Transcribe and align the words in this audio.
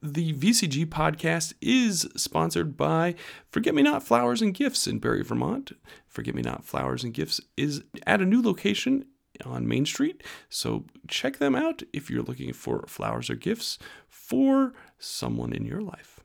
The 0.00 0.32
VCG 0.32 0.86
podcast 0.86 1.54
is 1.60 2.08
sponsored 2.14 2.76
by 2.76 3.16
Forget 3.50 3.74
Me 3.74 3.82
Not 3.82 4.04
Flowers 4.04 4.40
and 4.40 4.54
Gifts 4.54 4.86
in 4.86 5.00
Barre, 5.00 5.24
Vermont. 5.24 5.72
Forget 6.06 6.36
Me 6.36 6.42
Not 6.42 6.64
Flowers 6.64 7.02
and 7.02 7.12
Gifts 7.12 7.40
is 7.56 7.82
at 8.06 8.20
a 8.20 8.24
new 8.24 8.40
location 8.40 9.06
on 9.44 9.66
Main 9.66 9.86
Street, 9.86 10.22
so 10.48 10.84
check 11.08 11.38
them 11.38 11.56
out 11.56 11.82
if 11.92 12.10
you're 12.10 12.22
looking 12.22 12.52
for 12.52 12.84
flowers 12.86 13.28
or 13.28 13.34
gifts 13.34 13.76
for 14.08 14.72
someone 14.98 15.52
in 15.52 15.64
your 15.66 15.80
life. 15.80 16.17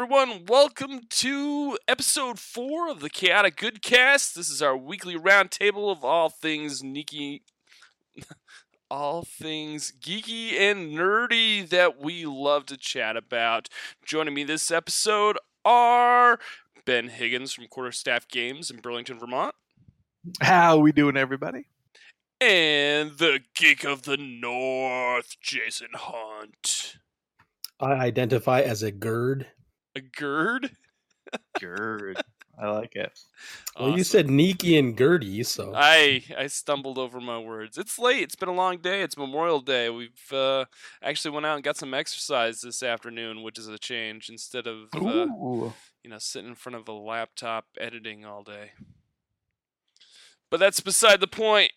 Everyone, 0.00 0.44
welcome 0.46 1.00
to 1.10 1.76
episode 1.88 2.38
four 2.38 2.88
of 2.88 3.00
the 3.00 3.10
Chaotic 3.10 3.56
Goodcast. 3.56 4.32
This 4.32 4.48
is 4.48 4.62
our 4.62 4.76
weekly 4.76 5.16
roundtable 5.16 5.90
of 5.90 6.04
all 6.04 6.28
things 6.28 6.82
geeky, 6.82 7.40
all 8.90 9.22
things 9.24 9.92
geeky 10.00 10.52
and 10.52 10.96
nerdy 10.96 11.68
that 11.68 12.00
we 12.00 12.24
love 12.24 12.66
to 12.66 12.76
chat 12.76 13.16
about. 13.16 13.68
Joining 14.04 14.34
me 14.34 14.44
this 14.44 14.70
episode 14.70 15.36
are 15.64 16.38
Ben 16.84 17.08
Higgins 17.08 17.52
from 17.52 17.66
Quarterstaff 17.66 18.28
Games 18.28 18.70
in 18.70 18.76
Burlington, 18.76 19.18
Vermont, 19.18 19.56
How 20.40 20.78
we 20.78 20.92
doing, 20.92 21.16
everybody? 21.16 21.66
and 22.40 23.18
the 23.18 23.40
Geek 23.56 23.82
of 23.82 24.04
the 24.04 24.16
North, 24.16 25.34
Jason 25.42 25.88
Hunt. 25.94 26.98
I 27.80 27.94
identify 27.94 28.60
as 28.60 28.84
a 28.84 28.92
GERD. 28.92 29.48
A 29.98 30.00
GERD? 30.00 30.70
Good. 31.58 32.22
I 32.56 32.70
like 32.70 32.94
it. 32.94 33.18
Well, 33.78 33.96
you 33.96 34.04
said 34.04 34.28
Niki 34.28 34.78
and 34.78 34.96
Gertie, 34.96 35.42
so 35.42 35.72
I 35.74 36.22
I 36.36 36.46
stumbled 36.46 36.96
over 36.96 37.20
my 37.20 37.38
words. 37.38 37.78
It's 37.78 37.98
late. 37.98 38.22
It's 38.22 38.36
been 38.36 38.48
a 38.48 38.54
long 38.54 38.78
day. 38.78 39.02
It's 39.02 39.16
Memorial 39.16 39.60
Day. 39.60 39.90
We've 39.90 40.32
uh, 40.32 40.66
actually 41.02 41.32
went 41.32 41.46
out 41.46 41.56
and 41.56 41.64
got 41.64 41.76
some 41.76 41.94
exercise 41.94 42.60
this 42.60 42.82
afternoon, 42.82 43.42
which 43.42 43.58
is 43.58 43.66
a 43.66 43.78
change 43.78 44.28
instead 44.28 44.68
of 44.68 44.88
uh, 44.94 45.26
you 46.04 46.10
know 46.10 46.18
sitting 46.18 46.50
in 46.50 46.54
front 46.54 46.76
of 46.76 46.88
a 46.88 46.92
laptop 46.92 47.66
editing 47.80 48.24
all 48.24 48.44
day. 48.44 48.70
But 50.48 50.60
that's 50.60 50.80
beside 50.80 51.20
the 51.20 51.26
point. 51.26 51.72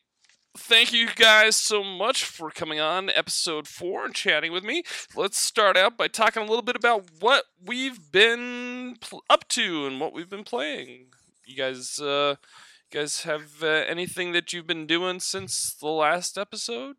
Thank 0.58 0.92
you 0.92 1.08
guys 1.16 1.56
so 1.56 1.82
much 1.82 2.26
for 2.26 2.52
coming 2.52 2.80
on 2.80 3.10
episode 3.10 3.68
four 3.68 4.04
and 4.06 4.14
chatting 4.14 4.52
with 4.52 4.66
me. 4.66 4.84
Let's 5.16 5.38
start 5.38 5.78
out 5.78 5.96
by 5.98 6.10
talking 6.10 6.44
a 6.44 6.46
little 6.46 6.62
bit 6.62 6.76
about 6.76 7.06
what 7.22 7.46
we've 7.66 8.12
been 8.12 8.98
pl- 9.00 9.24
up 9.30 9.48
to 9.50 9.88
and 9.88 10.02
what 10.02 10.12
we've 10.12 10.30
been 10.30 10.44
playing. 10.44 11.06
You 11.46 11.56
guys, 11.56 12.00
uh, 12.00 12.36
you 12.92 13.00
guys 13.00 13.22
have 13.22 13.64
uh, 13.64 13.68
anything 13.68 14.34
that 14.34 14.52
you've 14.52 14.68
been 14.68 14.86
doing 14.86 15.22
since 15.22 15.74
the 15.74 15.88
last 15.88 16.38
episode? 16.38 16.98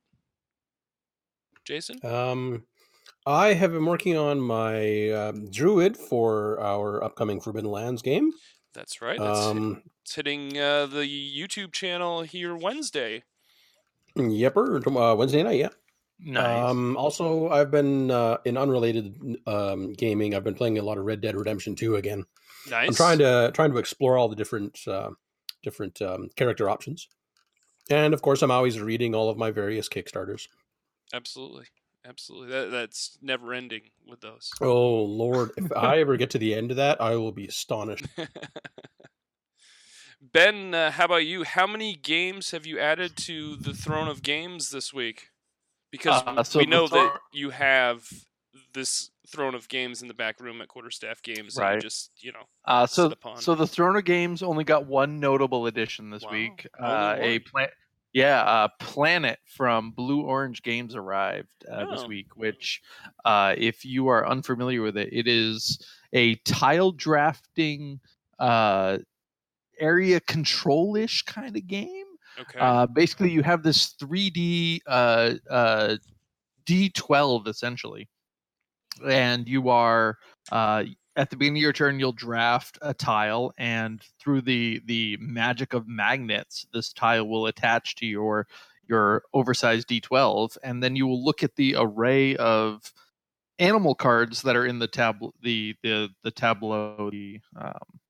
Jason? 1.64 2.04
um, 2.04 2.64
I 3.26 3.52
have 3.52 3.72
been 3.72 3.84
working 3.84 4.16
on 4.16 4.40
my 4.40 5.10
um, 5.10 5.50
Druid 5.50 5.96
for 5.96 6.58
our 6.58 7.04
upcoming 7.04 7.40
Forbidden 7.40 7.70
Lands 7.70 8.02
game. 8.02 8.32
That's 8.74 9.02
right. 9.02 9.20
It's, 9.20 9.46
Um, 9.46 9.82
it's 10.02 10.14
hitting 10.14 10.58
uh, 10.58 10.86
the 10.86 11.04
YouTube 11.04 11.72
channel 11.72 12.22
here 12.22 12.56
Wednesday. 12.56 13.22
Yepper, 14.16 14.86
uh, 14.86 15.16
Wednesday 15.16 15.42
night, 15.42 15.58
yeah. 15.58 15.68
Nice. 16.24 16.70
Um, 16.70 16.96
also, 16.96 17.48
I've 17.48 17.70
been 17.70 18.10
uh, 18.10 18.38
in 18.44 18.56
unrelated 18.56 19.38
um, 19.46 19.92
gaming. 19.92 20.34
I've 20.34 20.44
been 20.44 20.54
playing 20.54 20.78
a 20.78 20.82
lot 20.82 20.98
of 20.98 21.04
Red 21.04 21.20
Dead 21.20 21.34
Redemption 21.34 21.74
2 21.74 21.96
again. 21.96 22.24
Nice. 22.70 22.88
I'm 22.88 22.94
trying 22.94 23.18
to 23.18 23.50
trying 23.54 23.72
to 23.72 23.78
explore 23.78 24.16
all 24.16 24.28
the 24.28 24.36
different 24.36 24.78
uh, 24.86 25.10
different 25.64 26.00
um, 26.00 26.28
character 26.36 26.70
options, 26.70 27.08
and 27.90 28.14
of 28.14 28.22
course, 28.22 28.42
I'm 28.42 28.52
always 28.52 28.78
reading 28.78 29.16
all 29.16 29.30
of 29.30 29.36
my 29.36 29.50
various 29.50 29.88
Kickstarters. 29.88 30.46
Absolutely. 31.12 31.66
Absolutely. 32.04 32.48
That, 32.48 32.70
that's 32.70 33.16
never 33.22 33.52
ending 33.52 33.82
with 34.08 34.20
those. 34.20 34.50
Oh 34.60 35.02
Lord, 35.02 35.50
if 35.56 35.70
I 35.72 35.98
ever 35.98 36.16
get 36.16 36.30
to 36.30 36.38
the 36.38 36.54
end 36.54 36.70
of 36.70 36.76
that, 36.78 37.00
I 37.00 37.16
will 37.16 37.32
be 37.32 37.46
astonished. 37.46 38.06
ben, 40.32 40.74
uh, 40.74 40.90
how 40.92 41.06
about 41.06 41.26
you? 41.26 41.44
How 41.44 41.66
many 41.66 41.94
games 41.96 42.52
have 42.52 42.66
you 42.66 42.78
added 42.78 43.16
to 43.18 43.56
the 43.56 43.74
Throne 43.74 44.08
of 44.08 44.22
Games 44.22 44.70
this 44.70 44.92
week? 44.92 45.28
Because 45.90 46.22
Uh, 46.26 46.42
so 46.42 46.58
we 46.58 46.66
know 46.66 46.88
that 46.88 47.18
you 47.32 47.50
have 47.50 48.08
this 48.72 49.10
Throne 49.28 49.54
of 49.54 49.68
Games 49.68 50.02
in 50.02 50.08
the 50.08 50.14
back 50.14 50.40
room 50.40 50.60
at 50.60 50.68
Quarterstaff 50.68 51.22
Games. 51.22 51.56
Right. 51.56 51.80
just, 51.80 52.12
you 52.18 52.32
know. 52.32 52.44
Uh, 52.64 52.86
so, 52.86 53.12
so 53.36 53.54
the 53.54 53.66
Throne 53.66 53.96
of 53.96 54.04
Games 54.04 54.42
only 54.42 54.64
got 54.64 54.86
one 54.86 55.20
notable 55.20 55.66
addition 55.66 56.10
this 56.10 56.22
Wow, 56.22 56.32
week. 56.32 56.66
Uh, 56.78 57.16
a 57.18 57.40
one? 57.50 57.66
yeah, 58.12 58.64
a 58.64 58.68
planet 58.82 59.38
from 59.44 59.90
Blue 59.90 60.22
Orange 60.22 60.62
Games 60.62 60.94
arrived 60.94 61.64
uh, 61.70 61.86
this 61.86 62.02
Oh. 62.04 62.08
week. 62.08 62.36
Which, 62.36 62.82
uh, 63.24 63.54
if 63.56 63.84
you 63.84 64.08
are 64.08 64.26
unfamiliar 64.26 64.82
with 64.82 64.96
it, 64.96 65.08
it 65.12 65.26
is 65.26 65.86
a 66.12 66.36
tile 66.36 66.92
drafting, 66.92 68.00
uh, 68.38 68.98
area 69.78 70.20
control-ish 70.20 71.22
kind 71.22 71.56
of 71.56 71.66
game. 71.66 72.06
Okay. 72.40 72.58
Uh, 72.58 72.86
basically, 72.86 73.30
you 73.30 73.42
have 73.42 73.62
this 73.62 73.94
3D 74.00 74.80
uh, 74.86 75.34
uh, 75.50 75.96
D12 76.66 77.48
essentially, 77.48 78.08
and 79.06 79.48
you 79.48 79.68
are 79.68 80.18
uh, 80.50 80.84
at 81.16 81.30
the 81.30 81.36
beginning 81.36 81.58
of 81.58 81.62
your 81.62 81.72
turn 81.72 82.00
you'll 82.00 82.12
draft 82.12 82.78
a 82.82 82.94
tile, 82.94 83.52
and 83.58 84.02
through 84.18 84.42
the 84.42 84.80
the 84.86 85.16
magic 85.20 85.74
of 85.74 85.86
magnets, 85.86 86.66
this 86.72 86.92
tile 86.92 87.28
will 87.28 87.46
attach 87.46 87.96
to 87.96 88.06
your 88.06 88.46
your 88.88 89.22
oversized 89.34 89.88
D12, 89.88 90.56
and 90.62 90.82
then 90.82 90.96
you 90.96 91.06
will 91.06 91.22
look 91.22 91.42
at 91.42 91.54
the 91.56 91.76
array 91.78 92.36
of 92.36 92.92
animal 93.58 93.94
cards 93.94 94.42
that 94.42 94.56
are 94.56 94.66
in 94.66 94.78
the 94.78 94.88
tab 94.88 95.16
the 95.42 95.74
the 95.82 96.08
the 96.22 96.30
tableau 96.30 97.10
the 97.10 97.40
um, 97.60 98.00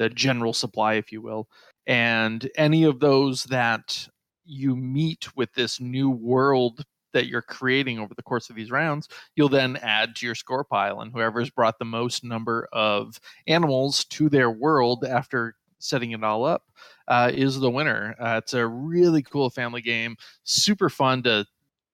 the 0.00 0.08
general 0.08 0.54
supply, 0.54 0.94
if 0.94 1.12
you 1.12 1.20
will, 1.20 1.46
and 1.86 2.50
any 2.56 2.84
of 2.84 3.00
those 3.00 3.44
that 3.44 4.08
you 4.46 4.74
meet 4.74 5.36
with 5.36 5.52
this 5.52 5.78
new 5.78 6.08
world 6.08 6.82
that 7.12 7.26
you're 7.26 7.42
creating 7.42 7.98
over 7.98 8.14
the 8.14 8.22
course 8.22 8.48
of 8.48 8.56
these 8.56 8.70
rounds, 8.70 9.08
you'll 9.36 9.50
then 9.50 9.76
add 9.82 10.16
to 10.16 10.24
your 10.24 10.34
score 10.34 10.64
pile, 10.64 11.02
and 11.02 11.12
whoever's 11.12 11.50
brought 11.50 11.78
the 11.78 11.84
most 11.84 12.24
number 12.24 12.66
of 12.72 13.20
animals 13.46 14.06
to 14.06 14.30
their 14.30 14.50
world 14.50 15.04
after 15.04 15.54
setting 15.80 16.12
it 16.12 16.24
all 16.24 16.46
up 16.46 16.62
uh, 17.08 17.30
is 17.34 17.60
the 17.60 17.70
winner. 17.70 18.16
Uh, 18.18 18.40
it's 18.42 18.54
a 18.54 18.66
really 18.66 19.22
cool 19.22 19.50
family 19.50 19.82
game, 19.82 20.16
super 20.44 20.88
fun 20.88 21.22
to 21.22 21.44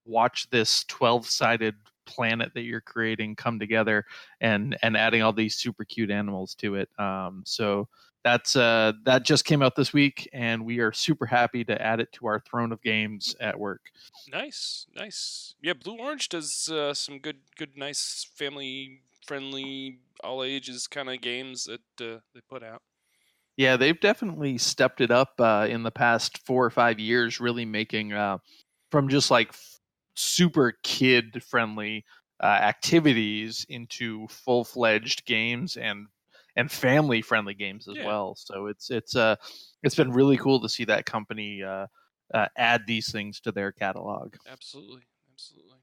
watch 0.04 0.48
this 0.50 0.84
12 0.84 1.26
sided 1.26 1.74
planet 2.06 2.52
that 2.54 2.62
you're 2.62 2.80
creating 2.80 3.34
come 3.36 3.58
together 3.58 4.04
and 4.40 4.76
and 4.82 4.96
adding 4.96 5.22
all 5.22 5.32
these 5.32 5.56
super 5.56 5.84
cute 5.84 6.10
animals 6.10 6.54
to 6.54 6.74
it 6.76 6.88
um 6.98 7.42
so 7.44 7.88
that's 8.24 8.56
uh 8.56 8.92
that 9.04 9.22
just 9.24 9.44
came 9.44 9.62
out 9.62 9.76
this 9.76 9.92
week 9.92 10.28
and 10.32 10.64
we 10.64 10.78
are 10.80 10.92
super 10.92 11.26
happy 11.26 11.64
to 11.64 11.80
add 11.80 12.00
it 12.00 12.10
to 12.12 12.26
our 12.26 12.40
throne 12.40 12.72
of 12.72 12.80
games 12.82 13.36
at 13.40 13.58
work 13.58 13.82
nice. 14.32 14.86
Nice. 14.96 15.54
Yeah, 15.62 15.74
Blue 15.74 15.98
Orange 15.98 16.28
does 16.28 16.68
uh, 16.68 16.92
some 16.94 17.18
good, 17.18 17.36
good, 17.56 17.76
nice, 17.76 18.28
family 18.34 19.02
friendly, 19.26 19.98
all 20.24 20.42
ages 20.42 20.86
kind 20.86 21.08
of 21.10 21.20
games 21.20 21.64
that 21.64 21.80
uh, 22.00 22.20
they 22.34 22.40
put 22.48 22.62
out. 22.62 22.82
yeah 23.56 23.76
they've 23.76 24.00
definitely 24.00 24.58
stepped 24.58 25.00
it 25.00 25.10
up 25.10 25.32
uh 25.40 25.66
in 25.68 25.82
the 25.82 25.90
past 25.90 26.38
four 26.46 26.64
or 26.64 26.70
five 26.70 26.98
years 26.98 27.40
really 27.40 27.64
making 27.64 28.12
uh 28.12 28.38
from 28.90 29.08
just 29.08 29.30
like 29.30 29.52
super 30.16 30.74
kid 30.82 31.42
friendly 31.42 32.04
uh, 32.42 32.46
activities 32.46 33.64
into 33.68 34.26
full-fledged 34.28 35.24
games 35.26 35.76
and 35.76 36.06
and 36.56 36.72
family 36.72 37.20
friendly 37.22 37.54
games 37.54 37.86
as 37.88 37.96
Yeah. 37.96 38.06
well 38.06 38.34
so 38.34 38.66
it's 38.66 38.90
it's 38.90 39.14
uh 39.16 39.36
it's 39.82 39.94
been 39.94 40.12
really 40.12 40.36
cool 40.36 40.60
to 40.60 40.68
see 40.68 40.84
that 40.84 41.06
company 41.06 41.62
uh, 41.62 41.86
uh 42.34 42.48
add 42.56 42.86
these 42.86 43.12
things 43.12 43.40
to 43.40 43.52
their 43.52 43.72
catalog 43.72 44.34
Absolutely, 44.46 45.02
absolutely. 45.32 45.76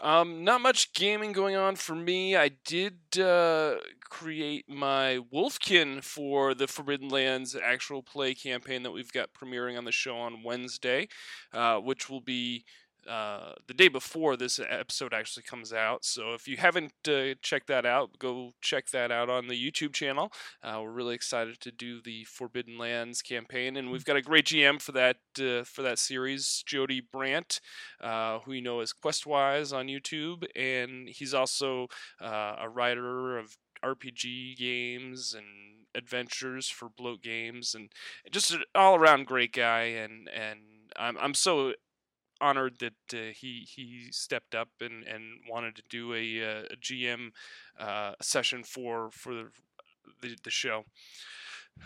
Um, 0.00 0.44
not 0.44 0.60
much 0.60 0.92
gaming 0.94 1.32
going 1.32 1.56
on 1.56 1.76
for 1.76 1.94
me. 1.94 2.36
I 2.36 2.48
did 2.48 3.18
uh, 3.18 3.76
create 4.08 4.68
my 4.68 5.20
Wolfkin 5.32 6.02
for 6.02 6.54
the 6.54 6.66
Forbidden 6.66 7.08
Lands 7.08 7.54
actual 7.54 8.02
play 8.02 8.34
campaign 8.34 8.82
that 8.84 8.92
we've 8.92 9.12
got 9.12 9.34
premiering 9.34 9.76
on 9.76 9.84
the 9.84 9.92
show 9.92 10.16
on 10.16 10.42
Wednesday, 10.42 11.08
uh, 11.52 11.78
which 11.78 12.08
will 12.08 12.22
be 12.22 12.64
uh, 13.08 13.52
the 13.66 13.74
day 13.74 13.88
before 13.88 14.36
this 14.36 14.58
episode 14.58 15.14
actually 15.14 15.42
comes 15.42 15.72
out. 15.72 16.04
So 16.04 16.34
if 16.34 16.46
you 16.46 16.56
haven't 16.56 16.92
uh, 17.08 17.34
checked 17.42 17.66
that 17.68 17.86
out, 17.86 18.18
go 18.18 18.52
check 18.60 18.90
that 18.90 19.10
out 19.10 19.30
on 19.30 19.48
the 19.48 19.54
YouTube 19.54 19.92
channel. 19.92 20.32
Uh, 20.62 20.80
we're 20.82 20.90
really 20.90 21.14
excited 21.14 21.60
to 21.60 21.70
do 21.70 22.00
the 22.00 22.24
Forbidden 22.24 22.78
Lands 22.78 23.22
campaign, 23.22 23.76
and 23.76 23.90
we've 23.90 24.04
got 24.04 24.16
a 24.16 24.22
great 24.22 24.46
GM 24.46 24.80
for 24.80 24.92
that 24.92 25.16
uh, 25.38 25.64
for 25.64 25.82
that 25.82 25.98
series, 25.98 26.62
Jody 26.66 27.00
Brandt, 27.00 27.60
uh, 28.00 28.40
who 28.40 28.52
you 28.52 28.62
know 28.62 28.80
as 28.80 28.92
Questwise 28.92 29.74
on 29.74 29.86
YouTube, 29.86 30.44
and 30.54 31.08
he's 31.08 31.34
also 31.34 31.88
uh, 32.20 32.56
a 32.58 32.68
writer 32.68 33.38
of 33.38 33.56
RPG 33.84 34.56
games 34.56 35.34
and 35.34 35.46
adventures 35.94 36.68
for 36.68 36.88
Bloat 36.88 37.22
Games, 37.22 37.74
and 37.74 37.90
just 38.30 38.52
an 38.52 38.62
all 38.74 38.96
around 38.96 39.26
great 39.26 39.52
guy. 39.52 39.82
And 39.82 40.28
and 40.28 40.60
I'm 40.96 41.16
I'm 41.18 41.34
so 41.34 41.72
honored 42.40 42.78
that 42.80 42.94
uh, 43.12 43.32
he 43.34 43.66
he 43.68 44.08
stepped 44.10 44.54
up 44.54 44.68
and, 44.80 45.04
and 45.04 45.40
wanted 45.48 45.76
to 45.76 45.82
do 45.88 46.14
a, 46.14 46.42
uh, 46.42 46.62
a 46.70 46.76
GM 46.76 47.30
uh, 47.78 48.12
session 48.20 48.62
for 48.64 49.10
for 49.10 49.34
the, 49.34 49.48
the, 50.22 50.36
the 50.44 50.50
show. 50.50 50.84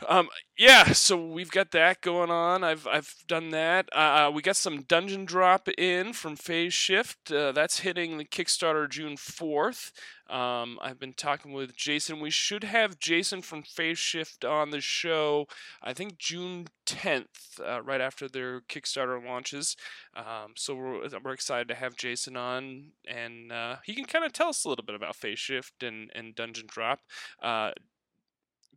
Um, 0.08 0.28
yeah, 0.58 0.92
so 0.92 1.16
we've 1.16 1.50
got 1.50 1.70
that 1.70 2.00
going 2.00 2.30
on. 2.30 2.64
I've 2.64 2.86
I've 2.86 3.14
done 3.28 3.50
that. 3.50 3.88
Uh, 3.94 4.30
we 4.34 4.42
got 4.42 4.56
some 4.56 4.82
dungeon 4.82 5.24
drop 5.24 5.68
in 5.78 6.12
from 6.12 6.36
Phase 6.36 6.74
Shift. 6.74 7.30
Uh, 7.30 7.52
that's 7.52 7.80
hitting 7.80 8.18
the 8.18 8.24
Kickstarter 8.24 8.88
June 8.88 9.16
fourth. 9.16 9.92
Um, 10.28 10.78
I've 10.82 10.98
been 10.98 11.12
talking 11.12 11.52
with 11.52 11.76
Jason. 11.76 12.18
We 12.18 12.30
should 12.30 12.64
have 12.64 12.98
Jason 12.98 13.42
from 13.42 13.62
Phase 13.62 13.98
Shift 13.98 14.44
on 14.44 14.70
the 14.70 14.80
show. 14.80 15.46
I 15.82 15.92
think 15.92 16.18
June 16.18 16.66
tenth, 16.86 17.60
uh, 17.64 17.82
right 17.82 18.00
after 18.00 18.28
their 18.28 18.62
Kickstarter 18.62 19.24
launches. 19.24 19.76
Um, 20.16 20.54
so 20.56 20.74
we're 20.74 21.08
we're 21.22 21.32
excited 21.32 21.68
to 21.68 21.74
have 21.74 21.96
Jason 21.96 22.36
on, 22.36 22.92
and 23.06 23.52
uh, 23.52 23.76
he 23.84 23.94
can 23.94 24.06
kind 24.06 24.24
of 24.24 24.32
tell 24.32 24.48
us 24.48 24.64
a 24.64 24.68
little 24.68 24.84
bit 24.84 24.96
about 24.96 25.16
Phase 25.16 25.38
Shift 25.38 25.82
and 25.82 26.10
and 26.14 26.34
Dungeon 26.34 26.66
Drop. 26.68 27.00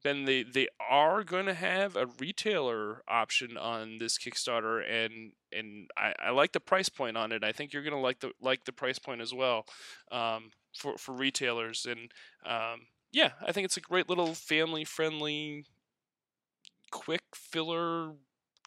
Ben, 0.03 0.25
they 0.25 0.43
they 0.43 0.67
are 0.89 1.23
going 1.23 1.45
to 1.45 1.53
have 1.53 1.95
a 1.95 2.07
retailer 2.19 3.03
option 3.07 3.57
on 3.57 3.97
this 3.97 4.17
Kickstarter, 4.17 4.81
and 4.89 5.33
and 5.51 5.89
I, 5.97 6.13
I 6.19 6.29
like 6.31 6.51
the 6.51 6.59
price 6.59 6.89
point 6.89 7.17
on 7.17 7.31
it. 7.31 7.43
I 7.43 7.51
think 7.51 7.73
you're 7.73 7.83
going 7.83 7.93
to 7.93 7.99
like 7.99 8.19
the 8.19 8.31
like 8.41 8.65
the 8.65 8.71
price 8.71 8.99
point 8.99 9.21
as 9.21 9.33
well 9.33 9.65
um, 10.11 10.51
for 10.77 10.97
for 10.97 11.13
retailers, 11.13 11.85
and 11.85 12.11
um, 12.45 12.87
yeah, 13.11 13.31
I 13.45 13.51
think 13.51 13.65
it's 13.65 13.77
a 13.77 13.81
great 13.81 14.09
little 14.09 14.33
family 14.33 14.83
friendly, 14.83 15.65
quick 16.91 17.23
filler 17.33 18.13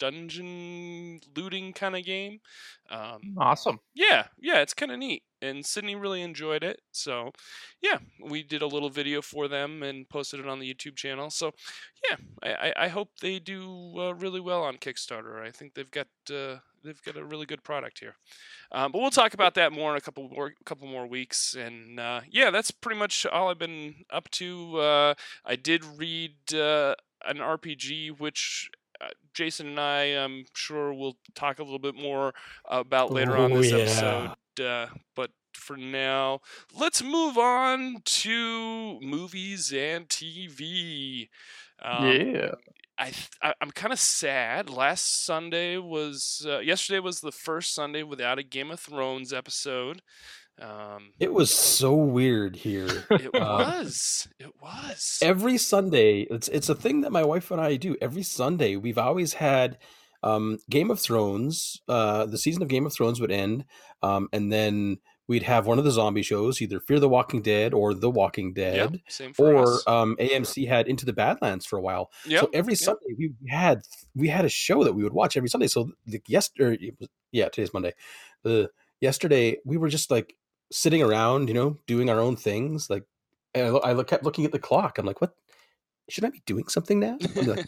dungeon 0.00 1.20
looting 1.36 1.72
kind 1.72 1.94
of 1.94 2.04
game. 2.04 2.40
Um, 2.90 3.34
Awesome. 3.38 3.78
yeah, 3.94 4.24
yeah, 4.40 4.60
it's 4.62 4.74
kind 4.74 4.90
of 4.90 4.98
neat. 4.98 5.22
And 5.42 5.64
Sydney 5.64 5.94
really 5.94 6.22
enjoyed 6.22 6.64
it. 6.64 6.80
So, 6.92 7.30
yeah, 7.80 7.98
we 8.22 8.42
did 8.42 8.62
a 8.62 8.66
little 8.66 8.90
video 8.90 9.22
for 9.22 9.48
them 9.48 9.82
and 9.82 10.08
posted 10.08 10.40
it 10.40 10.48
on 10.48 10.58
the 10.58 10.74
YouTube 10.74 10.96
channel. 10.96 11.30
So, 11.30 11.52
yeah, 12.10 12.16
I, 12.42 12.68
I, 12.68 12.72
I 12.84 12.88
hope 12.88 13.10
they 13.20 13.38
do 13.38 13.94
uh, 13.96 14.14
really 14.14 14.40
well 14.40 14.62
on 14.64 14.76
Kickstarter. 14.76 15.40
I 15.40 15.50
think 15.50 15.74
they've 15.74 15.90
got 15.90 16.08
uh, 16.30 16.56
they've 16.84 17.02
got 17.02 17.16
a 17.16 17.24
really 17.24 17.46
good 17.46 17.62
product 17.62 18.00
here. 18.00 18.16
Um, 18.72 18.92
but 18.92 19.00
we'll 19.00 19.10
talk 19.10 19.32
about 19.34 19.54
that 19.54 19.72
more 19.72 19.92
in 19.92 19.96
a 19.96 20.00
couple 20.00 20.28
more 20.28 20.52
couple 20.66 20.88
more 20.88 21.06
weeks. 21.06 21.54
And 21.54 21.98
uh, 21.98 22.20
yeah, 22.30 22.50
that's 22.50 22.70
pretty 22.70 22.98
much 22.98 23.24
all 23.24 23.48
I've 23.50 23.58
been 23.58 24.04
up 24.10 24.30
to. 24.32 24.78
Uh, 24.78 25.14
I 25.44 25.56
did 25.56 25.84
read 25.84 26.34
uh, 26.52 26.94
an 27.24 27.38
RPG 27.38 28.18
which 28.18 28.70
Jason 29.34 29.68
and 29.68 29.80
I, 29.80 30.02
I'm 30.22 30.44
sure 30.54 30.92
we'll 30.92 31.16
talk 31.34 31.58
a 31.58 31.62
little 31.62 31.78
bit 31.78 31.94
more 31.94 32.32
about 32.64 33.12
later 33.12 33.36
on 33.36 33.52
Oh, 33.52 33.62
this 33.62 33.70
yeah. 33.72 33.78
episode. 33.78 34.64
Uh, 34.66 34.86
but 35.14 35.30
for 35.54 35.76
now, 35.76 36.40
let's 36.78 37.02
move 37.02 37.38
on 37.38 37.96
to 38.04 39.00
movies 39.00 39.72
and 39.72 40.08
TV. 40.08 41.28
Um, 41.82 42.06
yeah. 42.06 42.50
I, 42.98 43.12
I 43.42 43.54
I'm 43.60 43.70
kind 43.70 43.92
of 43.92 43.98
sad. 43.98 44.68
Last 44.68 45.24
Sunday 45.24 45.78
was 45.78 46.44
uh, 46.46 46.58
yesterday 46.58 46.98
was 46.98 47.20
the 47.20 47.32
first 47.32 47.74
Sunday 47.74 48.02
without 48.02 48.38
a 48.38 48.42
Game 48.42 48.70
of 48.70 48.80
Thrones 48.80 49.32
episode. 49.32 50.02
Um, 50.60 51.12
It 51.18 51.32
was 51.32 51.52
so 51.52 51.94
weird 51.94 52.56
here. 52.56 53.04
it 53.10 53.34
Uh, 53.34 53.74
was. 53.82 54.28
It 54.38 54.52
was. 54.62 55.18
every 55.22 55.58
Sunday, 55.58 56.22
it's 56.30 56.48
it's 56.48 56.68
a 56.68 56.74
thing 56.74 57.00
that 57.02 57.12
my 57.12 57.24
wife 57.24 57.50
and 57.50 57.60
I 57.60 57.76
do. 57.76 57.96
Every 58.00 58.22
Sunday, 58.22 58.76
we've 58.76 58.98
always 58.98 59.34
had 59.34 59.78
um, 60.22 60.58
Game 60.68 60.90
of 60.90 61.00
Thrones. 61.00 61.80
Uh, 61.88 62.26
the 62.26 62.38
season 62.38 62.62
of 62.62 62.68
Game 62.68 62.84
of 62.86 62.92
Thrones 62.92 63.20
would 63.20 63.30
end, 63.32 63.64
um, 64.02 64.28
and 64.32 64.52
then 64.52 64.98
we'd 65.28 65.44
have 65.44 65.64
one 65.66 65.78
of 65.78 65.84
the 65.84 65.90
zombie 65.92 66.22
shows, 66.22 66.60
either 66.60 66.80
Fear 66.80 66.98
the 67.00 67.08
Walking 67.08 67.40
Dead 67.40 67.72
or 67.72 67.94
The 67.94 68.10
Walking 68.10 68.52
Dead. 68.52 69.00
same 69.08 69.32
for 69.32 69.54
Or 69.54 69.74
us. 69.74 69.86
um, 69.86 70.16
AMC 70.18 70.66
had 70.66 70.88
Into 70.88 71.06
the 71.06 71.12
Badlands 71.12 71.64
for 71.64 71.78
a 71.78 71.80
while. 71.80 72.10
Yep, 72.26 72.40
So 72.40 72.50
every 72.52 72.72
yep. 72.72 72.78
Sunday 72.80 73.14
we 73.16 73.32
had 73.48 73.82
we 74.14 74.28
had 74.28 74.44
a 74.44 74.48
show 74.48 74.82
that 74.84 74.92
we 74.92 75.04
would 75.04 75.12
watch 75.14 75.36
every 75.36 75.48
Sunday. 75.48 75.68
So 75.68 75.90
the 76.04 76.20
yesterday, 76.26 76.92
yeah, 77.32 77.48
today's 77.48 77.72
Monday. 77.72 77.94
Uh, 78.44 78.64
yesterday 79.00 79.56
we 79.64 79.76
were 79.78 79.88
just 79.88 80.10
like 80.10 80.34
sitting 80.72 81.02
around, 81.02 81.48
you 81.48 81.54
know, 81.54 81.78
doing 81.86 82.08
our 82.10 82.20
own 82.20 82.36
things. 82.36 82.88
Like, 82.90 83.04
and 83.54 83.66
I, 83.66 83.70
lo- 83.70 83.80
I 83.84 83.92
lo- 83.92 84.04
kept 84.04 84.24
looking 84.24 84.44
at 84.44 84.52
the 84.52 84.58
clock. 84.58 84.98
I'm 84.98 85.06
like, 85.06 85.20
what? 85.20 85.34
Should 86.08 86.24
I 86.24 86.30
be 86.30 86.42
doing 86.46 86.66
something 86.68 86.98
now? 87.00 87.18
Like- 87.36 87.66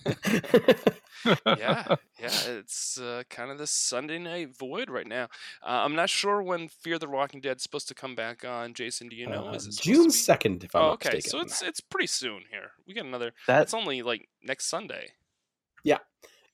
yeah, 1.24 1.84
yeah, 2.20 2.30
it's 2.48 2.98
uh, 2.98 3.22
kind 3.30 3.52
of 3.52 3.58
this 3.58 3.70
Sunday 3.70 4.18
night 4.18 4.56
void 4.58 4.90
right 4.90 5.06
now. 5.06 5.24
Uh, 5.62 5.82
I'm 5.84 5.94
not 5.94 6.10
sure 6.10 6.42
when 6.42 6.66
Fear 6.68 6.98
the 6.98 7.08
Walking 7.08 7.40
Dead 7.40 7.58
is 7.58 7.62
supposed 7.62 7.86
to 7.88 7.94
come 7.94 8.16
back 8.16 8.44
on. 8.44 8.74
Jason, 8.74 9.08
do 9.08 9.14
you 9.14 9.28
know? 9.28 9.46
Uh, 9.48 9.52
Is 9.52 9.66
it 9.68 9.78
June 9.80 10.10
second, 10.10 10.64
if 10.64 10.74
I'm 10.74 10.82
Oh, 10.82 10.90
okay, 10.92 11.10
mistaken. 11.14 11.30
so 11.30 11.40
it's 11.40 11.62
it's 11.62 11.80
pretty 11.80 12.08
soon 12.08 12.42
here. 12.50 12.72
We 12.88 12.94
got 12.94 13.04
another. 13.04 13.32
That's 13.46 13.72
only 13.72 14.02
like 14.02 14.28
next 14.42 14.66
Sunday. 14.66 15.10
yeah, 15.84 15.98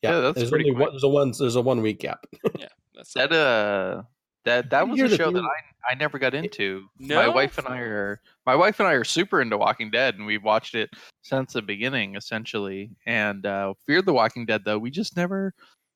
yeah, 0.03 0.21
that's 0.21 0.37
there's 0.39 0.51
pretty 0.51 0.69
only 0.71 0.83
one, 0.83 0.91
there's 0.93 1.05
a 1.05 1.09
one 1.09 1.33
there's 1.39 1.57
a 1.57 1.63
one 1.63 1.81
week 1.81 2.01
gap. 2.01 2.27
Yeah, 2.59 2.69
that's 2.95 3.15
that 3.15 3.33
uh 3.33 4.03
that 4.49 4.71
that 4.71 4.89
was 4.89 5.01
a 5.01 5.17
show 5.17 5.31
that 5.31 5.43
I 5.45 5.93
I 5.93 5.95
never 5.95 6.19
got 6.19 6.35
into. 6.35 6.87
My 6.99 7.27
No? 7.27 7.31
wife 7.33 7.59
and 7.59 7.69
I 7.69 7.79
are 7.79 8.21
my 8.47 8.55
wife 8.57 8.81
and 8.81 8.89
I 8.89 8.93
are 8.93 9.05
super 9.05 9.41
into 9.41 9.57
Walking 9.57 9.91
Dead, 9.91 10.17
and 10.17 10.27
we've 10.27 10.43
watched 10.43 10.75
it 10.75 10.91
since 11.23 11.53
the 11.53 11.63
beginning, 11.63 12.17
essentially. 12.17 12.91
And 13.07 13.47
uh, 13.47 13.75
Fear 13.87 14.03
the 14.03 14.13
Walking 14.13 14.45
Dead, 14.47 14.63
though, 14.65 14.79
we 14.79 14.91
just 14.91 15.17
never. 15.17 15.55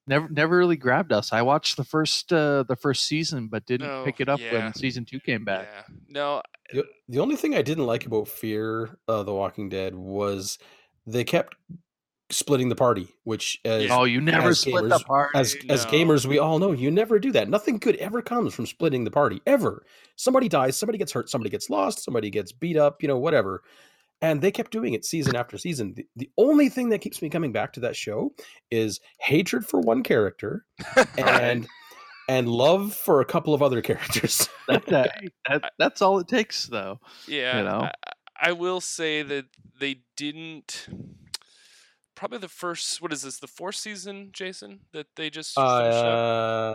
Never, 0.08 0.28
never 0.30 0.58
really 0.58 0.76
grabbed 0.76 1.12
us. 1.12 1.32
I 1.32 1.42
watched 1.42 1.76
the 1.76 1.84
first, 1.84 2.32
uh, 2.32 2.64
the 2.66 2.74
first 2.74 3.04
season, 3.06 3.46
but 3.46 3.64
didn't 3.66 3.86
No, 3.86 4.02
pick 4.04 4.18
it 4.20 4.28
up 4.28 4.40
yeah. 4.40 4.52
when 4.54 4.74
season 4.74 5.04
two 5.04 5.20
came 5.20 5.44
back. 5.44 5.68
Yeah. 5.72 5.82
No. 6.08 6.42
The, 6.72 6.84
the 7.08 7.20
only 7.20 7.36
thing 7.36 7.54
I 7.54 7.62
didn't 7.62 7.86
like 7.86 8.04
about 8.04 8.26
Fear 8.26 8.98
uh, 9.06 9.22
the 9.22 9.32
Walking 9.32 9.68
Dead 9.68 9.94
was 9.94 10.58
they 11.06 11.22
kept 11.22 11.54
splitting 12.32 12.68
the 12.68 12.74
party, 12.74 13.06
which 13.24 13.60
as 13.64 13.88
Oh, 13.90 14.04
you 14.04 14.20
never 14.20 14.48
As 14.48 14.60
split 14.60 14.88
the 14.88 14.96
gamers- 14.98 15.04
party. 15.04 15.38
as 15.38 15.56
as 15.68 15.86
gamers 15.86 16.26
we 16.26 16.38
all 16.38 16.58
know 16.58 16.72
you 16.72 16.90
never 16.90 17.18
do 17.20 17.30
that 17.32 17.48
nothing 17.48 17.78
good 17.78 17.94
ever 17.96 18.20
comes 18.22 18.54
from 18.54 18.66
splitting 18.66 19.04
the 19.04 19.10
party 19.10 19.40
ever 19.46 19.84
somebody 20.16 20.48
dies 20.48 20.76
somebody 20.76 20.98
gets 20.98 21.12
hurt 21.12 21.28
somebody 21.30 21.50
gets 21.50 21.68
lost 21.70 22.02
somebody 22.02 22.30
gets 22.30 22.50
beat 22.50 22.76
up 22.76 23.02
you 23.02 23.08
know 23.08 23.18
whatever 23.18 23.62
and 24.22 24.40
they 24.40 24.50
kept 24.50 24.70
doing 24.72 24.94
it 24.94 25.04
season 25.04 25.36
after 25.36 25.58
season 25.58 25.92
the, 25.94 26.06
the 26.16 26.30
only 26.38 26.68
thing 26.68 26.88
that 26.88 27.00
keeps 27.00 27.20
me 27.22 27.28
coming 27.28 27.52
back 27.52 27.72
to 27.72 27.80
that 27.80 27.94
show 27.94 28.32
is 28.70 28.98
hatred 29.20 29.64
for 29.66 29.80
one 29.80 30.02
character 30.02 30.64
and 31.18 31.66
and 32.28 32.48
love 32.48 32.94
for 32.94 33.20
a 33.20 33.24
couple 33.26 33.52
of 33.52 33.62
other 33.62 33.82
characters 33.82 34.48
that, 34.68 34.86
that, 34.86 35.22
that, 35.48 35.72
that's 35.78 36.00
all 36.00 36.18
it 36.20 36.28
takes, 36.28 36.66
though. 36.66 37.00
Yeah. 37.26 37.58
You 37.58 37.64
know? 37.64 37.80
I, 37.82 37.92
I 38.40 38.52
will 38.52 38.80
say 38.80 39.22
that 39.22 39.46
they 39.80 40.02
didn't. 40.16 40.86
Probably 42.22 42.38
the 42.38 42.48
first. 42.48 43.02
What 43.02 43.12
is 43.12 43.22
this? 43.22 43.40
The 43.40 43.48
fourth 43.48 43.74
season, 43.74 44.28
Jason? 44.32 44.78
That 44.92 45.08
they 45.16 45.28
just 45.28 45.56
finished 45.56 45.68
up. 45.72 46.04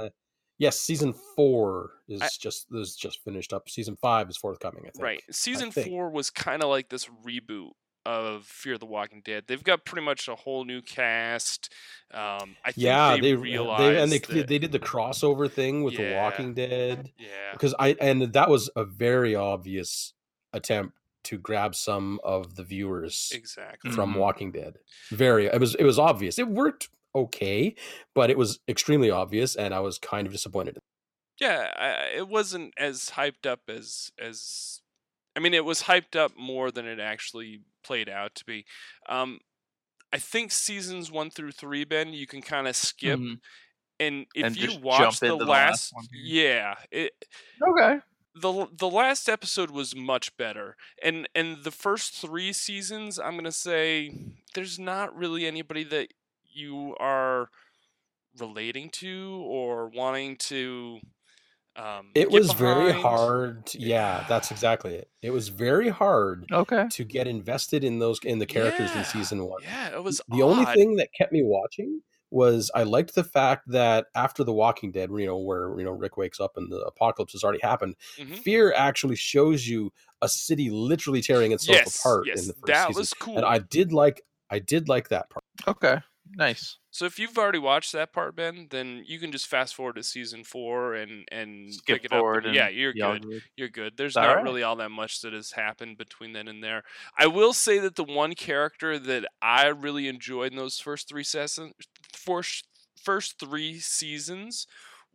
uh 0.03 0.09
yes 0.57 0.77
season 0.77 1.13
four 1.37 1.91
is 2.09 2.21
I- 2.21 2.27
just 2.37 2.67
is 2.73 2.97
just 2.97 3.23
finished 3.23 3.53
up 3.53 3.69
season 3.69 3.95
five 4.01 4.29
is 4.29 4.35
forthcoming 4.35 4.81
i 4.81 4.89
think 4.89 5.01
Right. 5.01 5.23
Season 5.31 5.71
think. 5.71 5.87
four 5.87 6.09
was 6.09 6.29
kind 6.29 6.61
of 6.63 6.67
like 6.69 6.89
this 6.89 7.07
reboot 7.25 7.69
of 8.05 8.43
Fear 8.43 8.77
the 8.77 8.85
Walking 8.85 9.21
Dead. 9.23 9.45
They've 9.47 9.63
got 9.63 9.85
pretty 9.85 10.03
much 10.03 10.27
a 10.27 10.35
whole 10.35 10.65
new 10.65 10.81
cast. 10.81 11.71
Um, 12.13 12.57
I 12.65 12.73
think 12.73 12.83
yeah 12.83 13.13
they, 13.15 13.21
they, 13.21 13.35
realized 13.35 13.83
they 13.83 14.01
and 14.01 14.11
they 14.11 14.19
that, 14.19 14.47
they 14.47 14.59
did 14.59 14.73
the 14.73 14.79
crossover 14.79 15.49
thing 15.49 15.81
with 15.83 15.95
the 15.95 16.13
walking 16.13 16.55
dead 16.55 17.13
yeah, 17.17 17.53
because 17.53 17.73
i 17.79 17.95
and 18.01 18.33
that 18.33 18.49
was 18.49 18.69
a 18.75 18.83
very 18.83 19.33
obvious 19.33 20.13
attempt 20.51 20.93
to 21.23 21.37
grab 21.37 21.75
some 21.75 22.19
of 22.23 22.55
the 22.55 22.63
viewers 22.63 23.37
exactly. 23.37 23.89
from 23.89 24.13
Mhm. 24.13 24.15
walking 24.15 24.51
dead 24.51 24.77
very 25.11 25.45
it 25.47 25.59
was 25.59 25.75
it 25.75 25.83
was 25.83 25.99
obvious 25.99 26.39
it 26.39 26.47
worked 26.47 26.89
okay 27.15 27.75
but 28.13 28.29
it 28.29 28.37
was 28.37 28.59
extremely 28.67 29.09
obvious 29.09 29.55
and 29.55 29.73
i 29.73 29.79
was 29.79 29.97
kind 29.99 30.27
of 30.27 30.33
disappointed 30.33 30.77
Yeah, 31.39 31.71
I, 31.75 32.15
it 32.17 32.27
wasn't 32.27 32.73
as 32.77 33.11
hyped 33.11 33.45
up 33.45 33.61
as 33.69 34.11
as. 34.19 34.81
I 35.35 35.39
mean, 35.39 35.53
it 35.53 35.65
was 35.65 35.83
hyped 35.83 36.15
up 36.17 36.37
more 36.37 36.71
than 36.71 36.85
it 36.87 36.99
actually 36.99 37.63
played 37.83 38.09
out 38.09 38.35
to 38.35 38.45
be. 38.45 38.65
Um, 39.09 39.39
I 40.13 40.19
think 40.19 40.51
seasons 40.51 41.11
one 41.11 41.31
through 41.31 41.53
three, 41.53 41.85
Ben, 41.85 42.13
you 42.13 42.27
can 42.27 42.41
kind 42.43 42.67
of 42.67 42.75
skip. 42.75 43.21
Mhm. 43.21 43.39
and 43.99 44.27
if 44.35 44.57
And 44.57 44.57
you 44.57 44.73
watch 44.73 45.23
the 45.25 45.35
into 45.35 45.45
the 45.45 45.53
last, 45.53 45.93
last 45.93 45.93
one. 45.93 46.07
yeah, 46.11 46.75
it, 46.91 47.13
Okay. 47.61 47.99
The 48.41 48.67
the 48.77 48.89
last 48.89 49.27
episode 49.29 49.71
was 49.71 49.95
much 49.95 50.35
better 50.37 50.75
and 51.03 51.27
and 51.35 51.63
the 51.63 51.71
first 51.71 52.13
three 52.13 52.53
seasons 52.53 53.19
i'm 53.19 53.35
gonna 53.35 53.51
say 53.51 54.11
there's 54.53 54.77
not 54.79 55.15
really 55.15 55.45
anybody 55.45 55.83
that 55.83 56.07
you 56.43 56.95
are 56.99 57.49
relating 58.39 58.89
to 58.89 59.43
or 59.47 59.87
wanting 59.89 60.35
to 60.37 60.99
um 61.75 62.11
It 62.15 62.29
get 62.31 62.31
was 62.31 62.53
very 62.53 62.91
hard. 62.91 63.69
Yeah, 63.75 64.25
that's 64.27 64.51
exactly 64.51 64.95
it. 64.95 65.09
It 65.21 65.31
was 65.31 65.49
very 65.49 65.89
hard 65.89 66.45
Okay. 66.51 66.87
to 66.89 67.03
get 67.03 67.27
invested 67.27 67.83
in 67.83 67.99
those 67.99 68.19
in 68.23 68.39
the 68.39 68.45
characters 68.45 68.89
Yeah, 68.93 68.99
in 68.99 69.05
season 69.05 69.43
one. 69.45 69.61
yeah 69.63 69.89
it 69.95 70.03
was 70.03 70.21
the 70.29 70.41
only 70.41 70.65
thing 70.65 70.95
that 70.97 71.09
kept 71.17 71.31
me 71.31 71.43
watching 71.43 72.01
was 72.31 72.69
I 72.75 72.83
liked 72.83 73.15
the 73.15 73.23
fact 73.23 73.67
that 73.69 74.07
after 74.15 74.43
The 74.43 74.53
Walking 74.53 74.91
Dead, 74.91 75.09
you 75.11 75.25
know, 75.25 75.37
where 75.37 75.77
you 75.79 75.85
know 75.85 75.91
Rick 75.91 76.17
wakes 76.17 76.39
up 76.39 76.57
and 76.57 76.71
the 76.71 76.79
apocalypse 76.81 77.33
has 77.33 77.43
already 77.43 77.61
happened, 77.61 77.95
Mhm. 78.17 78.35
Fear 78.37 78.73
actually 78.73 79.15
shows 79.15 79.67
you 79.67 79.91
a 80.21 80.27
city 80.29 80.69
literally 80.69 81.21
tearing 81.21 81.51
itself 81.51 81.77
yes 81.77 81.99
apart 81.99 82.25
yes 82.27 82.41
in 82.41 82.47
the 82.47 82.53
first 82.53 82.67
that 82.67 82.87
season, 82.87 82.99
was 83.01 83.13
cool 83.13 83.37
and 83.37 83.45
I 83.45 83.59
did 83.59 83.93
like 83.93 84.21
I 84.49 84.59
did 84.59 84.89
like 84.89 85.09
that 85.09 85.29
part. 85.29 85.43
Okay. 85.67 85.99
Nice. 86.35 86.77
so 86.91 87.05
if 87.05 87.19
you've 87.19 87.37
already 87.37 87.59
watched 87.59 87.91
that 87.93 88.11
part 88.11 88.35
ben 88.35 88.67
then 88.69 89.03
you 89.05 89.19
can 89.19 89.31
just 89.31 89.47
fast 89.47 89.75
forward 89.75 89.95
to 89.95 90.03
season 90.03 90.43
four 90.43 90.93
and 90.95 91.25
and 91.31 91.73
Skip 91.73 92.01
pick 92.01 92.05
it 92.05 92.13
up 92.13 92.23
and- 92.43 92.55
yeah 92.55 92.67
you're 92.69 92.93
good 92.93 93.25
you're 93.55 93.69
good. 93.69 93.97
There's 93.97 94.15
not 94.15 94.35
right. 94.35 94.43
really 94.43 94.63
all 94.63 94.75
that 94.77 94.89
much 94.89 95.21
that 95.21 95.33
has 95.33 95.51
happened 95.51 95.97
between 95.97 96.33
then 96.33 96.47
and 96.47 96.63
there. 96.63 96.83
I 97.17 97.27
will 97.27 97.53
say 97.53 97.79
that 97.79 97.95
the 97.95 98.03
one 98.03 98.35
character 98.35 98.97
that 98.99 99.25
I 99.41 99.67
really 99.67 100.07
enjoyed 100.07 100.51
in 100.51 100.57
those 100.57 100.79
first 100.79 101.07
three 101.09 101.23
seasons, 101.23 101.73
first 102.13 102.65
first 103.01 103.39
three 103.39 103.79
seasons, 103.79 104.67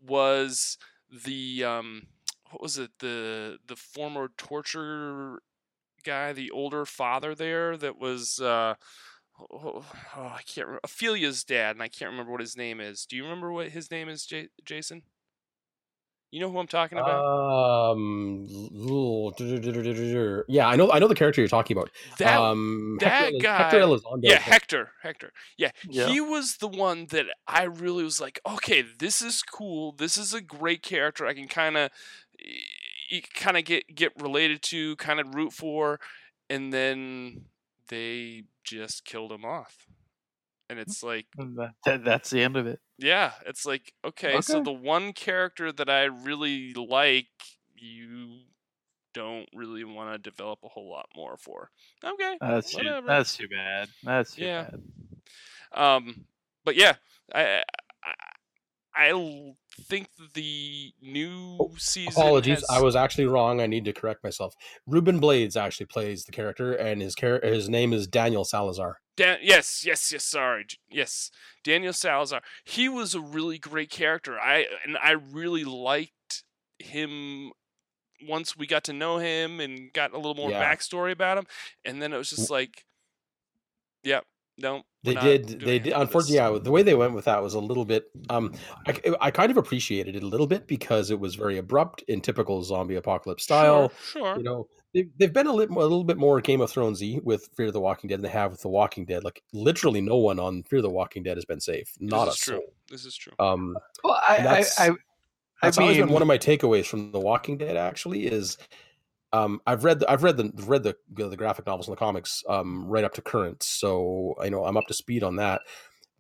was 0.05 0.79
the 1.25 1.65
um, 1.65 2.07
what 2.51 2.63
was 2.63 2.79
it 2.79 2.91
the 2.99 3.59
the 3.67 3.77
former 3.77 4.31
torture 4.37 5.41
guy, 6.05 6.33
the 6.33 6.51
older 6.51 6.85
father 6.85 7.35
there 7.35 7.77
that 7.77 7.99
was. 7.99 8.41
Uh, 8.41 8.75
Oh, 9.51 9.85
oh, 10.17 10.23
I 10.37 10.41
can't 10.47 10.67
remember. 10.67 10.81
Ophelia's 10.85 11.45
dad, 11.45 11.77
and 11.77 11.83
I 11.83 11.89
can't 11.89 12.11
remember 12.11 12.33
what 12.33 12.41
his 12.41 12.57
name 12.57 12.81
is. 12.81 13.07
Do 13.07 13.17
you 13.17 13.23
remember 13.25 13.51
what 13.53 13.69
his 13.71 13.91
name 13.91 14.09
is, 14.09 14.25
J- 14.27 14.49
Jason? 14.65 15.03
You 16.31 16.41
know 16.41 16.51
who 16.51 16.59
I'm 16.59 16.67
talking 16.67 16.97
about? 16.97 17.91
Um, 17.93 18.47
yeah, 20.49 20.67
I 20.67 20.77
know 20.77 20.91
I 20.91 20.99
know 20.99 21.09
the 21.09 21.15
character 21.15 21.41
you're 21.43 21.49
talking 21.49 21.77
about. 21.77 21.91
that 22.19 22.41
um, 22.41 22.97
that 23.01 23.25
Hector, 23.25 23.39
guy- 23.43 23.57
Hector 23.59 23.81
Elizondo. 23.81 24.21
yeah, 24.23 24.39
Hector. 24.39 24.91
Hector. 25.03 25.33
Yeah, 25.59 25.71
Yeah. 25.89 26.07
he 26.09 26.21
was 26.23 26.57
the 26.57 26.69
one 26.69 27.07
that 27.11 27.27
I 27.47 27.65
really 27.65 28.03
was 28.03 28.19
like, 28.21 28.41
okay, 28.49 28.83
this 28.99 29.21
is 29.21 29.43
cool. 29.43 29.93
This 29.93 30.17
is 30.17 30.33
a 30.33 30.41
great 30.41 30.83
character. 30.83 31.27
I 31.27 31.35
can 31.35 31.49
kind 31.49 31.77
of, 31.77 31.91
kind 33.35 33.59
of 33.59 33.65
get 33.65 33.95
get 33.95 34.13
related 34.19 34.63
to, 34.63 34.97
kind 34.97 35.21
of 35.21 35.35
root 35.35 35.53
for, 35.53 36.01
and 36.49 36.73
then 36.73 37.43
they 37.89 38.45
just 38.65 39.05
killed 39.05 39.33
him 39.33 39.45
off, 39.45 39.87
and 40.71 40.79
it's 40.79 41.03
like, 41.03 41.27
that- 41.37 41.75
that- 41.85 42.05
that's 42.05 42.31
the 42.31 42.43
end 42.43 42.57
of 42.57 42.67
it. 42.67 42.81
yeah, 42.99 43.33
it's 43.47 43.65
like, 43.67 43.93
okay, 44.05 44.41
so 44.41 44.63
the 44.63 44.73
one 44.73 45.13
character 45.13 45.73
that 45.73 45.89
I 45.91 46.05
really 46.05 46.73
like, 46.75 47.29
you 47.75 48.43
don't 49.15 49.49
really 49.55 49.85
want 49.85 50.13
to 50.13 50.19
develop 50.31 50.61
a 50.65 50.69
whole 50.69 50.91
lot 50.91 51.07
more 51.15 51.37
for. 51.37 51.71
Okay, 52.03 52.39
That's 52.41 52.75
too, 52.75 53.01
that's 53.07 53.37
too 53.37 53.49
bad. 53.49 53.89
That's 54.03 54.35
too 54.35 54.45
Yeah. 54.45 54.71
bad. 54.71 54.83
Um, 55.75 56.25
but 56.65 56.77
yeah, 56.77 56.95
I 57.35 57.63
I, 58.03 58.15
I 58.95 59.13
think 59.89 60.09
the 60.35 60.93
new 61.01 61.71
season. 61.79 62.13
Apologies, 62.13 62.61
has- 62.61 62.67
I 62.71 62.81
was 62.81 62.95
actually 62.97 63.27
wrong. 63.27 63.61
I 63.61 63.67
need 63.67 63.85
to 63.87 63.93
correct 63.93 64.23
myself. 64.23 64.55
Ruben 64.87 65.19
Blades 65.19 65.57
actually 65.57 65.87
plays 65.87 66.25
the 66.25 66.33
character, 66.33 66.73
and 66.73 67.01
his 67.01 67.15
char- 67.15 67.41
his 67.43 67.69
name 67.69 67.93
is 67.93 68.07
Daniel 68.07 68.45
Salazar. 68.45 68.99
Dan- 69.17 69.39
yes, 69.43 69.85
yes, 69.85 70.11
yes. 70.13 70.25
Sorry, 70.25 70.67
yes. 70.91 71.31
Daniel 71.65 71.93
Salazar. 71.93 72.43
He 72.65 72.89
was 72.89 73.15
a 73.15 73.21
really 73.21 73.59
great 73.59 73.91
character. 73.91 74.39
I 74.39 74.67
and 74.85 74.97
I 75.03 75.13
really 75.13 75.65
liked 75.65 76.45
him 76.79 77.53
once 78.27 78.57
we 78.57 78.67
got 78.67 78.85
to 78.85 78.93
know 78.93 79.19
him 79.19 79.59
and 79.61 79.93
got 79.93 80.13
a 80.13 80.17
little 80.17 80.35
more 80.35 80.51
Yeah. 80.51 80.63
backstory 80.63 81.13
about 81.13 81.39
him. 81.39 81.47
And 81.85 82.01
then 82.01 82.13
it 82.13 82.17
was 82.17 82.31
just 82.31 82.51
like, 82.51 82.85
yep, 84.05 84.25
no. 84.59 84.83
We're 85.05 85.15
They 85.15 85.21
did. 85.21 85.49
They 85.49 85.55
did. 85.55 85.67
any 85.69 85.77
of 85.79 85.85
this. 85.85 85.95
Unfortunately, 86.03 86.37
yeah, 86.37 86.59
the 86.63 86.71
way 86.71 86.83
they 86.83 86.95
went 86.95 87.15
with 87.15 87.25
that 87.25 87.43
was 87.43 87.55
a 87.55 87.61
little 87.61 87.85
bit. 87.85 88.05
Um, 88.31 88.55
I, 88.87 89.15
I 89.21 89.31
kind 89.31 89.51
of 89.51 89.57
appreciated 89.57 90.15
it 90.17 90.23
a 90.23 90.27
little 90.27 90.47
bit 90.47 90.67
because 90.67 91.11
it 91.11 91.19
was 91.19 91.35
very 91.35 91.59
abrupt 91.59 92.03
in 92.09 92.21
typical 92.21 92.63
zombie 92.63 92.95
apocalypse 92.97 93.43
style. 93.45 93.91
Sure, 94.05 94.23
sure. 94.23 94.37
You 94.37 94.43
know, 94.45 94.69
they've, 94.95 95.11
they've 95.19 95.33
been 95.33 95.47
a 95.49 95.53
little, 95.53 95.79
a 95.79 95.83
little 95.83 96.05
bit 96.05 96.19
more 96.19 96.41
Game 96.41 96.61
of 96.61 96.73
Thronesy 96.73 97.23
with 97.23 97.49
Fear 97.57 97.67
of 97.67 97.73
the 97.73 97.81
Walking 97.81 98.09
Dead 98.09 98.17
than 98.19 98.23
they 98.23 98.29
have 98.29 98.53
with 98.53 98.63
The 98.63 98.69
Walking 98.69 99.05
Dead. 99.05 99.25
Like 99.25 99.43
literally, 99.53 100.01
no 100.01 100.17
one 100.19 100.39
on 100.39 100.63
Fear 100.63 100.79
of 100.79 100.83
the 100.85 100.91
Walking 100.91 101.23
Dead 101.25 101.37
has 101.37 101.45
been 101.45 101.61
safe. 101.61 101.93
Not 101.99 102.27
this 102.27 102.43
a 102.43 102.45
true. 102.45 102.55
soul. 102.57 102.75
This 102.89 103.05
is 103.05 103.17
true. 103.17 103.33
Um, 103.41 103.77
Well, 104.05 104.21
I, 104.29 104.37
And 104.37 104.47
I, 104.49 104.51
that's- 104.53 104.79
I, 104.81 104.89
I 104.91 104.95
That's 105.67 105.79
always 105.79 105.97
been 105.97 106.07
mean, 106.07 106.13
one 106.13 106.23
of 106.23 106.29
my 106.29 106.39
takeaways 106.39 106.87
from 106.87 107.13
The 107.13 107.21
Walking 107.21 107.57
Dead. 107.57 107.77
Actually, 107.77 108.27
is 108.27 108.59
um, 109.33 109.61
I've 109.67 109.85
read 109.85 110.01
the, 110.01 110.11
I've 110.11 110.23
read 110.23 110.37
the 110.37 110.53
read 110.65 110.83
the 110.83 110.95
the 111.09 111.37
graphic 111.37 111.67
novels 111.67 111.89
and 111.89 111.97
the 111.97 111.99
comics 111.99 112.43
um, 112.49 112.87
right 112.87 113.05
up 113.05 113.15
to 113.15 113.23
current, 113.23 113.63
so 113.63 114.35
I 114.41 114.49
know 114.49 114.65
I'm 114.65 114.77
up 114.77 114.87
to 114.89 114.95
speed 114.95 115.23
on 115.23 115.37
that. 115.37 115.63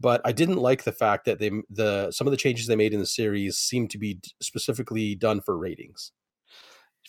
But 0.00 0.20
I 0.24 0.32
didn't 0.32 0.56
like 0.56 0.84
the 0.84 0.92
fact 0.92 1.26
that 1.26 1.38
they 1.38 1.50
the 1.70 2.10
some 2.10 2.26
of 2.26 2.30
the 2.30 2.36
changes 2.36 2.66
they 2.66 2.76
made 2.76 2.94
in 2.94 3.00
the 3.00 3.06
series 3.06 3.58
seemed 3.58 3.90
to 3.90 3.98
be 3.98 4.20
specifically 4.40 5.14
done 5.14 5.40
for 5.40 5.56
ratings. 5.56 6.12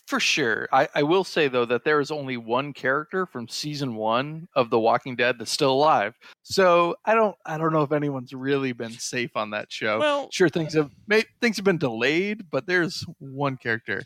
For 0.07 0.19
sure. 0.19 0.67
I, 0.71 0.87
I 0.95 1.03
will 1.03 1.23
say 1.23 1.47
though 1.47 1.65
that 1.65 1.83
there 1.83 1.99
is 1.99 2.11
only 2.11 2.37
one 2.37 2.73
character 2.73 3.25
from 3.25 3.47
season 3.47 3.95
one 3.95 4.47
of 4.55 4.69
The 4.69 4.79
Walking 4.79 5.15
Dead 5.15 5.37
that's 5.39 5.51
still 5.51 5.71
alive. 5.71 6.15
So 6.43 6.95
I 7.05 7.15
don't 7.15 7.35
I 7.45 7.57
don't 7.57 7.73
know 7.73 7.83
if 7.83 7.91
anyone's 7.91 8.33
really 8.33 8.73
been 8.73 8.91
safe 8.91 9.35
on 9.35 9.51
that 9.51 9.71
show. 9.71 9.99
Well, 9.99 10.29
sure, 10.31 10.49
things 10.49 10.73
have 10.73 10.91
may, 11.07 11.23
things 11.41 11.57
have 11.57 11.65
been 11.65 11.77
delayed, 11.77 12.49
but 12.51 12.67
there's 12.67 13.05
one 13.19 13.57
character. 13.57 14.03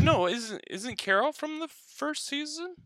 no, 0.00 0.26
isn't 0.26 0.62
isn't 0.68 0.96
Carol 0.96 1.32
from 1.32 1.58
the 1.60 1.68
first 1.68 2.26
season? 2.26 2.76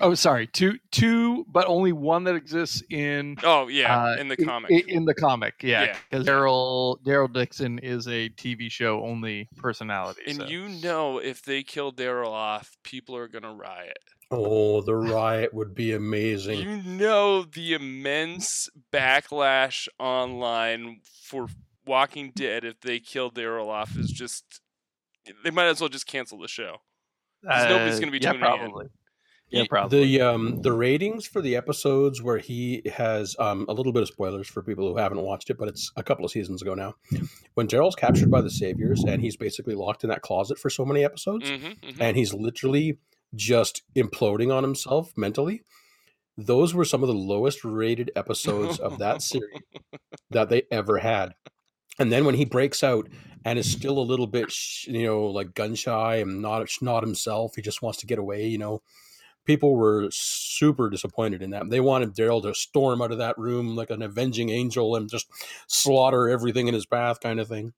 Oh, 0.00 0.14
sorry, 0.14 0.46
two 0.46 0.78
two, 0.90 1.44
but 1.48 1.66
only 1.66 1.92
one 1.92 2.24
that 2.24 2.34
exists 2.34 2.82
in 2.90 3.36
Oh 3.44 3.68
yeah, 3.68 4.04
uh, 4.04 4.16
in 4.16 4.28
the 4.28 4.36
comic. 4.36 4.70
i- 4.72 4.84
In, 4.90 5.04
the 5.04 5.14
comic, 5.14 5.54
yeah, 5.62 5.84
Yeah. 5.84 5.96
because 6.10 6.26
Daryl 6.26 7.00
Daryl 7.02 7.32
Dixon 7.32 7.78
is 7.78 8.06
a 8.08 8.28
TV 8.30 8.70
show 8.70 9.04
only 9.04 9.48
personality. 9.56 10.22
and 10.26 10.36
so. 10.38 10.46
you 10.46 10.68
know, 10.68 11.18
if 11.18 11.42
they 11.42 11.62
kill 11.62 11.92
Daryl 11.92 12.28
off, 12.30 12.76
people 12.84 13.16
are 13.16 13.28
gonna 13.28 13.52
riot. 13.54 13.98
Oh, 14.30 14.80
the 14.80 14.94
riot 14.94 15.52
would 15.52 15.74
be 15.74 15.92
amazing. 15.92 16.58
You 16.60 16.82
know 16.82 17.42
the 17.42 17.74
immense 17.74 18.70
backlash 18.90 19.88
online 19.98 21.00
for 21.22 21.48
Walking 21.86 22.32
Dead 22.34 22.64
if 22.64 22.80
they 22.80 22.98
kill 22.98 23.30
Daryl 23.30 23.66
off 23.68 23.96
is 23.96 24.10
just. 24.10 24.60
They 25.44 25.50
might 25.50 25.66
as 25.66 25.80
well 25.80 25.88
just 25.90 26.06
cancel 26.06 26.38
the 26.38 26.48
show. 26.48 26.78
'Cause 27.46 27.68
nobody's 27.68 28.00
gonna 28.00 28.10
be 28.12 28.18
Uh, 28.24 28.32
yeah, 28.34 28.56
tuning 28.56 28.70
in. 28.80 28.90
Yeah, 29.52 29.64
probably. 29.68 30.06
The 30.06 30.20
um 30.22 30.62
the 30.62 30.72
ratings 30.72 31.26
for 31.26 31.42
the 31.42 31.56
episodes 31.56 32.22
where 32.22 32.38
he 32.38 32.82
has 32.92 33.36
um 33.38 33.66
a 33.68 33.72
little 33.72 33.92
bit 33.92 34.02
of 34.02 34.08
spoilers 34.08 34.48
for 34.48 34.62
people 34.62 34.88
who 34.88 34.96
haven't 34.96 35.20
watched 35.20 35.50
it, 35.50 35.58
but 35.58 35.68
it's 35.68 35.92
a 35.96 36.02
couple 36.02 36.24
of 36.24 36.30
seasons 36.30 36.62
ago 36.62 36.74
now. 36.74 36.94
When 37.54 37.68
Daryl's 37.68 37.94
captured 37.94 38.30
by 38.30 38.40
the 38.40 38.50
Saviors 38.50 39.04
and 39.04 39.20
he's 39.20 39.36
basically 39.36 39.74
locked 39.74 40.04
in 40.04 40.10
that 40.10 40.22
closet 40.22 40.58
for 40.58 40.70
so 40.70 40.84
many 40.84 41.04
episodes, 41.04 41.50
Mm-hmm, 41.50 42.00
and 42.00 42.16
he's 42.16 42.32
literally 42.32 42.98
just 43.34 43.82
imploding 43.94 44.54
on 44.54 44.62
himself 44.62 45.12
mentally. 45.16 45.62
Those 46.36 46.74
were 46.74 46.84
some 46.84 47.02
of 47.02 47.08
the 47.08 47.14
lowest 47.14 47.64
rated 47.64 48.10
episodes 48.16 48.78
of 48.78 48.98
that 48.98 49.20
series 49.30 49.60
that 50.30 50.48
they 50.48 50.62
ever 50.70 50.98
had. 50.98 51.34
And 51.98 52.10
then 52.10 52.24
when 52.24 52.34
he 52.36 52.44
breaks 52.46 52.82
out 52.82 53.08
and 53.44 53.58
is 53.58 53.70
still 53.70 53.98
a 53.98 54.00
little 54.00 54.26
bit, 54.26 54.52
you 54.86 55.02
know, 55.04 55.24
like 55.26 55.54
gun 55.54 55.74
shy 55.74 56.16
and 56.16 56.40
not 56.40 56.66
not 56.80 57.02
himself, 57.02 57.56
he 57.56 57.62
just 57.62 57.82
wants 57.82 57.98
to 57.98 58.06
get 58.06 58.18
away. 58.18 58.46
You 58.46 58.58
know, 58.58 58.82
people 59.44 59.74
were 59.76 60.08
super 60.10 60.88
disappointed 60.90 61.42
in 61.42 61.50
that. 61.50 61.68
They 61.70 61.80
wanted 61.80 62.14
Daryl 62.14 62.42
to 62.42 62.54
storm 62.54 63.02
out 63.02 63.12
of 63.12 63.18
that 63.18 63.36
room 63.38 63.74
like 63.76 63.90
an 63.90 64.02
avenging 64.02 64.50
angel 64.50 64.96
and 64.96 65.08
just 65.10 65.26
slaughter 65.66 66.28
everything 66.28 66.68
in 66.68 66.74
his 66.74 66.86
path, 66.86 67.20
kind 67.20 67.40
of 67.40 67.48
thing. 67.48 67.72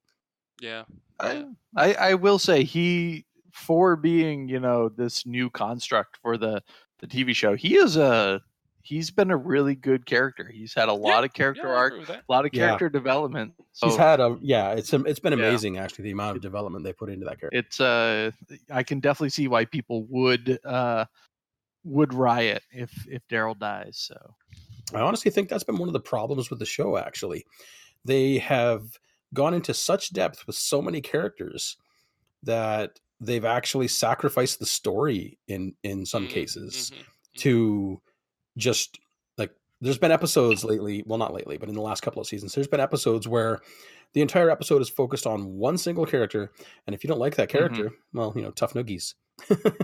Yeah. 0.60 0.84
I, 1.20 1.44
I 1.76 1.94
I 1.94 2.14
will 2.14 2.38
say 2.38 2.64
he 2.64 3.24
for 3.52 3.94
being 3.96 4.48
you 4.48 4.58
know 4.58 4.88
this 4.88 5.24
new 5.26 5.48
construct 5.48 6.18
for 6.20 6.36
the 6.36 6.60
the 6.98 7.06
TV 7.06 7.34
show 7.34 7.54
he 7.54 7.76
is 7.76 7.96
a 7.96 8.40
he's 8.82 9.12
been 9.12 9.30
a 9.30 9.36
really 9.36 9.76
good 9.76 10.06
character 10.06 10.50
he's 10.52 10.74
had 10.74 10.88
a 10.88 10.92
lot 10.92 11.22
of 11.22 11.32
character 11.32 11.68
yeah, 11.68 11.74
arc 11.74 11.92
agree 11.92 12.00
with 12.00 12.08
that. 12.08 12.24
a 12.28 12.32
lot 12.32 12.44
of 12.44 12.50
Yeah. 12.52 12.66
character 12.66 12.88
development 12.88 13.52
so 13.72 13.86
He's 13.88 13.96
had 13.96 14.18
a 14.20 14.36
yeah, 14.42 14.72
it's 14.72 14.92
it's 14.92 15.20
been 15.20 15.32
Yeah. 15.38 15.46
amazing 15.46 15.78
actually 15.78 16.02
the 16.04 16.10
amount 16.10 16.36
of 16.36 16.42
development 16.42 16.84
they 16.84 16.92
put 16.92 17.10
into 17.10 17.24
that 17.26 17.38
character. 17.38 17.56
it's 17.56 17.80
uh 17.80 18.32
I 18.70 18.82
can 18.82 18.98
definitely 18.98 19.30
see 19.30 19.46
why 19.46 19.64
people 19.66 20.04
would 20.10 20.58
uh 20.64 21.04
would 21.84 22.14
riot 22.14 22.62
if 22.70 23.06
if 23.08 23.26
Daryl 23.28 23.58
dies 23.58 23.98
so 23.98 24.34
I 24.94 25.00
honestly 25.00 25.30
think 25.30 25.48
that's 25.48 25.64
been 25.64 25.78
one 25.78 25.88
of 25.88 25.92
the 25.94 26.00
problems 26.00 26.50
with 26.50 26.58
the 26.58 26.66
show. 26.66 26.96
Actually, 26.96 27.44
they 28.04 28.38
have 28.38 28.98
gone 29.32 29.54
into 29.54 29.74
such 29.74 30.12
depth 30.12 30.46
with 30.46 30.56
so 30.56 30.82
many 30.82 31.00
characters 31.00 31.76
that 32.42 33.00
they've 33.20 33.44
actually 33.44 33.88
sacrificed 33.88 34.58
the 34.60 34.66
story 34.66 35.38
in 35.48 35.74
in 35.82 36.06
some 36.06 36.26
Mm, 36.26 36.30
cases 36.30 36.92
mhm. 36.94 37.04
to 37.38 38.02
just 38.56 39.00
there's 39.80 39.98
been 39.98 40.12
episodes 40.12 40.64
lately 40.64 41.02
well 41.06 41.18
not 41.18 41.34
lately 41.34 41.56
but 41.56 41.68
in 41.68 41.74
the 41.74 41.80
last 41.80 42.02
couple 42.02 42.20
of 42.20 42.26
seasons 42.28 42.54
there's 42.54 42.68
been 42.68 42.80
episodes 42.80 43.26
where 43.28 43.60
the 44.12 44.20
entire 44.22 44.50
episode 44.50 44.80
is 44.80 44.88
focused 44.88 45.26
on 45.26 45.56
one 45.56 45.76
single 45.76 46.06
character 46.06 46.50
and 46.86 46.94
if 46.94 47.02
you 47.04 47.08
don't 47.08 47.18
like 47.20 47.36
that 47.36 47.48
character 47.48 47.90
well 48.12 48.32
you 48.36 48.42
know 48.42 48.50
tough 48.52 48.74
noogies 48.74 49.14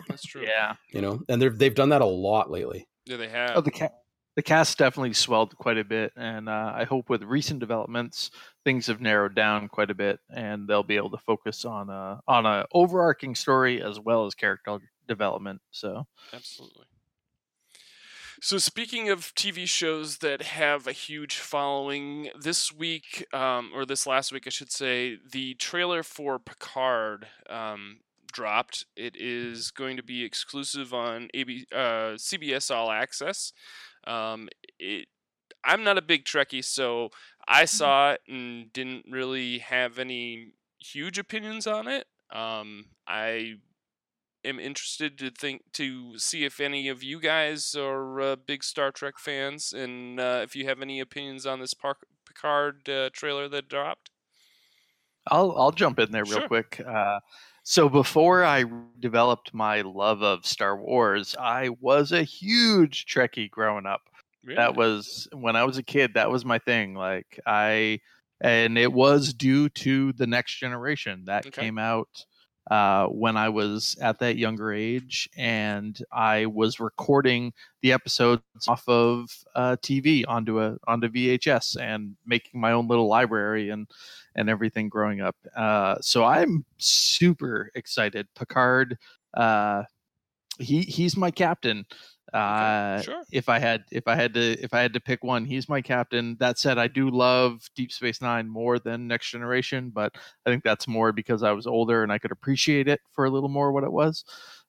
That's 0.08 0.22
true. 0.24 0.42
Yeah. 0.46 0.74
you 0.92 1.00
know 1.00 1.20
and 1.28 1.42
they've 1.42 1.56
they've 1.58 1.74
done 1.74 1.88
that 1.88 2.02
a 2.02 2.06
lot 2.06 2.50
lately 2.50 2.86
Yeah, 3.06 3.16
they 3.16 3.28
have. 3.28 3.52
Oh, 3.56 3.60
the 3.60 3.72
ca- 3.72 3.88
the 4.36 4.42
cast 4.42 4.78
definitely 4.78 5.12
swelled 5.12 5.56
quite 5.56 5.76
a 5.76 5.82
bit, 5.84 6.12
and 6.16 6.48
uh, 6.48 6.72
I 6.74 6.84
hope 6.84 7.10
with 7.10 7.24
recent 7.24 7.58
developments, 7.58 8.30
things 8.64 8.86
have 8.86 9.00
narrowed 9.00 9.34
down 9.34 9.66
quite 9.68 9.90
a 9.90 9.94
bit, 9.94 10.20
and 10.32 10.68
they'll 10.68 10.84
be 10.84 10.96
able 10.96 11.10
to 11.10 11.18
focus 11.18 11.64
on 11.64 11.90
a 11.90 12.20
on 12.28 12.46
a 12.46 12.64
overarching 12.72 13.34
story 13.34 13.82
as 13.82 13.98
well 13.98 14.26
as 14.26 14.34
character 14.36 14.78
development. 15.08 15.60
So 15.72 16.06
Absolutely. 16.32 16.86
So, 18.42 18.56
speaking 18.56 19.10
of 19.10 19.34
TV 19.34 19.68
shows 19.68 20.18
that 20.18 20.40
have 20.40 20.86
a 20.86 20.92
huge 20.92 21.36
following, 21.36 22.30
this 22.40 22.72
week, 22.72 23.26
um, 23.34 23.70
or 23.74 23.84
this 23.84 24.06
last 24.06 24.32
week, 24.32 24.44
I 24.46 24.50
should 24.50 24.72
say, 24.72 25.18
the 25.30 25.54
trailer 25.54 26.02
for 26.02 26.38
Picard 26.38 27.26
um, 27.50 27.98
dropped. 28.32 28.86
It 28.96 29.14
is 29.14 29.70
going 29.70 29.98
to 29.98 30.02
be 30.02 30.24
exclusive 30.24 30.94
on 30.94 31.28
AB, 31.34 31.66
uh, 31.70 32.16
CBS 32.16 32.74
All 32.74 32.90
Access. 32.90 33.52
Um, 34.06 34.48
it, 34.78 35.08
I'm 35.62 35.84
not 35.84 35.98
a 35.98 36.02
big 36.02 36.24
Trekkie, 36.24 36.64
so 36.64 37.10
I 37.46 37.66
saw 37.66 38.12
it 38.12 38.22
and 38.26 38.72
didn't 38.72 39.04
really 39.10 39.58
have 39.58 39.98
any 39.98 40.54
huge 40.78 41.18
opinions 41.18 41.66
on 41.66 41.88
it. 41.88 42.06
Um, 42.32 42.86
I 43.06 43.56
am 44.44 44.58
interested 44.58 45.18
to 45.18 45.30
think 45.30 45.62
to 45.74 46.18
see 46.18 46.44
if 46.44 46.60
any 46.60 46.88
of 46.88 47.02
you 47.02 47.20
guys 47.20 47.74
are 47.74 48.20
uh, 48.20 48.36
big 48.36 48.64
Star 48.64 48.90
Trek 48.90 49.18
fans, 49.18 49.72
and 49.72 50.18
uh, 50.20 50.40
if 50.42 50.54
you 50.56 50.66
have 50.66 50.80
any 50.80 51.00
opinions 51.00 51.46
on 51.46 51.60
this 51.60 51.74
Park- 51.74 52.06
Picard 52.26 52.88
uh, 52.88 53.10
trailer 53.12 53.48
that 53.48 53.68
dropped. 53.68 54.10
I'll 55.28 55.52
I'll 55.58 55.72
jump 55.72 55.98
in 55.98 56.10
there 56.12 56.24
real 56.24 56.38
Sure. 56.40 56.48
quick. 56.48 56.80
Uh, 56.86 57.20
so 57.62 57.88
before 57.88 58.42
I 58.44 58.64
developed 58.98 59.52
my 59.52 59.82
love 59.82 60.22
of 60.22 60.46
Star 60.46 60.76
Wars, 60.76 61.36
I 61.38 61.68
was 61.80 62.12
a 62.12 62.22
huge 62.22 63.04
Trekkie 63.06 63.50
growing 63.50 63.86
up. 63.86 64.02
Really? 64.42 64.56
That 64.56 64.74
was 64.76 65.28
when 65.32 65.56
I 65.56 65.64
was 65.64 65.76
a 65.76 65.82
kid. 65.82 66.14
That 66.14 66.30
was 66.30 66.44
my 66.44 66.58
thing. 66.58 66.94
Like 66.94 67.38
I, 67.46 68.00
and 68.40 68.78
it 68.78 68.92
was 68.92 69.34
due 69.34 69.68
to 69.68 70.12
the 70.14 70.26
Next 70.26 70.54
Generation 70.58 71.24
that 71.26 71.46
Okay. 71.46 71.60
came 71.62 71.78
out 71.78 72.24
uh, 72.70 73.06
when 73.06 73.36
I 73.36 73.48
was 73.48 73.96
at 74.00 74.20
that 74.20 74.36
younger 74.36 74.72
age, 74.72 75.28
and 75.36 76.00
I 76.12 76.46
was 76.46 76.78
recording 76.78 77.52
the 77.82 77.92
episodes 77.92 78.42
off 78.68 78.88
of 78.88 79.28
uh, 79.56 79.76
TV 79.82 80.24
onto 80.28 80.60
a 80.60 80.76
onto 80.86 81.08
VHS 81.08 81.80
and 81.80 82.14
making 82.24 82.60
my 82.60 82.72
own 82.72 82.86
little 82.86 83.08
library 83.08 83.70
and 83.70 83.88
and 84.36 84.48
everything 84.48 84.88
growing 84.88 85.20
up. 85.20 85.36
Uh, 85.56 85.96
so 86.00 86.24
I'm 86.24 86.64
super 86.78 87.70
excited. 87.74 88.28
Picard, 88.36 88.96
uh, 89.34 89.82
he 90.60 90.82
he's 90.82 91.16
my 91.16 91.32
captain. 91.32 91.84
Uh, 92.32 93.02
sure. 93.02 93.22
If 93.32 93.48
I 93.48 93.58
had 93.58 93.84
if 93.90 94.06
I 94.06 94.14
had 94.14 94.34
to 94.34 94.52
if 94.62 94.72
I 94.72 94.80
had 94.80 94.92
to 94.94 95.00
pick 95.00 95.24
one, 95.24 95.44
he's 95.44 95.68
my 95.68 95.80
captain. 95.80 96.36
That 96.38 96.58
said, 96.58 96.78
I 96.78 96.86
do 96.86 97.10
love 97.10 97.68
Deep 97.74 97.92
Space 97.92 98.20
Nine 98.20 98.48
more 98.48 98.78
than 98.78 99.08
Next 99.08 99.30
Generation, 99.30 99.90
but 99.90 100.14
I 100.46 100.50
think 100.50 100.62
that's 100.62 100.86
more 100.86 101.12
because 101.12 101.42
I 101.42 101.52
was 101.52 101.66
older 101.66 102.02
and 102.02 102.12
I 102.12 102.18
could 102.18 102.32
appreciate 102.32 102.88
it 102.88 103.00
for 103.12 103.24
a 103.24 103.30
little 103.30 103.48
more 103.48 103.72
what 103.72 103.84
it 103.84 103.92
was. 103.92 104.24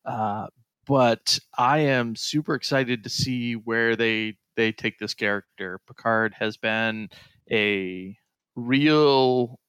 Uh, 0.05 0.47
but 0.87 1.39
I 1.57 1.79
am 1.79 2.15
super 2.15 2.55
excited 2.55 3.03
to 3.03 3.09
see 3.09 3.53
where 3.53 3.95
they 3.95 4.37
they 4.55 4.71
take 4.71 4.99
this 4.99 5.13
character. 5.13 5.79
Picard 5.87 6.33
has 6.39 6.57
been 6.57 7.09
a 7.51 8.17
real 8.55 9.59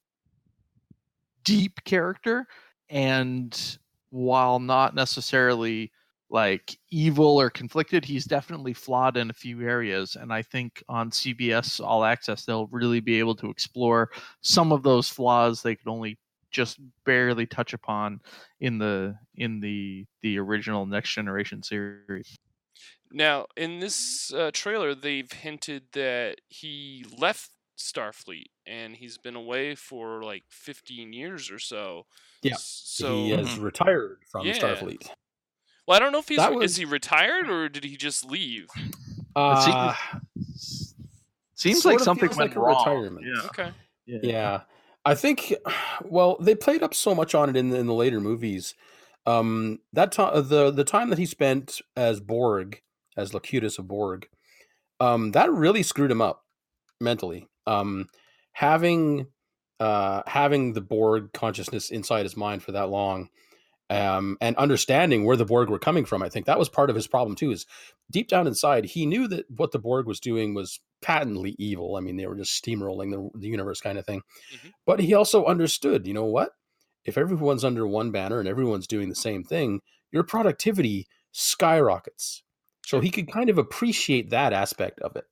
deep 1.44 1.82
character 1.84 2.46
and 2.88 3.78
while 4.10 4.58
not 4.58 4.94
necessarily 4.94 5.90
like 6.32 6.78
evil 6.90 7.40
or 7.40 7.50
conflicted 7.50 8.04
he's 8.04 8.24
definitely 8.24 8.74
flawed 8.74 9.16
in 9.18 9.30
a 9.30 9.34
few 9.34 9.62
areas 9.62 10.16
and 10.16 10.32
i 10.32 10.42
think 10.42 10.82
on 10.88 11.10
cbs 11.10 11.84
all 11.84 12.04
access 12.04 12.44
they'll 12.46 12.68
really 12.68 13.00
be 13.00 13.18
able 13.18 13.36
to 13.36 13.50
explore 13.50 14.10
some 14.42 14.72
of 14.72 14.82
those 14.82 15.08
flaws 15.10 15.62
they 15.62 15.76
could 15.76 15.88
only 15.88 16.18
just 16.50 16.80
barely 17.04 17.46
touch 17.46 17.74
upon 17.74 18.20
in 18.60 18.78
the 18.78 19.16
in 19.36 19.60
the 19.60 20.06
the 20.22 20.38
original 20.38 20.86
next 20.86 21.12
generation 21.14 21.62
series 21.62 22.38
Now, 23.10 23.46
in 23.56 23.80
this 23.80 24.32
uh, 24.32 24.50
trailer, 24.52 24.94
they've 24.94 25.30
hinted 25.30 25.92
that 25.92 26.40
he 26.48 27.04
left 27.18 27.50
Starfleet 27.78 28.46
and 28.66 28.96
he's 28.96 29.18
been 29.18 29.36
away 29.36 29.74
for 29.74 30.22
like 30.22 30.44
15 30.50 31.12
years 31.12 31.50
or 31.50 31.58
so. 31.58 32.06
Yeah, 32.42 32.56
So, 32.56 33.06
he 33.14 33.30
has 33.30 33.58
retired 33.58 34.22
from 34.30 34.46
Yeah. 34.46 34.52
Starfleet. 34.52 35.10
Well, 35.86 35.96
I 35.96 35.98
don't 36.00 36.12
know 36.12 36.18
if 36.18 36.28
he's 36.28 36.38
That 36.38 36.52
is 36.52 36.56
was- 36.58 36.76
he 36.76 36.84
retired 36.84 37.48
or 37.48 37.68
did 37.68 37.84
he 37.84 37.96
just 37.96 38.24
leave? 38.24 38.68
Uh, 39.34 39.94
seems 41.54 41.82
Sort 41.82 41.94
like 41.96 42.04
something 42.04 42.28
went 42.28 42.38
like 42.38 42.56
a 42.56 42.60
wrong. 42.60 42.78
retirement. 42.78 43.26
Yeah. 43.26 43.42
Okay. 43.46 43.72
yeah, 44.06 44.60
I 45.04 45.14
think. 45.14 45.54
Well, 46.04 46.36
they 46.40 46.54
played 46.54 46.82
up 46.82 46.94
so 46.94 47.14
much 47.14 47.34
on 47.34 47.48
it 47.48 47.56
in 47.56 47.70
the, 47.70 47.78
in 47.78 47.86
the 47.86 47.94
later 47.94 48.20
movies. 48.20 48.74
Um, 49.24 49.78
that 49.92 50.12
time, 50.12 50.48
the 50.48 50.70
the 50.70 50.84
time 50.84 51.10
that 51.10 51.18
he 51.18 51.26
spent 51.26 51.80
as 51.96 52.20
Borg, 52.20 52.80
as 53.16 53.32
Locutus 53.32 53.78
of 53.78 53.86
Borg, 53.88 54.26
um, 55.00 55.30
that 55.32 55.50
really 55.52 55.82
screwed 55.82 56.10
him 56.10 56.20
up 56.20 56.44
mentally. 57.00 57.46
Um, 57.66 58.08
having 58.52 59.26
uh, 59.80 60.22
having 60.26 60.72
the 60.72 60.80
Borg 60.80 61.32
consciousness 61.32 61.90
inside 61.90 62.24
his 62.24 62.36
mind 62.36 62.62
for 62.64 62.72
that 62.72 62.88
long, 62.90 63.28
um, 63.92 64.38
and 64.40 64.56
understanding 64.56 65.24
where 65.24 65.36
the 65.36 65.44
Borg 65.44 65.68
were 65.68 65.78
coming 65.78 66.06
from, 66.06 66.22
I 66.22 66.30
think 66.30 66.46
that 66.46 66.58
was 66.58 66.70
part 66.70 66.88
of 66.88 66.96
his 66.96 67.06
problem 67.06 67.36
too. 67.36 67.50
Is 67.50 67.66
deep 68.10 68.26
down 68.26 68.46
inside, 68.46 68.86
he 68.86 69.04
knew 69.04 69.28
that 69.28 69.44
what 69.50 69.72
the 69.72 69.78
Borg 69.78 70.06
was 70.06 70.18
doing 70.18 70.54
was 70.54 70.80
patently 71.02 71.54
evil. 71.58 71.96
I 71.96 72.00
mean, 72.00 72.16
they 72.16 72.26
were 72.26 72.36
just 72.36 72.64
steamrolling 72.64 73.10
the, 73.10 73.38
the 73.38 73.48
universe, 73.48 73.82
kind 73.82 73.98
of 73.98 74.06
thing. 74.06 74.22
Mhm. 74.54 74.72
But 74.86 75.00
he 75.00 75.12
also 75.12 75.44
understood, 75.44 76.06
you 76.06 76.14
know 76.14 76.24
what? 76.24 76.52
If 77.04 77.18
everyone's 77.18 77.64
under 77.64 77.86
one 77.86 78.12
banner 78.12 78.38
and 78.38 78.48
everyone's 78.48 78.86
doing 78.86 79.10
the 79.10 79.14
same 79.14 79.44
thing, 79.44 79.80
your 80.10 80.22
productivity 80.22 81.06
skyrockets. 81.32 82.42
So 82.86 83.00
he 83.00 83.10
could 83.10 83.30
kind 83.30 83.50
of 83.50 83.58
appreciate 83.58 84.30
that 84.30 84.54
aspect 84.54 85.00
of 85.00 85.16
it. 85.16 85.24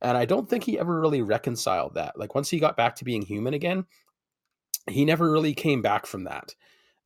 And 0.00 0.16
I 0.16 0.24
don't 0.24 0.48
think 0.48 0.64
he 0.64 0.78
ever 0.78 1.00
really 1.00 1.22
reconciled 1.22 1.94
that. 1.94 2.18
Like 2.18 2.34
once 2.34 2.50
he 2.50 2.58
got 2.58 2.76
back 2.76 2.96
to 2.96 3.04
being 3.04 3.22
human 3.22 3.54
again, 3.54 3.84
he 4.88 5.04
never 5.04 5.30
really 5.30 5.54
came 5.54 5.82
back 5.82 6.06
from 6.06 6.24
that. 6.24 6.54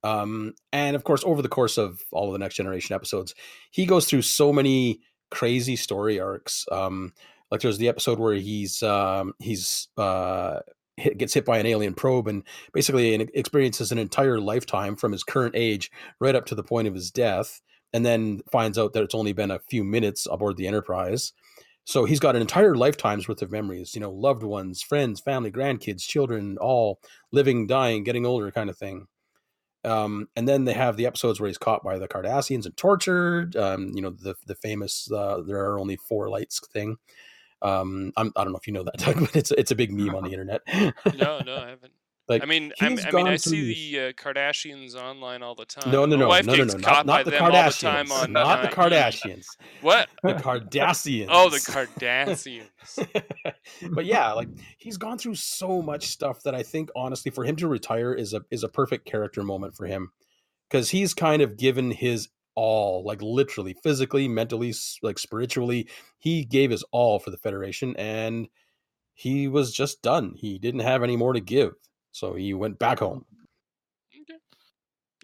Um, 0.04 0.54
and 0.72 0.96
of 0.96 1.04
course, 1.04 1.22
over 1.24 1.42
the 1.42 1.48
course 1.48 1.78
of 1.78 2.02
all 2.12 2.28
of 2.28 2.32
the 2.32 2.38
next 2.38 2.56
generation 2.56 2.94
episodes, 2.94 3.34
he 3.70 3.86
goes 3.86 4.06
through 4.06 4.22
so 4.22 4.52
many 4.52 5.00
crazy 5.30 5.76
story 5.76 6.20
arcs. 6.20 6.66
Um, 6.70 7.12
like 7.50 7.60
there's 7.60 7.78
the 7.78 7.88
episode 7.88 8.18
where 8.18 8.34
he's 8.34 8.82
um, 8.82 9.34
he's 9.38 9.88
uh, 9.96 10.60
hit, 10.96 11.18
gets 11.18 11.34
hit 11.34 11.44
by 11.44 11.58
an 11.58 11.66
alien 11.66 11.94
probe 11.94 12.28
and 12.28 12.42
basically 12.72 13.14
experiences 13.34 13.92
an 13.92 13.98
entire 13.98 14.40
lifetime 14.40 14.96
from 14.96 15.12
his 15.12 15.24
current 15.24 15.54
age 15.54 15.90
right 16.20 16.34
up 16.34 16.46
to 16.46 16.54
the 16.54 16.62
point 16.62 16.88
of 16.88 16.94
his 16.94 17.10
death, 17.10 17.60
and 17.92 18.04
then 18.04 18.40
finds 18.50 18.78
out 18.78 18.92
that 18.92 19.02
it's 19.02 19.14
only 19.14 19.32
been 19.32 19.50
a 19.50 19.60
few 19.70 19.84
minutes 19.84 20.26
aboard 20.30 20.56
the 20.56 20.66
Enterprise. 20.66 21.32
So 21.84 22.04
he's 22.04 22.20
got 22.20 22.36
an 22.36 22.42
entire 22.42 22.76
lifetime's 22.76 23.28
worth 23.28 23.42
of 23.42 23.50
memories, 23.50 23.94
you 23.94 24.00
know, 24.00 24.12
loved 24.12 24.44
ones, 24.44 24.82
friends, 24.82 25.20
family, 25.20 25.50
grandkids, 25.50 26.02
children, 26.02 26.56
all 26.60 27.00
living, 27.32 27.66
dying, 27.66 28.04
getting 28.04 28.24
older, 28.24 28.52
kind 28.52 28.70
of 28.70 28.78
thing. 28.78 29.08
Um, 29.84 30.28
and 30.36 30.48
then 30.48 30.64
they 30.64 30.74
have 30.74 30.96
the 30.96 31.06
episodes 31.06 31.40
where 31.40 31.48
he's 31.48 31.58
caught 31.58 31.82
by 31.82 31.98
the 31.98 32.08
Cardassians 32.08 32.66
and 32.66 32.76
tortured. 32.76 33.56
Um, 33.56 33.92
you 33.94 34.02
know, 34.02 34.10
the 34.10 34.34
the 34.46 34.54
famous 34.54 35.10
uh, 35.10 35.42
"there 35.46 35.64
are 35.64 35.78
only 35.78 35.96
four 35.96 36.28
lights" 36.28 36.60
thing. 36.72 36.96
Um, 37.62 38.12
I'm, 38.16 38.32
I 38.36 38.44
don't 38.44 38.52
know 38.52 38.58
if 38.58 38.66
you 38.66 38.72
know 38.72 38.84
that, 38.84 38.98
Doug, 38.98 39.20
but 39.20 39.36
it's 39.36 39.50
it's 39.52 39.70
a 39.70 39.76
big 39.76 39.92
meme 39.92 40.14
on 40.14 40.24
the 40.24 40.30
internet. 40.32 40.62
No, 41.16 41.40
no, 41.40 41.56
I 41.56 41.68
haven't. 41.68 41.92
Like 42.28 42.42
I 42.42 42.46
mean, 42.46 42.72
I 42.80 42.88
mean, 42.88 43.26
I 43.26 43.36
see 43.36 43.92
the 43.92 44.00
uh, 44.00 44.12
Kardashians 44.12 44.94
online 44.94 45.42
all 45.42 45.54
the 45.54 45.64
time. 45.64 45.90
no, 45.90 46.06
no, 46.06 46.16
no, 46.16 46.28
wife 46.28 46.46
no, 46.46 46.52
no, 46.52 46.64
gets 46.64 46.74
no, 46.74 46.80
not, 46.80 47.06
not 47.06 47.24
the 47.24 47.32
the 47.32 47.36
Kardashians, 47.36 47.80
time 47.80 48.12
on 48.12 48.32
not 48.32 48.62
the 48.62 48.68
uh, 48.68 48.70
E! 48.70 48.74
Kardashians, 48.74 49.46
What? 49.80 50.08
the 50.22 50.34
Cardassians. 50.34 51.26
Oh, 51.28 51.50
the 51.50 51.58
Kardashians. 51.58 52.64
but 53.92 54.04
yeah, 54.04 54.32
like 54.32 54.48
he's 54.78 54.96
gone 54.96 55.18
through 55.18 55.34
so 55.34 55.82
much 55.82 56.06
stuff 56.06 56.42
that 56.44 56.54
I 56.54 56.62
think 56.62 56.90
honestly 56.94 57.30
for 57.32 57.44
him 57.44 57.56
to 57.56 57.66
retire 57.66 58.14
is 58.14 58.34
a 58.34 58.42
is 58.50 58.62
a 58.62 58.68
perfect 58.68 59.04
character 59.04 59.42
moment 59.42 59.74
for 59.74 59.86
him 59.86 60.12
because 60.70 60.90
he's 60.90 61.14
kind 61.14 61.42
of 61.42 61.56
given 61.56 61.90
his 61.90 62.28
all, 62.54 63.04
like 63.04 63.20
literally, 63.22 63.74
physically, 63.82 64.28
mentally, 64.28 64.74
like 65.02 65.18
spiritually. 65.18 65.88
He 66.18 66.44
gave 66.44 66.70
his 66.70 66.84
all 66.92 67.18
for 67.18 67.30
the 67.30 67.36
Federation, 67.36 67.96
and 67.96 68.48
he 69.14 69.48
was 69.48 69.72
just 69.72 70.02
done. 70.02 70.34
He 70.36 70.58
didn't 70.58 70.80
have 70.80 71.02
any 71.02 71.16
more 71.16 71.32
to 71.32 71.40
give. 71.40 71.72
So 72.12 72.34
he 72.34 72.54
went 72.54 72.78
back 72.78 73.00
home. 73.00 73.24
Okay. 74.22 74.38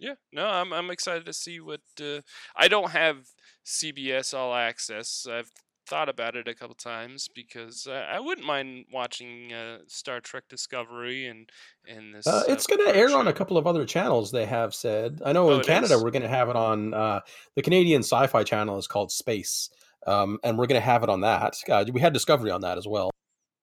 Yeah. 0.00 0.14
No, 0.32 0.46
I'm 0.46 0.72
I'm 0.72 0.90
excited 0.90 1.24
to 1.26 1.32
see 1.32 1.60
what. 1.60 1.80
Uh, 2.00 2.20
I 2.56 2.68
don't 2.68 2.90
have 2.90 3.28
CBS 3.64 4.34
All 4.34 4.54
Access. 4.54 5.26
I've 5.30 5.50
thought 5.86 6.08
about 6.10 6.36
it 6.36 6.46
a 6.46 6.54
couple 6.54 6.74
times 6.74 7.28
because 7.34 7.86
uh, 7.86 8.04
I 8.12 8.20
wouldn't 8.20 8.46
mind 8.46 8.84
watching 8.92 9.54
uh, 9.54 9.78
Star 9.86 10.20
Trek 10.20 10.44
Discovery 10.50 11.26
and 11.26 11.48
and 11.88 12.14
this. 12.14 12.26
Uh, 12.26 12.42
it's 12.48 12.66
going 12.66 12.84
to 12.86 12.94
air 12.94 13.16
on 13.16 13.26
a 13.28 13.32
couple 13.32 13.56
of 13.56 13.66
other 13.66 13.84
channels. 13.86 14.30
They 14.30 14.44
have 14.46 14.74
said. 14.74 15.20
I 15.24 15.32
know 15.32 15.48
Oh, 15.50 15.58
in 15.58 15.64
Canada 15.64 15.94
is? 15.94 16.02
we're 16.02 16.10
going 16.10 16.22
to 16.22 16.28
have 16.28 16.48
it 16.50 16.56
on 16.56 16.92
uh, 16.94 17.20
the 17.56 17.62
Canadian 17.62 18.02
Sci-Fi 18.02 18.42
channel 18.44 18.78
is 18.78 18.86
called 18.86 19.10
Space, 19.10 19.70
um, 20.06 20.38
and 20.44 20.58
we're 20.58 20.66
going 20.66 20.80
to 20.80 20.84
have 20.84 21.02
it 21.02 21.08
on 21.08 21.22
that. 21.22 21.56
Uh, 21.68 21.84
we 21.92 22.00
had 22.00 22.12
Discovery 22.12 22.50
on 22.50 22.60
that 22.60 22.76
as 22.78 22.86
well, 22.86 23.10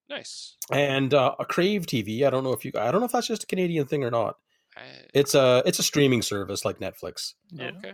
Nice. 0.09 0.55
and 0.71 1.13
uh, 1.13 1.35
a 1.39 1.45
Crave 1.45 1.85
TV. 1.87 2.25
I 2.25 2.29
don't 2.29 2.43
know 2.43 2.53
if 2.53 2.63
you. 2.65 2.71
I 2.75 2.91
don't 2.91 3.01
know 3.01 3.05
if 3.05 3.11
that's 3.11 3.27
just 3.27 3.43
a 3.43 3.47
Canadian 3.47 3.87
thing 3.87 4.03
or 4.03 4.11
not. 4.11 4.35
I, 4.77 4.81
It's 5.13 5.33
a 5.35 5.63
it's 5.65 5.79
a 5.79 5.83
streaming 5.83 6.21
service 6.21 6.63
like 6.65 6.79
Netflix. 6.79 7.33
Yeah. 7.51 7.71
Okay. 7.77 7.93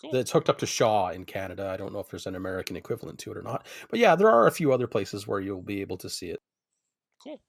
Cool. 0.00 0.12
That's 0.12 0.30
hooked 0.30 0.48
up 0.48 0.58
to 0.58 0.66
Shaw 0.66 1.08
in 1.08 1.24
Canada. 1.24 1.68
I 1.68 1.76
don't 1.76 1.92
know 1.92 1.98
if 1.98 2.08
there's 2.08 2.26
an 2.26 2.36
American 2.36 2.76
equivalent 2.76 3.18
to 3.20 3.32
it 3.32 3.36
or 3.36 3.42
not. 3.42 3.66
But 3.90 3.98
yeah, 3.98 4.14
there 4.14 4.30
are 4.30 4.46
a 4.46 4.52
few 4.52 4.72
other 4.72 4.86
places 4.86 5.26
where 5.26 5.40
you'll 5.40 5.60
be 5.60 5.80
able 5.80 5.96
to 5.98 6.08
see 6.08 6.28
it. 6.28 6.38
Cool. 7.20 7.40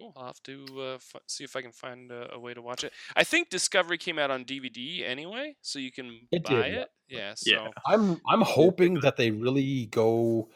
Cool. 0.00 0.12
I'll 0.16 0.26
have 0.26 0.42
to 0.44 0.64
uh, 0.78 0.94
f- 0.94 1.22
see 1.28 1.44
if 1.44 1.54
I 1.54 1.62
can 1.62 1.70
find 1.70 2.10
a, 2.10 2.34
a 2.34 2.40
way 2.40 2.54
to 2.54 2.62
watch 2.62 2.82
it. 2.82 2.92
I 3.14 3.22
think 3.22 3.50
Discovery 3.50 3.98
came 3.98 4.18
out 4.18 4.32
on 4.32 4.44
DVD 4.44 5.06
anyway, 5.08 5.54
so 5.60 5.78
you 5.78 5.92
can 5.92 6.22
It 6.32 6.42
buy 6.44 6.62
did, 6.62 6.72
yeah. 6.74 6.80
it. 6.80 6.88
Yeah. 7.08 7.32
So 7.36 7.50
Yeah. 7.52 7.68
I'm 7.86 8.20
I'm 8.28 8.40
hoping 8.40 8.94
that 9.02 9.16
they 9.16 9.30
really 9.30 9.86
go 9.86 10.48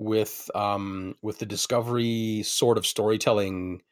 with 0.00 0.50
um 0.54 1.14
with 1.20 1.38
the 1.38 1.46
Discovery 1.46 2.42
sort 2.42 2.78
of 2.78 2.86
storytelling 2.86 3.82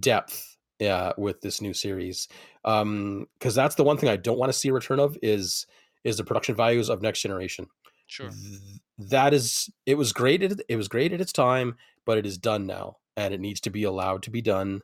depth 0.00 0.56
uh, 0.80 1.12
with 1.18 1.42
this 1.42 1.60
new 1.60 1.74
series. 1.74 2.26
Um 2.64 3.26
because 3.38 3.54
that's 3.54 3.74
the 3.74 3.84
one 3.84 3.98
thing 3.98 4.08
I 4.08 4.16
don't 4.16 4.38
want 4.38 4.50
to 4.50 4.58
see 4.58 4.70
a 4.70 4.72
return 4.72 4.98
of 4.98 5.18
is 5.22 5.66
is 6.04 6.16
the 6.16 6.24
production 6.24 6.54
values 6.54 6.88
of 6.88 7.02
Next 7.02 7.20
Generation. 7.20 7.66
sure. 8.06 8.30
Th- 8.30 9.10
That 9.10 9.34
is 9.34 9.68
it 9.84 9.96
was 9.96 10.12
great 10.14 10.42
at 10.42 10.58
it 10.70 10.76
was 10.76 10.88
great 10.88 11.12
at 11.12 11.20
its 11.20 11.32
time, 11.32 11.76
but 12.06 12.16
it 12.16 12.24
is 12.24 12.38
done 12.38 12.66
now 12.66 12.96
and 13.18 13.34
it 13.34 13.40
needs 13.40 13.60
to 13.60 13.70
be 13.70 13.82
allowed 13.84 14.22
to 14.22 14.30
be 14.30 14.40
done 14.40 14.80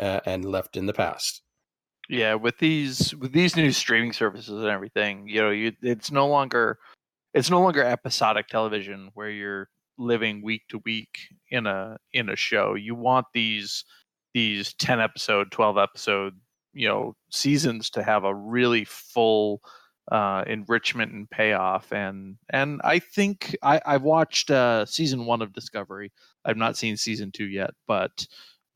uh, 0.00 0.18
and 0.26 0.44
left 0.44 0.76
in 0.76 0.86
the 0.86 0.92
past. 0.92 1.42
Yeah, 2.08 2.34
with 2.34 2.58
these 2.58 3.14
with 3.14 3.32
these 3.32 3.54
new 3.54 3.70
streaming 3.70 4.12
services 4.12 4.58
and 4.58 4.66
everything, 4.68 5.28
you 5.28 5.40
know, 5.40 5.50
you 5.50 5.72
it's 5.80 6.10
no 6.10 6.26
longer 6.26 6.78
it's 7.34 7.50
no 7.50 7.60
longer 7.60 7.84
episodic 7.84 8.48
television 8.48 9.10
where 9.14 9.30
you're 9.30 9.68
living 9.98 10.42
week 10.42 10.62
to 10.68 10.80
week 10.84 11.18
in 11.50 11.66
a 11.66 11.96
in 12.12 12.28
a 12.28 12.36
show. 12.36 12.74
You 12.74 12.94
want 12.94 13.26
these 13.34 13.84
these 14.34 14.74
10 14.74 15.00
episode, 15.00 15.50
12 15.52 15.78
episode, 15.78 16.34
you 16.72 16.88
know, 16.88 17.14
seasons 17.30 17.90
to 17.90 18.02
have 18.02 18.24
a 18.24 18.34
really 18.34 18.84
full 18.84 19.60
uh 20.12 20.44
enrichment 20.46 21.12
and 21.12 21.30
payoff 21.30 21.90
and 21.92 22.36
and 22.50 22.80
I 22.84 22.98
think 22.98 23.56
I 23.62 23.80
I've 23.86 24.02
watched 24.02 24.50
uh 24.50 24.84
season 24.86 25.24
1 25.26 25.42
of 25.42 25.52
Discovery. 25.54 26.12
I've 26.44 26.58
not 26.58 26.76
seen 26.76 26.96
season 26.96 27.32
2 27.32 27.44
yet, 27.46 27.70
but 27.88 28.26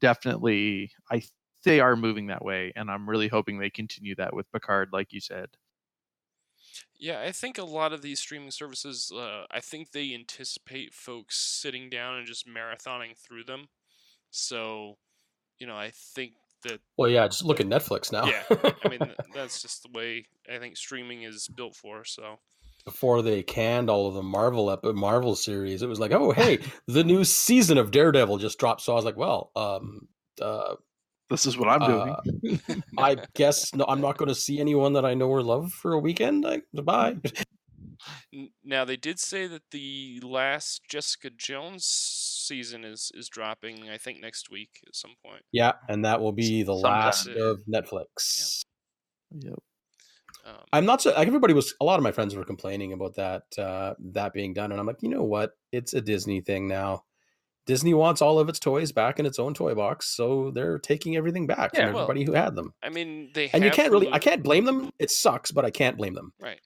definitely 0.00 0.90
I 1.10 1.22
they 1.64 1.80
are 1.80 1.96
moving 1.96 2.28
that 2.28 2.44
way, 2.44 2.72
and 2.76 2.90
I'm 2.90 3.08
really 3.08 3.28
hoping 3.28 3.58
they 3.58 3.70
continue 3.70 4.14
that 4.16 4.34
with 4.34 4.50
Picard, 4.52 4.90
like 4.92 5.12
you 5.12 5.20
said. 5.20 5.48
Yeah, 6.98 7.20
I 7.20 7.32
think 7.32 7.58
a 7.58 7.64
lot 7.64 7.92
of 7.92 8.02
these 8.02 8.18
streaming 8.18 8.50
services, 8.50 9.12
uh, 9.14 9.44
I 9.50 9.60
think 9.60 9.92
they 9.92 10.14
anticipate 10.14 10.94
folks 10.94 11.38
sitting 11.38 11.88
down 11.88 12.16
and 12.16 12.26
just 12.26 12.48
marathoning 12.48 13.16
through 13.16 13.44
them. 13.44 13.68
So, 14.30 14.98
you 15.58 15.66
know, 15.66 15.76
I 15.76 15.92
think 15.94 16.32
that 16.64 16.80
Well, 16.96 17.08
yeah, 17.08 17.26
just 17.28 17.44
look 17.44 17.60
at 17.60 17.66
Netflix 17.66 18.12
now. 18.12 18.26
Yeah, 18.26 18.72
I 18.84 18.88
mean 18.88 19.14
that's 19.34 19.62
just 19.62 19.82
the 19.82 19.96
way 19.96 20.26
I 20.52 20.58
think 20.58 20.76
streaming 20.76 21.22
is 21.22 21.48
built 21.48 21.76
for. 21.76 22.04
So, 22.04 22.38
before 22.84 23.22
they 23.22 23.42
canned 23.42 23.90
all 23.90 24.08
of 24.08 24.14
the 24.14 24.22
Marvel 24.22 24.70
ep- 24.70 24.84
Marvel 24.84 25.36
series, 25.36 25.82
it 25.82 25.88
was 25.88 26.00
like, 26.00 26.12
oh 26.12 26.32
hey, 26.32 26.58
the 26.86 27.04
new 27.04 27.24
season 27.24 27.78
of 27.78 27.90
Daredevil 27.90 28.38
just 28.38 28.58
dropped. 28.58 28.80
So 28.80 28.92
I 28.92 28.96
was 28.96 29.04
like, 29.04 29.16
well, 29.16 29.52
um, 29.54 30.08
uh, 30.40 30.74
This 31.30 31.46
is 31.46 31.58
what 31.58 31.68
I'm 31.68 31.80
doing. 31.80 32.60
uh, 32.68 32.74
I 32.98 33.16
guess 33.34 33.74
no, 33.74 33.84
I'm 33.86 34.00
not 34.00 34.16
going 34.16 34.28
to 34.28 34.34
see 34.34 34.60
anyone 34.60 34.94
that 34.94 35.04
I 35.04 35.14
know 35.14 35.28
or 35.28 35.42
love 35.42 35.72
for 35.72 35.92
a 35.92 35.98
weekend. 35.98 36.46
I, 36.46 36.62
bye. 36.72 37.16
Now 38.64 38.84
they 38.84 38.96
did 38.96 39.18
say 39.18 39.48
that 39.48 39.62
the 39.72 40.20
last 40.22 40.82
Jessica 40.88 41.30
Jones 41.30 41.84
season 41.84 42.84
is 42.84 43.10
is 43.14 43.28
dropping. 43.28 43.88
I 43.88 43.98
think 43.98 44.20
next 44.20 44.50
week 44.50 44.80
at 44.86 44.94
some 44.94 45.14
point. 45.24 45.42
Yeah, 45.52 45.72
and 45.88 46.04
that 46.04 46.20
will 46.20 46.32
be 46.32 46.62
the 46.62 46.74
Sometime. 46.74 47.00
last 47.00 47.26
of 47.28 47.58
Netflix. 47.68 48.62
Yep. 49.32 49.54
Um, 50.46 50.54
I'm 50.72 50.86
not 50.86 51.02
so. 51.02 51.10
Like, 51.10 51.26
everybody 51.26 51.54
was. 51.54 51.74
A 51.80 51.84
lot 51.84 51.98
of 51.98 52.02
my 52.02 52.12
friends 52.12 52.34
were 52.34 52.44
complaining 52.44 52.92
about 52.92 53.16
that 53.16 53.42
uh, 53.58 53.94
that 54.12 54.32
being 54.32 54.54
done, 54.54 54.70
and 54.70 54.80
I'm 54.80 54.86
like, 54.86 55.02
you 55.02 55.08
know 55.08 55.24
what? 55.24 55.52
It's 55.72 55.94
a 55.94 56.00
Disney 56.00 56.40
thing 56.40 56.68
now. 56.68 57.04
Disney 57.68 57.94
wants 57.94 58.20
all 58.20 58.40
of 58.40 58.48
its 58.48 58.58
toys 58.58 58.90
back 58.90 59.20
in 59.20 59.26
its 59.26 59.38
own 59.38 59.54
toy 59.54 59.74
box, 59.74 60.08
so 60.08 60.50
they're 60.52 60.78
taking 60.78 61.16
everything 61.16 61.46
back 61.46 61.70
Yeah, 61.74 61.84
from 61.86 61.94
well, 61.94 62.02
everybody 62.04 62.24
who 62.24 62.32
had 62.32 62.56
them. 62.56 62.72
I 62.82 62.88
mean, 62.88 63.30
they 63.34 63.50
And 63.52 63.62
you 63.62 63.70
can't 63.70 63.92
really. 63.92 64.10
I 64.10 64.18
can't 64.18 64.42
blame 64.42 64.64
them. 64.64 64.90
It 64.98 65.10
sucks, 65.10 65.52
but 65.52 65.64
I 65.64 65.70
can't 65.70 65.96
blame 65.96 66.14
them. 66.14 66.32
Right. 66.40 66.58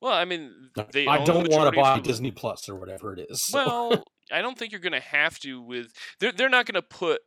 Well, 0.00 0.14
I 0.14 0.24
mean, 0.24 0.50
they. 0.92 1.06
I 1.06 1.22
don't 1.24 1.48
want 1.50 1.72
to 1.72 1.80
buy. 1.80 2.00
Disney 2.00 2.30
Plus 2.30 2.68
or 2.68 2.74
whatever 2.74 3.12
it 3.12 3.26
is. 3.28 3.42
so- 3.42 3.58
Well, 3.64 4.04
I 4.32 4.40
don't 4.42 4.58
think 4.58 4.72
you're 4.72 4.80
going 4.80 4.92
to 4.94 5.00
have 5.00 5.38
to 5.40 5.60
with 5.60 5.92
they're 6.18 6.32
they're 6.32 6.48
not 6.48 6.64
going 6.66 6.74
to 6.74 6.82
put 6.82 7.20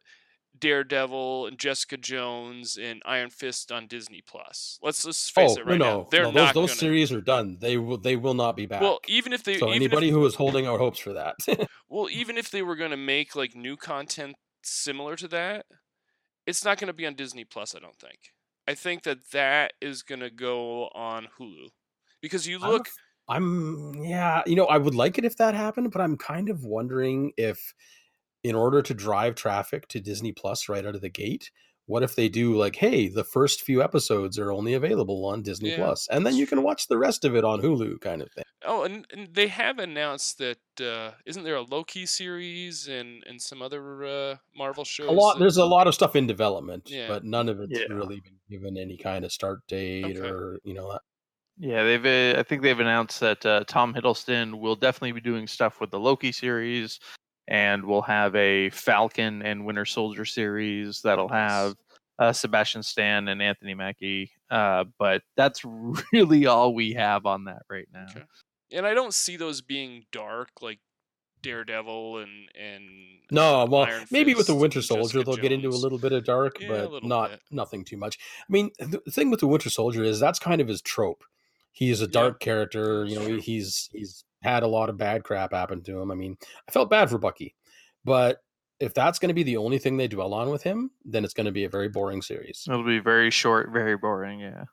Daredevil 0.57 1.47
and 1.47 1.57
Jessica 1.57 1.97
Jones 1.97 2.77
and 2.81 3.01
Iron 3.05 3.29
Fist 3.29 3.71
on 3.71 3.87
Disney 3.87 4.21
Plus. 4.25 4.79
Let's 4.81 5.05
let's 5.05 5.29
face 5.29 5.55
oh 5.57 5.61
it 5.61 5.65
right 5.65 5.77
no, 5.77 5.85
now. 5.85 6.07
They're 6.11 6.23
no, 6.23 6.31
those, 6.31 6.35
not 6.35 6.53
those 6.53 6.69
gonna, 6.69 6.79
series 6.79 7.11
are 7.11 7.21
done. 7.21 7.57
They 7.59 7.77
will. 7.77 7.97
They 7.97 8.15
will 8.15 8.33
not 8.33 8.55
be 8.55 8.65
back. 8.65 8.81
Well, 8.81 8.99
even 9.07 9.33
if 9.33 9.43
they 9.43 9.57
so 9.57 9.67
even 9.69 9.75
anybody 9.75 10.09
if, 10.09 10.13
who 10.13 10.25
is 10.25 10.35
holding 10.35 10.65
out 10.65 10.79
hopes 10.79 10.99
for 10.99 11.13
that, 11.13 11.35
well, 11.89 12.07
even 12.11 12.37
if 12.37 12.51
they 12.51 12.61
were 12.61 12.75
going 12.75 12.91
to 12.91 12.97
make 12.97 13.35
like 13.35 13.55
new 13.55 13.75
content 13.75 14.35
similar 14.63 15.15
to 15.17 15.27
that, 15.29 15.65
it's 16.45 16.63
not 16.63 16.77
going 16.77 16.87
to 16.87 16.93
be 16.93 17.05
on 17.05 17.15
Disney 17.15 17.45
Plus, 17.45 17.75
I 17.75 17.79
don't 17.79 17.97
think. 17.97 18.19
I 18.67 18.75
think 18.75 19.03
that 19.03 19.31
that 19.31 19.73
is 19.81 20.03
going 20.03 20.21
to 20.21 20.29
go 20.29 20.87
on 20.95 21.27
Hulu. 21.39 21.67
Because 22.21 22.47
you 22.47 22.59
I'm 22.61 22.69
look 22.69 22.89
I'm 23.27 24.03
yeah, 24.03 24.41
you 24.45 24.55
know, 24.55 24.65
I 24.65 24.77
would 24.77 24.95
like 24.95 25.17
it 25.17 25.25
if 25.25 25.37
that 25.37 25.55
happened, 25.55 25.91
but 25.91 26.01
I'm 26.01 26.17
kind 26.17 26.49
of 26.49 26.63
wondering 26.63 27.31
if 27.37 27.73
in 28.43 28.55
order 28.55 28.81
to 28.81 28.93
drive 28.93 29.35
traffic 29.35 29.87
to 29.89 29.99
Disney 29.99 30.31
Plus 30.31 30.67
right 30.69 30.85
out 30.85 30.95
of 30.95 31.01
the 31.01 31.09
gate, 31.09 31.49
what 31.85 32.01
if 32.03 32.15
they 32.15 32.29
do 32.29 32.55
like, 32.55 32.77
hey, 32.77 33.09
the 33.09 33.23
first 33.25 33.61
few 33.61 33.83
episodes 33.83 34.39
are 34.39 34.51
only 34.53 34.73
available 34.73 35.25
on 35.25 35.41
Disney 35.41 35.71
Yeah, 35.71 35.77
Plus, 35.77 36.07
and 36.09 36.25
then 36.25 36.35
you 36.35 36.47
can 36.47 36.63
watch 36.63 36.87
the 36.87 36.97
rest 36.97 37.25
of 37.25 37.35
it 37.35 37.43
on 37.43 37.61
Hulu 37.61 37.99
kind 37.99 38.21
of 38.21 38.31
thing. 38.31 38.45
Oh, 38.65 38.83
and, 38.83 39.05
and 39.11 39.27
they 39.33 39.47
have 39.47 39.79
announced 39.79 40.37
that 40.37 40.59
uh, 40.81 41.11
isn't 41.25 41.43
there 41.43 41.55
a 41.55 41.61
Loki 41.61 42.05
series 42.05 42.87
and 42.87 43.21
and 43.27 43.41
some 43.41 43.61
other 43.61 44.05
uh, 44.05 44.35
Marvel 44.55 44.85
shows? 44.85 45.09
A 45.09 45.11
lot 45.11 45.33
that- 45.33 45.39
there's 45.41 45.57
a 45.57 45.65
lot 45.65 45.87
of 45.87 45.93
stuff 45.93 46.15
in 46.15 46.25
development, 46.25 46.89
Yeah. 46.89 47.09
but 47.09 47.25
none 47.25 47.49
of 47.49 47.59
it's 47.59 47.77
Yeah. 47.77 47.87
really 47.93 48.21
been 48.21 48.39
given 48.49 48.77
any 48.77 48.95
kind 48.97 49.25
of 49.25 49.33
start 49.33 49.59
date 49.67 50.17
Okay. 50.17 50.29
or, 50.29 50.59
you 50.63 50.73
know, 50.73 50.89
that 50.93 51.01
Yeah, 51.57 51.83
they've. 51.83 52.05
Uh, 52.35 52.39
I 52.39 52.43
think 52.43 52.61
they've 52.61 52.79
announced 52.79 53.19
that 53.19 53.45
uh, 53.45 53.65
Tom 53.67 53.93
Hiddleston 53.93 54.59
will 54.61 54.77
definitely 54.77 55.11
be 55.11 55.21
doing 55.21 55.47
stuff 55.47 55.81
with 55.81 55.91
the 55.91 55.99
Loki 55.99 56.31
series, 56.31 56.99
and 57.47 57.85
we'll 57.85 58.01
have 58.03 58.35
a 58.35 58.69
Falcon 58.71 59.41
and 59.41 59.65
Winter 59.65 59.85
Soldier 59.85 60.25
series 60.25 61.01
that'll 61.01 61.29
have 61.29 61.75
uh, 62.19 62.31
Sebastian 62.33 62.83
Stan 62.83 63.27
and 63.27 63.41
Anthony 63.41 63.73
Mackie. 63.73 64.31
Uh, 64.49 64.85
but 64.99 65.23
that's 65.35 65.61
really 66.13 66.45
all 66.45 66.73
we 66.73 66.93
have 66.93 67.25
on 67.25 67.45
that 67.45 67.63
right 67.69 67.87
now. 67.93 68.05
Okay. 68.11 68.23
and 68.71 68.85
I 68.85 68.93
don't 68.93 69.13
see 69.13 69.35
those 69.37 69.61
being 69.61 70.05
dark 70.11 70.49
like 70.61 70.79
Daredevil 71.41 72.19
and 72.19 72.47
and 72.57 72.83
No, 73.29 73.65
well, 73.65 73.83
Iron 73.83 74.05
maybe 74.11 74.33
with 74.33 74.47
the 74.47 74.55
Winter 74.55 74.81
Soldier 74.81 75.23
they'll 75.23 75.35
get 75.35 75.51
into 75.51 75.67
a 75.67 75.71
little 75.71 75.97
bit 75.97 76.13
of 76.13 76.23
dark, 76.23 76.57
Yeah, 76.61 76.85
but 76.89 77.03
not 77.03 77.31
bit. 77.31 77.41
nothing 77.51 77.83
too 77.83 77.97
much. 77.97 78.17
I 78.39 78.51
mean, 78.51 78.71
the 78.79 79.01
the 79.05 79.11
thing 79.11 79.29
with 79.29 79.41
the 79.41 79.47
Winter 79.47 79.69
Soldier 79.69 80.03
is 80.03 80.19
that's 80.21 80.39
kind 80.39 80.61
of 80.61 80.69
his 80.69 80.81
trope. 80.81 81.23
He's 81.73 81.99
a 82.01 82.05
Yeah. 82.05 82.11
dark 82.11 82.39
character, 82.39 83.03
you 83.05 83.19
know. 83.19 83.37
He's 83.39 83.89
he's 83.91 84.23
had 84.43 84.63
a 84.63 84.67
lot 84.67 84.89
of 84.89 84.97
bad 84.97 85.23
crap 85.23 85.53
happen 85.53 85.81
to 85.83 85.99
him. 85.99 86.11
I 86.11 86.15
mean, 86.15 86.37
I 86.67 86.71
felt 86.71 86.89
bad 86.89 87.09
for 87.09 87.17
Bucky, 87.17 87.55
but 88.03 88.43
if 88.79 88.93
that's 88.93 89.19
going 89.19 89.29
to 89.29 89.33
be 89.33 89.43
the 89.43 89.57
only 89.57 89.77
thing 89.79 89.97
they 89.97 90.07
dwell 90.07 90.33
on 90.33 90.49
with 90.49 90.63
him, 90.63 90.91
then 91.05 91.23
it's 91.23 91.33
going 91.33 91.45
to 91.45 91.51
be 91.51 91.63
a 91.63 91.69
very 91.69 91.87
boring 91.87 92.21
series. 92.21 92.65
It'll 92.67 92.83
be 92.83 92.99
very 92.99 93.31
short, 93.31 93.71
very 93.71 93.95
boring. 93.95 94.39
Yeah. 94.41 94.65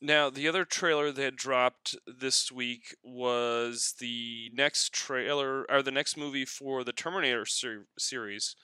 Now, 0.00 0.30
the 0.30 0.46
other 0.46 0.64
trailer 0.64 1.10
that 1.10 1.22
had 1.22 1.36
dropped 1.36 1.96
this 2.06 2.52
week 2.52 2.94
was 3.02 3.94
the 3.98 4.50
next 4.54 4.92
trailer 4.92 5.70
or 5.70 5.82
the 5.82 5.90
next 5.90 6.16
movie 6.16 6.44
for 6.44 6.84
the 6.84 6.92
Terminator 6.92 7.46
ser- 7.46 7.86
series. 7.98 8.56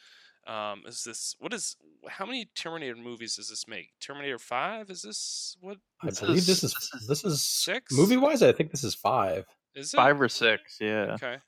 Um, 0.46 0.82
is 0.86 1.04
this 1.04 1.36
what 1.38 1.52
is 1.54 1.76
how 2.08 2.26
many 2.26 2.46
Terminator 2.56 2.96
movies 2.96 3.36
does 3.36 3.48
this 3.48 3.68
make? 3.68 3.90
Terminator 4.00 4.38
Five? 4.38 4.90
Is 4.90 5.02
this 5.02 5.56
what 5.60 5.78
I 6.02 6.06
This 6.06 6.20
believe 6.20 6.46
this 6.46 6.64
is- 6.64 6.64
is 6.64 6.72
this 6.74 6.94
is 7.02 7.06
this 7.08 7.24
is 7.24 7.42
six? 7.42 7.92
movie 7.96 8.16
wise. 8.16 8.42
I 8.42 8.50
think 8.52 8.70
this 8.72 8.82
is 8.84 8.94
five. 8.94 9.46
is 9.74 9.94
it 9.94 9.96
Five 9.96 10.20
or 10.20 10.28
six. 10.28 10.78
Yeah. 10.80 11.14
Okay. 11.14 11.38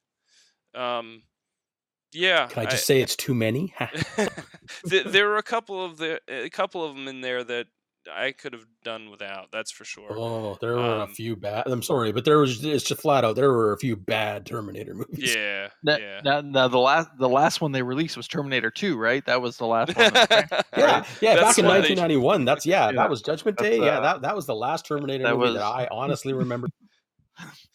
Um, 0.74 1.22
yeah. 2.12 2.46
Can 2.46 2.66
I 2.66 2.70
just 2.70 2.86
say 2.86 3.00
it's 3.00 3.16
too 3.16 3.34
many? 3.34 3.74
There 4.84 5.28
were 5.28 5.36
a 5.38 5.42
couple 5.42 5.84
of 5.84 5.98
the 5.98 6.20
a 6.28 6.48
couple 6.50 6.84
of 6.84 6.94
them 6.94 7.08
in 7.08 7.20
there 7.20 7.42
that 7.44 7.66
I 8.12 8.32
could 8.32 8.52
have 8.52 8.64
done 8.84 9.10
without. 9.10 9.50
That's 9.52 9.70
for 9.70 9.84
sure. 9.84 10.08
oh, 10.10 10.56
there 10.60 10.74
were 10.74 10.80
a 10.82 11.00
Um, 11.02 11.14
few 11.14 11.36
bad. 11.36 11.64
I'm 11.66 11.82
sorry, 11.82 12.12
but 12.12 12.24
there 12.24 12.38
was 12.38 12.64
it's 12.64 12.84
just 12.84 13.00
flat 13.00 13.24
out. 13.24 13.36
There 13.36 13.50
were 13.52 13.72
a 13.72 13.78
few 13.78 13.96
bad 13.96 14.44
Terminator 14.46 14.94
movies. 14.94 15.34
Yeah, 15.34 15.68
Now, 15.82 15.96
yeah. 15.96 16.20
now, 16.24 16.40
now 16.40 16.68
the 16.68 16.78
last 16.78 17.08
the 17.18 17.28
last 17.28 17.60
one 17.60 17.72
they 17.72 17.82
released 17.82 18.16
was 18.16 18.28
Terminator 18.28 18.70
2, 18.70 18.96
right? 18.96 19.24
That 19.26 19.40
was 19.40 19.56
the 19.56 19.66
last 19.66 19.96
one. 19.96 20.12
Yeah, 20.76 21.04
yeah. 21.20 21.34
That's 21.36 21.56
back 21.56 21.58
in 21.58 21.64
why 21.66 21.80
they- 21.80 21.94
1991. 21.94 22.44
That's 22.44 22.66
yeah, 22.66 22.86
Yeah. 22.86 22.92
That 22.96 23.10
was 23.10 23.22
Judgment 23.22 23.56
That's, 23.58 23.68
Day. 23.70 23.78
yeah, 23.78 23.98
uh, 23.98 24.00
that 24.00 24.22
that 24.22 24.36
was 24.36 24.46
the 24.46 24.54
last 24.56 24.86
Terminator 24.86 25.24
that 25.24 25.34
movie 25.34 25.42
was- 25.52 25.54
that 25.54 25.62
I 25.64 25.88
honestly 25.90 26.32
remember. 26.32 26.68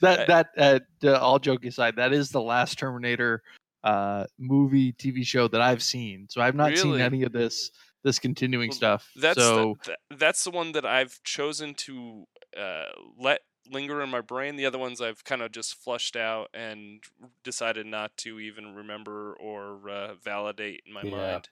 that 0.01 0.27
that 0.57 0.83
uh, 1.03 1.13
all 1.17 1.39
joke 1.39 1.65
aside, 1.65 1.95
that 1.97 2.13
is 2.13 2.29
the 2.29 2.41
last 2.41 2.77
Terminator 2.79 3.41
uh, 3.83 4.25
movie 4.37 4.93
TV 4.93 5.25
show 5.25 5.47
that 5.47 5.61
I've 5.61 5.83
seen. 5.83 6.27
So 6.29 6.41
I've 6.41 6.55
not 6.55 6.77
seen 6.77 6.99
any 7.01 7.23
of 7.23 7.31
this 7.31 7.71
this 8.03 8.19
continuing 8.19 8.69
Well, 8.69 8.77
stuff. 8.77 9.09
That's 9.15 9.39
so 9.39 9.75
the, 9.83 9.85
th- 9.85 10.19
that's 10.19 10.43
the 10.43 10.51
one 10.51 10.71
that 10.73 10.85
I've 10.85 11.21
chosen 11.23 11.73
to 11.75 12.25
uh, 12.57 12.85
let 13.17 13.41
linger 13.69 14.01
in 14.01 14.09
my 14.09 14.21
brain. 14.21 14.55
The 14.55 14.65
other 14.65 14.79
ones 14.79 15.01
I've 15.01 15.23
kind 15.23 15.41
of 15.41 15.51
just 15.51 15.75
flushed 15.75 16.15
out 16.15 16.49
and 16.53 17.03
decided 17.43 17.85
not 17.85 18.15
to 18.17 18.39
even 18.39 18.75
remember 18.75 19.33
or 19.39 19.89
uh, 19.89 20.13
validate 20.23 20.81
in 20.85 20.93
my 20.93 21.03
Yeah. 21.03 21.11
mind. 21.11 21.49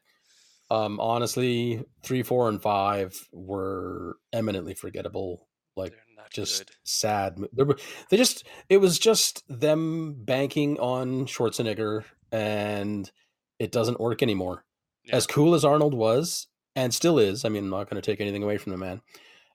Um, 0.69 0.99
honestly, 0.99 1.83
three, 2.03 2.23
four, 2.23 2.49
and 2.49 2.61
five 2.61 3.15
were 3.31 4.17
eminently 4.33 4.73
forgettable. 4.73 5.47
Like 5.77 5.93
not 6.15 6.31
just 6.31 6.65
good. 6.67 6.75
sad. 6.83 7.37
They, 7.53 7.63
were, 7.63 7.77
they 8.09 8.17
just 8.17 8.45
it 8.67 8.77
was 8.77 8.99
just 8.99 9.43
them 9.47 10.15
banking 10.25 10.79
on 10.79 11.25
Schwarzenegger, 11.27 12.03
and 12.31 13.09
it 13.59 13.71
doesn't 13.71 13.99
work 13.99 14.21
anymore. 14.23 14.65
Yeah. 15.07 15.15
As 15.15 15.27
cool 15.27 15.55
as 15.55 15.65
Arnold 15.65 15.93
was, 15.93 16.47
and 16.75 16.93
still 16.93 17.17
is. 17.17 17.45
I 17.45 17.49
mean, 17.49 17.65
I'm 17.65 17.69
not 17.69 17.89
going 17.89 18.01
to 18.01 18.05
take 18.05 18.21
anything 18.21 18.43
away 18.43 18.57
from 18.57 18.71
the 18.71 18.77
man. 18.77 19.01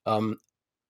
Um, 0.06 0.38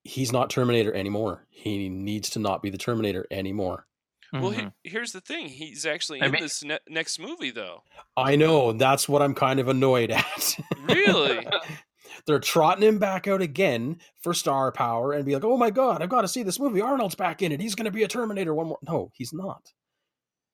he's 0.05 0.33
not 0.33 0.51
Terminator 0.51 0.95
anymore. 0.95 1.47
He 1.51 1.89
needs 1.89 2.31
to 2.31 2.39
not 2.39 2.63
be 2.63 2.71
the 2.71 2.79
Terminator 2.79 3.27
anymore. 3.31 3.87
Well, 4.33 4.53
mhm. 4.53 4.73
he, 4.83 4.91
here's 4.91 5.13
the 5.13 5.21
thing. 5.21 5.49
He's 5.49 5.85
actually 5.85 6.23
I 6.23 6.27
in 6.27 6.33
mean- 6.33 6.43
this 6.43 6.65
ne- 6.65 6.79
next 6.89 7.19
movie, 7.19 7.51
though. 7.51 7.83
I 8.17 8.37
know. 8.37 8.73
That's 8.73 9.07
what 9.09 9.21
I'm 9.21 9.35
kind 9.35 9.61
of 9.61 9.69
annoyed 9.69 10.11
at. 10.11 10.57
Really? 10.89 11.47
They're 12.27 12.39
trotting 12.39 12.83
him 12.83 12.99
back 12.99 13.27
out 13.27 13.43
again 13.43 13.99
for 14.21 14.33
star 14.33 14.71
power 14.73 15.13
and 15.13 15.25
be 15.25 15.35
like, 15.35 15.45
oh 15.45 15.57
my 15.57 15.71
God, 15.71 16.03
I've 16.03 16.09
got 16.09 16.23
to 16.23 16.29
see 16.29 16.43
this 16.43 16.61
movie. 16.61 16.81
Arnold's 16.81 17.15
back 17.15 17.43
in 17.43 17.53
it. 17.53 17.61
He's 17.61 17.75
going 17.75 17.87
to 17.87 17.91
be 17.91 18.05
a 18.05 18.09
Terminator 18.09 18.55
one 18.55 18.69
more. 18.69 18.79
No, 18.87 19.11
he's 19.15 19.33
not. 19.33 19.73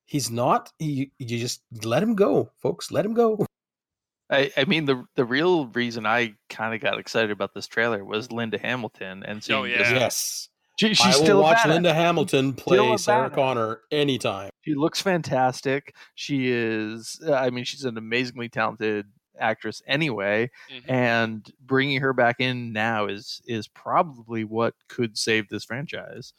He's 0.06 0.30
not. 0.30 0.72
He, 0.78 1.12
you 1.18 1.38
just 1.38 1.62
let 1.84 2.02
him 2.02 2.14
go, 2.14 2.50
folks. 2.62 2.90
Let 2.90 3.04
him 3.04 3.12
go. 3.14 3.44
I, 4.30 4.50
I 4.56 4.64
mean 4.64 4.84
the 4.84 5.04
the 5.14 5.24
real 5.24 5.66
reason 5.68 6.04
I 6.06 6.34
kind 6.50 6.74
of 6.74 6.80
got 6.80 6.98
excited 6.98 7.30
about 7.30 7.54
this 7.54 7.66
trailer 7.66 8.04
was 8.04 8.30
Linda 8.30 8.58
Hamilton 8.58 9.22
and 9.24 9.42
seeing 9.42 9.58
Oh, 9.58 9.64
yeah. 9.64 9.78
just- 9.78 9.90
Yes. 9.92 10.48
she, 10.78 10.88
she's 10.94 11.00
I 11.06 11.08
will 11.18 11.24
still 11.24 11.38
a 11.38 11.42
watch 11.42 11.58
badass. 11.58 11.68
Linda 11.70 11.94
Hamilton 11.94 12.52
play 12.52 12.76
Still 12.76 12.98
Sarah. 12.98 13.30
Connor 13.30 13.80
anytime. 13.90 14.50
She 14.62 14.74
looks 14.74 15.00
fantastic. 15.00 15.94
She 16.14 16.50
is. 16.52 17.18
uh, 17.26 17.32
I 17.34 17.50
mean, 17.50 17.64
she's 17.64 17.84
an 17.84 17.96
amazingly 17.96 18.48
talented 18.48 19.06
actress 19.40 19.80
anyway, 19.86 20.50
Mhm. 20.70 20.90
and 20.90 21.52
bringing 21.64 22.00
her 22.00 22.12
back 22.12 22.36
in 22.40 22.72
now 22.72 23.06
is 23.06 23.40
is 23.46 23.68
probably 23.68 24.42
what 24.44 24.74
could 24.88 25.16
save 25.16 25.48
this 25.48 25.64
franchise 25.64 26.32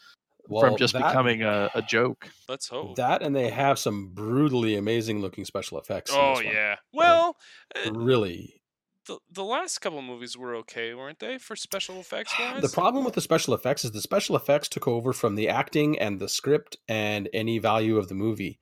Well, 0.50 0.62
from 0.62 0.78
just 0.78 0.94
that- 0.94 1.08
becoming 1.08 1.44
a, 1.44 1.70
a 1.76 1.82
joke. 1.82 2.30
Let's 2.48 2.68
hope. 2.68 2.96
that, 2.98 3.22
and 3.22 3.36
they 3.36 3.50
have 3.50 3.80
some 3.80 4.10
brutally 4.14 4.76
amazing 4.76 5.22
looking 5.22 5.46
special 5.46 5.80
effects. 5.80 6.12
in 6.12 6.18
oh 6.20 6.36
this 6.38 6.46
one. 6.46 6.54
yeah. 6.54 6.76
Well, 6.94 7.38
uh, 7.76 7.92
really. 7.94 8.62
the 9.06 9.18
the 9.32 9.44
last 9.44 9.80
couple 9.80 10.00
of 10.00 10.06
movies 10.06 10.36
were 10.38 10.56
okay, 10.56 10.94
weren't 10.94 11.20
they? 11.20 11.38
For 11.38 11.56
special 11.56 12.00
effects 12.00 12.34
wise. 12.40 12.62
The 12.62 12.70
problem 12.70 13.06
with 13.06 13.14
the 13.14 13.22
special 13.22 13.54
effects 13.54 13.86
is 13.86 13.92
the 13.92 14.02
special 14.02 14.36
effects 14.36 14.68
took 14.70 14.88
over 14.88 15.14
from 15.14 15.36
the 15.36 15.48
acting 15.50 15.98
and 16.00 16.20
the 16.20 16.30
script 16.30 16.78
and 16.88 17.30
any 17.34 17.60
value 17.60 17.98
of 17.98 18.08
the 18.08 18.16
movie. 18.16 18.60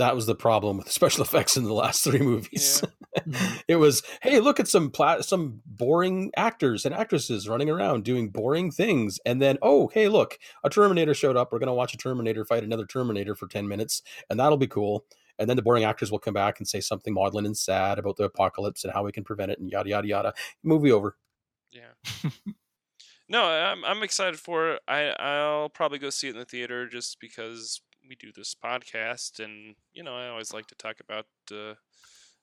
That 0.00 0.14
was 0.14 0.24
the 0.24 0.34
problem 0.34 0.78
with 0.78 0.86
the 0.86 0.92
special 0.92 1.22
effects 1.24 1.58
in 1.58 1.64
the 1.64 1.74
last 1.74 2.02
three 2.02 2.20
movies. 2.20 2.82
it 3.68 3.76
was, 3.76 4.02
hey, 4.22 4.40
look 4.40 4.58
at 4.58 4.66
some 4.66 4.90
pla- 4.90 5.20
some 5.20 5.60
boring 5.66 6.32
actors 6.38 6.86
and 6.86 6.94
actresses 6.94 7.46
running 7.46 7.68
around 7.68 8.02
doing 8.02 8.30
boring 8.30 8.70
things, 8.70 9.20
and 9.26 9.42
then, 9.42 9.58
oh, 9.60 9.88
hey, 9.88 10.08
look, 10.08 10.38
a 10.64 10.70
Terminator 10.70 11.12
showed 11.12 11.36
up. 11.36 11.52
We're 11.52 11.58
gonna 11.58 11.74
watch 11.74 11.92
a 11.92 11.98
Terminator 11.98 12.46
fight 12.46 12.64
another 12.64 12.86
Terminator 12.86 13.34
for 13.34 13.46
ten 13.46 13.68
minutes, 13.68 14.00
and 14.30 14.40
that'll 14.40 14.56
be 14.56 14.66
cool. 14.66 15.04
And 15.38 15.50
then 15.50 15.56
the 15.56 15.62
boring 15.62 15.84
actors 15.84 16.10
will 16.10 16.18
come 16.18 16.34
back 16.34 16.60
and 16.60 16.66
say 16.66 16.80
something 16.80 17.12
maudlin 17.12 17.44
and 17.44 17.56
sad 17.56 17.98
about 17.98 18.16
the 18.16 18.24
apocalypse 18.24 18.84
and 18.84 18.94
how 18.94 19.04
we 19.04 19.12
can 19.12 19.22
prevent 19.22 19.52
it, 19.52 19.58
and 19.58 19.70
yada 19.70 19.90
yada 19.90 20.08
yada. 20.08 20.34
Movie 20.62 20.92
over. 20.92 21.18
Yeah. 21.70 22.22
no, 23.28 23.44
I'm 23.44 23.84
I'm 23.84 24.02
excited 24.02 24.40
for 24.40 24.72
it. 24.72 24.82
I 24.88 25.14
I'll 25.18 25.68
probably 25.68 25.98
go 25.98 26.08
see 26.08 26.28
it 26.28 26.36
in 26.36 26.38
the 26.38 26.46
theater 26.46 26.88
just 26.88 27.20
because 27.20 27.82
we 28.10 28.16
do 28.16 28.30
this 28.36 28.54
podcast, 28.54 29.38
and 29.42 29.76
you 29.94 30.02
know 30.02 30.14
I 30.14 30.28
always 30.28 30.52
like 30.52 30.66
to 30.66 30.74
talk 30.74 30.96
about. 31.00 31.26
Uh, 31.50 31.74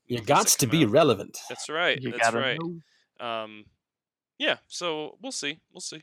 You 0.07 0.17
movies 0.19 0.25
got 0.27 0.47
to 0.47 0.67
be 0.67 0.85
out. 0.85 0.91
relevant. 0.91 1.37
That's 1.49 1.69
right. 1.69 2.01
You 2.01 2.11
that's 2.13 2.33
right. 2.33 2.57
know. 2.59 3.27
Um, 3.27 3.65
yeah. 4.39 4.57
So 4.67 5.17
we'll 5.21 5.33
see. 5.33 5.59
We'll 5.73 5.81
see. 5.81 6.01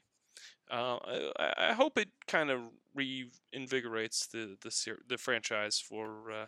Uh, 0.70 0.98
I, 1.38 1.70
I 1.70 1.72
hope 1.72 1.98
it 1.98 2.10
kind 2.28 2.50
of 2.50 2.60
reinvigorates 2.96 4.30
the 4.30 4.56
the 4.60 4.70
ser- 4.70 5.02
the 5.08 5.16
franchise 5.18 5.80
for. 5.80 6.30
Uh, 6.30 6.46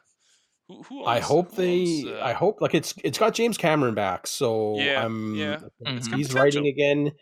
who, 0.68 0.82
who 0.82 1.04
I 1.04 1.20
hope 1.20 1.54
who 1.54 1.62
they. 1.62 1.80
owns, 1.82 2.06
uh, 2.06 2.20
I 2.24 2.32
hope 2.32 2.60
like 2.60 2.74
it's 2.74 2.92
it's 3.04 3.18
got 3.18 3.34
James 3.34 3.56
Cameron 3.56 3.94
back, 3.94 4.26
so 4.26 4.76
Yeah, 4.78 5.04
I'm. 5.04 5.34
yeah. 5.34 5.60
It's 5.80 6.08
got 6.08 6.18
He's 6.18 6.34
writing 6.34 6.66
again. 6.66 7.12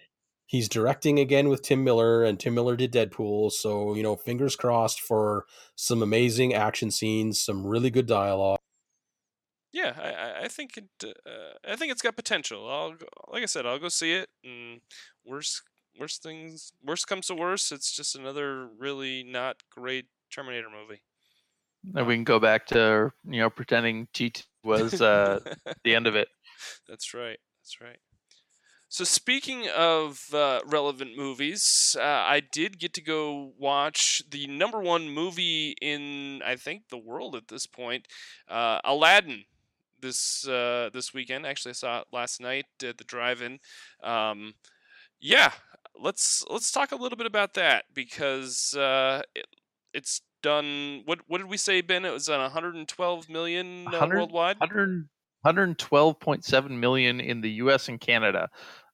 He's 0.47 0.69
directing 0.69 1.19
again 1.19 1.49
with 1.49 1.63
Tim 1.63 1.83
Miller, 1.85 2.23
and 2.23 2.39
Tim 2.39 2.55
Miller 2.55 2.77
did 2.77 2.93
Deadpool. 2.93 3.51
So 3.53 3.95
you 3.95 4.03
know, 4.03 4.17
fingers 4.17 4.57
crossed 4.57 5.01
for 5.01 5.47
some 5.77 6.03
amazing 6.03 6.55
action 6.55 6.91
scenes, 6.91 7.43
some 7.43 7.67
really 7.67 7.91
good 7.91 8.07
dialogue. 8.07 8.59
yeah, 9.73 9.95
I, 9.99 10.11
I- 10.11 10.45
I 10.45 10.49
think 10.49 10.77
it. 10.77 10.85
Uh, 11.03 11.55
I 11.67 11.77
think 11.77 11.91
it's 11.93 12.03
got 12.03 12.17
potential. 12.17 12.69
I'll 12.71 12.93
go, 12.93 13.07
like 13.29 13.43
I 13.43 13.47
said, 13.47 13.65
I'll 13.67 13.79
go 13.79 13.89
see 13.89 14.13
it. 14.13 14.29
And 14.45 14.81
worst, 15.25 15.63
worst 15.99 16.23
things, 16.23 16.73
worst 16.85 17.07
comes 17.09 17.27
to 17.29 17.35
worst, 17.35 17.73
it's 17.73 17.91
just 17.97 18.15
another 18.15 18.67
really 18.79 19.23
not 19.25 19.63
great 19.71 20.07
Terminator 20.31 20.69
movie. 20.69 21.01
And 21.95 22.07
we 22.07 22.15
can 22.15 22.25
go 22.25 22.39
back 22.39 22.67
to 22.67 23.13
you 23.27 23.41
know 23.41 23.49
pretending 23.51 24.09
T 24.13 24.33
was 24.63 25.01
uh, 25.01 25.41
the 25.85 25.95
end 25.95 26.07
of 26.07 26.15
it. 26.17 26.29
That's 26.89 27.15
right. 27.15 27.39
That's 27.63 27.81
right. 27.81 27.99
So 28.95 29.03
speaking 29.03 29.67
of 29.77 30.33
uh, 30.33 30.61
relevant 30.67 31.17
movies, 31.17 31.97
uh, 31.99 32.05
I 32.05 32.39
did 32.39 32.79
get 32.79 32.95
to 32.95 33.01
go 33.01 33.53
watch 33.59 34.23
the 34.31 34.47
number 34.47 34.79
one 34.79 35.11
movie 35.11 35.75
in 35.83 36.41
I 36.47 36.55
think 36.55 36.91
the 36.91 36.99
world 36.99 37.35
at 37.35 37.49
this 37.49 37.67
point, 37.67 38.07
uh, 38.49 38.79
Aladdin. 38.85 39.47
This 40.01 40.47
uh, 40.47 40.91
this 40.93 41.13
weekend, 41.13 41.45
actually, 41.45 41.71
I 41.71 41.73
saw 41.73 42.01
it 42.03 42.07
last 42.13 42.41
night 42.41 42.67
at 42.85 42.99
the 42.99 43.03
drive-in. 43.03 43.59
Um, 44.01 44.55
yeah, 45.19 45.51
let's 46.01 46.45
let's 46.49 46.71
talk 46.71 46.93
a 46.93 46.97
little 46.97 47.19
bit 47.19 47.27
about 47.27 47.55
that 47.55 47.87
because 47.93 48.75
uh, 48.75 49.23
it, 49.35 49.47
it's 49.93 50.21
done. 50.41 51.03
What 51.05 51.19
what 51.27 51.39
did 51.39 51.49
we 51.49 51.57
say, 51.57 51.81
Ben? 51.81 52.05
It 52.05 52.13
was 52.13 52.29
on 52.29 52.39
112 52.39 53.29
million 53.29 53.89
uh, 53.89 53.99
100 53.99 54.17
worldwide. 54.19 54.61
100, 54.61 55.09
112.7 55.45 56.71
million 56.71 57.21
in 57.21 57.41
the 57.41 57.51
U.S. 57.51 57.89
and 57.89 58.01
Canada, 58.01 58.49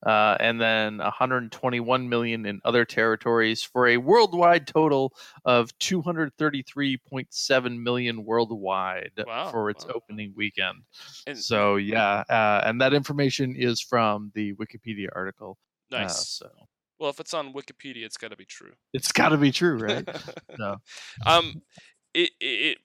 uh, 0.06 0.36
and 0.40 0.60
then 0.60 0.98
121 0.98 2.08
million 2.08 2.46
in 2.46 2.60
other 2.64 2.84
territories 2.84 3.62
for 3.62 3.86
a 3.88 3.96
worldwide 3.98 4.66
total 4.66 5.12
of 5.44 5.76
233.7 5.78 7.82
million 7.82 8.24
worldwide 8.24 9.10
Wow, 9.26 9.50
for 9.50 9.70
its 9.70 9.84
wow. 9.84 9.92
opening 9.96 10.32
weekend. 10.36 10.82
And 11.26 11.38
So 11.38 11.76
yeah, 11.76 12.24
uh, 12.28 12.62
and 12.64 12.80
that 12.80 12.94
information 12.94 13.54
is 13.56 13.80
from 13.80 14.30
the 14.34 14.54
Wikipedia 14.54 15.08
article. 15.14 15.58
uh, 15.92 15.98
nice. 16.02 16.28
so 16.28 16.50
Well, 16.98 17.10
if 17.10 17.20
it's 17.20 17.34
on 17.34 17.52
Wikipedia, 17.52 18.04
it's 18.04 18.16
got 18.16 18.30
to 18.30 18.36
be 18.36 18.44
true. 18.44 18.72
it's 18.92 19.12
got 19.12 19.30
to 19.30 19.36
be 19.38 19.52
true, 19.52 19.76
right? 19.78 20.08
No. 20.58 20.76
um, 21.26 21.62
it, 22.14 22.30
it 22.40 22.78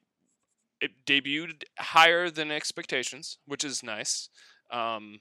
it 0.81 0.91
debuted 1.05 1.63
higher 1.79 2.29
than 2.29 2.51
expectations, 2.51 3.37
which 3.45 3.63
is 3.63 3.81
nice. 3.81 4.29
Um, 4.71 5.19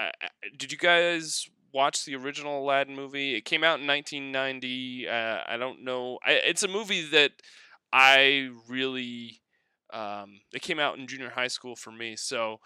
I, 0.00 0.10
I- 0.22 0.48
did 0.56 0.72
you 0.72 0.78
guys 0.78 1.48
watch 1.72 2.04
the 2.04 2.16
original 2.16 2.62
Aladdin 2.62 2.96
movie? 2.96 3.34
It 3.36 3.44
came 3.44 3.62
out 3.64 3.80
in 3.80 3.86
1990. 3.86 5.08
Uh, 5.08 5.38
I 5.46 5.56
don't 5.56 5.84
know. 5.84 6.18
I, 6.24 6.32
it's 6.32 6.62
a 6.62 6.68
movie 6.68 7.06
that 7.10 7.32
I 7.92 8.50
really. 8.68 9.40
Um, 9.92 10.40
it 10.52 10.62
came 10.62 10.78
out 10.78 10.98
in 10.98 11.08
junior 11.08 11.30
high 11.30 11.48
school 11.48 11.74
for 11.74 11.90
me, 11.90 12.14
so 12.14 12.60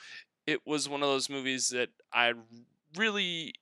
it 0.46 0.60
was 0.66 0.88
one 0.90 1.02
of 1.02 1.08
those 1.08 1.30
movies 1.30 1.70
that 1.70 1.88
I 2.12 2.34
really 2.96 3.54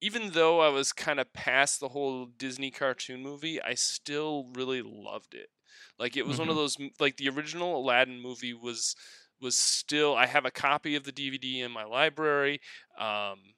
even 0.00 0.30
though 0.32 0.60
I 0.60 0.68
was 0.68 0.92
kind 0.92 1.18
of 1.18 1.32
past 1.32 1.80
the 1.80 1.88
whole 1.88 2.26
Disney 2.26 2.70
cartoon 2.70 3.22
movie, 3.22 3.60
I 3.62 3.74
still 3.74 4.46
really 4.54 4.82
loved 4.84 5.34
it. 5.34 5.48
Like 5.98 6.16
it 6.16 6.26
was 6.26 6.38
one 6.38 6.48
of 6.48 6.54
Mhm. 6.54 6.58
those 6.58 6.76
like 7.00 7.16
the 7.16 7.28
original 7.30 7.76
Aladdin 7.78 8.20
movie 8.20 8.52
was 8.54 8.94
was 9.40 9.56
still 9.56 10.14
I 10.16 10.26
have 10.26 10.44
a 10.44 10.50
copy 10.50 10.96
of 10.96 11.04
the 11.04 11.12
DVD 11.12 11.60
in 11.62 11.72
my 11.72 11.84
library. 11.84 12.60
Um 12.98 13.54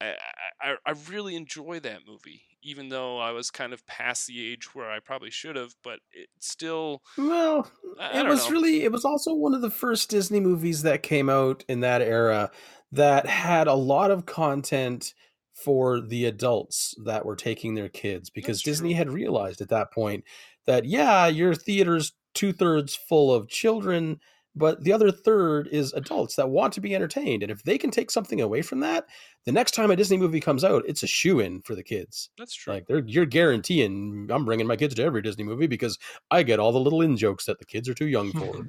I, 0.00 0.16
I, 0.60 0.76
I 0.84 0.90
really 1.08 1.36
enjoy 1.36 1.78
that 1.80 2.00
movie, 2.06 2.42
even 2.62 2.88
though 2.88 3.18
I 3.18 3.30
was 3.30 3.50
kind 3.52 3.72
of 3.72 3.86
past 3.86 4.26
the 4.26 4.44
age 4.52 4.74
where 4.74 4.90
I 4.90 4.98
probably 5.00 5.30
should 5.30 5.54
have, 5.56 5.74
but 5.84 6.00
it 6.12 6.28
still 6.40 7.02
Well, 7.16 7.70
I- 7.98 8.20
it 8.20 8.26
was 8.26 8.48
know. 8.48 8.50
really 8.50 8.82
it 8.82 8.92
was 8.92 9.04
also 9.04 9.34
one 9.34 9.54
of 9.54 9.60
the 9.60 9.70
first 9.70 10.08
Disney 10.10 10.40
movies 10.40 10.82
that 10.82 11.02
came 11.02 11.28
out 11.28 11.64
in 11.68 11.80
that 11.80 12.00
era 12.02 12.50
that 12.90 13.26
had 13.26 13.66
a 13.66 13.74
lot 13.74 14.10
of 14.10 14.26
content 14.26 15.12
for 15.52 16.00
the 16.00 16.24
adults 16.24 16.94
that 17.04 17.26
were 17.26 17.36
taking 17.36 17.74
their 17.74 17.88
kids 17.90 18.30
because 18.30 18.62
That's 18.62 18.62
Disney 18.62 18.94
true. 18.94 18.94
had 18.94 19.10
realized 19.10 19.60
at 19.60 19.68
that 19.68 19.92
point 19.92 20.24
that 20.66 20.86
yeah, 20.86 21.26
your 21.26 21.54
theater's 21.54 22.12
two 22.34 22.52
thirds 22.52 22.94
full 22.94 23.32
of 23.32 23.48
children, 23.48 24.18
but 24.54 24.82
the 24.84 24.92
other 24.92 25.10
third 25.10 25.68
is 25.72 25.92
adults 25.94 26.36
that 26.36 26.50
want 26.50 26.72
to 26.74 26.80
be 26.80 26.94
entertained. 26.94 27.42
And 27.42 27.50
if 27.50 27.62
they 27.62 27.78
can 27.78 27.90
take 27.90 28.10
something 28.10 28.40
away 28.40 28.60
from 28.62 28.80
that, 28.80 29.06
the 29.46 29.52
next 29.52 29.72
time 29.72 29.90
a 29.90 29.96
Disney 29.96 30.16
movie 30.18 30.40
comes 30.40 30.62
out, 30.64 30.84
it's 30.86 31.02
a 31.02 31.06
shoe 31.06 31.40
in 31.40 31.62
for 31.62 31.74
the 31.74 31.82
kids. 31.82 32.28
That's 32.36 32.54
true. 32.54 32.74
Like 32.74 32.86
they're 32.86 33.02
you're 33.06 33.24
guaranteeing 33.26 34.28
I'm 34.30 34.44
bringing 34.44 34.66
my 34.66 34.76
kids 34.76 34.94
to 34.96 35.02
every 35.04 35.22
Disney 35.22 35.44
movie 35.44 35.66
because 35.66 35.98
I 36.30 36.42
get 36.42 36.58
all 36.60 36.72
the 36.72 36.80
little 36.80 37.00
in 37.02 37.16
jokes 37.16 37.46
that 37.46 37.58
the 37.58 37.64
kids 37.64 37.88
are 37.88 37.94
too 37.94 38.06
young 38.08 38.30
for. 38.32 38.66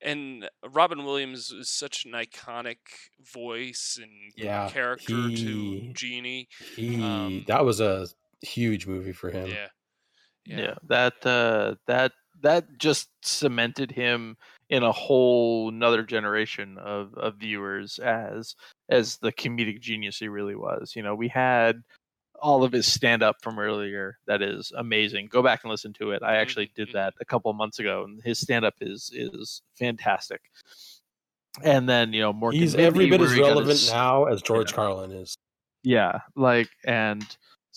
and 0.00 0.48
Robin 0.72 1.04
Williams 1.04 1.50
is 1.50 1.70
such 1.70 2.04
an 2.04 2.12
iconic 2.12 2.76
voice 3.32 3.98
and 4.00 4.10
Yeah, 4.36 4.68
character 4.70 5.28
he- 5.28 5.36
to 5.36 5.92
Genie. 5.92 6.48
he 6.76 7.02
Um, 7.02 7.44
that 7.48 7.64
was 7.64 7.80
a 7.80 8.06
huge 8.42 8.86
movie 8.86 9.12
for 9.12 9.30
him. 9.30 9.48
Yeah. 9.48 9.66
yeah. 10.44 10.74
that 10.88 11.26
uh 11.26 11.74
that 11.86 12.12
that 12.42 12.78
just 12.78 13.08
cemented 13.22 13.90
him 13.90 14.36
in 14.70 14.82
a 14.82 14.92
whole 14.92 15.68
another 15.68 16.02
generation 16.02 16.76
of, 16.78 17.14
of 17.14 17.36
viewers 17.36 17.98
as 17.98 18.54
as 18.88 19.16
the 19.18 19.32
comedic 19.32 19.80
genius 19.80 20.18
he 20.18 20.28
really 20.28 20.54
was 20.54 20.92
you 20.94 21.02
know 21.02 21.14
we 21.14 21.28
had 21.28 21.82
all 22.40 22.62
of 22.62 22.72
his 22.72 22.86
stand 22.86 23.22
up 23.22 23.36
from 23.42 23.58
earlier 23.58 24.18
that 24.26 24.42
is 24.42 24.72
amazing 24.76 25.26
go 25.30 25.42
back 25.42 25.60
and 25.64 25.70
listen 25.70 25.92
to 25.92 26.10
it 26.10 26.22
i 26.22 26.36
actually 26.36 26.70
did 26.74 26.88
mhm. 26.88 26.92
that 26.92 27.14
a 27.20 27.24
couple 27.24 27.50
of 27.50 27.56
months 27.56 27.78
ago 27.78 28.04
and 28.04 28.20
his 28.22 28.38
stand 28.38 28.64
up 28.64 28.74
is 28.80 29.10
is 29.14 29.62
fantastic 29.78 30.40
and 31.62 31.88
then 31.88 32.12
you 32.12 32.20
know 32.20 32.32
more 32.32 32.52
He's 32.52 32.74
every 32.74 33.10
bit 33.10 33.20
as 33.20 33.36
relevant 33.36 33.88
now 33.90 34.24
as 34.24 34.42
George 34.42 34.70
yeah. 34.70 34.76
Carlin 34.76 35.12
is. 35.12 35.36
yeah 35.82 36.20
like 36.36 36.68
and 36.84 37.24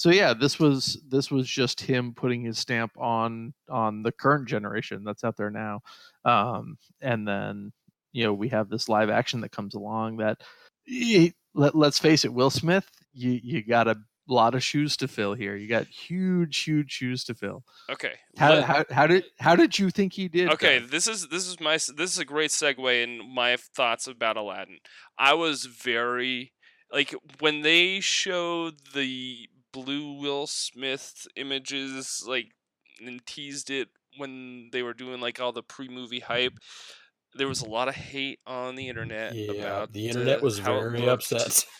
so 0.01 0.09
yeah 0.09 0.33
this 0.33 0.57
was 0.57 0.99
this 1.07 1.29
was 1.29 1.47
just 1.47 1.79
him 1.79 2.11
putting 2.15 2.41
his 2.41 2.57
stamp 2.57 2.91
on 2.97 3.53
on 3.69 4.01
the 4.01 4.11
current 4.11 4.47
generation 4.47 5.03
that's 5.03 5.23
out 5.23 5.37
there 5.37 5.51
now 5.51 5.79
um 6.25 6.75
and 7.01 7.27
then 7.27 7.71
you 8.11 8.23
know 8.23 8.33
we 8.33 8.49
have 8.49 8.67
this 8.67 8.89
live 8.89 9.11
action 9.11 9.41
that 9.41 9.51
comes 9.51 9.75
along 9.75 10.17
that 10.17 10.41
eh, 10.91 11.29
let, 11.53 11.75
let's 11.75 11.99
face 11.99 12.25
it 12.25 12.33
will 12.33 12.49
smith 12.49 12.89
you 13.13 13.39
you 13.43 13.63
got 13.63 13.87
a 13.87 13.95
lot 14.27 14.55
of 14.55 14.63
shoes 14.63 14.97
to 14.97 15.07
fill 15.07 15.35
here 15.35 15.55
you 15.55 15.67
got 15.67 15.85
huge 15.85 16.57
huge 16.63 16.91
shoes 16.91 17.23
to 17.23 17.35
fill 17.35 17.63
Okay. 17.91 18.13
how, 18.37 18.53
let- 18.55 18.63
how, 18.63 18.85
how 18.89 19.05
did 19.05 19.25
how 19.39 19.55
did 19.55 19.77
you 19.77 19.91
think 19.91 20.13
he 20.13 20.27
did 20.27 20.49
okay 20.49 20.79
Doug? 20.79 20.89
this 20.89 21.07
is 21.07 21.27
this 21.27 21.45
is 21.45 21.59
my 21.59 21.73
this 21.73 22.11
is 22.11 22.17
a 22.17 22.25
great 22.25 22.49
segue 22.49 23.03
in 23.03 23.21
my 23.35 23.55
thoughts 23.75 24.07
about 24.07 24.35
aladdin 24.37 24.79
i 25.19 25.35
was 25.35 25.65
very 25.65 26.53
like 26.91 27.13
when 27.39 27.61
they 27.61 27.99
showed 27.99 28.75
the 28.95 29.47
blue 29.71 30.19
will 30.19 30.47
smith 30.47 31.27
images 31.35 32.23
like 32.27 32.51
and 33.05 33.25
teased 33.25 33.69
it 33.69 33.89
when 34.17 34.69
they 34.71 34.83
were 34.83 34.93
doing 34.93 35.21
like 35.21 35.39
all 35.39 35.51
the 35.51 35.63
pre-movie 35.63 36.19
hype 36.19 36.53
there 37.33 37.47
was 37.47 37.61
a 37.61 37.69
lot 37.69 37.87
of 37.87 37.95
hate 37.95 38.39
on 38.45 38.75
the 38.75 38.89
internet 38.89 39.33
Yeah, 39.33 39.51
about 39.53 39.93
the 39.93 40.07
internet 40.07 40.39
uh, 40.39 40.43
was 40.43 40.59
very 40.59 41.07
upset. 41.07 41.65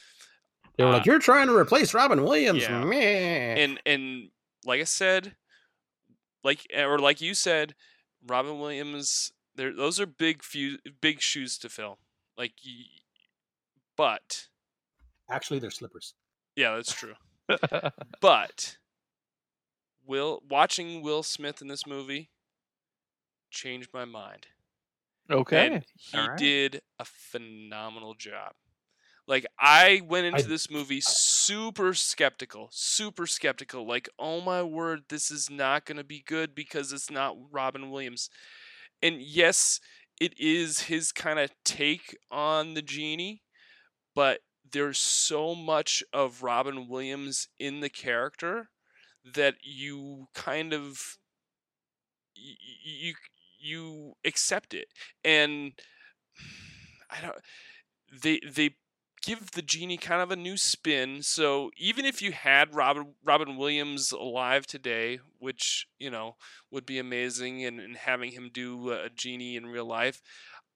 They 0.78 0.86
were 0.86 0.92
Uh, 0.92 0.94
like, 0.94 1.06
"You're 1.06 1.20
trying 1.20 1.48
to 1.48 1.56
replace 1.56 1.94
Robin 1.94 2.24
Williams." 2.24 2.62
Yeah. 2.62 2.82
And 2.82 3.82
and 3.86 4.30
like 4.64 4.80
I 4.80 4.86
said, 4.86 5.36
like 6.46 6.66
or 6.74 6.98
like 6.98 7.20
you 7.20 7.34
said, 7.34 7.76
Robin 8.26 8.58
Williams. 8.58 9.34
There, 9.56 9.76
those 9.76 10.00
are 10.00 10.06
big 10.06 10.42
few 10.42 10.78
big 11.02 11.20
shoes 11.20 11.58
to 11.58 11.68
fill. 11.70 12.00
Like, 12.38 12.54
but 13.98 14.48
Actually, 15.30 15.60
they're 15.60 15.70
slippers. 15.72 16.14
yeah, 16.56 16.76
that's 16.76 16.94
true. 16.94 17.16
But 18.22 18.78
Will 20.06 20.42
watching 20.48 21.02
Will 21.02 21.24
Smith 21.24 21.62
in 21.62 21.68
this 21.68 21.86
movie 21.86 22.30
changed 23.50 23.90
my 23.94 24.06
mind. 24.06 24.48
okay 25.30 25.76
And 25.76 25.86
he 25.96 26.18
alright. 26.18 26.38
did 26.38 26.82
a 27.00 27.06
phenomenal 27.06 28.14
job. 28.16 28.54
Like 29.28 29.46
I 29.60 30.02
went 30.06 30.26
into 30.26 30.46
I- 30.46 30.48
this 30.48 30.70
movie 30.70 31.02
super 31.02 31.94
skeptical, 31.94 32.70
super 32.72 33.28
skeptical. 33.28 33.88
Like, 33.88 34.10
oh 34.20 34.42
my 34.42 34.64
word, 34.64 35.04
this 35.10 35.32
is 35.32 35.50
not 35.50 35.86
going 35.86 35.98
to 35.98 36.04
be 36.04 36.24
good 36.26 36.56
because 36.56 36.92
it's 36.92 37.12
not 37.12 37.38
Robin 37.52 37.90
Williams. 37.92 38.30
And 39.02 39.22
yes, 39.22 39.80
it 40.20 40.34
is 40.40 40.82
his 40.82 41.12
kind 41.12 41.40
of 41.40 41.52
take 41.64 42.18
on 42.32 42.74
the 42.74 42.82
genie, 42.82 43.44
but 44.16 44.40
there's 44.72 44.98
so 44.98 45.56
much 45.56 46.04
of 46.14 46.44
Robin 46.44 46.88
Williams 46.88 47.48
in 47.60 47.80
the 47.80 47.90
character 47.90 48.70
that 49.24 49.56
you 49.62 50.28
kind 50.34 50.74
of 50.74 51.18
you 52.36 53.14
you 53.60 54.14
accept 54.26 54.74
it. 54.74 54.88
And 55.24 55.74
i 57.10 57.22
don't 57.22 57.36
they 58.24 58.40
they 58.40 58.76
give 59.22 59.52
the 59.52 59.62
genie 59.62 59.98
kind 59.98 60.22
of 60.22 60.32
a 60.32 60.36
new 60.36 60.58
spin. 60.58 61.22
So 61.22 61.70
even 61.78 62.06
if 62.06 62.22
you 62.22 62.32
had 62.32 62.74
robin 62.74 63.14
robin 63.24 63.58
williams 63.58 64.12
alive 64.12 64.66
today 64.66 65.20
which 65.40 65.88
you 66.00 66.10
know 66.10 66.36
would 66.72 66.86
be 66.86 66.98
amazing 67.00 67.64
and, 67.66 67.80
and 67.80 67.98
having 67.98 68.32
him 68.32 68.50
do 68.52 68.92
a 68.92 69.10
genie 69.10 69.56
in 69.56 69.68
real 69.68 69.86
life 69.86 70.22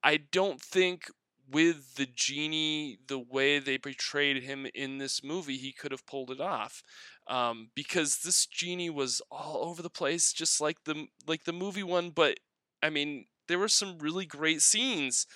i 0.04 0.16
don't 0.16 0.60
think 0.60 1.10
with 1.50 1.94
the 1.94 2.06
genie 2.06 2.98
the 3.06 3.18
way 3.18 3.58
they 3.58 3.78
portrayed 3.78 4.42
him 4.42 4.66
in 4.74 4.98
this 4.98 5.22
movie 5.22 5.56
he 5.56 5.72
could 5.72 5.92
have 5.92 6.06
pulled 6.06 6.30
it 6.30 6.40
off 6.40 6.82
um, 7.28 7.70
because 7.74 8.18
this 8.18 8.46
genie 8.46 8.90
was 8.90 9.20
all 9.30 9.64
over 9.68 9.82
the 9.82 9.90
place 9.90 10.32
just 10.32 10.60
like 10.60 10.78
the 10.84 11.06
like 11.26 11.44
the 11.44 11.52
movie 11.52 11.82
one 11.82 12.10
but 12.10 12.38
i 12.82 12.90
mean 12.90 13.26
there 13.48 13.58
were 13.60 13.68
some 13.68 13.98
really 13.98 14.26
great 14.26 14.60
scenes. 14.62 15.26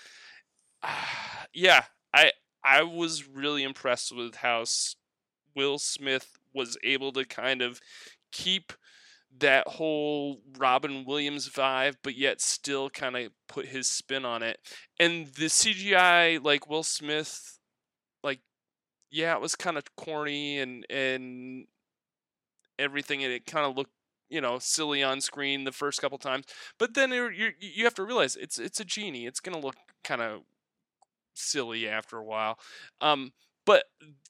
Yeah 1.52 1.84
i 2.14 2.32
i 2.64 2.82
was 2.82 3.26
really 3.26 3.64
impressed 3.64 4.14
with 4.14 4.36
how 4.36 4.64
will 5.56 5.78
smith 5.78 6.38
was 6.54 6.76
able 6.84 7.12
to 7.12 7.24
kind 7.24 7.62
of 7.62 7.80
keep 8.32 8.72
that 9.38 9.66
whole 9.66 10.40
Robin 10.58 11.04
Williams 11.04 11.48
vibe, 11.48 11.96
but 12.02 12.16
yet 12.16 12.40
still 12.40 12.90
kind 12.90 13.16
of 13.16 13.32
put 13.48 13.66
his 13.66 13.88
spin 13.88 14.24
on 14.24 14.42
it. 14.42 14.58
And 14.98 15.28
the 15.28 15.46
CGI, 15.46 16.42
like 16.42 16.68
Will 16.68 16.82
Smith, 16.82 17.58
like 18.22 18.40
yeah, 19.10 19.34
it 19.34 19.40
was 19.40 19.54
kind 19.54 19.76
of 19.76 19.84
corny 19.96 20.58
and 20.58 20.84
and 20.90 21.66
everything, 22.78 23.22
and 23.24 23.32
it 23.32 23.46
kind 23.46 23.66
of 23.66 23.76
looked 23.76 23.92
you 24.28 24.40
know 24.40 24.58
silly 24.58 25.02
on 25.02 25.20
screen 25.20 25.64
the 25.64 25.72
first 25.72 26.00
couple 26.00 26.18
times. 26.18 26.46
But 26.78 26.94
then 26.94 27.10
you 27.12 27.52
you 27.58 27.84
have 27.84 27.94
to 27.94 28.04
realize 28.04 28.36
it's 28.36 28.58
it's 28.58 28.80
a 28.80 28.84
genie. 28.84 29.26
It's 29.26 29.40
gonna 29.40 29.60
look 29.60 29.76
kind 30.02 30.22
of 30.22 30.42
silly 31.34 31.88
after 31.88 32.16
a 32.16 32.24
while. 32.24 32.58
Um, 33.00 33.32
but 33.64 33.84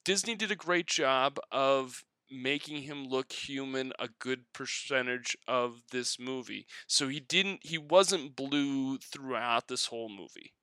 Disney 0.05 0.35
did 0.35 0.51
a 0.51 0.55
great 0.55 0.87
job 0.87 1.39
of 1.51 2.03
making 2.31 2.83
him 2.83 3.05
look 3.05 3.31
human 3.31 3.93
a 3.99 4.09
good 4.19 4.41
percentage 4.53 5.37
of 5.47 5.81
this 5.91 6.19
movie. 6.19 6.65
So 6.87 7.07
he 7.07 7.19
didn't 7.19 7.59
he 7.63 7.77
wasn't 7.77 8.35
blue 8.35 8.97
throughout 8.97 9.67
this 9.67 9.87
whole 9.87 10.09
movie. 10.09 10.53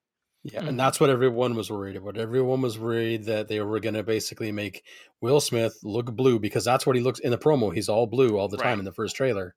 Yeah, 0.45 0.61
and 0.61 0.69
mm-hmm. 0.69 0.77
that's 0.77 1.01
what 1.01 1.11
everyone 1.11 1.55
was 1.55 1.71
worried 1.71 1.97
about. 1.97 2.17
Everyone 2.17 2.63
was 2.63 2.79
worried 2.79 3.25
that 3.25 3.49
they 3.49 3.61
were 3.61 3.81
going 3.81 3.95
to 3.95 4.03
basically 4.03 4.53
make 4.53 4.85
Will 5.21 5.41
Smith 5.41 5.79
look 5.83 6.13
blue 6.13 6.39
because 6.39 6.65
that's 6.65 6.87
what 6.87 6.97
he 6.97 7.03
looks 7.03 7.19
in 7.19 7.33
the 7.33 7.39
promo. 7.39 7.75
He's 7.75 7.89
all 7.89 8.07
blue 8.07 8.39
all 8.39 8.49
the 8.49 8.57
time 8.57 8.67
Right. 8.67 8.79
in 8.79 8.85
the 8.85 8.93
first 8.93 9.17
trailer. 9.17 9.55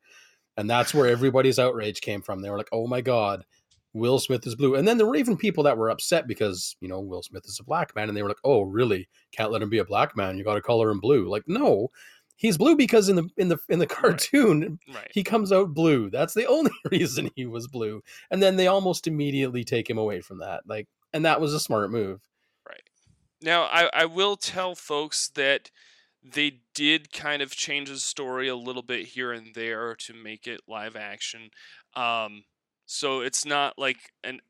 And 0.58 0.70
that's 0.70 0.94
where 0.94 1.08
everybody's 1.08 1.60
outrage 1.60 2.02
came 2.02 2.22
from. 2.22 2.42
They 2.42 2.50
were 2.50 2.58
like, 2.58 2.70
"Oh 2.74 2.88
my 2.88 3.02
god, 3.02 3.46
Will 3.94 4.20
Smith 4.20 4.46
is 4.48 4.56
blue." 4.56 4.76
And 4.76 4.88
then 4.88 4.98
there 4.98 5.08
were 5.08 5.16
even 5.16 5.38
people 5.38 5.64
that 5.66 5.78
were 5.78 5.90
upset 5.90 6.28
because, 6.28 6.76
you 6.82 6.88
know, 6.88 7.00
Will 7.00 7.24
Smith 7.24 7.46
is 7.46 7.60
a 7.60 7.64
black 7.64 7.96
man 7.96 8.08
and 8.10 8.18
they 8.18 8.24
were 8.24 8.30
like, 8.30 8.40
"Oh, 8.44 8.62
really? 8.62 9.08
Can't 9.32 9.52
let 9.52 9.62
him 9.62 9.70
be 9.70 9.80
a 9.80 9.86
black 9.86 10.16
man. 10.16 10.38
You 10.38 10.44
got 10.44 10.56
to 10.56 10.62
color 10.62 10.90
him 10.90 11.00
blue." 11.00 11.28
Like, 11.30 11.44
"No. 11.48 11.90
He's 12.38 12.58
blue 12.58 12.76
because 12.76 13.08
in 13.08 13.18
the 13.18 13.30
in 13.38 13.50
the 13.50 13.58
in 13.70 13.78
the 13.78 13.86
cartoon, 13.86 14.80
Right. 14.92 15.12
he 15.14 15.24
comes 15.24 15.52
out 15.52 15.76
blue. 15.76 16.10
That's 16.10 16.34
the 16.34 16.48
only 16.48 16.72
reason 16.90 17.30
he 17.36 17.46
was 17.46 17.68
blue. 17.68 18.02
And 18.32 18.42
then 18.42 18.56
they 18.56 18.66
almost 18.66 19.06
immediately 19.06 19.64
take 19.64 19.88
him 19.88 20.00
away 20.00 20.22
from 20.22 20.40
that. 20.40 20.64
Like, 20.66 20.88
and 21.14 21.24
that 21.26 21.40
was 21.40 21.54
a 21.54 21.60
smart 21.60 21.92
move. 21.92 22.20
Right. 22.68 22.82
Now, 23.44 23.64
I, 23.66 23.92
I 23.94 24.06
will 24.06 24.38
tell 24.38 24.74
folks 24.74 25.30
that 25.36 25.70
they 26.24 26.62
did 26.74 27.12
kind 27.14 27.44
of 27.44 27.52
change 27.52 27.90
the 27.90 27.98
story 28.00 28.48
a 28.48 28.56
little 28.56 28.82
bit 28.84 29.10
here 29.10 29.32
and 29.32 29.54
there 29.54 29.94
to 29.96 30.14
make 30.14 30.48
it 30.48 30.62
live 30.68 30.96
action. 30.96 31.52
Um, 31.96 32.46
so 32.94 33.22
it's 33.22 33.46
not 33.46 33.80
like 33.80 34.12
an 34.22 34.42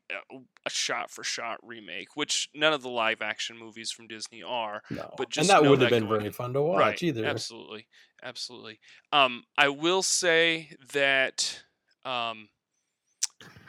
a 0.66 0.68
shot 0.70 1.12
for 1.12 1.22
shot 1.22 1.58
remake, 1.62 2.16
which 2.16 2.48
none 2.52 2.72
of 2.72 2.82
the 2.82 2.88
live 2.88 3.22
action 3.22 3.56
movies 3.56 3.92
from 3.92 4.08
Disney 4.08 4.42
are. 4.42 4.82
No, 4.90 5.14
But 5.16 5.36
and 5.36 5.46
that 5.46 5.62
that 5.62 5.80
have 5.80 5.90
been 5.90 6.08
very 6.08 6.30
fun 6.30 6.52
to 6.54 6.60
watch 6.60 6.80
right, 6.80 7.02
either. 7.04 7.24
Absolutely, 7.24 7.86
absolutely. 8.20 8.80
Um, 9.12 9.44
I 9.56 9.68
will 9.68 10.02
say 10.02 10.70
that 10.92 11.62
um, 12.04 12.48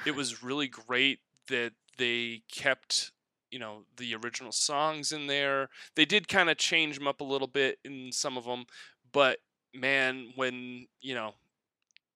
it 0.08 0.16
was 0.16 0.42
really 0.42 0.70
great 0.70 1.20
that 1.50 1.74
they 2.00 2.42
kept 2.52 3.12
you 3.52 3.60
know 3.60 3.84
the 3.98 4.16
original 4.16 4.52
songs 4.52 5.12
in 5.12 5.28
there. 5.28 5.70
They 5.96 6.06
did 6.06 6.28
kind 6.28 6.50
of 6.50 6.58
change 6.58 6.98
them 6.98 7.08
up 7.08 7.22
a 7.22 7.26
little 7.26 7.48
bit 7.48 7.78
in 7.86 8.12
some 8.12 8.40
of 8.40 8.46
them, 8.46 8.66
but 9.12 9.38
man, 9.72 10.32
when 10.36 10.88
you 11.00 11.14
know 11.14 11.36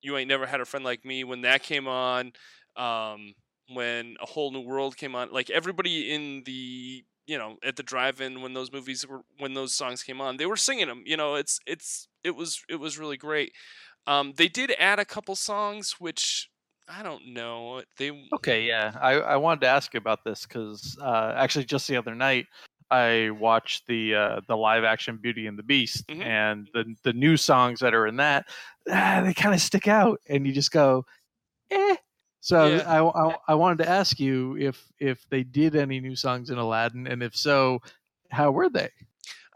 you 0.02 0.18
ain't 0.18 0.30
never 0.30 0.46
had 0.46 0.62
a 0.62 0.66
friend 0.66 0.86
like 0.86 1.04
me 1.06 1.24
when 1.24 1.42
that 1.42 1.64
came 1.64 1.88
on 1.88 2.32
um, 2.76 3.34
when 3.74 4.16
a 4.22 4.26
whole 4.26 4.52
new 4.52 4.62
world 4.62 4.98
came 4.98 5.16
on 5.16 5.32
like 5.32 5.50
everybody 5.50 6.14
in 6.14 6.44
the 6.46 7.04
you 7.26 7.38
know 7.38 7.58
at 7.64 7.76
the 7.76 7.84
drive-in 7.84 8.42
when 8.42 8.54
those 8.54 8.72
movies 8.72 9.06
were 9.08 9.22
when 9.40 9.54
those 9.54 9.74
songs 9.74 10.04
came 10.04 10.22
on 10.22 10.38
they 10.38 10.46
were 10.46 10.56
singing 10.56 10.88
them 10.88 11.04
you 11.06 11.18
know 11.18 11.36
it's 11.36 11.60
it's 11.66 12.08
it 12.24 12.36
was 12.36 12.64
it 12.70 12.78
was 12.78 12.98
really 12.98 13.18
great 13.18 13.52
um, 14.06 14.34
they 14.38 14.48
did 14.48 14.74
add 14.80 15.00
a 15.00 15.06
couple 15.06 15.36
songs 15.36 15.96
which 16.00 16.50
i 16.88 17.04
don't 17.04 17.28
know 17.28 17.82
they 17.98 18.12
Okay, 18.34 18.64
yeah. 18.64 18.94
I, 19.02 19.14
I 19.14 19.36
wanted 19.36 19.62
to 19.62 19.68
ask 19.68 19.94
you 19.94 19.98
about 19.98 20.24
this 20.24 20.46
because 20.46 20.98
uh, 21.02 21.34
actually 21.36 21.66
just 21.66 21.88
the 21.88 21.98
other 21.98 22.16
night 22.16 22.46
I 22.92 23.32
watched 23.32 23.88
the 23.88 24.16
uh, 24.16 24.42
the 24.48 24.56
live 24.58 24.84
action 24.84 25.18
Beauty 25.18 25.48
and 25.48 25.58
the 25.60 25.64
Beast 25.64 26.06
Mhm. 26.08 26.22
and 26.26 26.70
the 26.74 26.96
the 27.04 27.14
new 27.14 27.38
songs 27.38 27.80
that 27.82 27.94
are 27.94 28.08
in 28.08 28.18
that 28.18 28.48
ah, 28.90 29.22
they 29.26 29.34
kind 29.34 29.54
of 29.54 29.62
stick 29.62 29.88
out 29.88 30.22
and 30.30 30.48
you 30.48 30.54
just 30.54 30.72
go 30.72 31.06
eh. 31.72 31.96
So 32.42 32.78
Yeah. 32.78 32.84
I, 32.86 33.04
I 33.04 33.38
I 33.50 33.56
wanted 33.56 33.80
to 33.84 33.90
ask 33.90 34.20
you 34.20 34.58
if 34.58 34.92
if 35.00 35.28
they 35.30 35.44
did 35.44 35.76
any 35.76 36.00
new 36.00 36.16
songs 36.16 36.50
in 36.50 36.58
Aladdin 36.58 37.08
and 37.08 37.24
if 37.24 37.36
so, 37.36 37.82
how 38.32 38.52
were 38.52 38.70
they? 38.70 38.90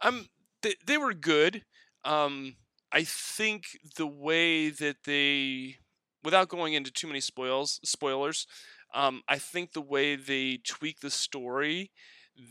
Um, 0.02 0.28
they, 0.62 0.76
they 0.86 0.98
were 0.98 1.14
good. 1.14 1.64
Um, 2.04 2.58
I 2.92 3.04
think 3.04 3.66
the 3.96 4.08
way 4.08 4.70
that 4.70 5.04
they, 5.06 5.78
without 6.24 6.50
going 6.50 6.74
into 6.74 6.92
too 6.92 7.08
many 7.08 7.20
spoils, 7.22 7.80
spoilers, 7.84 8.48
um, 8.94 9.22
I 9.28 9.38
think 9.38 9.72
the 9.72 9.82
way 9.82 10.16
they 10.16 10.58
tweak 10.58 11.00
the 11.00 11.12
story, 11.12 11.92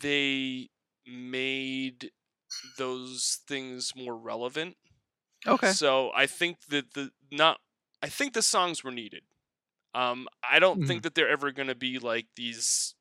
they 0.02 0.70
made 1.06 2.10
those 2.78 3.38
things 3.46 3.92
more 3.96 4.16
relevant. 4.16 4.76
Okay. 5.46 5.72
So 5.72 6.10
I 6.14 6.26
think 6.26 6.58
that 6.68 6.94
the 6.94 7.10
not, 7.30 7.58
I 8.02 8.08
think 8.08 8.34
the 8.34 8.42
songs 8.42 8.82
were 8.84 8.90
needed. 8.90 9.22
Um, 9.94 10.28
I 10.48 10.58
don't 10.58 10.86
think 10.86 11.02
that 11.02 11.14
they're 11.14 11.28
ever 11.28 11.50
going 11.50 11.68
to 11.68 11.74
be 11.74 11.98
like 11.98 12.26
these, 12.36 12.94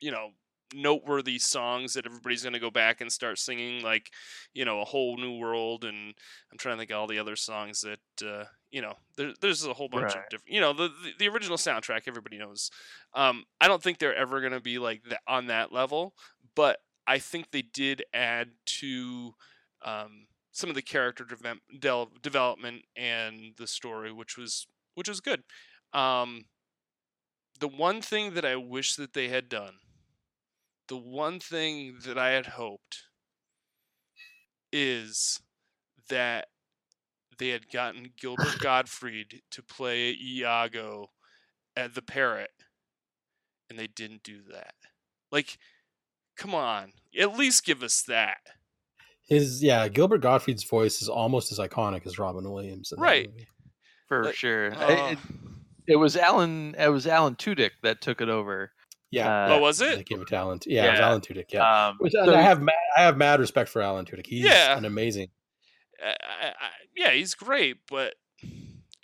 you 0.00 0.10
know, 0.10 0.30
noteworthy 0.74 1.38
songs 1.38 1.94
that 1.94 2.06
everybody's 2.06 2.42
going 2.42 2.54
to 2.54 2.58
go 2.58 2.70
back 2.70 3.00
and 3.00 3.10
start 3.12 3.38
singing, 3.38 3.82
like, 3.82 4.10
you 4.52 4.64
know, 4.64 4.80
a 4.80 4.84
whole 4.84 5.16
new 5.16 5.38
world. 5.38 5.84
And 5.84 6.14
I'm 6.50 6.58
trying 6.58 6.74
to 6.74 6.80
think 6.80 6.90
of 6.90 6.98
all 6.98 7.06
the 7.06 7.20
other 7.20 7.36
songs 7.36 7.82
that, 7.82 8.26
uh, 8.26 8.44
you 8.70 8.82
know, 8.82 8.94
there, 9.16 9.32
there's 9.40 9.64
a 9.64 9.72
whole 9.72 9.88
bunch 9.88 10.12
of 10.24 10.28
different, 10.30 10.52
you 10.54 10.60
know, 10.60 10.72
the, 10.72 10.88
the 10.88 11.12
the 11.18 11.28
original 11.28 11.56
soundtrack 11.56 12.02
everybody 12.06 12.38
knows. 12.38 12.70
Um, 13.14 13.44
I 13.60 13.68
don't 13.68 13.82
think 13.82 13.98
they're 13.98 14.14
ever 14.14 14.40
going 14.40 14.52
to 14.52 14.60
be 14.60 14.78
like 14.78 15.02
that 15.08 15.20
on 15.26 15.46
that 15.46 15.72
level, 15.72 16.14
but 16.54 16.78
I 17.06 17.18
think 17.18 17.50
they 17.50 17.62
did 17.62 18.04
add 18.12 18.50
to 18.80 19.32
um, 19.82 20.26
some 20.52 20.68
of 20.68 20.76
the 20.76 20.82
character 20.82 21.24
deve- 21.24 21.80
del- 21.80 22.10
development 22.20 22.82
and 22.96 23.54
the 23.56 23.66
story, 23.66 24.12
which 24.12 24.36
was 24.36 24.66
which 24.94 25.08
was 25.08 25.20
good. 25.20 25.44
Um, 25.92 26.44
the 27.60 27.68
one 27.68 28.02
thing 28.02 28.34
that 28.34 28.44
I 28.44 28.56
wish 28.56 28.96
that 28.96 29.14
they 29.14 29.28
had 29.28 29.48
done, 29.48 29.74
the 30.88 30.96
one 30.96 31.40
thing 31.40 31.98
that 32.04 32.18
I 32.18 32.30
had 32.30 32.46
hoped, 32.46 33.04
is 34.72 35.40
that 36.08 36.48
they 37.38 37.48
had 37.50 37.70
gotten 37.70 38.12
Gilbert 38.20 38.58
Gottfried 38.60 39.42
to 39.52 39.62
play 39.62 40.10
Iago 40.20 41.10
at 41.76 41.94
the 41.94 42.02
parrot, 42.02 42.50
and 43.70 43.78
they 43.78 43.86
didn't 43.86 44.22
do 44.22 44.40
that. 44.52 44.74
Like, 45.30 45.58
come 46.36 46.54
on, 46.54 46.92
at 47.18 47.36
least 47.36 47.64
give 47.64 47.82
us 47.82 48.02
that. 48.08 48.38
His 49.28 49.62
yeah, 49.62 49.88
Gilbert 49.88 50.18
Gottfried's 50.22 50.64
voice 50.64 51.02
is 51.02 51.08
almost 51.08 51.52
as 51.52 51.58
iconic 51.58 52.06
as 52.06 52.18
Robin 52.18 52.50
Williams. 52.50 52.92
Right. 52.96 53.30
For 54.06 54.24
Like, 54.24 54.34
sure. 54.34 54.74
I- 54.74 54.84
Uh, 54.94 55.10
it, 55.12 55.18
it 55.86 55.96
was 55.96 56.16
Alan 56.16 56.74
it 56.78 56.88
was 56.88 57.06
Alan 57.06 57.34
Tudyk 57.34 57.72
that 57.82 58.00
took 58.00 58.20
it 58.22 58.28
over. 58.30 58.72
Yeah. 59.10 59.28
Uh, 59.46 59.48
Oh, 59.56 59.60
was 59.60 59.80
it? 59.82 59.96
They 59.96 60.02
gave 60.04 60.20
it 60.22 60.28
talent. 60.28 60.64
Yeah, 60.66 60.86
it 60.86 60.90
was 60.92 61.00
Alan 61.00 61.20
Tudyk. 61.20 61.44
Yeah. 61.52 61.88
Um, 61.88 61.96
Which 61.98 62.12
so- 62.12 62.34
I 62.34 62.40
have, 62.40 62.60
ma- 62.62 62.72
I 62.96 63.02
have 63.02 63.16
mad 63.18 63.38
respect 63.40 63.68
for 63.68 63.82
Alan 63.82 64.06
Tudyk. 64.06 64.26
He's 64.26 64.44
Yeah. 64.44 64.76
an 64.76 64.84
amazing. 64.86 65.28
I, 66.04 66.46
I, 66.48 66.52
yeah, 66.96 67.10
he's 67.10 67.34
great, 67.34 67.78
but 67.90 68.14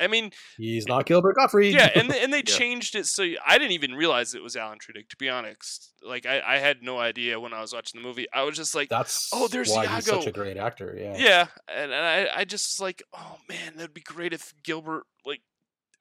I 0.01 0.09
mean, 0.09 0.33
He's 0.57 0.87
eh 0.87 0.89
not 0.89 1.07
Gilbert 1.07 1.37
Gottfried. 1.37 1.73
yeah, 1.73 1.89
and 1.95 2.11
and 2.11 2.33
they 2.33 2.39
Yeah. 2.47 2.57
changed 2.57 2.95
it 2.97 3.07
so 3.07 3.23
I 3.47 3.59
didn't 3.59 3.73
even 3.73 3.95
realize 3.95 4.35
it 4.35 4.43
was 4.43 4.57
Alan 4.57 4.79
Tudyk. 4.79 5.09
To 5.11 5.17
be 5.17 5.29
honest, 5.29 5.93
like 6.03 6.27
I, 6.27 6.41
I 6.45 6.59
had 6.59 6.83
no 6.83 6.99
idea 6.99 7.39
when 7.39 7.53
I 7.53 7.61
was 7.61 7.73
watching 7.73 8.01
the 8.01 8.07
movie. 8.07 8.27
I 8.33 8.43
was 8.43 8.57
just 8.57 8.75
like, 8.75 8.89
oh, 8.91 8.97
that's 8.99 9.31
Oh, 9.33 9.49
there's 9.49 9.71
why 9.71 9.87
he's 9.87 10.07
such 10.07 10.27
a 10.27 10.33
great 10.33 10.57
actor. 10.57 10.97
Yeah. 10.99 11.17
yeah, 11.17 11.47
and, 11.69 11.93
and 11.93 12.05
I, 12.05 12.41
I 12.41 12.45
just 12.45 12.75
was 12.75 12.81
like, 12.81 13.03
oh 13.13 13.37
man, 13.49 13.75
that'd 13.77 13.95
be 13.95 14.01
great 14.01 14.33
if 14.33 14.53
Gilbert 14.65 15.05
like, 15.25 15.41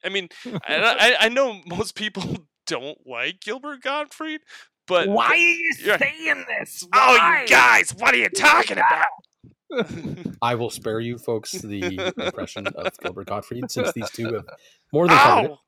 I 0.04 0.08
mean, 0.08 0.28
I, 0.66 1.16
I 1.20 1.28
know 1.28 1.60
most 1.66 1.94
people 1.94 2.22
don't 2.66 2.98
like 3.06 3.40
Gilbert 3.40 3.80
Gottfried, 3.82 4.40
but 4.88 5.08
why 5.08 5.26
are 5.28 5.36
you 5.36 5.72
saying 5.74 6.44
this? 6.58 6.84
oh, 6.92 7.38
you 7.42 7.46
guys, 7.48 7.94
what 7.96 8.12
are 8.14 8.18
you 8.18 8.28
talking 8.28 8.78
about? 8.78 9.06
I 10.42 10.54
will 10.54 10.70
spare 10.70 11.00
you 11.00 11.18
folks 11.18 11.52
the 11.52 12.12
impression 12.18 12.66
of 12.66 12.98
Gilbert 12.98 13.26
Gottfried 13.26 13.70
since 13.70 13.92
these 13.92 14.10
two 14.10 14.32
have 14.34 14.46
more 14.92 15.08
than 15.08 15.16
covered 15.18 15.50
it. 15.52 15.58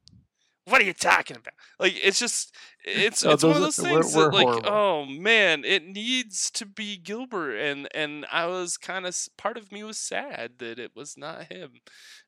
What 0.69 0.81
are 0.81 0.85
you 0.85 0.93
talking 0.95 1.37
about? 1.37 1.55
Like 1.79 1.95
it's 2.03 2.19
just 2.19 2.53
it's 2.85 3.23
No, 3.25 3.31
it's 3.33 3.45
one 3.45 3.55
of 3.57 3.61
those 3.63 3.77
those 3.77 3.87
are- 3.87 3.93
we're- 3.93 4.03
things 4.03 4.17
we're 4.17 4.25
that 4.25 4.35
like 4.35 4.47
horrible. 4.47 4.69
oh 4.71 5.07
man, 5.07 5.65
it 5.65 5.85
needs 5.87 6.51
to 6.53 6.67
be 6.67 6.97
Gilbert, 6.97 7.57
and 7.57 7.89
and 7.95 8.27
I 8.33 8.47
was 8.47 8.77
kind 8.77 9.07
of 9.07 9.17
part 9.39 9.57
of 9.57 9.71
me 9.71 9.85
was 9.85 9.99
sad 9.99 10.55
that 10.59 10.79
it 10.81 10.91
was 10.97 11.17
not 11.17 11.53
him. 11.53 11.71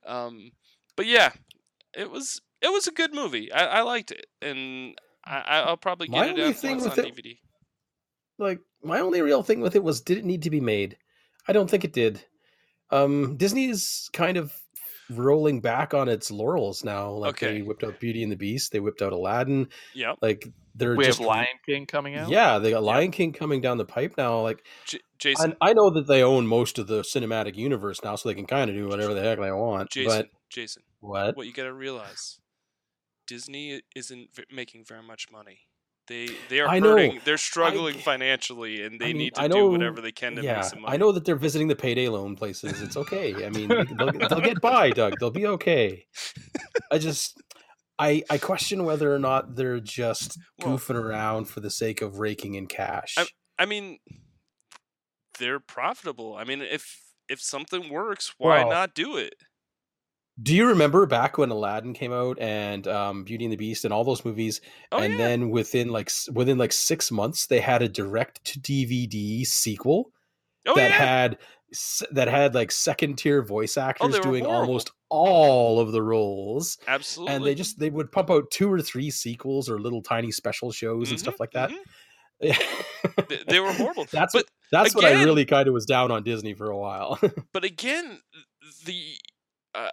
Um, 0.06 0.52
but 0.96 1.06
yeah, 1.06 1.32
it 1.96 2.10
was 2.12 2.40
it 2.62 2.72
was 2.72 2.86
a 2.86 2.92
good 2.92 3.12
movie. 3.12 3.50
I, 3.52 3.78
I 3.78 3.82
liked 3.82 4.12
it, 4.12 4.26
and 4.40 4.96
I, 5.24 5.38
I- 5.40 5.60
I'll 5.62 5.76
probably 5.76 6.08
My 6.08 6.26
get 6.28 6.38
it 6.38 6.42
only 6.42 6.52
thing 6.54 6.70
once 6.78 6.84
on 6.84 6.90
with 6.90 6.98
it- 7.06 7.14
DVD. 7.16 7.38
Like 8.38 8.60
my 8.84 9.00
only 9.00 9.20
real 9.20 9.42
thing 9.42 9.60
with 9.60 9.74
it 9.74 9.82
was 9.82 10.00
did 10.00 10.16
it 10.18 10.24
need 10.24 10.42
to 10.44 10.50
be 10.50 10.60
made? 10.60 10.96
I 11.48 11.52
don't 11.52 11.68
think 11.70 11.84
it 11.84 11.92
did. 11.92 12.24
Um 12.90 13.36
Disney 13.36 13.66
is 13.66 14.08
kind 14.12 14.36
of 14.36 14.52
rolling 15.10 15.60
back 15.60 15.94
on 15.94 16.08
its 16.08 16.30
laurels 16.30 16.84
now. 16.84 17.10
Like 17.12 17.30
Okay. 17.42 17.54
they 17.54 17.62
whipped 17.62 17.82
out 17.82 17.98
Beauty 17.98 18.22
and 18.22 18.30
the 18.30 18.36
Beast, 18.36 18.72
they 18.72 18.80
whipped 18.80 19.00
out 19.02 19.12
Aladdin. 19.14 19.68
Yeah, 19.94 20.14
Like 20.20 20.46
they're 20.74 20.94
We 20.94 21.04
just 21.06 21.18
have 21.18 21.26
Lion 21.26 21.46
King 21.66 21.86
coming 21.86 22.14
out. 22.14 22.28
Yeah, 22.28 22.58
they 22.58 22.70
got 22.70 22.82
Lion 22.82 23.10
King 23.10 23.32
coming 23.32 23.60
down 23.60 23.78
the 23.78 23.84
pipe 23.86 24.14
now. 24.18 24.40
Like 24.42 24.64
J- 24.86 25.00
Jason. 25.18 25.56
I, 25.60 25.70
I 25.70 25.72
know 25.72 25.90
that 25.90 26.06
they 26.06 26.22
own 26.22 26.46
most 26.46 26.78
of 26.78 26.86
the 26.86 27.00
cinematic 27.02 27.56
universe 27.56 28.00
now, 28.04 28.14
so 28.16 28.28
they 28.28 28.34
can 28.34 28.46
kind 28.46 28.70
of 28.70 28.76
do 28.76 28.86
whatever 28.86 29.14
the 29.14 29.22
heck 29.22 29.40
they 29.40 29.50
want. 29.50 29.90
Jason. 29.90 30.08
But 30.16 30.28
Jason. 30.50 30.82
what? 31.00 31.36
what 31.36 31.46
you 31.46 31.52
got 31.52 31.64
to 31.64 31.72
realize 31.72 32.38
disney 33.26 33.82
isn't 33.94 34.28
making 34.50 34.84
very 34.86 35.02
much 35.02 35.26
money 35.30 35.58
they 36.08 36.28
they 36.48 36.60
are 36.60 36.68
I 36.68 36.78
know. 36.78 37.12
they're 37.24 37.36
struggling 37.38 37.96
I- 37.96 38.00
financially 38.00 38.82
and 38.82 38.98
they 39.00 39.06
I 39.06 39.08
mean, 39.08 39.18
need 39.18 39.34
to 39.34 39.42
I 39.42 39.48
do 39.48 39.70
whatever 39.70 40.00
they 40.00 40.12
can 40.12 40.34
to 40.36 40.42
yeah, 40.42 40.56
make 40.56 40.64
some 40.64 40.80
money 40.82 40.94
I 40.94 40.96
know 40.96 41.12
that 41.12 41.24
they're 41.24 41.36
visiting 41.36 41.68
the 41.68 41.76
payday 41.76 42.08
loan 42.08 42.34
places. 42.36 42.80
It's 42.82 42.96
okay. 42.96 43.46
I 43.46 43.50
mean, 43.50 43.68
they'll, 43.68 44.12
they'll 44.12 44.40
get 44.40 44.60
by, 44.60 44.90
Doug. 45.00 45.14
They'll 45.20 45.30
be 45.30 45.46
okay. 45.46 46.06
I 46.90 46.98
just, 46.98 47.40
I, 47.98 48.22
I 48.30 48.38
question 48.38 48.84
whether 48.84 49.14
or 49.14 49.18
not 49.18 49.54
they're 49.56 49.80
just 49.80 50.38
Well- 50.58 50.76
goofing 50.78 50.96
around 50.96 51.46
for 51.46 51.60
the 51.60 51.70
sake 51.70 52.00
of 52.02 52.18
raking 52.18 52.54
in 52.54 52.66
cash. 52.66 53.14
i 53.58 53.66
mean 53.66 53.98
they're 55.38 55.60
profitable 55.60 56.36
i 56.36 56.44
mean 56.44 56.60
if 56.62 57.00
if 57.28 57.40
something 57.40 57.90
works 57.90 58.34
why 58.38 58.60
Well, 58.60 58.70
not 58.70 58.94
do 58.94 59.16
it 59.16 59.34
Do 60.40 60.54
you 60.54 60.68
remember 60.68 61.04
back 61.06 61.36
when 61.36 61.50
Aladdin 61.50 61.94
came 61.94 62.12
out 62.12 62.38
and 62.38 62.86
um, 62.86 63.24
Beauty 63.24 63.44
and 63.44 63.52
the 63.52 63.56
Beast 63.56 63.84
and 63.84 63.92
all 63.92 64.04
those 64.04 64.24
movies? 64.24 64.60
oh 64.92 65.02
and 65.02 65.18
yeah 65.18 65.18
then 65.18 65.50
within 65.50 65.88
like 65.88 66.10
within 66.32 66.58
like 66.58 66.72
six 66.72 67.10
months, 67.10 67.46
they 67.46 67.60
had 67.60 67.82
a 67.82 67.88
direct 67.88 68.44
to 68.44 68.60
DVD 68.60 69.44
sequel 69.44 70.12
oh 70.66 70.74
that 70.76 70.90
yeah 70.90 70.92
had 70.92 71.38
that 72.12 72.28
had 72.28 72.54
like 72.54 72.72
second 72.72 73.16
tier 73.18 73.42
voice 73.42 73.76
actors 73.76 74.14
they 74.14 74.20
were 74.20 74.32
doing 74.32 74.44
horrible. 74.44 74.68
almost 74.68 74.92
all 75.10 75.80
of 75.80 75.92
the 75.92 76.02
roles. 76.02 76.78
absolutely 76.86 77.34
and 77.34 77.44
they 77.46 77.54
just 77.54 77.78
they 77.78 77.90
would 77.90 78.12
pump 78.12 78.30
out 78.30 78.50
two 78.50 78.72
or 78.72 78.80
three 78.82 79.10
sequels 79.10 79.68
or 79.68 79.80
little 79.80 80.02
tiny 80.02 80.30
special 80.32 80.72
shows 80.72 81.10
and 81.10 81.18
Mhm, 81.18 81.20
stuff 81.20 81.40
like 81.40 81.52
that 81.52 81.72
mhm. 81.72 81.84
They, 83.28 83.38
they 83.48 83.60
were 83.60 83.72
horrible. 83.72 84.08
That's 84.12 84.34
but 84.34 84.46
that's 84.70 84.94
what 84.94 85.04
I 85.04 85.12
really 85.12 85.44
kind 85.44 85.68
of 85.68 85.74
was 85.74 85.86
down 85.86 86.10
on 86.10 86.22
Disney 86.24 86.54
for 86.54 86.70
a 86.70 86.78
while. 86.78 87.18
but 87.52 87.64
again, 87.64 88.20
the 88.84 89.16
uh, 89.74 89.90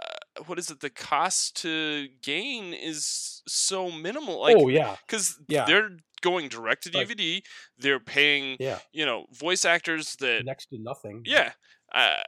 what 0.47 0.59
is 0.59 0.69
it? 0.69 0.79
The 0.79 0.89
cost 0.89 1.61
to 1.61 2.07
gain 2.21 2.73
is 2.73 3.41
so 3.47 3.91
minimal. 3.91 4.41
Like, 4.41 4.57
oh 4.57 4.67
yeah, 4.67 4.95
because 5.05 5.39
yeah. 5.47 5.65
they're 5.65 5.91
going 6.21 6.49
direct 6.49 6.83
to 6.83 6.97
Like- 6.97 7.07
DVD. 7.07 7.41
They're 7.77 7.99
paying, 7.99 8.57
yeah, 8.59 8.79
you 8.91 9.05
know, 9.05 9.25
voice 9.31 9.65
actors 9.65 10.15
that, 10.17 10.45
next 10.45 10.67
to 10.67 10.77
nothing. 10.79 11.23
yeah, 11.25 11.51
uh, 11.93 12.23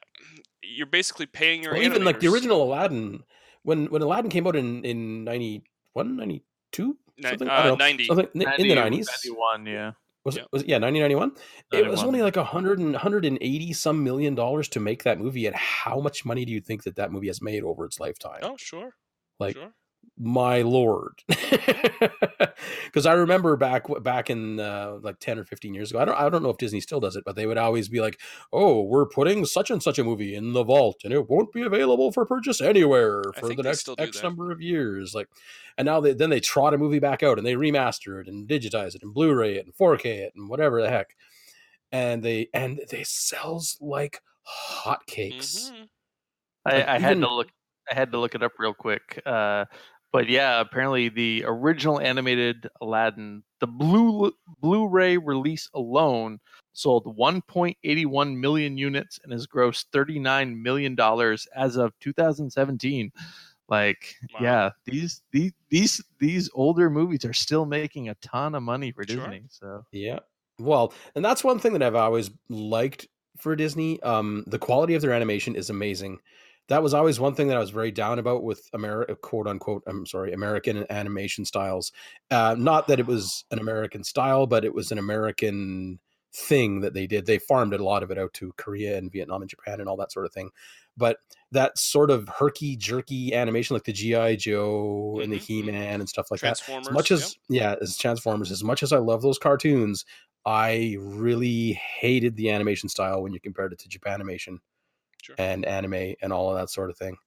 you're 0.61 0.87
basically 0.87 1.25
paying 1.25 1.63
your 1.63 1.73
Well, 1.73 1.83
even 1.83 2.03
like 2.03 2.19
the 2.19 2.27
original 2.27 2.63
Aladdin, 2.63 3.23
when 3.63 3.87
when 3.87 4.01
Aladdin 4.01 4.29
came 4.29 4.47
out 4.47 4.55
in 4.55 4.83
in 4.85 5.23
91, 5.23 6.15
92? 6.17 6.97
Ni- 7.17 7.29
something? 7.29 7.49
I 7.49 7.57
uh, 7.57 7.63
don't 7.63 7.79
know. 7.79 7.85
90. 7.85 8.05
Something 8.05 8.27
in 8.33 8.67
the 8.67 8.75
nineties. 8.75 9.07
91, 9.25 9.65
yeah. 9.65 9.91
Was 10.27 10.35
Yeah. 10.35 10.41
it 10.43 10.47
was 10.51 10.61
it, 10.63 10.67
yeah, 10.67 10.77
1991? 10.77 11.31
It 11.71 11.89
was 11.89 12.03
only 12.03 12.21
like 12.21 12.35
a 12.35 12.43
hundred 12.43 12.79
and 12.79 12.93
hundred 12.97 13.23
and 13.23 13.37
eighty 13.39 13.71
some 13.71 14.03
million 14.03 14.35
dollars 14.35 14.67
to 14.69 14.79
make 14.81 15.03
that 15.03 15.19
movie. 15.19 15.45
And 15.45 15.55
how 15.55 16.01
much 16.01 16.25
money 16.25 16.43
do 16.43 16.51
you 16.51 16.59
think 16.59 16.83
that 16.83 16.97
that 16.97 17.13
movie 17.13 17.27
has 17.27 17.41
made 17.41 17.63
over 17.63 17.85
its 17.85 17.97
lifetime? 17.97 18.41
Oh, 18.43 18.57
sure. 18.57 18.91
like 19.39 19.55
sure. 19.55 19.71
My 20.19 20.61
lord 20.61 21.21
because 22.85 23.05
i 23.05 23.13
remember 23.13 23.55
back 23.55 23.85
back 24.01 24.29
in 24.29 24.59
uh, 24.59 24.97
like 25.01 25.19
10 25.19 25.39
or 25.39 25.43
15 25.45 25.73
years 25.73 25.91
ago 25.91 25.99
i 25.99 26.05
don't 26.05 26.17
i 26.19 26.27
don't 26.29 26.41
know 26.43 26.49
if 26.49 26.57
disney 26.57 26.79
still 26.81 26.99
does 26.99 27.15
it 27.15 27.23
but 27.25 27.35
they 27.35 27.45
would 27.45 27.57
always 27.57 27.87
be 27.89 28.01
like 28.01 28.19
oh 28.51 28.81
we're 28.81 29.05
putting 29.05 29.45
such 29.45 29.69
and 29.69 29.81
such 29.83 29.99
a 29.99 30.03
movie 30.03 30.35
in 30.35 30.53
the 30.53 30.63
vault 30.63 31.01
and 31.03 31.13
it 31.13 31.29
won't 31.29 31.51
be 31.53 31.61
available 31.61 32.11
for 32.11 32.25
purchase 32.25 32.61
anywhere 32.61 33.21
for 33.39 33.53
the 33.53 33.63
next 33.63 33.87
x 33.99 34.17
that. 34.17 34.23
number 34.23 34.51
of 34.51 34.61
years 34.61 35.13
like 35.13 35.27
and 35.77 35.85
now 35.85 35.99
they 35.99 36.13
then 36.13 36.29
they 36.29 36.39
trot 36.39 36.73
a 36.73 36.77
movie 36.77 36.99
back 36.99 37.21
out 37.21 37.37
and 37.37 37.45
they 37.45 37.53
remaster 37.53 38.19
it 38.21 38.27
and 38.27 38.47
digitize 38.47 38.95
it 38.95 39.03
and 39.03 39.13
blu-ray 39.13 39.55
it 39.57 39.65
and 39.65 39.75
4k 39.75 40.05
it 40.05 40.33
and 40.35 40.49
whatever 40.49 40.81
the 40.81 40.89
heck 40.89 41.15
and 41.91 42.23
they 42.23 42.49
and 42.53 42.81
they 42.89 43.03
sells 43.03 43.77
like 43.79 44.19
hotcakes 44.83 45.71
Mhm. 45.71 45.87
I, 46.65 46.71
Like, 46.77 46.87
I 46.87 46.99
had 46.99 47.11
even- 47.11 47.21
to 47.21 47.33
look. 47.33 47.47
I 47.89 47.93
had 47.95 48.11
to 48.11 48.19
look 48.19 48.35
it 48.35 48.43
up 48.43 48.51
real 48.59 48.73
quick. 48.73 49.21
Uh, 49.25 49.63
but 50.11 50.29
yeah, 50.29 50.59
apparently 50.61 51.09
the 51.09 51.43
original 51.45 51.99
animated 51.99 52.67
Aladdin, 52.81 53.43
the 53.59 53.67
blue 53.67 54.31
Blu-ray 54.59 55.17
release 55.17 55.69
alone 55.73 56.39
sold 56.73 57.05
1.81 57.17 58.37
million 58.37 58.77
units 58.77 59.19
and 59.23 59.31
has 59.33 59.47
grossed 59.47 59.85
39 59.91 60.61
million 60.61 60.95
dollars 60.95 61.47
as 61.55 61.75
of 61.75 61.93
2017. 61.99 63.11
Like, 63.69 64.15
Wow. 64.33 64.39
yeah, 64.41 64.69
these 64.85 65.21
these 65.31 65.51
these 65.69 66.01
these 66.19 66.49
older 66.53 66.89
movies 66.89 67.25
are 67.25 67.33
still 67.33 67.65
making 67.65 68.07
a 68.09 68.15
ton 68.15 68.55
of 68.55 68.63
money 68.63 68.91
for 68.91 69.05
Sure. 69.05 69.17
Disney. 69.17 69.43
So 69.49 69.85
Yeah. 69.91 70.19
Well, 70.59 70.93
and 71.15 71.23
that's 71.23 71.43
one 71.43 71.59
thing 71.59 71.73
that 71.73 71.83
I've 71.83 71.95
always 71.95 72.31
liked 72.49 73.07
for 73.37 73.55
Disney. 73.55 74.01
Um, 74.01 74.43
the 74.47 74.57
quality 74.57 74.95
of 74.95 75.01
their 75.01 75.13
animation 75.13 75.55
is 75.55 75.69
amazing. 75.69 76.19
That 76.69 76.83
was 76.83 76.93
always 76.93 77.19
one 77.19 77.33
thing 77.33 77.47
that 77.47 77.57
I 77.57 77.61
was 77.61 77.69
very 77.69 77.91
down 77.91 78.19
about 78.19 78.43
with 78.43 78.69
America, 78.73 79.15
quote 79.15 79.47
unquote. 79.47 79.83
I'm 79.87 80.05
sorry, 80.05 80.33
American 80.33 80.85
animation 80.89 81.45
styles. 81.45 81.91
Uh, 82.29 82.55
not 82.57 82.87
that 82.87 82.99
it 82.99 83.05
was 83.07 83.45
an 83.51 83.59
American 83.59 84.03
style, 84.03 84.47
but 84.47 84.65
it 84.65 84.73
was 84.73 84.91
an 84.91 84.97
American 84.97 85.99
thing 86.33 86.81
that 86.81 86.93
they 86.93 87.07
did. 87.07 87.25
They 87.25 87.39
farmed 87.39 87.73
a 87.73 87.83
lot 87.83 88.03
of 88.03 88.11
it 88.11 88.17
out 88.17 88.33
to 88.33 88.51
Korea 88.57 88.97
and 88.97 89.11
Vietnam 89.11 89.41
and 89.41 89.49
Japan 89.49 89.79
and 89.79 89.87
all 89.87 89.95
that 89.97 90.11
sort 90.11 90.25
of 90.25 90.33
thing. 90.33 90.51
But 90.97 91.19
that 91.51 91.77
sort 91.77 92.11
of 92.11 92.27
herky 92.27 92.75
jerky 92.75 93.33
animation, 93.33 93.73
like 93.75 93.85
the 93.85 93.93
GI 93.93 94.35
Joe 94.35 95.21
and 95.23 95.31
the 95.31 95.37
Mhm, 95.37 95.41
mhm. 95.41 95.47
He 95.47 95.61
Man 95.63 96.01
and 96.01 96.09
stuff 96.09 96.29
like 96.31 96.41
that, 96.41 96.57
Transformers. 96.57 96.87
as 96.89 96.91
much 96.93 97.11
as 97.11 97.37
yeah 97.49 97.75
as 97.81 97.97
transformers 97.97 98.51
as 98.51 98.63
much 98.63 98.83
as 98.83 98.91
i 98.91 98.97
love 98.97 99.21
those 99.21 99.37
cartoons 99.39 100.03
i 100.45 100.95
really 100.99 101.73
hated 101.73 102.35
the 102.35 102.49
animation 102.49 102.89
style 102.89 103.21
when 103.23 103.33
you 103.33 103.39
compared 103.39 103.71
it 103.73 103.79
to 103.79 103.89
japanimation 103.89 104.57
Sure. 105.21 105.35
and 105.37 105.65
anime 105.65 106.15
and 106.21 106.31
all 106.33 106.51
of 106.51 106.57
that 106.57 106.69
sort 106.69 106.89
of 106.89 106.97
thing. 106.97 107.17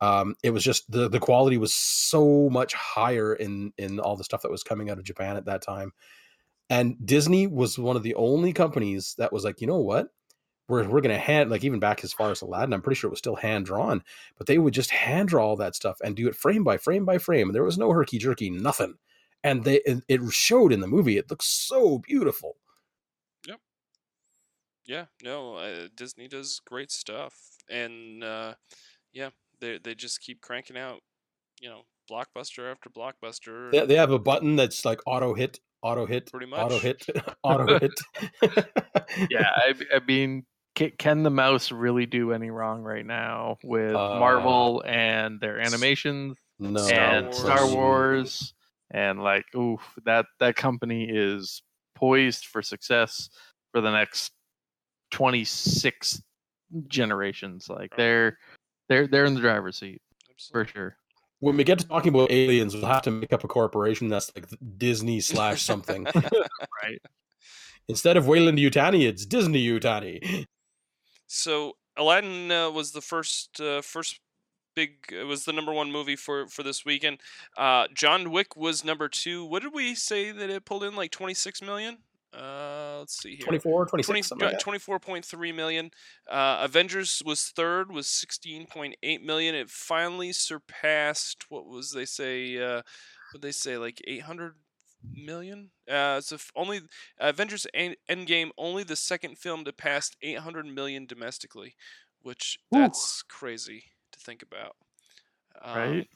Um 0.00 0.34
it 0.42 0.50
was 0.50 0.64
just 0.64 0.90
the 0.90 1.08
the 1.08 1.20
quality 1.20 1.58
was 1.58 1.74
so 1.74 2.48
much 2.50 2.74
higher 2.74 3.34
in 3.34 3.72
in 3.78 4.00
all 4.00 4.16
the 4.16 4.24
stuff 4.24 4.42
that 4.42 4.50
was 4.50 4.62
coming 4.62 4.90
out 4.90 4.98
of 4.98 5.04
japan 5.04 5.36
at 5.36 5.46
that 5.46 5.62
time. 5.62 5.92
And 6.70 6.96
disney 7.04 7.46
was 7.46 7.78
one 7.78 7.96
of 7.96 8.02
the 8.02 8.14
only 8.16 8.52
companies 8.52 9.14
that 9.18 9.32
was 9.32 9.44
like 9.44 9.60
you 9.60 9.66
know 9.66 9.78
what? 9.80 10.08
We're, 10.68 10.82
we're 10.88 11.00
going 11.00 11.14
to 11.14 11.18
hand 11.18 11.48
like 11.50 11.62
even 11.62 11.78
back 11.78 12.02
as 12.02 12.12
far 12.12 12.32
as 12.32 12.42
aladdin 12.42 12.72
i'm 12.72 12.82
pretty 12.82 12.98
sure 12.98 13.08
it 13.08 13.12
was 13.12 13.20
still 13.20 13.36
hand 13.36 13.66
drawn 13.66 14.02
but 14.36 14.48
they 14.48 14.58
would 14.58 14.74
just 14.74 14.90
hand 14.90 15.28
draw 15.28 15.46
all 15.46 15.56
that 15.56 15.76
stuff 15.76 15.98
and 16.02 16.16
do 16.16 16.26
it 16.28 16.34
frame 16.34 16.64
by 16.64 16.76
frame 16.76 17.04
by 17.04 17.18
frame 17.18 17.52
there 17.52 17.62
was 17.62 17.78
no 17.78 17.92
herky 17.92 18.18
jerky 18.18 18.50
nothing. 18.50 18.94
And 19.44 19.62
they 19.64 19.76
it, 19.86 20.02
it 20.08 20.20
showed 20.32 20.72
in 20.72 20.80
the 20.80 20.88
movie 20.88 21.18
it 21.18 21.30
looks 21.30 21.46
so 21.46 21.98
beautiful 22.00 22.56
Yeah, 24.86 25.06
no, 25.22 25.56
uh, 25.56 25.88
Disney 25.96 26.28
does 26.28 26.60
great 26.66 26.90
stuff, 26.92 27.34
and 27.68 28.22
uh, 28.22 28.54
yeah, 29.12 29.30
they 29.60 29.78
they 29.78 29.94
just 29.94 30.20
keep 30.20 30.40
cranking 30.40 30.76
out, 30.76 31.00
you 31.60 31.68
know, 31.68 31.82
blockbuster 32.10 32.70
after 32.70 32.88
blockbuster. 32.90 33.72
they, 33.72 33.84
they 33.86 33.96
have 33.96 34.12
a 34.12 34.18
button 34.18 34.54
that's 34.56 34.84
like 34.84 35.00
auto 35.06 35.34
hit 35.34 35.58
auto 35.82 36.06
hit 36.06 36.30
Pretty 36.30 36.46
much. 36.46 36.60
auto 36.64 36.78
hit 36.78 37.06
auto 37.42 37.66
hit 37.80 38.00
yeah, 39.30 39.50
I, 39.56 39.74
I 39.94 40.00
mean, 40.06 40.44
ca- 40.76 40.94
can 40.98 41.22
the 41.22 41.30
mouse 41.30 41.72
really 41.72 42.06
do 42.06 42.32
any 42.32 42.50
wrong 42.50 42.82
right 42.82 43.04
now 43.06 43.56
with 43.64 43.96
Uh, 43.96 44.18
Marvel 44.18 44.82
and 44.86 45.40
their 45.40 45.58
animations 45.60 46.36
no 46.58 46.86
Star 46.86 47.16
and 47.16 47.26
Wars. 47.26 47.36
Star 47.38 47.66
Wars 47.74 48.54
and 48.92 49.22
like, 49.22 49.44
oof, 49.54 49.80
that 50.04 50.26
that 50.38 50.56
company 50.56 51.08
is 51.10 51.62
poised 51.94 52.46
for 52.46 52.62
success 52.62 53.28
for 53.72 53.80
the 53.80 53.90
next 53.90 54.32
twenty 55.10 55.44
six 55.44 56.22
generations. 56.88 57.68
Like 57.68 57.94
they're 57.96 58.38
they're 58.88 59.06
they're 59.06 59.24
in 59.24 59.34
the 59.34 59.40
driver's 59.40 59.78
seat 59.78 60.00
for 60.52 60.66
sure. 60.66 60.96
when 61.40 61.56
we 61.56 61.64
get 61.64 61.78
to 61.78 61.86
talking 61.88 62.14
about 62.14 62.30
aliens 62.30 62.74
we'll 62.74 62.84
have 62.84 63.00
to 63.02 63.10
make 63.10 63.32
up 63.32 63.42
a 63.42 63.48
corporation 63.48 64.08
that's 64.08 64.30
like 64.36 64.46
disney 64.76 65.18
slash 65.32 65.62
something 65.62 66.04
Right. 66.82 67.00
instead 67.88 68.16
of 68.18 68.26
Weyland 68.26 68.58
Yutani 68.58 69.08
it's 69.08 69.24
disney 69.24 69.66
Yutani 69.66 70.44
So 71.26 71.72
Aladdin 71.96 72.50
uh, 72.52 72.70
was 72.70 72.92
the 72.92 73.00
first 73.00 73.58
uh, 73.60 73.80
first 73.80 74.20
big 74.74 74.96
it 75.10 75.24
was 75.24 75.46
the 75.46 75.52
number 75.54 75.72
one 75.72 75.90
movie 75.90 76.16
for 76.16 76.46
for 76.48 76.62
this 76.62 76.84
weekend. 76.84 77.18
Uh, 77.56 77.86
John 77.94 78.30
Wick 78.30 78.54
was 78.54 78.84
number 78.84 79.08
two. 79.08 79.44
What 79.46 79.62
did 79.62 79.72
we 79.72 79.94
say 79.94 80.30
that 80.32 80.50
it 80.50 80.66
pulled 80.66 80.84
in 80.84 80.94
like 80.94 81.10
twenty 81.12 81.32
six 81.34 81.62
million? 81.62 81.96
Uh, 82.32 82.96
let's 82.98 83.16
see 83.22 83.36
here. 83.36 83.46
24 83.46 83.86
26 83.86 84.28
20, 84.30 84.44
like 84.44 84.58
24.3 84.58 85.54
million. 85.54 85.90
Uh, 86.30 86.58
Avengers 86.60 87.22
was 87.24 87.48
third, 87.48 87.90
was 87.90 88.06
16.8 88.06 89.22
million. 89.22 89.54
It 89.54 89.70
finally 89.70 90.32
surpassed 90.32 91.46
what 91.48 91.66
was 91.66 91.92
they 91.92 92.04
say? 92.04 92.58
Uh, 92.58 92.82
what 93.32 93.42
they 93.42 93.52
say 93.52 93.78
like 93.78 94.02
800 94.06 94.54
million? 95.14 95.70
Uh, 95.90 96.20
so 96.20 96.34
if 96.34 96.50
only 96.56 96.80
Avengers 97.18 97.66
En- 97.74 97.96
Endgame 98.10 98.50
only 98.58 98.82
the 98.82 98.96
second 98.96 99.38
film 99.38 99.64
to 99.64 99.72
pass 99.72 100.10
800 100.22 100.66
million 100.66 101.06
domestically, 101.06 101.74
which 102.22 102.58
Whew. 102.70 102.82
that's 102.82 103.22
crazy 103.22 103.84
to 104.12 104.18
think 104.18 104.42
about. 104.42 104.76
Um, 105.62 105.76
Right. 105.76 106.08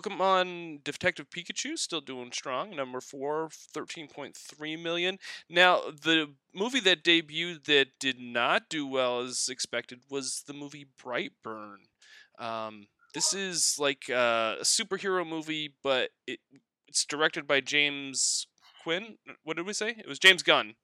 Pokemon 0.00 0.84
Detective 0.84 1.30
Pikachu 1.30 1.78
still 1.78 2.00
doing 2.00 2.30
strong. 2.32 2.74
Number 2.76 3.00
four, 3.00 3.48
13.3 3.74 4.82
million. 4.82 5.18
Now, 5.48 5.80
the 5.90 6.34
movie 6.54 6.80
that 6.80 7.04
debuted 7.04 7.64
that 7.64 7.88
did 7.98 8.18
not 8.20 8.68
do 8.68 8.86
well 8.86 9.20
as 9.20 9.48
expected 9.50 10.00
was 10.10 10.42
the 10.46 10.52
movie 10.54 10.86
Brightburn. 11.02 11.76
Um, 12.38 12.86
this 13.14 13.32
is 13.32 13.76
like 13.78 14.10
uh, 14.10 14.56
a 14.60 14.64
superhero 14.64 15.26
movie, 15.26 15.74
but 15.82 16.10
it 16.26 16.40
it's 16.88 17.04
directed 17.04 17.46
by 17.46 17.60
James 17.60 18.46
Quinn. 18.82 19.16
What 19.44 19.56
did 19.56 19.66
we 19.66 19.72
say? 19.72 19.90
It 19.90 20.06
was 20.08 20.18
James 20.18 20.42
Gunn. 20.42 20.74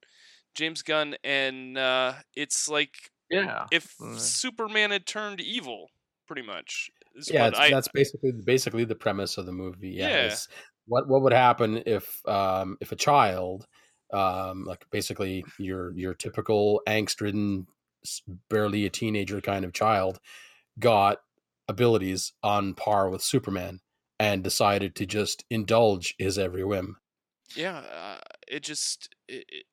James 0.55 0.81
Gunn, 0.81 1.15
and 1.23 1.77
uh, 1.77 2.13
it's 2.35 2.67
like 2.67 3.11
Yeah. 3.29 3.67
if 3.71 3.95
Uh, 4.01 4.17
Superman 4.17 4.91
had 4.91 5.05
turned 5.05 5.41
evil, 5.41 5.89
pretty 6.27 6.41
much. 6.43 6.89
Yeah, 7.27 7.51
I- 7.55 7.69
that's 7.69 7.87
basically 7.89 8.31
basically 8.43 8.85
the 8.85 8.95
premise 8.95 9.37
of 9.37 9.45
the 9.45 9.51
movie. 9.51 9.89
Yeah, 9.91 10.09
Yeah. 10.09 10.35
what 10.85 11.07
what 11.07 11.21
would 11.21 11.33
happen 11.33 11.83
if 11.85 12.25
um, 12.27 12.77
if 12.81 12.91
a 12.91 12.95
child, 12.95 13.67
um, 14.11 14.65
like 14.65 14.85
basically 14.91 15.43
your 15.59 15.93
your 15.97 16.13
typical 16.13 16.81
angst-ridden, 16.87 17.67
barely 18.49 18.85
a 18.85 18.89
teenager 18.89 19.41
kind 19.41 19.65
of 19.65 19.73
child, 19.73 20.19
got 20.79 21.19
abilities 21.69 22.33
on 22.43 22.73
par 22.75 23.09
with 23.09 23.21
Superman 23.23 23.79
and 24.19 24.43
decided 24.43 24.95
to 24.95 25.05
just 25.05 25.45
indulge 25.49 26.15
his 26.19 26.37
every 26.39 26.63
whim. 26.65 26.97
yeah 27.55 27.77
uh, 27.79 28.19
it 28.47 28.61
just 28.63 29.15
it, 29.27 29.45
it 29.49 29.65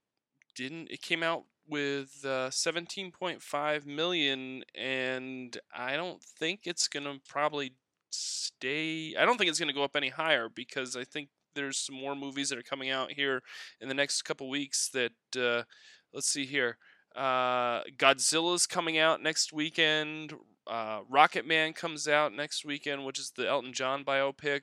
didn't 0.54 0.90
it 0.90 1.02
came 1.02 1.22
out 1.22 1.44
with 1.70 2.24
uh, 2.24 2.50
17.5 2.50 3.86
million 3.86 4.64
and 4.74 5.58
i 5.74 5.96
don't 5.96 6.22
think 6.22 6.60
it's 6.64 6.88
gonna 6.88 7.14
probably 7.28 7.74
stay 8.10 9.14
i 9.18 9.24
don't 9.24 9.38
think 9.38 9.48
it's 9.48 9.60
gonna 9.60 9.72
go 9.72 9.84
up 9.84 9.96
any 9.96 10.08
higher 10.08 10.48
because 10.48 10.96
i 10.96 11.04
think 11.04 11.28
there's 11.54 11.78
some 11.78 11.96
more 11.96 12.14
movies 12.14 12.48
that 12.48 12.58
are 12.58 12.62
coming 12.62 12.90
out 12.90 13.12
here 13.12 13.42
in 13.80 13.88
the 13.88 13.94
next 13.94 14.22
couple 14.22 14.48
weeks. 14.48 14.88
That 14.88 15.12
uh, 15.36 15.64
let's 16.12 16.28
see 16.28 16.46
here. 16.46 16.78
Uh, 17.14 17.82
Godzilla's 17.96 18.66
coming 18.66 18.98
out 18.98 19.22
next 19.22 19.52
weekend. 19.52 20.32
Uh, 20.66 21.00
Rocketman 21.10 21.74
comes 21.74 22.06
out 22.06 22.32
next 22.32 22.64
weekend, 22.64 23.04
which 23.04 23.18
is 23.18 23.32
the 23.36 23.48
Elton 23.48 23.72
John 23.72 24.04
biopic. 24.04 24.60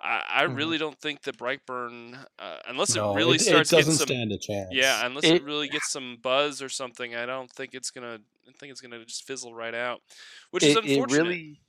I, 0.00 0.22
I 0.28 0.42
Mhm. 0.44 0.56
really 0.56 0.78
don't 0.78 0.98
think 0.98 1.22
that 1.22 1.36
Brightburn, 1.38 2.26
uh, 2.38 2.56
unless 2.66 2.94
No, 2.96 3.12
it 3.12 3.16
really 3.16 3.36
it, 3.36 3.42
starts 3.42 3.72
it 3.72 3.76
doesn't 3.76 3.94
some, 3.94 4.06
stand 4.08 4.32
a 4.32 4.38
chance. 4.38 4.70
yeah, 4.72 5.06
unless 5.06 5.24
it, 5.24 5.36
It- 5.36 5.42
really 5.44 5.68
gets 5.68 5.90
some 5.92 6.16
buzz 6.22 6.60
or 6.62 6.68
something, 6.68 7.14
I 7.14 7.26
don't 7.26 7.50
think 7.50 7.74
it's 7.74 7.90
gonna. 7.90 8.18
I 8.48 8.52
think 8.58 8.72
it's 8.72 8.80
gonna 8.80 9.04
just 9.04 9.26
fizzle 9.26 9.54
right 9.54 9.74
out, 9.74 10.02
which 10.50 10.62
it, 10.64 10.70
is 10.70 10.76
it 10.76 10.84
unfortunate. 10.84 11.22
really 11.24 11.60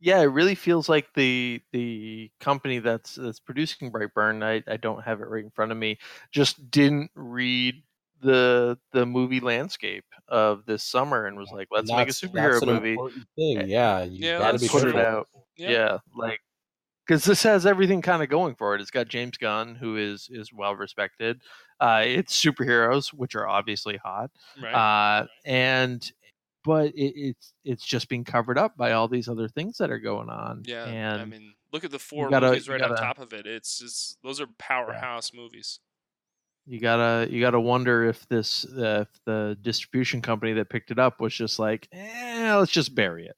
yeah 0.00 0.20
it 0.20 0.26
really 0.26 0.54
feels 0.54 0.88
like 0.88 1.12
the 1.14 1.60
the 1.72 2.30
company 2.38 2.78
that's 2.78 3.16
that's 3.16 3.40
producing 3.40 3.90
brightburn 3.90 4.44
I, 4.44 4.62
I 4.72 4.76
don't 4.76 5.02
have 5.02 5.20
it 5.20 5.24
right 5.28 5.42
in 5.42 5.50
front 5.50 5.72
of 5.72 5.78
me 5.78 5.98
just 6.30 6.70
didn't 6.70 7.10
read 7.16 7.82
the 8.22 8.78
the 8.92 9.06
movie 9.06 9.40
landscape 9.40 10.04
of 10.28 10.64
this 10.66 10.82
summer 10.82 11.26
and 11.26 11.36
was 11.38 11.50
like 11.50 11.68
let's 11.70 11.90
make 11.90 12.08
a 12.08 12.12
superhero 12.12 12.52
that's 12.52 12.62
an 12.62 12.68
movie 12.68 12.96
Thing. 13.36 13.68
Yeah, 13.68 14.02
you 14.04 14.26
Yeah, 14.28 14.38
gotta 14.38 14.58
be 14.58 14.68
put 14.68 14.84
it 14.88 14.96
out 14.96 15.28
Yeah. 15.56 15.70
yeah, 15.70 15.98
like 16.16 16.40
because 17.06 17.24
this 17.24 17.42
has 17.44 17.64
everything 17.64 18.02
kind 18.02 18.22
of 18.22 18.28
going 18.28 18.54
for 18.54 18.74
it 18.74 18.80
it's 18.80 18.90
got 18.90 19.08
james 19.08 19.36
gunn 19.38 19.74
who 19.74 19.96
is 19.96 20.28
is 20.30 20.52
well 20.52 20.74
respected 20.76 21.40
uh 21.80 22.02
it's 22.04 22.38
superheroes 22.44 23.08
which 23.14 23.34
are 23.34 23.48
obviously 23.48 23.96
hot 23.96 24.30
right? 24.62 24.74
uh, 25.22 25.26
and 25.46 26.12
but 26.64 26.88
it, 26.94 27.14
it's 27.16 27.54
it's 27.64 27.84
just 27.84 28.08
being 28.10 28.24
covered 28.24 28.58
up 28.58 28.76
by 28.76 28.92
all 28.92 29.08
these 29.08 29.28
other 29.28 29.48
things 29.48 29.78
that 29.78 29.90
are 29.90 29.98
going 30.00 30.28
on. 30.28 30.62
yeah, 30.66 30.84
and 30.84 31.22
I 31.22 31.24
mean, 31.24 31.54
look 31.72 31.84
at 31.84 31.90
the 31.92 31.98
four 32.00 32.28
gotta- 32.28 32.48
movies 32.48 32.68
right 32.68 32.82
on 32.82 32.90
gotta- 32.90 33.00
top 33.00 33.18
of 33.20 33.32
it. 33.32 33.46
It's 33.46 33.78
just 33.78 34.18
those 34.22 34.38
are 34.40 34.48
powerhouse 34.58 35.32
movies. 35.32 35.78
You 36.68 36.78
gotta 36.80 37.28
you 37.32 37.40
gotta 37.40 37.58
wonder 37.60 38.04
if 38.04 38.28
this 38.28 38.64
uh, 38.76 39.04
if 39.08 39.20
the 39.24 39.56
distribution 39.62 40.20
company 40.20 40.52
that 40.54 40.68
picked 40.68 40.90
it 40.90 40.98
up 40.98 41.20
was 41.20 41.34
just 41.34 41.58
like, 41.58 41.88
eh, 41.92 42.54
let's 42.56 42.70
just 42.72 42.94
bury 42.94 43.26
it. 43.26 43.36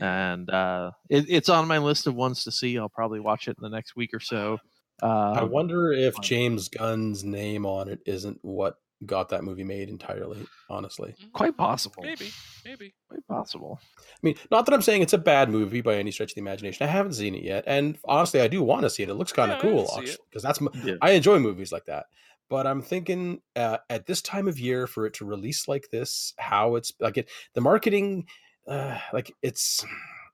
And 0.00 0.48
uh, 0.50 0.92
it, 1.08 1.26
it's 1.28 1.48
on 1.48 1.66
my 1.66 1.78
list 1.78 2.06
of 2.06 2.14
ones 2.14 2.44
to 2.44 2.52
see. 2.52 2.78
I'll 2.78 2.88
probably 2.88 3.18
watch 3.20 3.48
it 3.48 3.56
in 3.58 3.62
the 3.62 3.68
next 3.74 3.96
week 3.96 4.14
or 4.14 4.20
so. 4.20 4.58
Uh, 5.02 5.32
I 5.32 5.42
wonder 5.42 5.92
if. 5.92 6.14
James 6.20 6.68
Gunn's 6.68 7.24
name 7.24 7.66
on 7.66 7.88
it 7.88 8.00
isn't 8.06 8.38
what 8.42 8.76
got 9.06 9.30
that 9.30 9.42
movie 9.42 9.64
made 9.64 9.88
entirely. 9.88 10.46
Honestly, 10.68 11.14
Mhm. 11.20 11.32
quite 11.32 11.56
possible. 11.56 12.02
Maybe, 12.02 12.30
maybe. 12.66 12.92
Quite 13.08 13.26
possible. 13.26 13.80
I 13.98 14.18
mean, 14.22 14.34
not 14.50 14.66
that 14.66 14.74
I'm 14.74 14.82
saying 14.82 15.00
it's 15.02 15.14
a 15.14 15.18
bad 15.18 15.48
movie 15.50 15.80
by 15.80 15.96
any 15.96 16.10
stretch 16.10 16.32
of 16.32 16.34
the 16.34 16.42
imagination. 16.42 16.86
I 16.86 16.90
haven't 16.90 17.14
seen 17.14 17.34
it 17.34 17.42
yet, 17.42 17.64
and 17.66 17.98
honestly, 18.04 18.42
I 18.42 18.48
do 18.48 18.62
want 18.62 18.82
to 18.82 18.90
see 18.90 19.02
it. 19.02 19.08
It 19.08 19.14
looks 19.14 19.32
kind 19.32 19.50
of 19.50 19.58
I 19.58 19.62
cool, 19.62 19.86
wanna 19.90 20.06
see 20.06 20.12
it. 20.12 20.18
because 20.28 20.42
that's 20.42 20.60
my, 20.60 20.70
Yeah. 20.84 20.96
I 21.00 21.12
enjoy 21.12 21.38
movies 21.38 21.72
like 21.72 21.86
that. 21.86 22.06
But 22.50 22.66
I'm 22.66 22.82
thinking 22.82 23.40
uh, 23.56 23.78
at 23.88 24.06
this 24.06 24.20
time 24.20 24.48
of 24.48 24.58
year 24.58 24.86
for 24.86 25.06
it 25.06 25.14
to 25.14 25.24
release 25.24 25.68
like 25.68 25.88
this, 25.90 26.34
how 26.36 26.74
it's 26.74 26.92
like 27.00 27.16
it, 27.16 27.30
the 27.54 27.60
marketing, 27.62 28.26
uh, 28.66 28.98
like 29.12 29.32
it's, 29.40 29.86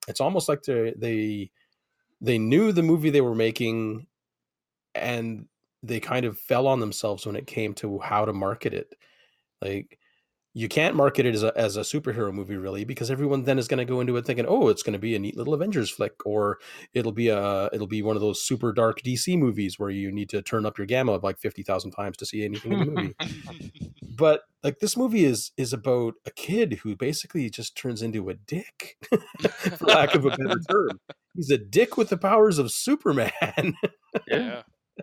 it's 0.09 0.21
almost 0.21 0.49
like 0.49 0.63
they 0.63 0.95
they 0.97 1.51
they 2.21 2.39
knew 2.39 2.73
the 2.73 2.83
movie 2.83 3.11
they 3.11 3.21
were 3.21 3.35
making, 3.35 4.07
and 4.95 5.47
they 5.83 6.01
kind 6.01 6.25
of 6.25 6.39
fell 6.39 6.67
on 6.67 6.81
themselves 6.81 7.27
when 7.27 7.37
it 7.37 7.47
came 7.47 7.75
to 7.75 7.99
how 7.99 8.25
to 8.25 8.33
market 8.33 8.73
it. 8.73 8.95
Like 9.61 9.99
you 10.57 10.69
can't 10.69 10.97
market 10.97 11.27
it 11.27 11.35
as 11.35 11.43
a, 11.43 11.53
as 11.55 11.77
a 11.77 11.81
superhero 11.81 12.33
movie 12.33 12.57
really 12.57 12.83
because 12.83 13.11
everyone 13.11 13.43
then 13.43 13.59
is 13.59 13.69
going 13.69 13.77
to 13.77 13.85
go 13.85 14.01
into 14.01 14.17
it 14.17 14.25
thinking 14.25 14.47
oh 14.49 14.69
it's 14.69 14.83
going 14.83 14.95
to 14.95 14.99
be 14.99 15.15
a 15.15 15.19
neat 15.19 15.37
little 15.37 15.53
avengers 15.53 15.91
flick 15.91 16.15
or 16.25 16.59
it'll 16.95 17.13
be 17.13 17.29
a 17.29 17.69
it'll 17.75 17.87
be 17.87 18.01
one 18.01 18.17
of 18.17 18.23
those 18.23 18.41
super 18.41 18.73
dark 18.73 19.03
dc 19.03 19.39
movies 19.39 19.79
where 19.79 19.91
you 19.91 20.11
need 20.11 20.31
to 20.31 20.41
turn 20.41 20.65
up 20.65 20.79
your 20.79 20.87
gamma 20.87 21.17
like 21.17 21.39
50000 21.39 21.91
times 21.91 22.17
to 22.17 22.25
see 22.25 22.43
anything 22.43 22.73
in 22.73 22.79
the 22.79 22.87
movie. 22.87 23.15
But 24.17 24.45
like 24.65 24.79
this 24.79 24.97
movie 24.97 25.27
is 25.27 25.53
is 25.59 25.75
about 25.75 26.15
a 26.25 26.31
kid 26.31 26.81
who 26.83 26.97
basically 26.97 27.51
just 27.51 27.77
turns 27.77 28.01
into 28.01 28.31
a 28.31 28.35
dick 28.35 28.97
for 29.77 29.85
lack 29.85 30.15
of 30.15 30.25
a 30.25 30.31
better 30.31 30.59
term. 30.71 31.01
He's 31.35 31.51
a 31.51 31.59
dick 31.59 31.99
with 31.99 32.09
the 32.09 32.17
powers 32.17 32.59
of 32.59 32.73
superman. 32.73 33.75
Yeah. 34.27 34.63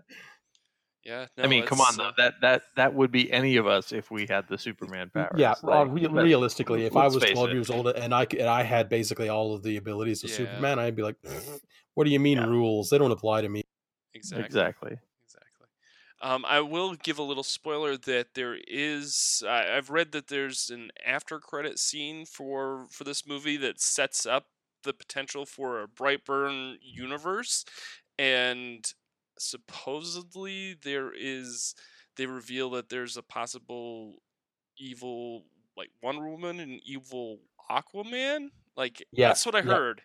Yeah. 1.06 1.26
I 1.38 1.48
mean, 1.48 1.66
come 1.66 1.80
it's, 1.82 1.92
on, 1.92 1.98
though. 1.98 2.10
uh, 2.10 2.14
That 2.18 2.34
that 2.42 2.62
that 2.78 2.94
would 2.94 3.12
be 3.12 3.32
any 3.32 3.58
of 3.58 3.68
us 3.68 3.92
if 3.92 4.10
we 4.10 4.26
had 4.28 4.48
the 4.48 4.58
Superman 4.58 5.10
powers. 5.14 5.32
Yeah, 5.38 5.54
Like, 5.62 5.90
re- 5.92 6.08
realistically, 6.08 6.86
if 6.86 6.96
I 6.96 7.06
was 7.08 7.18
12 7.18 7.50
it. 7.50 7.54
years 7.54 7.70
old 7.70 7.88
and 7.88 8.14
I 8.16 8.26
c- 8.32 8.40
and 8.40 8.48
I 8.50 8.64
had 8.64 8.88
basically 8.90 9.28
all 9.30 9.54
of 9.54 9.64
the 9.64 9.76
abilities 9.78 10.24
of 10.24 10.30
Yeah. 10.30 10.38
Superman, 10.38 10.80
I'd 10.80 10.96
be 10.96 11.04
like, 11.04 11.16
"What 11.96 12.06
do 12.06 12.10
you 12.12 12.20
mean 12.20 12.38
Yeah. 12.38 12.46
rules? 12.48 12.90
They 12.90 12.98
don't 12.98 13.12
apply 13.12 13.42
to 13.42 13.50
me." 13.50 13.64
exactly. 14.14 14.46
exactly. 14.46 14.98
Exactly. 15.26 15.68
Um, 16.22 16.46
I 16.48 16.62
will 16.62 16.94
give 16.96 17.20
a 17.20 17.24
little 17.24 17.44
spoiler 17.44 17.98
that 17.98 18.34
there 18.36 18.58
is. 18.68 19.44
I, 19.46 19.76
I've 19.76 19.90
read 19.90 20.14
that 20.14 20.28
there's 20.28 20.70
an 20.70 20.92
after 21.06 21.38
credit 21.40 21.80
scene 21.80 22.26
for 22.26 22.86
for 22.92 23.04
this 23.04 23.28
movie 23.28 23.58
that 23.58 23.82
sets 23.82 24.26
up 24.26 24.48
the 24.84 24.94
potential 24.94 25.46
for 25.46 25.82
a 25.82 25.88
Brightburn 25.88 26.78
universe, 26.82 27.66
and 28.18 28.86
supposedly 29.40 30.76
there 30.84 31.12
is. 31.14 31.76
They 32.16 32.26
reveal 32.28 32.70
that 32.72 32.90
there's 32.90 33.18
a 33.18 33.24
possible 33.24 34.18
evil 34.78 35.44
like 35.76 35.90
Wonder 36.02 36.30
Woman 36.30 36.60
and 36.60 36.80
evil 36.86 37.40
Aquaman. 37.70 38.50
Like 38.76 39.04
Yeah, 39.12 39.30
that's 39.30 39.46
what 39.46 39.56
I 39.56 39.60
yeah. 39.60 39.76
heard. 39.76 40.02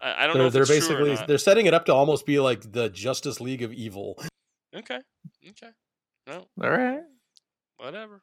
I, 0.00 0.24
I 0.24 0.26
don't 0.26 0.36
know 0.36 0.46
They're, 0.46 0.46
if 0.48 0.52
they're 0.52 0.62
it's 0.62 0.86
true 0.86 0.96
or 0.96 1.04
basically 1.04 1.14
not. 1.14 1.28
they're 1.28 1.38
setting 1.38 1.66
it 1.66 1.74
up 1.74 1.84
to 1.86 1.94
almost 1.94 2.26
be 2.26 2.40
like 2.40 2.72
the 2.72 2.88
Justice 2.88 3.40
League 3.40 3.62
of 3.62 3.72
Evil. 3.72 4.20
Okay. 4.74 5.00
Okay. 5.50 5.70
No, 6.26 6.46
All 6.62 6.70
right. 6.70 7.02
whatever. 7.76 8.22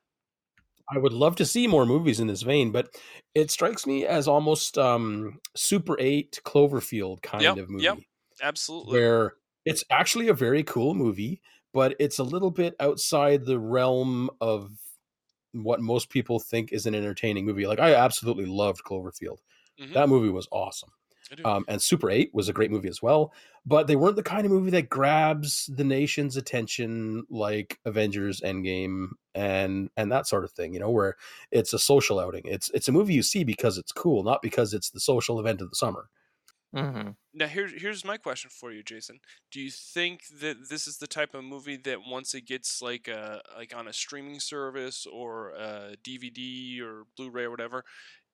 I 0.94 0.98
would 0.98 1.14
love 1.14 1.38
to 1.38 1.46
see 1.46 1.68
more 1.68 1.86
movies 1.86 2.20
in 2.20 2.28
this 2.28 2.42
vein, 2.42 2.72
but 2.72 2.90
it 3.34 3.50
strikes 3.52 3.86
me 3.88 4.06
as 4.06 4.28
almost 4.28 4.78
um 4.78 5.40
Super 5.56 5.96
8 6.00 6.42
Cloverfield 6.44 7.22
kind 7.22 7.44
Yep, 7.44 7.58
of 7.58 7.70
movie. 7.70 7.84
yep. 7.86 7.98
Absolutely. 8.42 8.98
where 9.00 9.36
it's 9.66 9.84
actually 9.90 10.28
a 10.28 10.34
very 10.34 10.64
cool 10.64 10.94
movie, 10.94 11.42
but 11.74 11.96
it's 12.00 12.20
a 12.20 12.24
little 12.24 12.52
bit 12.52 12.76
outside 12.80 13.46
the 13.46 13.60
realm 13.60 14.30
of 14.42 14.72
what 15.54 15.82
most 15.82 16.10
people 16.10 16.40
think 16.40 16.72
is 16.72 16.86
an 16.86 16.96
entertaining 16.96 17.46
movie. 17.46 17.68
Like 17.68 17.80
I 17.80 17.94
absolutely 17.96 18.46
loved 18.46 18.84
Cloverfield. 18.84 19.40
Mhm. 19.78 19.94
That 19.94 20.10
movie 20.10 20.30
was 20.30 20.48
awesome. 20.52 20.92
Um, 21.44 21.66
and 21.68 21.82
Super 21.82 22.12
8 22.12 22.30
was 22.34 22.50
a 22.50 22.54
great 22.54 22.70
movie 22.70 22.90
as 22.90 23.02
well, 23.02 23.34
but 23.66 23.88
they 23.88 23.96
weren't 23.96 24.16
the 24.16 24.22
kind 24.24 24.46
of 24.46 24.52
movie 24.52 24.70
that 24.72 24.90
grabs 24.90 25.66
the 25.76 25.84
nation's 25.84 26.38
attention 26.38 27.26
like 27.32 27.80
Avengers 27.86 28.42
Endgame 28.42 29.08
and 29.34 29.90
and 29.98 30.12
that 30.12 30.28
sort 30.28 30.44
of 30.44 30.52
thing, 30.52 30.74
you 30.74 30.80
know, 30.80 30.92
where 30.92 31.16
it's 31.50 31.74
a 31.74 31.80
social 31.80 32.20
outing. 32.20 32.44
It's 32.46 32.70
it's 32.72 32.88
a 32.88 32.92
movie 32.92 33.16
you 33.16 33.24
see 33.24 33.44
because 33.44 33.80
it's 33.80 33.92
cool, 33.92 34.24
not 34.24 34.44
because 34.44 34.74
it's 34.74 34.92
the 34.92 35.00
social 35.00 35.40
event 35.40 35.62
of 35.62 35.70
the 35.70 35.76
summer. 35.76 36.10
Hmm 36.74 37.10
Now 37.34 37.48
here's 37.48 37.82
here's 37.82 38.06
my 38.06 38.18
question 38.18 38.50
for 38.50 38.72
you, 38.72 38.84
Jason. 38.84 39.20
Do 39.52 39.60
you 39.60 39.70
think 39.72 40.22
that 40.40 40.70
this 40.70 40.88
is 40.88 40.98
the 40.98 41.08
type 41.08 41.34
of 41.36 41.44
movie 41.44 41.78
that 41.78 42.00
once 42.08 42.34
it 42.34 42.46
gets 42.48 42.82
like 42.82 43.08
a 43.08 43.42
like 43.58 43.76
on 43.76 43.88
a 43.88 43.94
streaming 43.94 44.40
service 44.40 45.06
or 45.06 45.50
a 45.52 45.96
DVD 46.04 46.82
or 46.82 47.04
Blu-ray 47.18 47.44
or 47.44 47.52
whatever, 47.52 47.84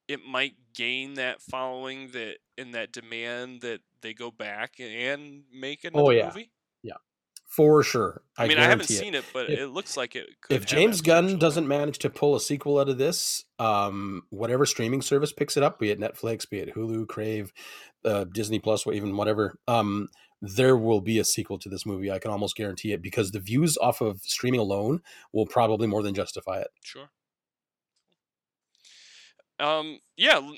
it 0.08 0.20
might 0.28 0.54
gain 0.76 1.16
that 1.16 1.42
following 1.42 2.12
that 2.12 2.38
and 2.58 2.74
that 2.74 2.92
demand 2.92 3.62
that 3.62 3.80
they 4.02 4.14
go 4.14 4.30
back 4.32 4.80
and 4.80 5.44
make 5.52 5.84
another 5.84 6.06
Oh, 6.06 6.10
yeah. 6.12 6.28
movie? 6.28 6.52
For 7.50 7.82
sure. 7.82 8.24
I, 8.38 8.46
mean, 8.46 8.60
I 8.60 8.66
haven't 8.66 8.90
it. 8.90 8.94
seen 8.94 9.16
it, 9.16 9.24
but 9.34 9.50
If- 9.50 9.58
it 9.60 9.68
looks 9.68 9.96
like 9.96 10.18
it 10.18 10.28
could. 10.42 10.58
if 10.58 10.66
James 10.66 11.00
Gunn 11.00 11.40
doesn't 11.40 11.66
manage 11.66 11.98
to 12.00 12.10
pull 12.10 12.36
a 12.36 12.42
sequel 12.42 12.78
out 12.78 12.90
of 12.90 12.98
this, 12.98 13.46
um, 13.58 14.24
whatever 14.32 14.66
streaming 14.66 15.02
service 15.02 15.32
picks 15.32 15.56
it 15.56 15.64
up, 15.64 15.80
be 15.80 15.90
it 15.90 15.98
Netflix, 15.98 16.48
be 16.48 16.60
it 16.60 16.76
Hulu, 16.76 17.08
Crave, 17.08 17.54
uh, 18.08 18.24
Disney 18.26 18.60
Plus, 18.60 18.86
or 18.86 18.94
even 18.94 19.16
whatever, 19.18 19.60
um, 19.68 20.10
there 20.42 20.78
will 20.78 21.02
be 21.02 21.20
a 21.20 21.24
sequel 21.24 21.58
to 21.60 21.70
this 21.70 21.86
movie. 21.86 22.12
I 22.12 22.20
can 22.20 22.32
almost 22.32 22.56
guarantee 22.56 22.94
it 22.94 23.02
because 23.02 23.32
the 23.32 23.40
views 23.40 23.78
off 23.78 24.02
of 24.02 24.22
streaming 24.22 24.60
alone 24.60 25.02
will 25.34 25.46
probably 25.46 25.88
more 25.88 26.04
than 26.04 26.14
justify 26.14 26.60
it. 26.60 26.70
Sure. 26.84 27.10
Um. 29.60 30.00
Yeah. 30.16 30.52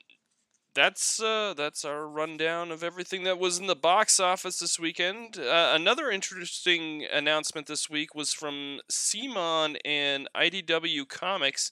That's 0.76 1.22
uh. 1.22 1.54
That's 1.56 1.86
our 1.86 2.08
rundown 2.08 2.72
of 2.72 2.84
everything 2.84 3.24
that 3.24 3.40
was 3.40 3.58
in 3.58 3.68
the 3.68 3.76
box 3.76 4.20
office 4.20 4.60
this 4.60 4.78
weekend. 4.78 5.38
Uh, 5.40 5.72
another 5.74 6.12
interesting 6.12 7.06
announcement 7.12 7.68
this 7.68 7.90
week 7.90 8.14
was 8.14 8.34
from 8.34 8.82
CMON 8.92 9.78
and 9.86 10.28
IDW 10.36 11.08
Comics. 11.08 11.72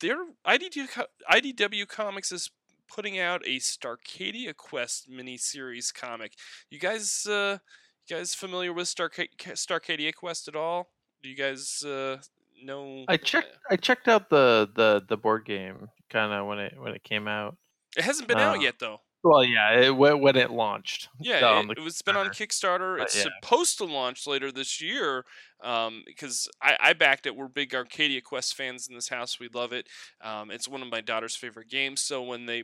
Their 0.00 0.18
IDW 0.46 1.04
IDW 1.32 1.88
Comics 1.88 2.30
is 2.30 2.50
putting 2.88 3.18
out 3.18 3.42
a 3.46 3.58
Starcadia 3.58 4.56
Quest 4.56 5.10
miniseries 5.10 5.92
comic. 5.92 6.32
You 6.70 6.78
guys, 6.78 7.26
uh, 7.26 7.58
you 8.06 8.16
guys 8.16 8.34
familiar 8.34 8.72
with 8.72 8.86
Starca- 8.86 9.28
Starcadia 9.38 10.14
Quest 10.14 10.48
at 10.48 10.56
all? 10.56 10.90
Do 11.22 11.28
you 11.28 11.36
guys 11.36 11.82
uh 11.84 12.18
know? 12.62 13.04
I 13.08 13.16
checked. 13.16 13.56
I 13.70 13.76
checked 13.76 14.08
out 14.08 14.30
the 14.30 14.68
the 14.74 15.02
the 15.08 15.16
board 15.16 15.44
game 15.44 15.88
kind 16.10 16.32
of 16.32 16.46
when 16.46 16.58
it 16.58 16.74
when 16.80 16.94
it 16.94 17.02
came 17.04 17.28
out. 17.28 17.56
It 17.96 18.04
hasn't 18.04 18.28
been 18.28 18.38
out 18.38 18.58
Uh, 18.58 18.60
yet 18.60 18.74
though. 18.78 19.00
Well, 19.24 19.42
yeah, 19.44 19.80
it, 19.80 19.96
when 19.96 20.20
when 20.20 20.36
it 20.36 20.50
launched. 20.50 21.08
Yeah, 21.20 21.44
on 21.44 21.64
it, 21.70 21.74
the 21.74 21.80
it 21.80 21.84
was 21.84 22.00
been 22.02 22.16
on 22.16 22.28
Kickstarter. 22.28 22.98
Kickstarter. 22.98 23.02
It's 23.02 23.16
yeah. 23.16 23.24
supposed 23.42 23.78
to 23.78 23.84
launch 23.84 24.26
later 24.26 24.52
this 24.52 24.80
year. 24.80 25.24
Um, 25.62 26.04
because 26.06 26.48
I, 26.62 26.76
I 26.80 26.92
backed 26.92 27.26
it. 27.26 27.34
We're 27.34 27.48
big 27.48 27.74
Arcadia 27.74 28.20
Quest 28.20 28.54
fans 28.54 28.86
in 28.88 28.94
this 28.94 29.08
house. 29.08 29.40
We 29.40 29.48
love 29.52 29.72
it. 29.72 29.88
Um, 30.20 30.52
it's 30.52 30.68
one 30.68 30.82
of 30.82 30.90
my 30.90 31.00
daughter's 31.00 31.34
favorite 31.34 31.68
games. 31.68 32.00
So 32.00 32.22
when 32.22 32.46
they, 32.46 32.62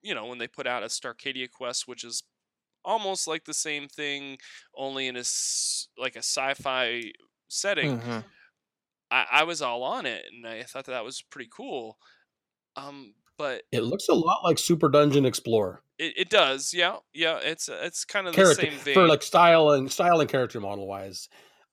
you 0.00 0.14
know, 0.14 0.26
when 0.26 0.38
they 0.38 0.46
put 0.46 0.66
out 0.68 0.84
a 0.84 0.86
Starcadia 0.86 1.50
Quest, 1.50 1.88
which 1.88 2.04
is 2.04 2.22
almost 2.84 3.26
like 3.26 3.44
the 3.44 3.52
same 3.54 3.88
thing, 3.88 4.38
only 4.76 5.08
in 5.08 5.16
a 5.16 5.20
s- 5.20 5.88
like 5.98 6.14
a 6.14 6.20
sci-fi 6.20 7.02
setting, 7.48 7.98
Mhm. 7.98 8.24
I, 9.10 9.26
I 9.32 9.42
was 9.42 9.60
all 9.60 9.82
on 9.82 10.06
it, 10.06 10.24
and 10.32 10.46
I 10.46 10.62
thought 10.62 10.84
that, 10.86 10.92
that 10.92 11.04
was 11.04 11.20
pretty 11.20 11.50
cool. 11.52 11.98
Um, 12.76 13.14
but 13.36 13.62
It 13.72 13.82
looks 13.82 14.08
a 14.08 14.14
lot 14.14 14.44
like 14.44 14.58
Super 14.58 14.88
Dungeon 14.88 15.26
Explorer. 15.26 15.82
It, 15.98 16.14
it 16.16 16.28
does, 16.30 16.72
yeah, 16.74 16.96
yeah. 17.14 17.38
It's 17.42 17.68
it's 17.68 18.04
kind 18.04 18.26
of 18.26 18.34
the 18.34 18.54
same 18.54 18.72
thing 18.72 18.94
for 18.94 19.06
like 19.06 19.22
style 19.22 19.70
and 19.70 19.90
style 19.90 20.20
and 20.20 20.28
character 20.30 20.60
model 20.60 20.86
wise. 20.86 21.28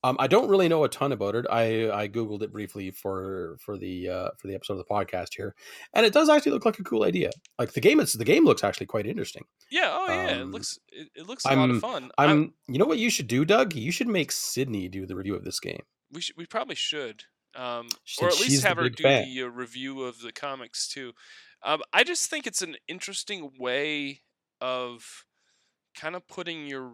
Um, 0.05 0.17
I 0.19 0.27
don't 0.27 0.49
really 0.49 0.67
know 0.67 0.83
a 0.83 0.89
ton 0.89 1.13
about 1.13 1.33
it. 1.33 1.45
I 1.49 1.89
I 1.89 2.09
googled 2.09 2.41
it 2.41 2.51
briefly 2.51 2.91
for 2.91 3.55
for 3.61 3.77
the 3.77 4.09
uh, 4.09 4.29
for 4.37 4.47
the 4.47 4.55
episode 4.55 4.73
of 4.73 4.79
the 4.79 4.93
podcast 4.93 5.29
here, 5.37 5.55
and 5.93 6.05
it 6.05 6.11
does 6.11 6.27
actually 6.27 6.51
look 6.51 6.65
like 6.65 6.77
a 6.77 6.83
cool 6.83 7.03
idea. 7.03 7.29
Like 7.57 7.71
the 7.71 7.79
game, 7.79 8.01
it's 8.01 8.11
the 8.11 8.25
game 8.25 8.43
looks 8.43 8.65
actually 8.65 8.87
quite 8.87 9.05
interesting. 9.05 9.43
Yeah. 9.71 9.87
Oh 9.91 10.07
yeah. 10.09 10.27
it 10.27 10.41
Um, 10.41 10.51
looks 10.51 10.77
it, 10.89 11.07
it 11.15 11.27
looks 11.27 11.45
a 11.45 11.55
lot 11.55 11.69
of 11.69 11.79
fun. 11.79 12.11
I'm, 12.17 12.29
I'm, 12.29 12.53
you 12.67 12.79
know 12.79 12.85
what 12.85 12.97
you 12.97 13.09
should 13.09 13.27
do, 13.27 13.45
Doug? 13.45 13.75
You 13.75 13.93
should 13.93 14.09
make 14.09 14.33
Sydney 14.33 14.89
do 14.89 15.05
the 15.05 15.15
review 15.15 15.35
of 15.35 15.45
this 15.45 15.61
game. 15.61 15.83
we 16.11 16.19
should, 16.19 16.35
we 16.35 16.45
probably 16.47 16.75
should, 16.75 17.23
um, 17.55 17.87
or 18.21 18.27
at 18.27 18.39
least 18.41 18.65
have 18.65 18.75
her 18.77 18.89
do 18.89 19.03
fan. 19.03 19.23
the 19.33 19.43
uh, 19.43 19.47
review 19.47 20.01
of 20.03 20.19
the 20.19 20.33
comics 20.33 20.89
too. 20.89 21.13
Um, 21.63 21.81
I 21.91 22.03
just 22.03 22.29
think 22.29 22.45
it's 22.45 22.61
an 22.61 22.75
interesting 22.87 23.51
way 23.57 24.21
of 24.61 25.25
kind 25.95 26.15
of 26.15 26.27
putting 26.27 26.67
your. 26.67 26.93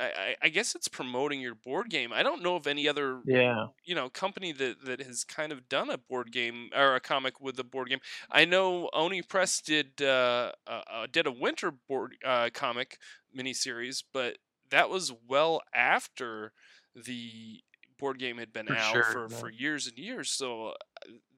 I, 0.00 0.36
I, 0.40 0.48
guess 0.48 0.76
it's 0.76 0.86
promoting 0.86 1.40
your 1.40 1.56
board 1.56 1.90
game. 1.90 2.12
I 2.12 2.22
don't 2.22 2.40
know 2.40 2.54
of 2.54 2.68
any 2.68 2.88
other 2.88 3.18
Yeah. 3.24 3.66
you 3.84 3.96
know 3.96 4.08
company 4.08 4.52
that 4.52 4.84
that 4.84 5.02
has 5.02 5.24
kind 5.24 5.50
of 5.50 5.68
done 5.68 5.90
a 5.90 5.98
board 5.98 6.30
game 6.30 6.70
or 6.72 6.94
a 6.94 7.00
comic 7.00 7.40
with 7.40 7.58
a 7.58 7.64
board 7.64 7.88
game. 7.88 7.98
I 8.30 8.44
know 8.44 8.90
Oni 8.92 9.22
Press 9.22 9.60
did 9.60 10.00
uh, 10.00 10.52
uh, 10.68 10.82
uh, 10.88 11.06
did 11.10 11.26
a 11.26 11.32
winter 11.32 11.72
board 11.72 12.14
uh, 12.24 12.50
comic 12.54 12.98
miniseries, 13.36 14.04
but 14.12 14.38
that 14.70 14.88
was 14.88 15.12
well 15.26 15.62
after 15.74 16.52
the 16.94 17.60
board 17.98 18.20
game 18.20 18.38
had 18.38 18.52
been 18.52 18.66
For 18.66 18.76
out 18.76 18.92
sure, 18.92 19.02
for, 19.02 19.28
for 19.28 19.50
years 19.50 19.88
and 19.88 19.98
years. 19.98 20.30
So 20.30 20.68
uh, 20.68 20.74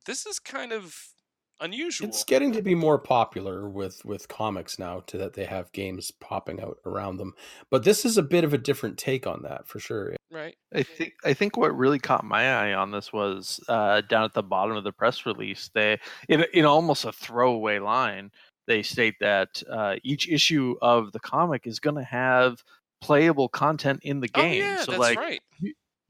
this 0.05 0.27
is 0.27 0.39
kind 0.39 0.73
of 0.73 1.15
unusual. 1.61 2.09
It's 2.09 2.25
getting 2.25 2.53
to 2.53 2.63
be 2.63 2.75
more 2.75 2.99
popular 2.99 3.69
with 3.69 4.05
with 4.05 4.29
comics 4.29 4.79
now, 4.79 5.01
to 5.07 5.19
that 5.19 5.35
they 5.35 5.45
have 5.45 5.73
games 5.73 6.11
popping 6.11 6.61
out 6.61 6.79
around 6.85 7.19
them. 7.19 7.35
But 7.71 7.85
this 7.85 8.05
is 8.05 8.17
a 8.17 8.23
bit 8.23 8.45
of 8.45 8.53
a 8.53 8.59
different 8.59 8.99
take 8.99 9.27
on 9.27 9.43
that 9.43 9.67
for 9.67 9.79
sure. 9.79 10.17
right. 10.31 10.57
I 10.75 10.83
think 10.83 11.15
I 11.25 11.35
think 11.35 11.57
what 11.57 11.77
really 11.77 11.99
caught 11.99 12.25
my 12.25 12.51
eye 12.53 12.75
on 12.75 12.91
this 12.91 13.13
was 13.13 13.61
uh, 13.69 14.03
down 14.03 14.25
at 14.25 14.35
the 14.35 14.43
bottom 14.43 14.77
of 14.77 14.85
the 14.85 14.93
press 14.93 15.27
release. 15.27 15.71
They 15.75 15.99
in 16.29 16.45
in 16.53 16.65
almost 16.65 17.05
a 17.05 17.13
throwaway 17.13 17.79
line, 17.79 18.31
they 18.67 18.83
state 18.83 19.17
that 19.21 19.63
uh, 19.71 19.97
each 20.03 20.29
issue 20.29 20.77
of 20.81 21.13
the 21.13 21.21
comic 21.21 21.67
is 21.67 21.81
going 21.81 21.97
to 21.97 22.05
have 22.05 22.63
playable 23.01 23.49
content 23.49 24.01
in 24.03 24.21
the 24.21 24.29
game. 24.29 24.45
Oh 24.45 24.49
game. 24.49 24.63
yeah, 24.63 24.85
so 24.85 24.93
that's 24.93 25.01
like 25.01 25.19
right. 25.19 25.41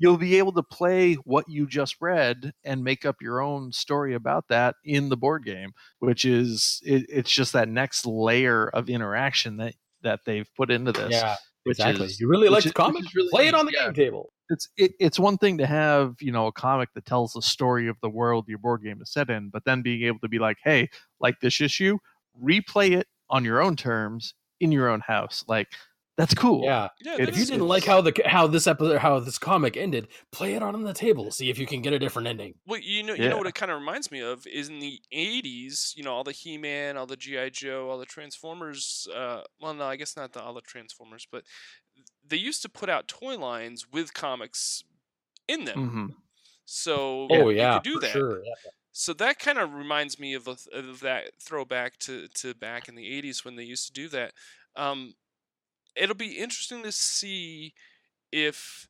You'll 0.00 0.16
be 0.16 0.36
able 0.38 0.50
to 0.52 0.62
play 0.62 1.14
what 1.24 1.44
you 1.48 1.66
just 1.68 1.94
read 2.00 2.52
and 2.64 2.82
make 2.82 3.04
up 3.06 3.16
your 3.22 3.40
own 3.40 3.70
story 3.70 4.14
about 4.14 4.46
that 4.48 4.74
in 4.84 5.08
the 5.10 5.16
board 5.16 5.44
game, 5.44 5.70
which 6.00 6.24
is 6.24 6.80
it, 6.84 7.06
it's 7.08 7.30
just 7.30 7.52
that 7.52 7.68
next 7.68 8.04
layer 8.06 8.68
of 8.70 8.90
interaction 8.90 9.58
that 9.58 9.74
that 10.02 10.20
they've 10.26 10.48
put 10.56 10.70
into 10.70 10.90
this. 10.90 11.10
Yeah, 11.12 11.36
which 11.64 11.78
exactly. 11.78 12.06
is- 12.06 12.18
you 12.18 12.28
really 12.28 12.48
like 12.48 12.64
is- 12.66 12.72
the 12.72 12.74
comic? 12.74 13.04
really 13.14 13.28
Play 13.30 13.46
it 13.48 13.54
on 13.54 13.66
the 13.66 13.72
yeah. 13.76 13.84
game 13.92 13.94
table. 13.94 14.32
it's 14.48 14.66
it, 14.76 14.92
it's 14.98 15.18
one 15.20 15.36
thing 15.38 15.58
to 15.58 15.66
have 15.66 16.14
you 16.20 16.32
know 16.32 16.46
a 16.48 16.52
comic 16.52 16.88
that 16.94 17.04
tells 17.04 17.34
the 17.34 17.42
story 17.42 17.86
of 17.86 17.96
the 18.02 18.08
world 18.10 18.46
your 18.48 18.58
board 18.58 18.82
game 18.82 19.00
is 19.02 19.12
set 19.12 19.28
in 19.30 19.50
but 19.50 19.64
then 19.66 19.80
being 19.82 20.02
able 20.02 20.18
to 20.18 20.28
be 20.28 20.38
like 20.40 20.56
hey 20.64 20.88
like 21.20 21.38
this 21.40 21.60
issue 21.60 21.96
replay 22.42 22.92
it 22.98 23.06
on 23.28 23.44
your 23.44 23.60
own 23.62 23.76
terms 23.76 24.34
in 24.60 24.72
your 24.72 24.88
own 24.88 25.00
house 25.00 25.44
like 25.46 25.68
that's 26.16 26.34
cool 26.34 26.76
Yeah. 26.76 26.88
Yeah, 27.00 27.18
If 27.18 27.30
that 27.30 27.34
If 27.34 27.36
you 27.36 27.46
didn't 27.46 27.66
cool. 27.66 27.68
like 27.68 27.84
how 27.84 28.00
the 28.00 28.12
how 28.26 28.46
this 28.46 28.66
episode 28.66 28.98
how 28.98 29.18
this 29.20 29.38
comic 29.38 29.76
ended, 29.76 30.08
play 30.32 30.54
it 30.54 30.62
on 30.62 30.82
the 30.82 30.94
table. 30.94 31.30
See 31.30 31.50
if 31.50 31.58
you 31.58 31.66
can 31.66 31.82
get 31.82 31.92
a 31.92 31.98
different 31.98 32.28
ending. 32.28 32.54
Well, 32.66 32.80
you 32.80 33.02
know, 33.02 33.14
you 33.14 33.26
Yeah. 33.26 33.28
know 33.28 33.38
what 33.38 33.46
it 33.46 33.54
kind 33.54 33.70
of 33.72 33.80
reminds 33.80 34.10
me 34.10 34.20
of 34.20 34.46
is 34.46 34.68
in 34.68 34.78
the 34.80 35.00
'80s. 35.10 35.94
You 35.96 36.04
know, 36.04 36.12
all 36.14 36.24
the 36.24 36.32
He-Man, 36.32 36.96
all 36.96 37.06
the 37.06 37.16
GI 37.16 37.50
Joe, 37.50 37.88
all 37.90 37.98
the 37.98 38.06
Transformers. 38.06 39.08
Uh, 39.12 39.42
well, 39.60 39.74
no, 39.74 39.84
I 39.86 39.96
guess 39.96 40.16
not 40.16 40.32
the, 40.32 40.42
all 40.42 40.54
the 40.54 40.60
Transformers, 40.60 41.26
but 41.30 41.44
they 42.24 42.36
used 42.36 42.62
to 42.62 42.68
put 42.68 42.90
out 42.90 43.08
toy 43.08 43.38
lines 43.38 43.88
with 43.92 44.14
comics 44.14 44.84
in 45.48 45.64
them. 45.66 45.82
hmm 45.84 46.12
So 46.66 47.30
Oh 47.30 47.48
you 47.56 47.68
yeah, 47.68 47.80
could 47.80 47.82
do 47.84 47.98
that. 48.00 48.24
sure. 48.24 48.42
Yeah. 48.44 48.70
So 48.92 49.12
that 49.14 49.38
kind 49.38 49.58
of 49.58 49.74
reminds 49.74 50.18
me 50.18 50.34
of, 50.34 50.48
a, 50.48 50.56
of 50.72 51.00
that 51.00 51.32
throwback 51.40 51.98
to, 52.00 52.28
to 52.28 52.54
back 52.54 52.88
in 52.88 52.94
the 52.96 53.06
80s 53.08 53.44
when 53.44 53.56
they 53.56 53.64
used 53.64 53.86
to 53.86 53.92
do 53.92 54.08
that. 54.08 54.34
Um, 54.76 55.14
it'll 55.96 56.16
be 56.16 56.38
interesting 56.38 56.82
to 56.82 56.92
see 56.92 57.74
if 58.32 58.88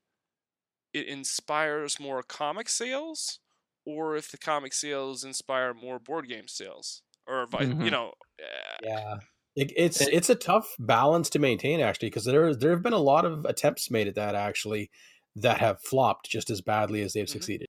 it 0.93 1.07
inspires 1.09 2.01
more 2.01 2.23
comic 2.23 2.69
sales 2.69 3.41
or 3.87 4.17
if 4.17 4.31
the 4.31 4.39
comic 4.39 4.73
sales 4.75 5.25
inspire 5.25 5.75
more 5.75 5.99
board 5.99 6.29
game 6.29 6.49
sales 6.49 7.03
or 7.27 7.47
vi- 7.47 7.69
you 7.79 7.91
know 7.91 8.15
uh, 8.43 8.79
Yeah. 8.83 9.19
It, 9.57 9.73
it's 9.77 10.01
It- 10.01 10.13
it's 10.13 10.31
a 10.31 10.35
tough 10.37 10.75
balance 10.79 11.29
to 11.31 11.39
maintain 11.39 11.81
actually 11.81 12.09
because 12.09 12.25
there 12.25 12.55
there 12.55 12.71
have 12.71 12.83
been 12.83 12.93
a 12.93 12.99
lot 12.99 13.25
of 13.25 13.45
attempts 13.45 13.91
made 13.91 14.07
at 14.09 14.15
that 14.15 14.35
actually 14.35 14.91
that 15.37 15.59
have 15.59 15.83
flopped 15.83 16.31
just 16.31 16.51
as 16.51 16.61
badly 16.61 17.03
as 17.03 17.13
they've 17.13 17.29
Mhm. 17.29 17.31
succeeded. 17.31 17.67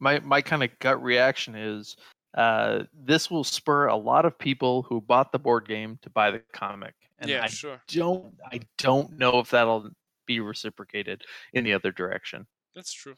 my 0.00 0.20
my 0.20 0.42
kind 0.42 0.62
of 0.62 0.78
gut 0.80 1.02
reaction 1.02 1.54
is 1.54 1.96
uh, 2.36 2.84
this 2.92 3.30
will 3.30 3.44
spur 3.44 3.86
a 3.88 3.96
lot 3.96 4.24
of 4.26 4.38
people 4.38 4.82
who 4.84 5.00
bought 5.00 5.32
the 5.32 5.38
board 5.38 5.66
game 5.68 5.98
to 6.02 6.10
buy 6.10 6.30
the 6.30 6.40
comic 6.52 6.94
and 7.18 7.30
yeah 7.30 7.42
i 7.42 7.46
sure 7.46 7.80
don't 7.88 8.34
i 8.52 8.60
don't 8.78 9.18
know 9.18 9.38
if 9.40 9.50
that'll 9.50 9.88
be 10.26 10.40
reciprocated 10.40 11.22
in 11.52 11.64
the 11.64 11.72
other 11.72 11.90
direction 11.92 12.46
that's 12.74 12.92
true 12.92 13.14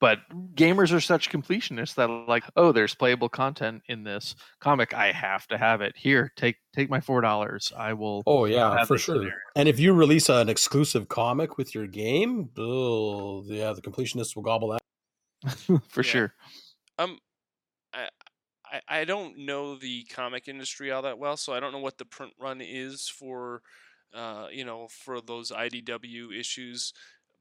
but 0.00 0.20
gamers 0.54 0.92
are 0.92 1.00
such 1.00 1.30
completionists 1.30 1.94
that 1.96 2.08
are 2.08 2.26
like 2.26 2.44
oh 2.56 2.70
there's 2.72 2.94
playable 2.94 3.28
content 3.28 3.82
in 3.88 4.04
this 4.04 4.36
comic 4.60 4.94
i 4.94 5.10
have 5.10 5.46
to 5.48 5.58
have 5.58 5.80
it 5.80 5.96
here 5.96 6.32
take 6.36 6.56
take 6.72 6.88
my 6.88 7.00
four 7.00 7.20
dollars 7.20 7.72
i 7.76 7.92
will 7.92 8.22
Oh 8.26 8.44
yeah, 8.44 8.84
for 8.84 8.98
sure. 8.98 9.16
scenario. 9.16 9.34
And 9.56 9.68
if 9.68 9.80
you 9.80 9.92
release 9.92 10.28
an 10.28 10.48
exclusive 10.48 11.08
comic 11.08 11.56
with 11.56 11.74
your 11.74 11.86
game, 11.86 12.50
oh 12.58 13.42
yeah, 13.46 13.72
the 13.72 13.80
completionists 13.80 14.36
will 14.36 14.42
gobble 14.42 14.68
that. 14.68 14.82
for 15.88 16.02
Yeah. 16.02 16.10
sure 16.10 16.34
um 16.98 17.12
I, 17.12 17.27
I 18.72 19.00
I 19.00 19.04
don't 19.04 19.38
know 19.38 19.76
the 19.76 20.04
comic 20.04 20.48
industry 20.48 20.90
all 20.90 21.02
that 21.02 21.18
well, 21.18 21.36
so 21.36 21.52
I 21.52 21.60
don't 21.60 21.72
know 21.72 21.78
what 21.78 21.98
the 21.98 22.04
print 22.04 22.32
run 22.38 22.60
is 22.60 23.08
for, 23.08 23.62
uh, 24.14 24.48
you 24.52 24.64
know, 24.64 24.88
for 24.88 25.20
those 25.20 25.50
IDW 25.52 26.32
issues. 26.32 26.92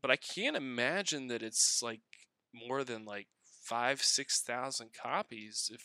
But 0.01 0.11
I 0.11 0.15
can't 0.15 0.55
imagine 0.55 1.27
that 1.27 1.43
it's 1.43 1.81
like 1.81 2.01
more 2.53 2.83
than 2.83 3.05
like 3.05 3.27
five, 3.63 4.01
six 4.01 4.41
thousand 4.41 4.89
copies, 4.93 5.69
if 5.73 5.83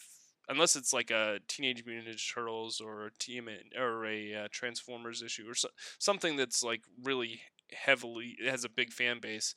unless 0.49 0.77
it's 0.77 0.93
like 0.93 1.11
a 1.11 1.39
Teenage 1.49 1.85
Mutant 1.87 2.09
Ninja 2.09 2.35
Turtles 2.35 2.81
or 2.81 3.07
a 3.07 3.81
or 3.81 4.07
a 4.07 4.35
uh, 4.35 4.49
Transformers 4.51 5.23
issue 5.23 5.49
or 5.49 5.55
so, 5.55 5.69
something 5.99 6.37
that's 6.37 6.63
like 6.63 6.83
really 7.03 7.43
heavily 7.73 8.37
it 8.39 8.51
has 8.51 8.65
a 8.65 8.69
big 8.69 8.93
fan 8.93 9.19
base. 9.21 9.55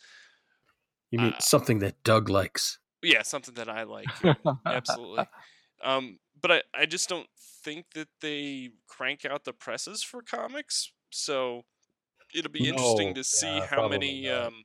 You 1.12 1.20
mean 1.20 1.34
Uh, 1.34 1.40
something 1.40 1.80
that 1.80 2.04
Doug 2.04 2.30
likes? 2.30 2.80
Yeah, 3.02 3.22
something 3.22 3.54
that 3.56 3.70
I 3.70 3.84
like. 3.84 4.10
absolutely. 4.66 5.28
Um, 5.84 6.19
but 6.41 6.51
I, 6.51 6.63
I 6.73 6.86
just 6.86 7.09
don't 7.09 7.28
think 7.38 7.88
that 7.93 8.09
they 8.21 8.71
crank 8.88 9.26
out 9.26 9.43
the 9.43 9.53
presses 9.53 10.03
for 10.03 10.21
comics. 10.21 10.91
So 11.11 11.63
it'll 12.34 12.51
be 12.51 12.67
interesting 12.67 13.09
No, 13.09 13.13
to 13.13 13.23
see 13.23 13.59
yeah, 13.59 13.65
how 13.67 13.88
many. 13.89 14.30
Um, 14.30 14.63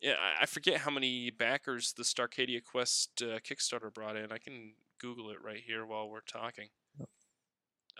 yeah, 0.00 0.16
I- 0.40 0.46
forget 0.46 0.78
how 0.78 0.90
many 0.90 1.30
backers 1.30 1.92
the 1.94 2.04
Starcadia 2.04 2.62
Quest 2.64 3.22
uh, 3.22 3.40
Kickstarter 3.40 3.92
brought 3.92 4.16
in. 4.16 4.32
I 4.32 4.38
can 4.38 4.74
Google 4.98 5.30
it 5.30 5.42
right 5.42 5.60
here 5.64 5.86
while 5.86 6.08
we're 6.08 6.20
talking. 6.20 6.68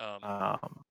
Um, 0.01 0.21
um 0.23 0.85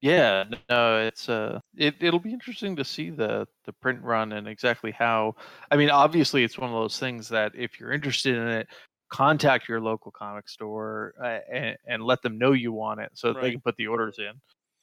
yeah 0.00 0.44
no 0.68 0.98
it's 0.98 1.28
uh 1.28 1.60
it, 1.76 1.94
it'll 2.00 2.20
be 2.20 2.32
interesting 2.32 2.76
to 2.76 2.84
see 2.84 3.10
the 3.10 3.46
the 3.64 3.72
print 3.74 4.02
run 4.02 4.32
and 4.32 4.48
exactly 4.48 4.90
how 4.92 5.34
i 5.70 5.76
mean 5.76 5.90
obviously 5.90 6.44
it's 6.44 6.58
one 6.58 6.70
of 6.70 6.76
those 6.76 6.98
things 6.98 7.28
that 7.28 7.52
if 7.54 7.80
you're 7.80 7.92
interested 7.92 8.36
in 8.36 8.48
it 8.48 8.68
contact 9.14 9.68
your 9.68 9.80
local 9.80 10.10
comic 10.10 10.48
store 10.48 11.14
uh, 11.22 11.38
and, 11.52 11.76
and 11.86 12.02
let 12.02 12.20
them 12.22 12.36
know 12.36 12.50
you 12.50 12.72
want 12.72 13.00
it 13.00 13.10
so 13.14 13.32
that 13.32 13.40
they 13.40 13.52
can 13.52 13.60
put 13.60 13.76
the 13.76 13.86
orders 13.86 14.18
in 14.18 14.32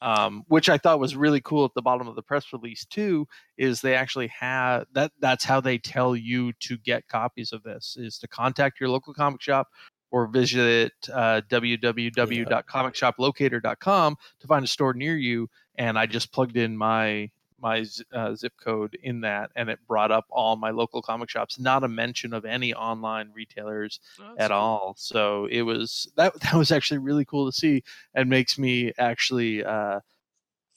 um, 0.02 0.44
which 0.48 0.70
i 0.70 0.78
thought 0.78 1.00
was 1.00 1.16
really 1.16 1.42
cool 1.42 1.66
at 1.66 1.72
the 1.76 1.82
bottom 1.82 2.08
of 2.08 2.16
the 2.16 2.22
press 2.22 2.54
release 2.54 2.86
too 2.86 3.28
is 3.58 3.82
they 3.82 3.94
actually 3.94 4.28
have 4.28 4.86
that 4.94 5.12
that's 5.20 5.44
how 5.44 5.60
they 5.60 5.78
tell 5.78 6.16
you 6.16 6.54
to 6.54 6.78
get 6.78 7.08
copies 7.10 7.52
of 7.52 7.62
this 7.64 7.98
is 8.00 8.18
to 8.18 8.28
contact 8.28 8.80
your 8.80 8.90
local 8.90 9.14
comic 9.14 9.42
shop 9.42 9.68
or 10.12 10.28
visit 10.28 10.94
uh, 11.12 11.42
www.comicshoplocator.com 11.50 14.16
to 14.40 14.48
find 14.48 14.66
a 14.66 14.68
store 14.68 14.94
near 14.94 15.18
you. 15.18 15.50
And 15.76 15.98
I 15.98 16.06
just 16.06 16.34
plugged 16.34 16.58
in 16.58 16.78
my 16.78 17.32
my 17.62 17.86
uh, 18.14 18.36
zip 18.36 18.54
code 18.58 18.96
in 18.96 19.22
that, 19.22 19.52
and 19.56 19.70
it 19.70 19.80
brought 19.88 20.12
up 20.12 20.26
all 20.30 20.56
my 20.56 20.72
local 20.72 21.02
comic 21.02 21.30
shops. 21.30 21.60
Not 21.60 21.84
a 21.84 21.88
mention 21.88 22.34
of 22.34 22.46
any 22.46 22.74
online 22.74 23.32
retailers 23.32 24.00
Oh, 24.18 24.38
at 24.38 24.52
all. 24.52 24.96
So 24.98 25.46
it 25.46 25.62
was 25.64 26.12
that 26.16 26.34
that 26.42 26.54
was 26.54 26.72
actually 26.72 27.00
really 27.00 27.26
cool 27.26 27.52
to 27.52 27.58
see, 27.58 27.84
and 28.14 28.30
makes 28.30 28.58
me 28.58 28.94
actually 28.98 29.64
uh, 29.64 30.02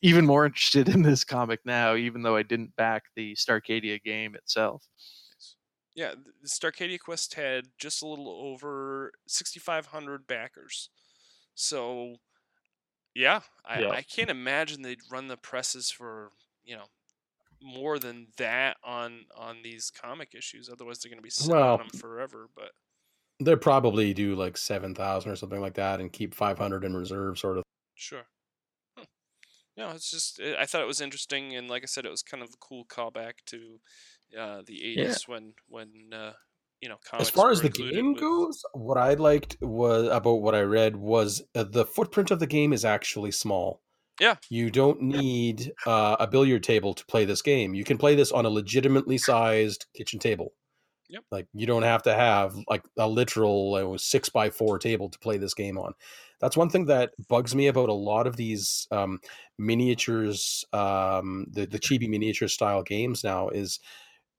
even 0.03 0.27
more 0.27 0.47
interested 0.47 0.89
in 0.89 1.03
this 1.03 1.25
comic 1.25 1.61
now, 1.65 1.95
even 1.97 2.23
though 2.23 2.37
I 2.37 2.43
didn't 2.43 2.77
back 2.77 3.05
the 3.17 3.35
Starcadia 3.35 4.03
game 4.03 4.35
itself. 4.35 4.89
Yeah, 5.95 6.15
the 6.15 6.49
Starcadia 6.49 6.99
Quest 6.99 7.35
had 7.35 7.69
just 7.79 8.03
a 8.03 8.07
little 8.07 8.29
over 8.29 9.13
6,500 9.29 10.27
backers. 10.27 10.91
So, 11.55 12.19
yeah, 13.15 13.43
I, 13.65 13.83
Yeah. 13.83 13.91
I 13.91 14.03
can't 14.03 14.31
imagine 14.31 14.83
they'd 14.83 15.11
run 15.11 15.29
the 15.29 15.37
presses 15.37 15.91
for 15.91 16.33
you 16.65 16.77
know 16.77 16.85
more 17.63 17.99
than 17.99 18.27
that 18.37 18.77
on 18.85 19.25
on 19.37 19.59
these 19.63 19.91
comic 19.91 20.35
issues. 20.35 20.69
Otherwise, 20.71 20.99
they're 20.99 21.11
going 21.11 21.19
to 21.19 21.23
be 21.23 21.31
sitting 21.31 21.53
Well, 21.55 21.75
on 21.75 21.79
them 21.79 21.89
forever. 22.01 22.49
But 22.55 22.71
They'll 23.41 23.57
probably 23.57 24.15
do 24.15 24.35
like 24.35 24.57
seven 24.57 24.95
thousand 24.95 25.31
or 25.33 25.37
something 25.37 25.61
like 25.61 25.75
that, 25.75 26.01
and 26.01 26.13
keep 26.13 26.35
five 26.35 26.59
hundred 26.59 26.85
in 26.85 26.95
reserve, 26.97 27.39
sort 27.39 27.59
of. 27.59 27.65
sure. 27.95 28.27
Hmm. 28.97 29.05
No, 29.77 29.91
it's 29.91 30.11
just 30.11 30.41
eh, 30.41 30.55
I 30.59 30.67
thought 30.67 30.83
it 30.83 30.87
was 30.87 31.01
interesting, 31.01 31.55
and 31.55 31.69
like 31.69 31.83
I 31.83 31.87
said, 31.87 32.07
it 32.07 32.11
was 32.11 32.23
kind 32.23 32.43
of 32.43 32.51
a 32.51 32.57
cool 32.61 32.85
callback 32.85 33.33
to 33.47 33.81
uh, 34.39 34.63
the 34.67 34.81
'80s 34.99 35.27
when 35.27 35.55
when 35.69 35.89
uh, 36.13 36.33
you 36.81 36.89
know 36.89 36.97
comics. 37.05 37.29
As 37.29 37.35
far 37.35 37.51
as 37.51 37.61
the 37.61 37.71
game 37.71 38.13
with- 38.13 38.21
goes, 38.21 38.63
what 38.73 38.99
I 38.99 39.15
liked 39.15 39.57
was 39.61 40.07
about 40.09 40.37
what 40.43 40.55
I 40.55 40.61
read 40.61 40.97
was 40.97 41.43
uh, 41.55 41.65
the 41.65 41.85
footprint 41.85 42.31
of 42.31 42.39
the 42.41 42.47
game 42.47 42.73
is 42.73 42.85
actually 42.85 43.33
small. 43.33 43.81
Yeah. 44.21 44.37
You 44.49 44.71
don't 44.71 45.03
need 45.03 45.73
uh, 45.87 46.17
a 46.21 46.27
billiard 46.27 46.63
table 46.63 46.95
to 46.95 47.05
play 47.07 47.25
this 47.25 47.43
game. 47.43 47.75
You 47.75 47.85
can 47.85 47.99
play 47.99 48.15
this 48.15 48.33
on 48.33 48.47
a 48.47 48.51
legitimately 48.51 49.19
sized 49.19 49.87
kitchen 49.95 50.19
table. 50.19 50.53
Yep. 51.09 51.25
Like 51.31 51.47
you 51.53 51.67
don't 51.67 51.83
have 51.83 52.03
to 52.05 52.15
have 52.15 52.57
like 52.69 52.83
a 52.99 53.09
literal 53.09 53.95
uh, 53.95 53.99
six 53.99 54.29
by 54.29 54.51
four 54.51 54.79
table 54.79 55.09
to 55.11 55.19
play 55.19 55.37
this 55.37 55.55
game 55.55 55.79
on. 55.79 55.93
That's 56.41 56.57
one 56.57 56.71
thing 56.71 56.87
that 56.87 57.13
bugs 57.29 57.55
me 57.55 57.67
about 57.69 57.89
a 57.89 57.95
lot 57.95 58.27
of 58.27 58.37
these 58.37 58.87
um, 58.91 59.21
miniatures, 59.59 60.65
um, 60.73 61.47
the 61.51 61.67
the 61.67 61.79
chibi 61.79 62.09
miniature 62.09 62.49
style 62.49 62.83
games 62.83 63.23
now 63.23 63.49
is 63.49 63.81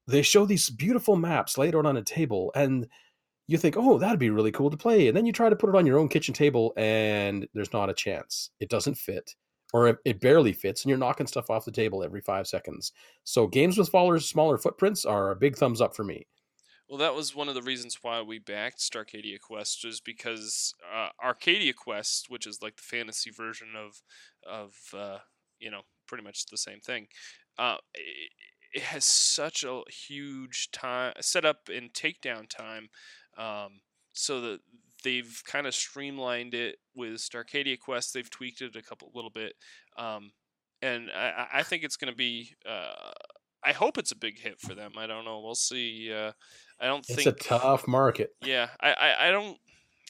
they 0.08 0.22
show 0.22 0.46
these 0.46 0.70
beautiful 0.70 1.16
maps 1.16 1.58
laid 1.58 1.76
out 1.76 1.86
on 1.86 1.98
a 1.98 2.02
table 2.02 2.52
and 2.56 2.88
you 3.48 3.58
think, 3.58 3.76
oh, 3.78 3.98
that'd 4.00 4.20
be 4.20 4.32
really 4.32 4.52
cool 4.52 4.72
to 4.72 4.78
play. 4.78 5.08
And 5.08 5.16
then 5.16 5.26
you 5.26 5.32
try 5.32 5.50
to 5.50 5.56
put 5.56 5.70
it 5.70 5.76
on 5.76 5.86
your 5.86 6.00
own 6.00 6.10
kitchen 6.10 6.34
table 6.34 6.74
and 6.78 7.48
there's 7.54 7.74
not 7.74 7.90
a 7.90 7.94
chance. 7.94 8.50
It 8.60 8.70
doesn't 8.70 8.96
fit 8.96 9.36
or 9.76 10.00
it, 10.06 10.22
barely 10.22 10.54
fits 10.54 10.84
and 10.84 10.90
you're 10.90 10.98
knocking 10.98 11.28
stuff 11.28 11.50
off 11.50 11.66
the 11.66 11.72
table 11.72 12.02
every 12.02 12.22
five 12.22 12.48
seconds. 12.48 12.94
So 13.26 13.46
games 13.46 13.78
with 13.78 13.90
smaller, 13.90 14.22
smaller 14.22 14.58
footprints 14.58 15.04
are 15.04 15.32
a 15.32 15.36
big 15.36 15.58
thumbs 15.58 15.82
up 15.82 15.94
for 15.94 16.06
me. 16.06 16.28
Well, 16.88 17.00
that 17.00 17.14
was 17.14 17.36
one 17.36 17.50
of 17.50 17.56
the 17.56 17.62
reasons 17.62 17.98
why 18.02 18.22
we 18.22 18.40
backed 18.40 18.80
Starcadia 18.80 19.38
Quest, 19.38 19.84
was 19.84 20.00
because 20.00 20.74
uh, 20.90 21.10
Arcadia 21.22 21.74
Quest, 21.74 22.30
which 22.30 22.48
is 22.48 22.62
like 22.62 22.78
the 22.78 22.84
fantasy 22.84 23.32
version 23.32 23.76
of 23.76 24.02
of 24.48 24.76
uh, 24.94 25.18
you 25.60 25.72
know 25.72 25.82
pretty 26.08 26.24
much 26.24 26.46
the 26.46 26.58
same 26.58 26.80
thing, 26.80 27.08
uh, 27.58 27.78
it, 27.96 28.30
it 28.72 28.84
has 28.84 29.04
such 29.04 29.64
a 29.64 29.82
huge 29.90 30.70
time 30.72 31.14
setup 31.20 31.70
and 31.70 31.92
takedown 31.92 32.48
time, 32.48 32.90
um, 33.36 33.82
so 34.14 34.40
that 34.40 34.60
they've 35.06 35.42
kind 35.46 35.66
of 35.68 35.74
streamlined 35.74 36.54
it 36.54 36.76
with 36.94 37.14
Starcadia 37.14 37.80
Quest. 37.80 38.14
They've 38.14 38.30
tweaked 38.30 38.62
it 38.62 38.76
a 38.76 38.82
couple 38.82 39.10
little 39.16 39.30
bit, 39.32 39.54
um, 39.98 40.32
and 40.82 41.10
I, 41.16 41.48
I- 41.54 41.64
think 41.64 41.84
it's 41.84 41.96
going 41.96 42.12
to 42.12 42.18
be. 42.18 42.54
Uh, 42.68 43.14
I 43.64 43.72
hope 43.72 43.98
it's 43.98 44.12
a 44.12 44.16
big 44.18 44.38
hit 44.40 44.60
for 44.60 44.76
them. 44.76 44.92
I 44.98 45.08
don't 45.08 45.26
know. 45.26 45.40
We'll 45.40 45.56
see. 45.56 46.12
Uh, 46.14 46.34
I 46.80 46.86
don't 46.88 47.00
It's 47.08 47.16
think 47.16 47.28
it's 47.28 47.46
a 47.46 47.50
tough 47.50 47.88
market. 47.88 48.32
yeah, 48.44 48.68
I, 48.82 48.92
I, 48.94 49.28
I 49.28 49.32
don't. 49.32 49.58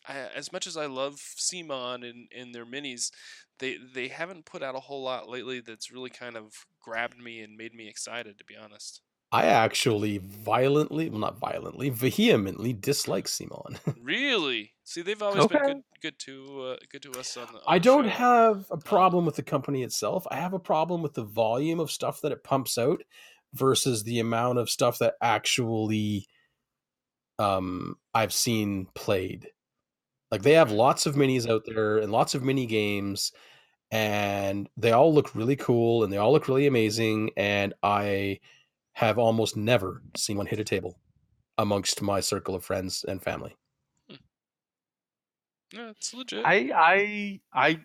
I, 0.07 0.17
as 0.35 0.51
much 0.51 0.67
as 0.67 0.75
I 0.77 0.87
love 0.87 1.15
CMON 1.15 2.09
and, 2.09 2.27
and 2.35 2.53
their 2.53 2.65
minis, 2.65 3.11
they 3.59 3.77
they 3.93 4.07
haven't 4.09 4.45
put 4.45 4.61
out 4.63 4.75
a 4.75 4.79
whole 4.81 5.03
lot 5.03 5.29
lately 5.29 5.61
that's 5.61 5.91
really 5.91 6.09
kind 6.09 6.35
of 6.35 6.51
grabbed 6.81 7.17
me 7.19 7.41
and 7.41 7.55
made 7.55 7.73
me 7.73 7.87
excited. 7.87 8.37
To 8.39 8.45
be 8.45 8.55
honest, 8.57 9.01
I 9.35 9.47
actually 9.47 10.19
violently, 10.19 11.09
well, 11.09 11.19
not 11.19 11.37
violently, 11.37 11.89
vehemently 11.89 12.71
dislike 12.71 13.25
CMON. 13.25 13.77
really, 14.01 14.71
see, 14.85 15.01
they've 15.01 15.21
always 15.21 15.45
been 15.47 15.61
good 15.61 15.83
good 16.01 16.19
to 16.19 16.61
uh, 16.61 16.75
good 16.89 17.01
to 17.01 17.11
us 17.19 17.35
on 17.35 17.47
the. 17.51 17.57
on 17.57 17.63
I 17.67 17.77
the 17.79 17.83
don't 17.83 18.03
show. 18.05 18.09
have 18.11 18.65
a 18.71 18.77
problem 18.77 19.25
with 19.25 19.35
the 19.35 19.43
company 19.43 19.83
itself. 19.83 20.25
I 20.31 20.37
have 20.37 20.53
a 20.53 20.59
problem 20.59 21.01
with 21.01 21.15
the 21.15 21.25
volume 21.25 21.81
of 21.81 21.91
stuff 21.91 22.21
that 22.21 22.31
it 22.31 22.45
pumps 22.45 22.77
out 22.77 23.03
versus 23.53 24.03
the 24.03 24.19
amount 24.19 24.57
of 24.57 24.69
stuff 24.69 24.99
that 24.99 25.15
actually 25.21 26.27
um 27.37 27.95
I've 28.13 28.31
seen 28.33 28.87
played. 28.95 29.49
Like 30.31 30.43
they 30.43 30.53
have 30.53 30.71
lots 30.71 31.05
of 31.05 31.15
minis 31.15 31.49
out 31.49 31.63
there 31.65 31.97
and 31.97 32.09
lots 32.09 32.35
of 32.35 32.43
mini 32.43 32.67
games 32.67 33.33
and 33.91 34.69
they 34.77 34.93
all 34.93 35.13
look 35.13 35.35
really 35.35 35.57
cool 35.57 36.05
and 36.05 36.13
they 36.13 36.17
all 36.17 36.31
look 36.31 36.47
really 36.47 36.67
amazing 36.67 37.31
and 37.35 37.73
I 37.83 38.39
have 38.95 39.17
almost 39.17 39.57
never 39.57 40.01
seen 40.15 40.37
one 40.37 40.45
hit 40.45 40.59
a 40.59 40.63
table 40.63 40.97
amongst 41.57 42.01
my 42.01 42.19
circle 42.19 42.55
of 42.55 42.63
friends 42.63 43.05
and 43.07 43.21
family. 43.21 43.55
Yeah, 45.73 45.89
it's 45.89 46.13
legit. 46.13 46.45
I 46.45 46.71
I 46.73 47.41
I 47.53 47.79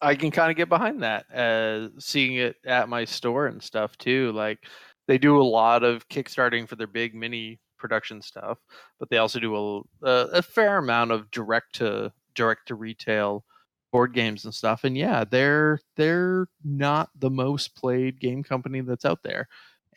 I 0.00 0.14
can 0.14 0.30
kind 0.30 0.50
of 0.50 0.56
get 0.56 0.68
behind 0.68 1.02
that. 1.02 1.26
Uh, 1.34 1.88
seeing 1.98 2.36
it 2.36 2.56
at 2.64 2.88
my 2.88 3.04
store 3.04 3.46
and 3.46 3.62
stuff 3.62 3.98
too. 3.98 4.30
Like 4.32 4.58
they 5.08 5.18
do 5.18 5.40
a 5.40 5.42
lot 5.42 5.82
of 5.82 6.08
kickstarting 6.08 6.68
for 6.68 6.76
their 6.76 6.86
big 6.86 7.14
mini 7.14 7.58
production 7.76 8.22
stuff, 8.22 8.58
but 9.00 9.10
they 9.10 9.16
also 9.16 9.40
do 9.40 9.56
a 9.56 10.08
a, 10.08 10.26
a 10.34 10.42
fair 10.42 10.78
amount 10.78 11.10
of 11.10 11.30
direct 11.32 11.74
to 11.76 12.12
direct 12.34 12.68
to 12.68 12.76
retail 12.76 13.44
board 13.90 14.14
games 14.14 14.44
and 14.44 14.54
stuff. 14.54 14.84
And 14.84 14.96
yeah, 14.96 15.24
they're 15.24 15.80
they're 15.96 16.46
not 16.64 17.10
the 17.18 17.30
most 17.30 17.74
played 17.74 18.20
game 18.20 18.44
company 18.44 18.82
that's 18.82 19.04
out 19.04 19.22
there, 19.24 19.48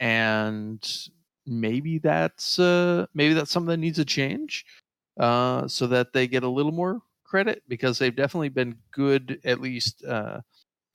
and 0.04 1.08
maybe 1.46 1.98
that's 1.98 2.60
uh 2.60 3.06
maybe 3.14 3.34
that's 3.34 3.52
something 3.52 3.70
that 3.70 3.78
needs 3.78 4.00
a 4.00 4.06
change 4.06 4.66
uh, 5.20 5.68
so 5.68 5.88
that 5.88 6.12
they 6.12 6.28
get 6.28 6.44
a 6.44 6.50
little 6.50 6.72
more 6.72 7.02
credit 7.24 7.64
because 7.68 8.00
they've 8.00 8.16
definitely 8.16 8.50
been 8.50 8.76
good. 8.92 9.40
At 9.46 9.62
least 9.62 10.04
uh, 10.04 10.42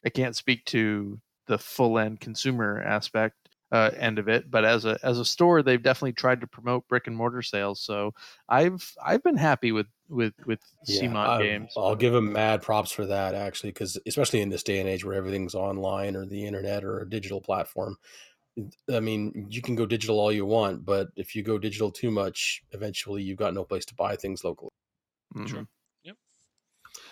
I 0.04 0.10
can't 0.10 0.36
speak 0.36 0.64
to 0.66 1.20
the 1.46 1.58
full 1.58 1.98
end 1.98 2.20
consumer 2.20 2.82
aspect 2.82 3.36
uh, 3.70 3.90
end 3.96 4.18
of 4.18 4.28
it, 4.28 4.50
but 4.50 4.64
as 4.64 4.84
a 4.84 4.98
as 5.02 5.18
a 5.18 5.24
store, 5.24 5.62
they've 5.62 5.82
definitely 5.82 6.12
tried 6.12 6.40
to 6.40 6.46
promote 6.46 6.88
brick 6.88 7.06
and 7.06 7.16
mortar 7.16 7.42
sales. 7.42 7.80
So 7.80 8.14
I've 8.48 8.94
I've 9.04 9.22
been 9.22 9.36
happy 9.36 9.72
with 9.72 9.86
with 10.08 10.34
with 10.46 10.60
CMON 10.86 11.16
I- 11.16 11.42
games. 11.42 11.74
I'll 11.76 11.96
give 11.96 12.12
them 12.12 12.32
mad 12.32 12.62
props 12.62 12.90
for 12.90 13.06
that 13.06 13.34
actually, 13.34 13.70
because 13.70 13.98
especially 14.06 14.40
in 14.40 14.48
this 14.48 14.62
day 14.62 14.80
and 14.80 14.88
age 14.88 15.04
where 15.04 15.14
everything's 15.14 15.54
online 15.54 16.16
or 16.16 16.24
the 16.24 16.46
internet 16.46 16.84
or 16.84 17.00
a 17.00 17.08
digital 17.08 17.40
platform. 17.40 17.96
I 18.92 19.00
mean, 19.00 19.46
you 19.50 19.62
can 19.62 19.74
go 19.74 19.86
digital 19.86 20.18
all 20.18 20.32
you 20.32 20.46
want, 20.46 20.84
but 20.84 21.08
if 21.16 21.34
you 21.36 21.42
go 21.42 21.58
digital 21.58 21.90
too 21.90 22.10
much, 22.10 22.62
eventually 22.72 23.22
you've 23.22 23.38
got 23.38 23.54
no 23.54 23.64
place 23.64 23.84
to 23.86 23.94
buy 23.94 24.16
things 24.16 24.44
locally. 24.44 24.70
Mhm. 25.34 25.48
Sure. 25.48 25.68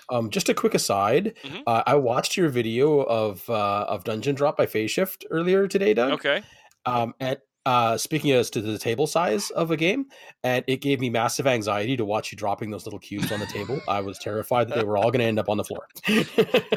Um, 0.09 0.31
just 0.31 0.49
a 0.49 0.55
quick 0.55 0.75
aside, 0.75 1.35
Mhm. 1.43 1.63
uh, 1.67 1.83
I 1.87 1.97
watched 1.97 2.37
your 2.37 2.49
video 2.49 3.01
of 3.03 3.49
uh, 3.51 3.85
of 3.89 4.05
Dungeon 4.05 4.35
Drop 4.37 4.57
by 4.57 4.67
Phase 4.67 4.91
Shift 4.93 5.27
earlier 5.31 5.67
today, 5.67 5.95
Doug. 5.95 6.13
okay. 6.13 6.43
Um, 6.85 7.15
and 7.19 7.39
uh, 7.67 7.97
speaking 7.97 8.31
as 8.31 8.49
to 8.51 8.61
the 8.61 8.79
table 8.79 9.09
size 9.09 9.51
of 9.51 9.73
a 9.73 9.77
game, 9.77 10.07
and 10.45 10.65
it 10.69 10.81
gave 10.81 11.01
me 11.01 11.11
massive 11.11 11.49
anxiety 11.49 11.97
to 11.97 12.05
watch 12.05 12.31
you 12.31 12.39
dropping 12.39 12.71
those 12.71 12.87
little 12.87 13.01
cubes 13.01 13.33
on 13.33 13.41
the 13.41 13.47
table. 13.47 13.81
I 13.89 14.01
was 14.01 14.17
terrified 14.21 14.69
that 14.69 14.77
they 14.79 14.85
were 14.85 14.97
all 14.97 15.11
going 15.11 15.19
to 15.19 15.25
end 15.25 15.41
up 15.41 15.49
on 15.49 15.57
the 15.57 15.65
floor. 15.65 15.89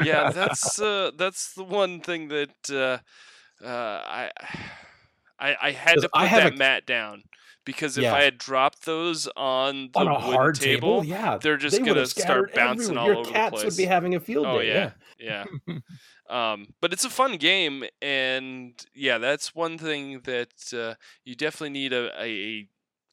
yeah, 0.03 0.31
that's 0.33 0.81
uh, 0.81 1.11
that's 1.15 1.53
the 1.53 1.63
one 1.63 1.99
thing 2.01 2.29
that 2.29 2.71
uh, 2.71 2.97
uh, 3.63 3.67
I, 3.67 4.31
I 5.39 5.55
I 5.61 5.71
had 5.71 5.95
to 5.95 6.09
put 6.09 6.29
that 6.29 6.53
a- 6.53 6.55
mat 6.57 6.85
down 6.85 7.23
because 7.65 7.97
if 7.97 8.03
Yeah. 8.03 8.13
I 8.15 8.23
had 8.23 8.37
dropped 8.37 8.85
those 8.85 9.27
on 9.37 9.89
the 9.93 9.99
on 9.99 10.07
a 10.07 10.19
hard 10.19 10.55
table, 10.59 11.01
table, 11.01 11.05
yeah, 11.05 11.37
they're 11.37 11.57
just 11.57 11.77
they 11.77 11.83
gonna 11.85 12.05
start 12.05 12.53
bouncing 12.53 12.97
everywhere. 12.97 13.01
all 13.01 13.07
Your 13.07 13.17
over 13.19 13.27
the 13.27 13.33
cats 13.33 13.63
would 13.63 13.77
be 13.77 13.85
having 13.85 14.15
a 14.15 14.19
field 14.19 14.45
oh 14.45 14.59
day. 14.59 14.91
yeah, 15.19 15.45
yeah. 15.67 15.75
um, 16.53 16.67
but 16.81 16.91
it's 16.93 17.05
a 17.05 17.09
fun 17.09 17.37
game, 17.37 17.83
and 18.01 18.73
yeah, 18.93 19.17
that's 19.17 19.55
one 19.55 19.77
thing 19.77 20.21
that 20.25 20.73
uh, 20.73 20.95
you 21.23 21.35
definitely 21.35 21.69
need 21.71 21.93
a, 21.93 22.09
a, 22.21 22.67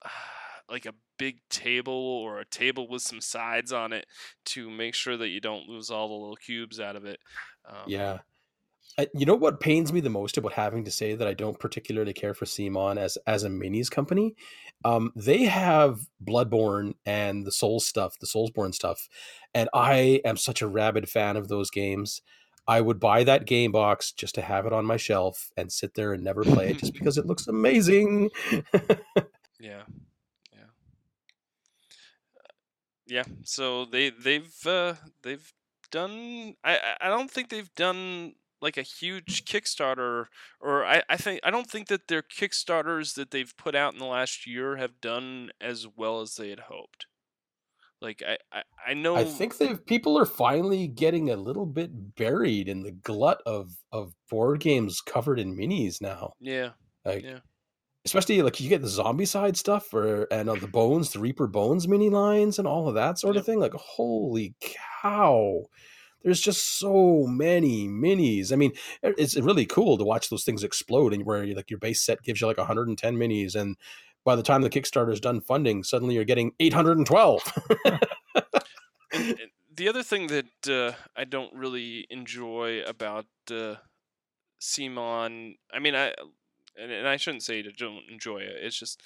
a 0.04 0.08
like 0.70 0.86
a 0.86 0.94
big 1.18 1.38
table 1.48 1.94
or 1.94 2.40
a 2.40 2.44
table 2.44 2.88
with 2.88 3.02
some 3.02 3.20
sides 3.20 3.72
on 3.72 3.92
it 3.92 4.06
to 4.44 4.68
make 4.68 4.94
sure 4.94 5.16
that 5.16 5.28
you 5.28 5.40
don't 5.40 5.68
lose 5.68 5.90
all 5.90 6.08
the 6.08 6.14
little 6.14 6.36
cubes 6.36 6.78
out 6.80 6.94
of 6.96 7.04
it. 7.06 7.18
Um, 7.68 7.76
yeah. 7.86 8.18
You 9.12 9.26
know 9.26 9.34
what 9.34 9.60
pains 9.60 9.92
me 9.92 10.00
the 10.00 10.08
most 10.08 10.38
about 10.38 10.54
having 10.54 10.84
to 10.84 10.90
say 10.90 11.14
that 11.14 11.28
I 11.28 11.34
don't 11.34 11.58
particularly 11.58 12.14
care 12.14 12.32
for 12.32 12.46
CMON 12.46 12.96
as 12.98 13.18
as 13.26 13.44
a 13.44 13.48
minis 13.48 13.90
company? 13.90 14.34
Um, 14.86 15.12
they 15.14 15.44
have 15.44 16.00
Bloodborne 16.24 16.94
and 17.04 17.44
the 17.46 17.52
Souls 17.52 17.86
stuff, 17.86 18.18
the 18.18 18.26
Soulsborne 18.26 18.74
stuff, 18.74 19.06
and 19.54 19.68
I 19.74 20.22
am 20.24 20.38
such 20.38 20.62
a 20.62 20.66
rabid 20.66 21.08
fan 21.10 21.36
of 21.36 21.48
those 21.48 21.70
games. 21.70 22.22
I 22.68 22.80
would 22.80 22.98
buy 22.98 23.22
that 23.24 23.44
game 23.46 23.70
box 23.70 24.12
just 24.12 24.34
to 24.36 24.42
have 24.42 24.64
it 24.66 24.72
on 24.72 24.86
my 24.86 24.96
shelf 24.96 25.50
and 25.56 25.70
sit 25.70 25.94
there 25.94 26.12
and 26.14 26.24
never 26.24 26.42
play 26.42 26.70
it 26.70 26.78
just 26.78 26.92
because 26.98 27.18
it 27.18 27.26
looks 27.26 27.46
amazing. 27.46 28.30
Yeah, 29.60 29.82
yeah, 30.52 30.64
yeah. 33.06 33.24
So 33.44 33.84
they 33.84 34.10
they've 34.10 34.66
uh, 34.66 34.94
they've 35.22 35.52
done. 35.90 36.54
I- 36.64 36.96
I 37.00 37.08
don't 37.08 37.30
think 37.30 37.50
they've 37.50 37.72
done 37.74 38.34
like 38.60 38.76
a 38.76 38.82
huge 38.82 39.44
Kickstarter, 39.44 40.26
or 40.60 40.84
I 40.84 41.02
I 41.08 41.16
think 41.16 41.40
I 41.44 41.50
don't 41.50 41.70
think 41.70 41.88
that 41.88 42.08
their 42.08 42.22
Kickstarters 42.22 43.14
that 43.14 43.30
they've 43.30 43.54
put 43.56 43.74
out 43.74 43.92
in 43.92 43.98
the 43.98 44.06
last 44.06 44.46
year 44.46 44.76
have 44.76 45.00
done 45.00 45.50
as 45.60 45.86
well 45.86 46.20
as 46.20 46.36
they 46.36 46.50
had 46.50 46.60
hoped. 46.60 47.06
Like 48.02 48.22
I 48.26 48.36
I, 48.52 48.62
I 48.88 48.94
know. 48.94 49.16
I 49.16 49.24
think 49.24 49.56
that 49.58 49.86
people 49.86 50.18
are 50.18 50.26
finally 50.26 50.86
getting 50.86 51.30
a 51.30 51.36
little 51.36 51.66
bit 51.66 52.14
buried 52.16 52.68
in 52.68 52.82
the 52.82 52.92
glut 52.92 53.40
of 53.46 53.70
of 53.92 54.12
board 54.30 54.60
games 54.60 55.00
covered 55.00 55.38
in 55.40 55.56
minis 55.56 56.00
now. 56.02 56.32
Yeah. 56.40 56.72
Like, 57.04 57.24
Yeah. 57.24 57.40
especially 58.04 58.42
like 58.42 58.60
you 58.60 58.68
get 58.68 58.82
the 58.82 58.88
Zombicide 58.88 59.56
stuff, 59.56 59.92
or 59.94 60.24
and 60.32 60.50
on 60.50 60.60
the 60.60 60.68
bones, 60.68 61.12
the 61.12 61.20
Reaper 61.20 61.46
Bones 61.46 61.88
mini 61.88 62.10
lines, 62.10 62.58
and 62.58 62.68
all 62.68 62.88
of 62.88 62.94
that 62.96 63.18
sort 63.18 63.36
Yep. 63.36 63.40
of 63.40 63.46
thing. 63.46 63.60
Like, 63.60 63.74
holy 63.74 64.54
cow! 64.60 65.62
There's 66.22 66.40
just 66.40 66.78
so 66.78 67.26
many 67.26 67.86
minis. 67.86 68.52
I 68.52 68.56
mean, 68.56 68.72
it's 69.02 69.36
really 69.36 69.66
cool 69.66 69.96
to 69.98 70.04
watch 70.04 70.28
those 70.28 70.44
things 70.44 70.64
explode, 70.64 71.12
and 71.12 71.24
where 71.24 71.46
like 71.54 71.70
your 71.70 71.78
base 71.78 72.02
set 72.02 72.22
gives 72.22 72.40
you 72.40 72.46
like 72.46 72.58
110 72.58 73.16
minis, 73.16 73.54
and 73.54 73.76
by 74.24 74.34
the 74.34 74.42
time 74.42 74.62
the 74.62 74.70
Kickstarter 74.70 75.12
is 75.12 75.20
done 75.20 75.40
funding, 75.40 75.84
suddenly 75.84 76.14
you're 76.14 76.24
getting 76.24 76.52
812. 76.60 77.52
And, 79.12 79.30
and 79.30 79.50
the 79.74 79.88
other 79.88 80.02
thing 80.02 80.26
that 80.26 80.68
uh, 80.68 80.96
I 81.16 81.24
don't 81.24 81.54
really 81.54 82.06
enjoy 82.10 82.82
about 82.82 83.26
uh, 83.50 83.76
CMON, 84.60 85.56
I 85.72 85.78
mean, 85.78 85.94
I 85.94 86.12
and, 86.78 87.08
I 87.08 87.16
shouldn't 87.16 87.42
say 87.42 87.60
I 87.60 87.62
don't 87.76 88.02
enjoy 88.10 88.38
it. 88.38 88.56
It's 88.60 88.78
just 88.78 89.00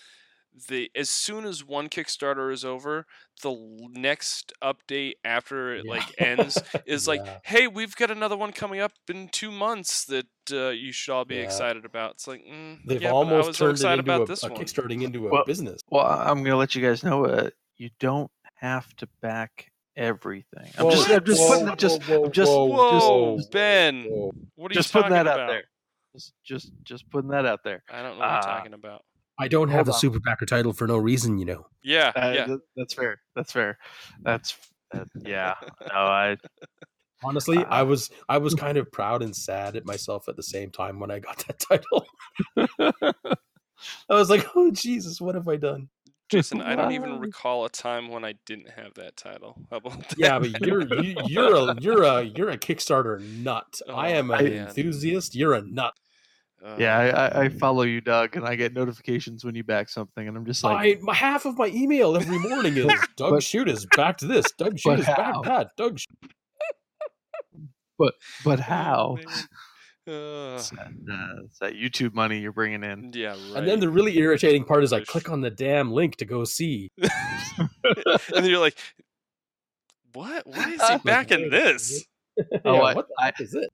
the 0.68 0.90
as 0.94 1.08
soon 1.08 1.44
as 1.44 1.64
one 1.64 1.88
Kickstarter 1.88 2.52
is 2.52 2.64
over, 2.64 3.06
the 3.42 3.54
next 3.92 4.52
update 4.62 5.14
after 5.24 5.74
it 5.74 5.84
Yeah. 5.84 5.90
like 5.90 6.14
ends 6.18 6.58
is 6.86 7.06
like, 7.08 7.22
Yeah. 7.24 7.38
hey, 7.44 7.66
we've 7.66 7.94
got 7.96 8.10
another 8.10 8.36
one 8.36 8.52
coming 8.52 8.80
up 8.80 8.92
in 9.08 9.28
two 9.28 9.50
months 9.50 10.04
that 10.06 10.26
uh, 10.52 10.68
you 10.70 10.92
should 10.92 11.12
all 11.12 11.24
be 11.24 11.36
Yeah. 11.36 11.42
excited 11.42 11.84
about. 11.84 12.12
It's 12.12 12.26
like 12.26 12.44
mm, 12.44 12.78
They've 12.84 13.00
yeah, 13.00 13.10
but 13.10 13.14
I 13.16 13.18
almost 13.18 13.48
was 13.48 13.56
so 13.58 13.66
turned 13.66 13.78
it 13.80 13.86
into 13.86 14.00
about 14.00 14.22
a, 14.22 14.24
this 14.26 14.42
a 14.44 14.48
one. 14.48 14.60
kickstarting 14.60 15.02
into 15.02 15.26
a 15.28 15.30
Well, 15.30 15.44
business. 15.44 15.80
Well, 15.88 16.04
I- 16.04 16.28
I'm 16.30 16.42
gonna 16.42 16.56
let 16.56 16.74
you 16.74 16.82
guys 16.82 17.04
know. 17.04 17.24
Uh, 17.26 17.50
you 17.76 17.90
don't 18.00 18.30
have 18.56 18.94
to 18.96 19.08
back 19.22 19.70
everything. 19.96 20.70
I'm 20.78 20.84
Whoa, 20.86 20.90
just, 20.90 21.10
I'm 21.10 21.24
just 21.24 21.40
whoa, 21.40 21.48
putting 21.48 21.68
it 21.68 21.78
just, 21.78 22.02
whoa, 22.08 22.24
I'm 22.24 22.32
just, 22.32 22.50
Whoa, 22.52 23.36
just, 23.38 23.50
Ben, 23.52 24.04
whoa. 24.04 24.32
what 24.56 24.70
are 24.70 24.74
just 24.74 24.92
you 24.94 25.00
putting 25.00 25.14
talking 25.16 25.24
that 25.26 25.32
about? 25.34 25.40
out 25.40 25.48
there. 25.48 25.64
Just, 26.14 26.32
just, 26.44 26.72
just 26.82 27.10
putting 27.10 27.30
that 27.30 27.46
out 27.46 27.60
there. 27.64 27.82
I 27.90 28.02
don't 28.02 28.14
know 28.14 28.20
what 28.20 28.28
Ah. 28.28 28.34
you're 28.48 28.56
talking 28.58 28.74
about. 28.74 29.02
I 29.40 29.48
don't 29.48 29.68
have 29.68 29.78
Hold 29.78 29.86
the 29.88 29.92
on. 29.94 29.98
super 29.98 30.20
backer 30.20 30.46
title 30.46 30.72
for 30.72 30.86
no 30.86 30.98
reason, 30.98 31.38
you 31.38 31.46
know. 31.46 31.66
Yeah, 31.82 32.12
Uh, 32.14 32.32
yeah. 32.34 32.46
th- 32.46 32.58
that's 32.76 32.94
fair. 32.94 33.20
That's 33.34 33.52
fair. 33.52 33.78
That's, 34.22 34.56
uh, 34.94 35.04
yeah. 35.24 35.54
No, 35.88 35.94
I, 35.98 36.36
Honestly, 37.24 37.58
Uh, 37.58 37.64
I 37.68 37.82
was 37.82 38.10
I 38.28 38.38
was 38.38 38.54
kind 38.64 38.78
of 38.78 38.90
proud 38.92 39.22
and 39.22 39.34
sad 39.36 39.76
at 39.76 39.84
myself 39.86 40.28
at 40.28 40.36
the 40.36 40.42
same 40.42 40.70
time 40.70 41.00
when 41.00 41.10
I 41.10 41.18
got 41.18 41.44
that 41.46 41.58
title. 41.58 42.06
I 44.10 44.14
was 44.14 44.30
like, 44.30 44.46
"Oh 44.54 44.70
Jesus, 44.70 45.20
what 45.20 45.34
have 45.34 45.48
I 45.48 45.56
done?" 45.56 45.88
Jason, 46.30 46.60
I 46.62 46.76
don't 46.76 46.92
even 46.92 47.18
recall 47.18 47.64
a 47.64 47.68
time 47.70 48.08
when 48.08 48.24
I 48.24 48.34
didn't 48.46 48.70
have 48.70 48.94
that 48.94 49.16
title. 49.16 49.56
How 49.70 49.78
about 49.78 49.98
that? 50.08 50.18
Yeah, 50.18 50.38
but 50.38 50.60
you're 50.64 50.82
you, 51.02 51.16
you're 51.26 51.54
a 51.70 51.74
you're 51.80 52.02
a 52.04 52.22
you're 52.22 52.50
a 52.50 52.58
Kickstarter 52.58 53.20
nut. 53.20 53.80
I 53.88 54.12
Oh, 54.12 54.18
am 54.18 54.30
an 54.30 54.44
man. 54.44 54.68
enthusiast. 54.68 55.34
You're 55.34 55.54
a 55.54 55.62
nut. 55.62 55.92
Uh, 56.64 56.76
yeah, 56.78 56.98
I, 56.98 57.06
I, 57.08 57.44
I 57.44 57.48
follow 57.48 57.82
you, 57.82 58.00
Doug, 58.02 58.36
and 58.36 58.44
I 58.46 58.54
get 58.54 58.74
notifications 58.74 59.44
when 59.44 59.54
you 59.54 59.64
back 59.64 59.88
something, 59.88 60.28
and 60.28 60.36
I'm 60.36 60.44
just 60.44 60.62
like, 60.62 60.98
I 60.98 61.00
my 61.00 61.14
half 61.14 61.46
of 61.46 61.56
my 61.56 61.68
email 61.68 62.16
every 62.16 62.38
morning 62.38 62.76
is 62.76 62.84
Doug 63.16 63.30
But- 63.32 63.42
Shute 63.42 63.68
is 63.70 63.86
back 63.96 64.18
to 64.18 64.26
this. 64.26 64.44
Doug 64.58 64.78
Shute 64.78 64.90
but 64.92 65.00
is 65.00 65.06
back 65.06 65.16
how? 65.16 65.42
that. 65.42 65.70
Doug. 65.78 65.98
Shute. 65.98 66.30
but 67.98 68.14
oh, 68.46 68.56
how? 68.62 69.16
Uh, 70.08 70.56
It's 70.56 70.70
that, 70.70 70.88
uh, 71.10 71.42
it's 71.44 71.58
that 71.60 71.74
YouTube 71.74 72.14
money 72.14 72.38
you're 72.40 72.52
bringing 72.52 72.82
in. 72.82 73.12
yeah, 73.14 73.30
right. 73.30 73.38
And 73.56 73.68
then 73.68 73.80
the 73.80 73.88
really 73.88 74.16
irritating 74.18 74.64
part 74.64 74.82
is 74.82 74.92
I 74.92 75.00
click 75.04 75.30
on 75.30 75.40
the 75.40 75.50
damn 75.50 75.92
link 75.92 76.16
to 76.16 76.24
go 76.24 76.44
see. 76.44 76.90
and 76.98 77.68
then 78.32 78.44
you're 78.46 78.58
like, 78.58 78.76
what? 80.14 80.46
Why 80.46 80.70
is 80.72 80.72
he 80.72 80.78
Like, 80.92 81.02
back 81.04 81.30
in 81.30 81.48
this? 81.50 82.04
Oh, 82.64 82.74
yeah, 82.74 82.80
I- 82.80 82.94
what 82.94 83.08
the 83.08 83.14
I- 83.20 83.24
heck 83.26 83.40
is 83.40 83.54
it? 83.54 83.70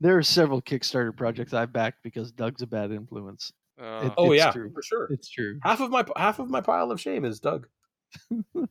There 0.00 0.16
are 0.16 0.22
several 0.22 0.62
Kickstarter 0.62 1.16
projects 1.16 1.52
I've 1.52 1.72
backed 1.72 1.98
because 2.02 2.30
Doug's 2.32 2.62
a 2.62 2.66
bad 2.66 2.92
influence. 2.92 3.52
Uh, 3.80 4.10
Oh 4.18 4.32
yeah, 4.32 4.50
true. 4.50 4.70
for 4.72 4.82
sure. 4.82 5.06
It's 5.10 5.28
true. 5.28 5.58
Half 5.62 5.80
of 5.80 5.90
my 5.90 6.04
half 6.16 6.38
of 6.38 6.50
my 6.50 6.60
pile 6.60 6.90
of 6.90 7.00
shame 7.00 7.24
is 7.24 7.40
Doug. 7.40 7.66
oh 8.32 8.66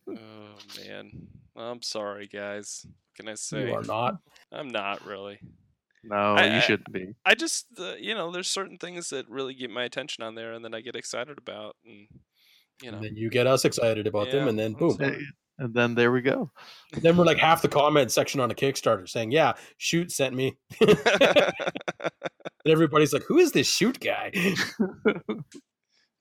man, 0.85 1.11
I'm 1.55 1.81
sorry, 1.81 2.27
guys. 2.27 2.85
What 2.85 3.15
can 3.25 3.29
I 3.31 3.35
say? 3.35 3.67
You 3.67 3.73
are 3.75 3.83
not. 3.83 4.15
I'm 4.51 4.67
not 4.69 5.05
really. 5.05 5.39
No, 6.03 6.15
I- 6.35 6.55
you 6.55 6.61
shouldn't 6.61 6.91
be. 6.91 7.13
I 7.25 7.35
just, 7.35 7.67
uh, 7.79 7.95
you 7.95 8.13
know, 8.15 8.31
there's 8.31 8.47
certain 8.47 8.77
things 8.77 9.09
that 9.09 9.29
really 9.29 9.53
get 9.53 9.69
my 9.69 9.83
attention 9.83 10.23
on 10.23 10.35
there, 10.35 10.53
and 10.53 10.63
then 10.63 10.73
I 10.73 10.81
get 10.81 10.95
excited 10.95 11.37
about, 11.37 11.75
and 11.85 12.07
you 12.81 12.91
know, 12.91 12.97
And 12.97 13.05
then 13.05 13.15
you 13.15 13.29
get 13.29 13.47
us 13.47 13.65
excited 13.65 14.07
about 14.07 14.31
them, 14.31 14.47
and 14.47 14.57
then 14.57 14.73
I'm 14.73 14.77
boom. 14.77 15.25
Sorry. 15.57 15.65
And 15.65 15.73
then 15.73 15.95
there 15.95 16.11
we 16.11 16.21
go. 16.21 16.51
then 17.01 17.17
we're 17.17 17.25
like 17.25 17.37
half 17.37 17.61
the 17.61 17.67
comment 17.67 18.11
section 18.11 18.39
on 18.39 18.51
a 18.51 18.55
Kickstarter 18.55 19.07
saying, 19.09 19.31
"Yeah, 19.31 19.53
Shute 19.77 20.11
sent 20.11 20.35
me," 20.35 20.57
and 20.81 20.93
everybody's 22.65 23.13
like, 23.13 23.23
"Who 23.23 23.37
is 23.37 23.51
this 23.51 23.67
Shute 23.67 23.99
guy?" 23.99 24.31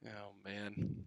Oh 0.07 0.33
man. 0.45 1.05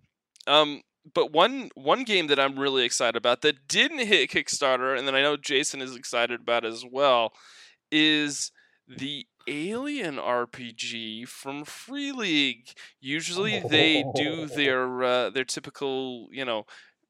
Um 0.48 0.82
but 1.14 1.32
one 1.32 1.70
one 1.76 2.04
game 2.04 2.28
that 2.28 2.40
I'm 2.40 2.60
really 2.60 2.84
excited 2.84 3.16
about 3.16 3.42
that 3.42 3.68
didn't 3.68 4.06
hit 4.06 4.30
Kickstarter 4.30 4.98
and 4.98 5.08
then 5.08 5.16
I 5.16 5.22
know 5.22 5.38
Jason 5.38 5.82
is 5.82 5.96
excited 5.96 6.42
about 6.42 6.66
as 6.66 6.84
well 6.90 7.34
is 7.92 8.52
the 8.88 9.26
Alien 9.48 10.18
RPG 10.18 11.28
from 11.28 11.66
Free 11.66 12.12
League. 12.12 12.68
Usually 13.02 13.60
they 13.60 14.04
do 14.16 14.46
their 14.56 15.04
uh, 15.04 15.30
their 15.32 15.46
typical, 15.46 16.28
you 16.32 16.46
know, 16.46 16.66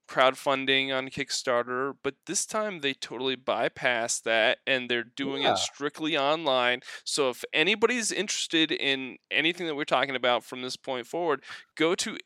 crowdfunding 0.09 0.91
on 0.95 1.07
Kickstarter, 1.09 1.93
but 2.03 2.15
this 2.25 2.45
time 2.45 2.79
they 2.79 2.93
totally 2.93 3.35
bypassed 3.37 4.23
that 4.23 4.57
and 4.65 4.89
they're 4.89 5.03
doing 5.03 5.43
Yeah. 5.43 5.53
it 5.53 5.57
strictly 5.59 6.17
online. 6.17 6.81
So 7.03 7.29
if 7.29 7.45
anybody's 7.53 8.11
interested 8.11 8.71
in 8.71 9.17
anything 9.29 9.67
that 9.67 9.75
we're 9.75 9.83
talking 9.85 10.15
about 10.15 10.43
from 10.43 10.61
this 10.63 10.75
point 10.75 11.05
forward, 11.05 11.43
go 11.75 11.93
to 11.95 12.17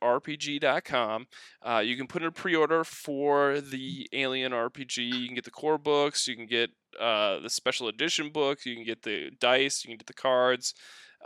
alien-rpg.com. 0.00 1.26
Uh, 1.62 1.82
you 1.84 1.96
can 1.96 2.06
put 2.06 2.22
in 2.22 2.28
a 2.28 2.32
pre-order 2.32 2.84
for 2.84 3.60
the 3.60 4.08
Alien 4.12 4.52
RPG. 4.52 4.98
You 4.98 5.26
can 5.26 5.34
get 5.34 5.44
the 5.44 5.50
core 5.50 5.78
books. 5.78 6.26
You 6.26 6.36
can 6.36 6.46
get 6.46 6.70
uh, 7.00 7.38
the 7.40 7.50
special 7.50 7.88
edition 7.88 8.30
books. 8.30 8.64
You 8.66 8.74
can 8.74 8.84
get 8.84 9.02
the 9.02 9.30
dice. 9.40 9.84
You 9.84 9.88
can 9.88 9.98
get 9.98 10.06
the 10.06 10.14
cards. 10.14 10.74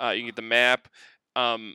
Uh, 0.00 0.10
you 0.10 0.20
can 0.20 0.26
get 0.28 0.36
the 0.36 0.42
map. 0.42 0.88
Um, 1.36 1.74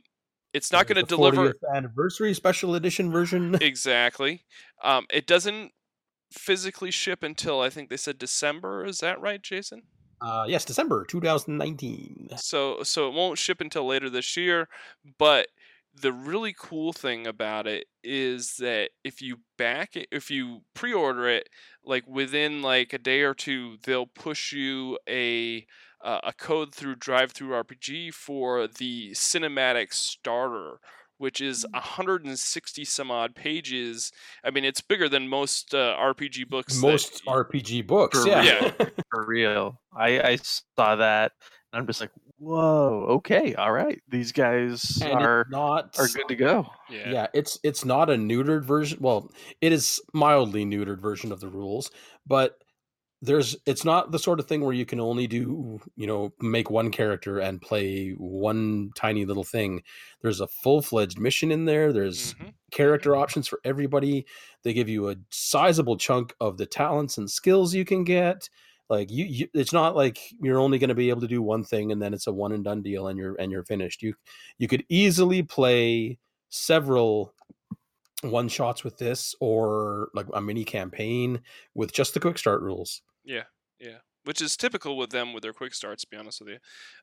it's 0.56 0.72
not 0.72 0.86
going 0.86 0.96
to 0.96 1.02
deliver 1.02 1.52
40th 1.52 1.74
anniversary 1.74 2.34
special 2.34 2.74
edition 2.74 3.10
version. 3.10 3.54
exactly. 3.60 4.44
Um, 4.82 5.06
it 5.12 5.26
doesn't 5.26 5.72
physically 6.32 6.90
ship 6.90 7.22
until 7.22 7.60
I 7.60 7.68
think 7.68 7.90
they 7.90 7.96
said 7.96 8.18
December. 8.18 8.84
Is 8.84 8.98
that 8.98 9.20
right, 9.20 9.42
Jason? 9.42 9.82
Uh, 10.20 10.46
yes, 10.48 10.64
December 10.64 11.04
2019. 11.04 12.30
So 12.38 12.82
so 12.82 13.06
it 13.08 13.14
won't 13.14 13.38
ship 13.38 13.60
until 13.60 13.86
later 13.86 14.08
this 14.08 14.36
year, 14.36 14.68
but 15.18 15.48
the 16.00 16.12
really 16.12 16.54
cool 16.58 16.92
thing 16.92 17.26
about 17.26 17.66
it 17.66 17.86
is 18.02 18.56
that 18.56 18.90
if 19.02 19.22
you 19.22 19.38
back 19.56 19.96
it 19.96 20.06
if 20.12 20.30
you 20.30 20.60
pre-order 20.74 21.26
it 21.26 21.48
like 21.84 22.06
within 22.06 22.60
like 22.60 22.92
a 22.92 22.98
day 22.98 23.22
or 23.22 23.32
two 23.32 23.78
they'll 23.84 24.06
push 24.06 24.52
you 24.52 24.98
a 25.08 25.66
uh, 26.02 26.20
a 26.24 26.32
code 26.32 26.74
through 26.74 26.96
DriveThruRPG 26.96 28.12
for 28.14 28.66
the 28.68 29.10
cinematic 29.12 29.92
starter 29.92 30.80
which 31.18 31.40
is 31.40 31.64
160 31.72 32.84
some 32.84 33.10
odd 33.10 33.34
pages. 33.34 34.12
I 34.44 34.50
mean, 34.50 34.66
it's 34.66 34.82
bigger 34.82 35.08
than 35.08 35.28
most 35.28 35.74
uh, 35.74 35.96
RPG 35.98 36.46
books. 36.48 36.78
Most 36.78 37.22
y- 37.26 37.32
RPG 37.32 37.86
books, 37.86 38.22
For- 38.22 38.28
yeah. 38.28 38.42
yeah. 38.42 38.86
For 39.10 39.24
real. 39.26 39.80
I, 39.96 40.20
I 40.20 40.38
saw 40.76 40.96
that 40.96 41.32
and 41.72 41.80
I'm 41.80 41.86
just 41.86 42.02
like, 42.02 42.10
whoa, 42.38 43.06
okay, 43.12 43.54
all 43.54 43.72
right. 43.72 43.98
These 44.10 44.32
guys 44.32 45.00
And 45.02 45.14
are 45.22 45.46
not 45.50 45.98
are 45.98 46.06
good 46.08 46.28
to 46.28 46.36
go. 46.36 46.66
yeah. 46.90 47.10
yeah 47.10 47.26
it's 47.32 47.58
it's 47.64 47.86
not 47.86 48.10
a 48.10 48.14
neutered 48.14 48.64
version 48.66 48.98
well 49.00 49.30
it 49.62 49.72
is 49.72 50.02
mildly 50.12 50.66
neutered 50.66 51.00
version 51.00 51.32
of 51.32 51.40
the 51.40 51.48
rules 51.48 51.90
but 52.26 52.58
there's 53.26 53.56
it's 53.66 53.84
not 53.84 54.12
the 54.12 54.18
sort 54.18 54.40
of 54.40 54.46
thing 54.46 54.60
where 54.62 54.72
you 54.72 54.86
can 54.86 55.00
only 55.00 55.26
do 55.26 55.80
you 55.96 56.06
know 56.06 56.32
make 56.40 56.70
one 56.70 56.90
character 56.90 57.38
and 57.40 57.60
play 57.60 58.10
one 58.12 58.90
tiny 58.96 59.24
little 59.24 59.44
thing. 59.44 59.82
There's 60.22 60.40
a 60.40 60.48
full-fledged 60.48 61.18
mission 61.18 61.50
in 61.52 61.64
there. 61.66 61.92
There's 61.92 62.34
Mhm. 62.34 62.54
character 62.70 63.16
options 63.16 63.48
for 63.48 63.60
everybody. 63.64 64.26
They 64.62 64.72
give 64.72 64.88
you 64.88 65.10
a 65.10 65.16
sizable 65.30 65.96
chunk 65.96 66.34
of 66.40 66.56
the 66.58 66.66
talents 66.66 67.18
and 67.18 67.30
skills 67.30 67.74
you 67.74 67.84
can 67.84 68.04
get. 68.04 68.48
Like 68.88 69.10
you, 69.10 69.24
you 69.24 69.48
it's 69.54 69.72
not 69.72 69.96
like 69.96 70.18
you're 70.40 70.60
only 70.60 70.78
going 70.78 70.88
to 70.90 70.94
be 70.94 71.10
able 71.10 71.20
to 71.22 71.26
do 71.28 71.42
one 71.42 71.64
thing 71.64 71.90
and 71.92 72.00
then 72.00 72.14
it's 72.14 72.28
a 72.28 72.32
one 72.32 72.52
and 72.52 72.62
done 72.64 72.82
deal 72.82 73.08
and 73.08 73.18
you're 73.18 73.34
and 73.40 73.50
you're 73.52 73.64
finished. 73.64 74.02
You 74.02 74.14
you 74.58 74.68
could 74.68 74.84
easily 74.88 75.42
play 75.42 76.18
several 76.50 77.34
one 78.22 78.48
shots 78.48 78.82
with 78.84 78.96
this 78.98 79.34
or 79.40 80.08
like 80.14 80.26
a 80.34 80.40
mini 80.40 80.64
campaign 80.64 81.40
with 81.74 81.92
just 81.92 82.14
the 82.14 82.20
quick 82.20 82.38
start 82.38 82.62
rules 82.62 83.02
Yeah, 83.26 83.42
yeah. 83.78 83.98
Which 84.24 84.40
is 84.40 84.56
typical 84.56 84.96
with 84.96 85.10
them 85.10 85.32
with 85.32 85.42
their 85.42 85.52
quick 85.52 85.74
starts. 85.74 86.02
To 86.02 86.08
be 86.10 86.16
honest 86.16 86.40
with 86.40 86.48
you. 86.50 86.58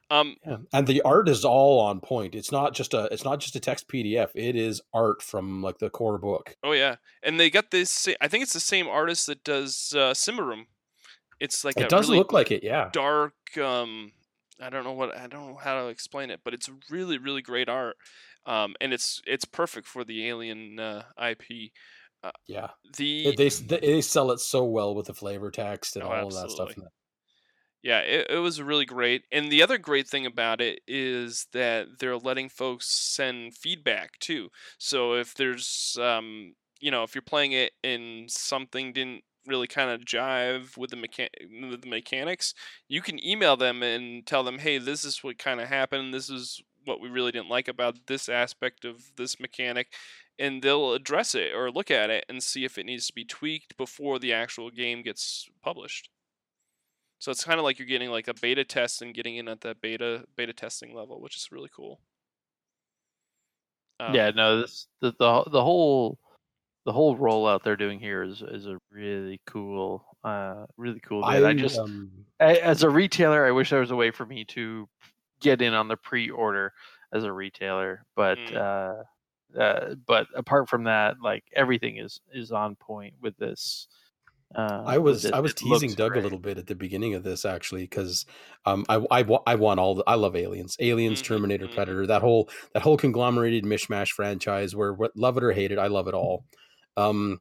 Um, 0.09 0.35
Yeah. 0.45 0.57
And 0.73 0.87
the 0.87 1.01
art 1.03 1.29
is 1.29 1.45
all 1.45 1.79
on 1.79 2.01
point. 2.01 2.35
It's 2.35 2.51
not 2.51 2.73
just 2.73 2.93
a 2.93 3.05
it's 3.11 3.23
not 3.23 3.39
just 3.39 3.55
a 3.55 3.59
text 3.59 3.87
PDF. 3.87 4.29
It 4.35 4.55
is 4.55 4.81
art 4.93 5.21
from 5.21 5.61
like 5.61 5.77
the 5.77 5.89
core 5.89 6.17
book. 6.17 6.55
oh 6.63 6.71
yeah, 6.71 6.95
and 7.21 7.39
they 7.39 7.49
got 7.49 7.71
this. 7.71 8.09
I 8.19 8.27
think 8.27 8.43
it's 8.43 8.53
the 8.53 8.59
same 8.59 8.87
artist 8.87 9.27
that 9.27 9.43
does 9.43 9.93
uh. 9.95 10.13
It's 11.39 11.65
like 11.65 11.77
It 11.77 11.83
a 11.83 11.87
does 11.87 12.07
really 12.07 12.19
look 12.19 12.33
like 12.33 12.51
it, 12.51 12.63
yeah. 12.63 12.89
dark. 12.91 13.33
Um, 13.61 14.13
I 14.61 14.69
don't 14.69 14.83
know 14.83 14.93
what 14.93 15.17
I 15.17 15.27
don't 15.27 15.47
know 15.47 15.59
how 15.61 15.81
to 15.81 15.87
explain 15.89 16.29
it, 16.29 16.41
but 16.43 16.53
it's 16.53 16.69
really 16.89 17.17
really 17.17 17.41
great 17.41 17.69
art. 17.69 17.97
Um, 18.45 18.75
and 18.81 18.93
it's 18.93 19.21
it's 19.25 19.45
perfect 19.45 19.87
for 19.87 20.03
the 20.03 20.27
Alien 20.27 20.79
uh, 20.79 21.03
IP. 21.21 21.71
Yeah. 22.47 22.69
The 22.97 23.35
They, 23.35 23.49
they 23.49 23.79
they 23.79 24.01
sell 24.01 24.31
it 24.31 24.39
so 24.39 24.63
well 24.63 24.95
with 24.95 25.07
the 25.07 25.13
flavor 25.13 25.51
text 25.51 25.95
and 25.95 26.03
Oh, 26.03 26.11
all 26.11 26.27
of 26.27 26.33
that 26.33 26.51
stuff. 26.51 26.73
Yeah, 27.81 27.99
it, 27.99 28.27
it 28.29 28.37
was 28.37 28.61
really 28.61 28.85
great. 28.85 29.25
And 29.31 29.51
the 29.51 29.61
other 29.61 29.77
great 29.77 30.07
thing 30.07 30.25
about 30.25 30.61
it 30.61 30.79
is 30.87 31.47
that 31.51 31.99
they're 31.99 32.17
letting 32.17 32.47
folks 32.47 32.87
send 32.87 33.57
feedback 33.57 34.19
too. 34.19 34.49
So 34.77 35.15
if 35.15 35.33
there's, 35.35 35.97
um, 36.01 36.55
you 36.79 36.91
know, 36.91 37.03
if 37.03 37.13
you're 37.13 37.21
playing 37.21 37.51
it 37.51 37.73
and 37.83 38.31
something 38.31 38.93
didn't 38.93 39.23
really 39.45 39.67
kind 39.67 39.89
of 39.89 40.05
jive 40.05 40.77
with 40.77 40.91
the 40.91 40.95
mechan- 40.95 41.69
with 41.69 41.81
the 41.81 41.89
mechanics, 41.89 42.53
you 42.87 43.01
can 43.01 43.23
email 43.25 43.57
them 43.57 43.83
and 43.83 44.25
tell 44.25 44.43
them, 44.43 44.59
hey, 44.59 44.77
this 44.77 45.03
is 45.03 45.21
what 45.21 45.37
kind 45.37 45.59
of 45.59 45.67
happened. 45.67 46.13
This 46.13 46.29
is 46.29 46.61
what 46.85 47.01
we 47.01 47.09
really 47.09 47.31
didn't 47.33 47.49
like 47.49 47.67
about 47.67 48.07
this 48.07 48.29
aspect 48.29 48.85
of 48.85 49.11
this 49.17 49.39
mechanic. 49.41 49.93
And 50.39 50.61
they'll 50.63 50.93
address 50.93 51.35
it 51.35 51.53
or 51.53 51.69
look 51.71 51.91
at 51.91 52.09
it 52.09 52.25
and 52.27 52.41
see 52.41 52.65
if 52.65 52.77
it 52.77 52.85
needs 52.85 53.07
to 53.07 53.13
be 53.13 53.23
tweaked 53.23 53.77
before 53.77 54.17
the 54.17 54.33
actual 54.33 54.71
game 54.71 55.03
gets 55.03 55.47
published. 55.61 56.09
So 57.19 57.31
it's 57.31 57.43
kind 57.45 57.59
of 57.59 57.63
like 57.63 57.77
you're 57.79 57.87
getting 57.87 58.09
like 58.09 58.27
a 58.27 58.33
beta 58.33 58.65
test 58.65 59.01
and 59.01 59.13
getting 59.13 59.37
in 59.37 59.47
at 59.47 59.61
the 59.61 59.75
beta 59.75 60.25
beta 60.35 60.51
testing 60.53 60.93
level, 60.93 61.21
which 61.21 61.37
is 61.37 61.49
really 61.51 61.69
cool. 61.73 62.01
Um, 63.99 64.13
yeah, 64.15 64.31
no, 64.31 64.61
this 64.61 64.87
the, 65.01 65.11
the 65.19 65.43
the 65.51 65.63
whole 65.63 66.19
the 66.85 66.91
whole 66.91 67.15
rollout 67.17 67.63
they're 67.63 67.77
doing 67.77 67.99
here 67.99 68.23
is 68.23 68.41
is 68.41 68.65
a 68.65 68.77
really 68.91 69.39
cool 69.45 70.03
uh 70.23 70.65
really 70.77 70.99
cool 70.99 71.21
bit. 71.21 71.43
I, 71.45 71.53
just 71.53 71.79
um, 71.79 72.11
a- 72.41 72.65
as 72.65 72.83
a 72.83 72.89
retailer, 72.89 73.45
I 73.45 73.51
wish 73.51 73.69
there 73.69 73.79
was 73.79 73.91
a 73.91 73.95
way 73.95 74.11
for 74.11 74.25
me 74.25 74.43
to 74.45 74.89
get 75.39 75.61
in 75.61 75.73
on 75.73 75.87
the 75.87 75.95
pre-order 75.97 76.73
as 77.13 77.23
a 77.23 77.31
retailer, 77.31 78.05
but 78.15 78.37
Mm. 78.37 78.55
uh, 78.57 79.03
uh, 79.59 79.95
but 80.07 80.27
apart 80.35 80.69
from 80.69 80.85
that, 80.85 81.15
like 81.21 81.43
everything 81.55 81.97
is 81.97 82.21
is 82.33 82.51
on 82.51 82.75
point 82.75 83.15
with 83.21 83.37
this. 83.37 83.87
Uh, 84.55 84.85
I 84.85 84.97
was 84.97 85.21
this. 85.21 85.31
I 85.31 85.39
was 85.39 85.53
teasing 85.53 85.95
Doug 85.95 86.15
great. 86.15 86.17
a 86.17 86.19
little 86.19 86.39
bit 86.39 86.57
at 86.57 86.67
the 86.67 86.75
beginning 86.75 87.13
of 87.13 87.23
this 87.23 87.45
actually 87.45 87.83
because 87.83 88.25
um 88.65 88.85
I, 88.89 89.05
I 89.11 89.25
I 89.47 89.55
want 89.55 89.79
all 89.79 89.95
the 89.95 90.03
I 90.05 90.15
love 90.15 90.35
Aliens 90.35 90.75
Aliens 90.79 91.21
Mhm, 91.21 91.27
Terminator 91.27 91.67
mhm. 91.67 91.69
Predator 91.69 92.05
that 92.07 92.21
whole 92.21 92.49
that 92.73 92.83
whole 92.83 92.97
conglomerated 92.97 93.63
mishmash 93.63 94.09
franchise 94.09 94.75
where 94.75 94.93
what 94.93 95.15
love 95.15 95.37
it 95.37 95.43
or 95.43 95.53
hate 95.53 95.71
it 95.71 95.79
I 95.79 95.87
love 95.87 96.07
it 96.09 96.13
all 96.13 96.45
um 96.97 97.39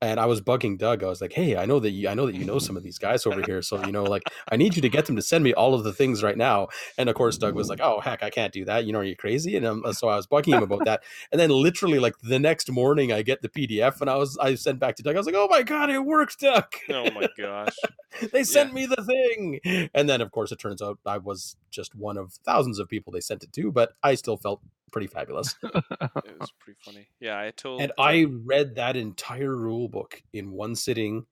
and 0.00 0.20
I 0.20 0.26
was 0.26 0.40
bugging 0.40 0.78
Doug 0.78 1.02
I 1.02 1.06
was 1.06 1.20
like 1.20 1.32
hey 1.32 1.56
I 1.56 1.64
know 1.64 1.80
that 1.80 1.90
you 1.90 2.08
I 2.08 2.14
know 2.14 2.26
that 2.26 2.34
you 2.34 2.44
know 2.44 2.58
some 2.58 2.76
of 2.76 2.82
these 2.82 2.98
guys 2.98 3.26
over 3.26 3.42
here 3.42 3.62
so 3.62 3.84
you 3.84 3.92
know 3.92 4.04
like 4.04 4.22
I 4.50 4.56
need 4.56 4.76
you 4.76 4.82
to 4.82 4.88
get 4.88 5.06
them 5.06 5.16
to 5.16 5.22
send 5.22 5.44
me 5.44 5.54
all 5.54 5.74
of 5.74 5.84
the 5.84 5.92
things 5.92 6.22
right 6.22 6.36
now. 6.36 6.68
And 6.96 7.08
of 7.08 7.14
course 7.14 7.38
Doug 7.38 7.54
was 7.54 7.68
like 7.68 7.80
oh 7.80 8.00
heck 8.00 8.22
I 8.22 8.30
can't 8.30 8.52
do 8.52 8.64
that 8.66 8.84
you 8.84 8.92
know 8.92 9.00
are 9.00 9.04
you 9.04 9.16
crazy? 9.16 9.56
And 9.56 9.66
um, 9.66 9.84
so 9.92 10.08
I 10.08 10.16
was 10.16 10.26
bugging 10.26 10.54
him 10.54 10.62
about 10.62 10.84
that. 10.84 11.02
And 11.30 11.40
then 11.40 11.50
literally 11.50 11.98
like 11.98 12.14
the 12.22 12.38
next 12.38 12.70
morning 12.70 13.12
I 13.12 13.22
get 13.22 13.42
the 13.42 13.48
PDF 13.48 14.00
and 14.00 14.08
I 14.08 14.16
was 14.16 14.38
I 14.38 14.54
sent 14.54 14.78
back 14.78 14.96
to 14.96 15.02
Doug 15.02 15.16
I 15.16 15.18
was 15.18 15.26
like 15.26 15.34
oh 15.34 15.48
my 15.48 15.62
god 15.62 15.90
it 15.90 16.04
works 16.04 16.36
Doug! 16.36 16.72
Oh 16.88 17.10
my 17.10 17.28
gosh. 17.36 17.76
they 18.32 18.44
sent 18.44 18.72
me 18.72 18.86
the 18.86 19.04
thing! 19.04 19.88
And 19.94 20.08
then 20.08 20.20
of 20.20 20.30
course 20.30 20.52
it 20.52 20.58
turns 20.58 20.80
out 20.82 20.98
i 21.06 21.18
was 21.18 21.56
just 21.70 21.94
one 21.94 22.16
of 22.16 22.32
thousands 22.44 22.78
of 22.78 22.88
people 22.88 23.12
they 23.12 23.20
sent 23.20 23.42
it 23.42 23.52
to 23.52 23.72
but 23.72 23.92
i 24.02 24.14
still 24.14 24.36
felt 24.36 24.60
pretty 24.92 25.06
fabulous 25.06 25.54
It 25.64 26.38
was 26.40 26.52
pretty 26.60 26.78
funny. 26.84 27.06
Yeah, 27.20 27.38
I 27.38 27.50
told. 27.50 27.80
and 27.82 27.92
i 27.98 28.26
read 28.44 28.74
that 28.76 28.96
entire 28.96 29.54
rule 29.54 29.88
book 29.88 30.22
in 30.32 30.50
one 30.52 30.74
sitting 30.74 31.26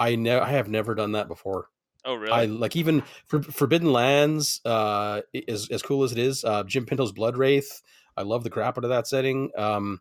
i 0.00 0.14
ne- 0.16 0.30
i 0.38 0.50
have 0.50 0.68
never 0.68 0.94
done 0.94 1.12
that 1.12 1.28
before 1.28 1.68
Oh 2.04 2.14
really? 2.14 2.32
i 2.32 2.44
like 2.46 2.76
even 2.76 3.02
for 3.26 3.42
forbidden 3.42 3.92
lands 3.92 4.60
uh 4.64 5.20
as, 5.48 5.68
as 5.70 5.82
cool 5.82 6.04
as 6.04 6.12
it 6.12 6.18
is 6.18 6.44
uh 6.44 6.62
jim 6.64 6.86
pinto's 6.86 7.12
blood 7.12 7.36
wraith 7.36 7.82
i 8.16 8.22
love 8.22 8.44
the 8.44 8.50
crap 8.50 8.78
out 8.78 8.84
of 8.84 8.90
that 8.90 9.06
setting 9.08 9.50
um 9.56 10.00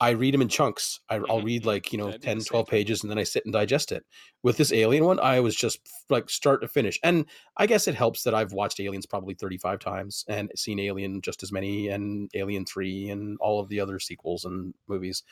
I 0.00 0.10
read 0.10 0.34
them 0.34 0.42
in 0.42 0.48
chunks. 0.48 1.00
I, 1.08 1.16
I'll 1.28 1.40
Mhm, 1.40 1.42
read 1.42 1.62
mhm. 1.62 1.66
like, 1.66 1.92
you 1.92 1.98
know, 1.98 2.12
I 2.12 2.16
do 2.18 2.20
10, 2.20 2.38
same 2.40 2.44
12 2.44 2.68
thing. 2.68 2.78
pages 2.78 3.02
and 3.02 3.10
then 3.10 3.18
I 3.18 3.24
sit 3.24 3.44
and 3.44 3.52
digest 3.52 3.90
it. 3.90 4.04
With 4.44 4.56
this 4.56 4.72
Alien 4.72 5.04
one, 5.04 5.18
I 5.18 5.40
was 5.40 5.56
just 5.56 5.80
like 6.08 6.30
start 6.30 6.60
to 6.62 6.68
finish. 6.68 7.00
And 7.02 7.26
I 7.56 7.66
guess 7.66 7.88
it 7.88 7.96
helps 7.96 8.22
that 8.22 8.34
I've 8.34 8.52
watched 8.52 8.78
Aliens 8.80 9.06
probably 9.06 9.34
35 9.34 9.80
times 9.80 10.24
and 10.28 10.52
seen 10.54 10.78
Alien 10.78 11.20
just 11.20 11.42
as 11.42 11.50
many 11.52 11.88
and 11.88 12.30
Alien 12.34 12.64
3 12.64 13.10
and 13.10 13.38
all 13.40 13.58
of 13.60 13.68
the 13.68 13.80
other 13.80 13.98
sequels 13.98 14.44
and 14.44 14.72
movies. 14.86 15.24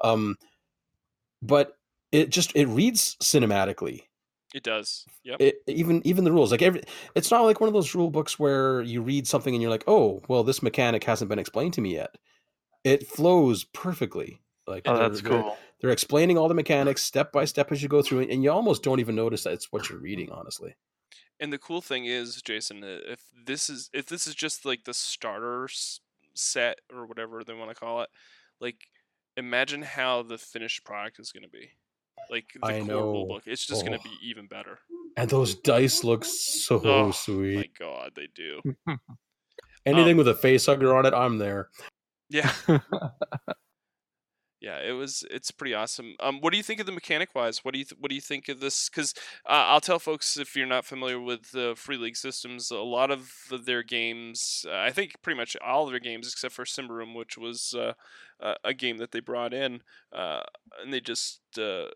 Um, 0.00 0.36
but 1.42 1.78
it 2.12 2.30
just, 2.30 2.54
it 2.54 2.66
reads 2.66 3.16
cinematically. 3.22 4.02
it 4.54 4.62
does. 4.62 5.06
Yep. 5.24 5.40
It, 5.40 5.62
even 5.66 6.06
even 6.06 6.24
the 6.24 6.32
rules 6.32 6.50
like 6.50 6.60
every 6.60 6.82
it's 7.14 7.30
not 7.30 7.42
like 7.44 7.60
one 7.60 7.68
of 7.68 7.72
those 7.72 7.94
rule 7.94 8.10
books 8.10 8.38
where 8.38 8.82
you 8.82 9.00
read 9.00 9.26
something 9.26 9.54
and 9.54 9.62
you're 9.62 9.70
like 9.70 9.84
oh 9.86 10.20
well 10.28 10.44
this 10.44 10.62
mechanic 10.62 11.02
hasn't 11.04 11.30
been 11.30 11.38
explained 11.38 11.72
to 11.74 11.80
me 11.80 11.94
yet 11.94 12.16
it 12.84 13.06
flows 13.06 13.64
perfectly 13.64 14.40
like 14.66 14.82
Oh, 14.86 14.96
that's 14.96 15.20
they're- 15.22 15.30
cool. 15.42 15.56
they're 15.80 15.90
explaining 15.90 16.38
all 16.38 16.48
the 16.48 16.54
mechanics 16.54 17.02
step 17.04 17.32
by 17.32 17.44
step 17.44 17.70
as 17.72 17.82
you 17.82 17.88
go 17.88 18.02
through 18.02 18.20
and 18.20 18.42
you 18.42 18.50
almost 18.50 18.82
don't 18.82 19.00
even 19.00 19.14
notice 19.14 19.44
that 19.44 19.52
it's 19.52 19.72
what 19.72 19.88
you're 19.88 19.98
reading 19.98 20.30
honestly 20.30 20.74
And 21.40 21.52
the 21.52 21.58
cool 21.58 21.80
thing 21.80 22.04
is, 22.04 22.40
Jason, 22.42 22.82
if 22.84 23.20
this 23.46 23.70
is 23.70 23.88
if 23.94 24.06
this 24.06 24.26
is 24.26 24.34
just 24.34 24.64
like 24.66 24.84
the 24.84 24.92
starter 24.94 25.68
set 26.34 26.78
or 26.92 27.06
whatever 27.06 27.42
they 27.42 27.54
want 27.54 27.70
to 27.70 27.74
call 27.74 28.02
it, 28.02 28.10
like 28.60 28.76
imagine 29.36 29.82
how 29.82 30.22
the 30.22 30.36
finished 30.38 30.84
product 30.84 31.18
is 31.18 31.32
going 31.32 31.44
to 31.44 31.48
be. 31.48 31.70
Like 32.30 32.46
the 32.60 32.66
I 32.66 32.78
core 32.80 32.86
know. 32.88 33.00
rule 33.12 33.26
book, 33.26 33.42
it's 33.46 33.66
just 33.66 33.84
going 33.86 33.94
Oh. 33.94 34.02
to 34.02 34.08
be 34.08 34.16
even 34.22 34.46
better. 34.46 34.78
and 35.16 35.28
those 35.30 35.54
dice 35.54 36.04
look 36.04 36.24
so 36.26 37.10
sweet. 37.12 37.56
Oh, 37.56 37.58
My 37.60 37.70
God, 37.78 38.12
they 38.14 38.28
do. 38.34 38.60
anything 39.86 40.12
um, 40.12 40.18
with 40.18 40.28
a 40.28 40.34
face 40.34 40.66
hugger 40.66 40.94
on 40.94 41.06
it 41.06 41.14
i'm 41.14 41.38
there 41.38 41.70
Yeah, 42.30 42.52
yeah. 44.60 44.78
It 44.78 44.92
was. 44.92 45.24
It's 45.30 45.50
pretty 45.50 45.74
awesome. 45.74 46.14
Um, 46.20 46.40
what 46.40 46.50
do 46.52 46.58
you 46.58 46.62
think 46.62 46.80
of 46.80 46.86
the 46.86 46.92
mechanic 46.92 47.34
wise? 47.34 47.64
What 47.64 47.72
do 47.72 47.78
you 47.78 47.84
th- 47.84 47.98
What 47.98 48.10
do 48.10 48.14
you 48.14 48.20
think 48.20 48.48
of 48.48 48.60
this? 48.60 48.88
Because 48.90 49.14
uh, 49.48 49.52
I'll 49.68 49.80
tell 49.80 49.98
folks 49.98 50.36
if 50.36 50.54
you're 50.54 50.66
not 50.66 50.84
familiar 50.84 51.18
with 51.20 51.50
the 51.52 51.74
Free 51.76 51.96
League 51.96 52.16
systems, 52.16 52.70
a 52.70 52.76
lot 52.78 53.10
of 53.10 53.32
their 53.64 53.82
games, 53.82 54.66
uh, 54.68 54.76
I 54.76 54.90
think 54.90 55.14
pretty 55.22 55.38
much 55.38 55.56
all 55.64 55.84
of 55.84 55.90
their 55.90 56.00
games 56.00 56.28
except 56.30 56.54
for 56.54 56.64
Symbaroum, 56.66 57.14
which 57.14 57.38
was 57.38 57.74
uh, 57.76 57.94
uh, 58.42 58.54
a 58.62 58.74
game 58.74 58.98
that 58.98 59.12
they 59.12 59.20
brought 59.20 59.54
in, 59.54 59.80
uh, 60.14 60.42
and 60.82 60.92
they 60.92 61.00
just 61.00 61.40
uh, 61.58 61.86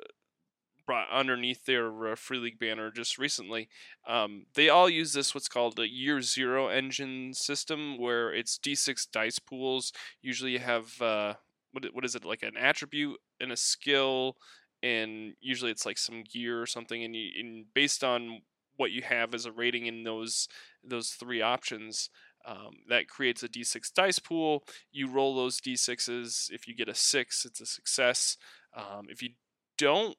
brought 0.86 1.10
underneath 1.10 1.64
their 1.64 2.12
uh, 2.12 2.14
Free 2.16 2.38
League 2.38 2.58
banner 2.58 2.90
just 2.90 3.18
recently. 3.18 3.68
Um, 4.06 4.46
they 4.54 4.68
all 4.68 4.88
use 4.88 5.12
this 5.12 5.34
what's 5.34 5.48
called 5.48 5.78
a 5.78 5.88
Year 5.88 6.20
Zero 6.20 6.68
engine 6.68 7.32
system, 7.34 7.98
where 7.98 8.32
it's 8.32 8.58
D6 8.58 9.10
dice 9.10 9.38
pools. 9.38 9.92
Usually, 10.22 10.52
you 10.52 10.58
have 10.58 11.00
uh, 11.00 11.34
what 11.72 11.84
what 11.92 12.04
is 12.04 12.14
it 12.14 12.24
like 12.24 12.42
an 12.42 12.56
attribute 12.56 13.18
and 13.40 13.52
a 13.52 13.56
skill, 13.56 14.36
and 14.82 15.34
usually 15.40 15.70
it's 15.70 15.86
like 15.86 15.98
some 15.98 16.22
gear 16.22 16.60
or 16.60 16.66
something, 16.66 17.02
and 17.02 17.14
you 17.14 17.30
and 17.38 17.66
based 17.74 18.04
on 18.04 18.40
what 18.76 18.90
you 18.90 19.02
have 19.02 19.34
as 19.34 19.46
a 19.46 19.52
rating 19.52 19.86
in 19.86 20.04
those 20.04 20.48
those 20.82 21.10
three 21.10 21.42
options. 21.42 22.10
Um, 22.46 22.74
that 22.90 23.08
creates 23.08 23.42
a 23.42 23.48
d6 23.48 23.90
dice 23.94 24.18
pool. 24.18 24.64
You 24.92 25.08
roll 25.08 25.34
those 25.34 25.62
d6s. 25.62 26.50
If 26.52 26.68
you 26.68 26.74
get 26.74 26.90
a 26.90 26.94
six, 26.94 27.46
it's 27.46 27.62
a 27.62 27.64
success. 27.64 28.36
Um, 28.76 29.06
if 29.08 29.22
you 29.22 29.30
don't 29.78 30.14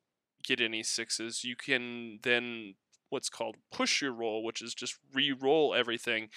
get 0.46 0.62
any 0.62 0.84
sixes, 0.84 1.44
you 1.44 1.56
can 1.56 2.20
then 2.24 2.76
what's 3.10 3.30
called 3.30 3.58
push 3.72 4.02
your 4.02 4.14
roll, 4.14 4.44
which 4.44 4.62
is 4.62 4.74
just 4.74 4.98
re-roll 5.14 5.74
everything. 5.76 6.30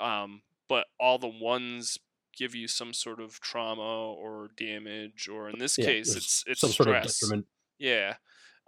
Um, 0.00 0.42
but 0.68 0.86
all 0.98 1.18
the 1.18 1.28
ones 1.28 1.98
give 2.36 2.54
you 2.54 2.66
some 2.68 2.92
sort 2.92 3.20
of 3.20 3.40
trauma 3.40 3.82
or 4.12 4.48
damage, 4.56 5.28
or 5.28 5.48
in 5.48 5.58
this 5.58 5.76
Yeah, 5.76 5.86
case, 5.86 6.16
it's 6.16 6.44
it's 6.46 6.62
some 6.62 6.72
sort 6.72 6.88
of 6.88 6.96
stress. 7.00 7.30
Yeah. 7.78 8.16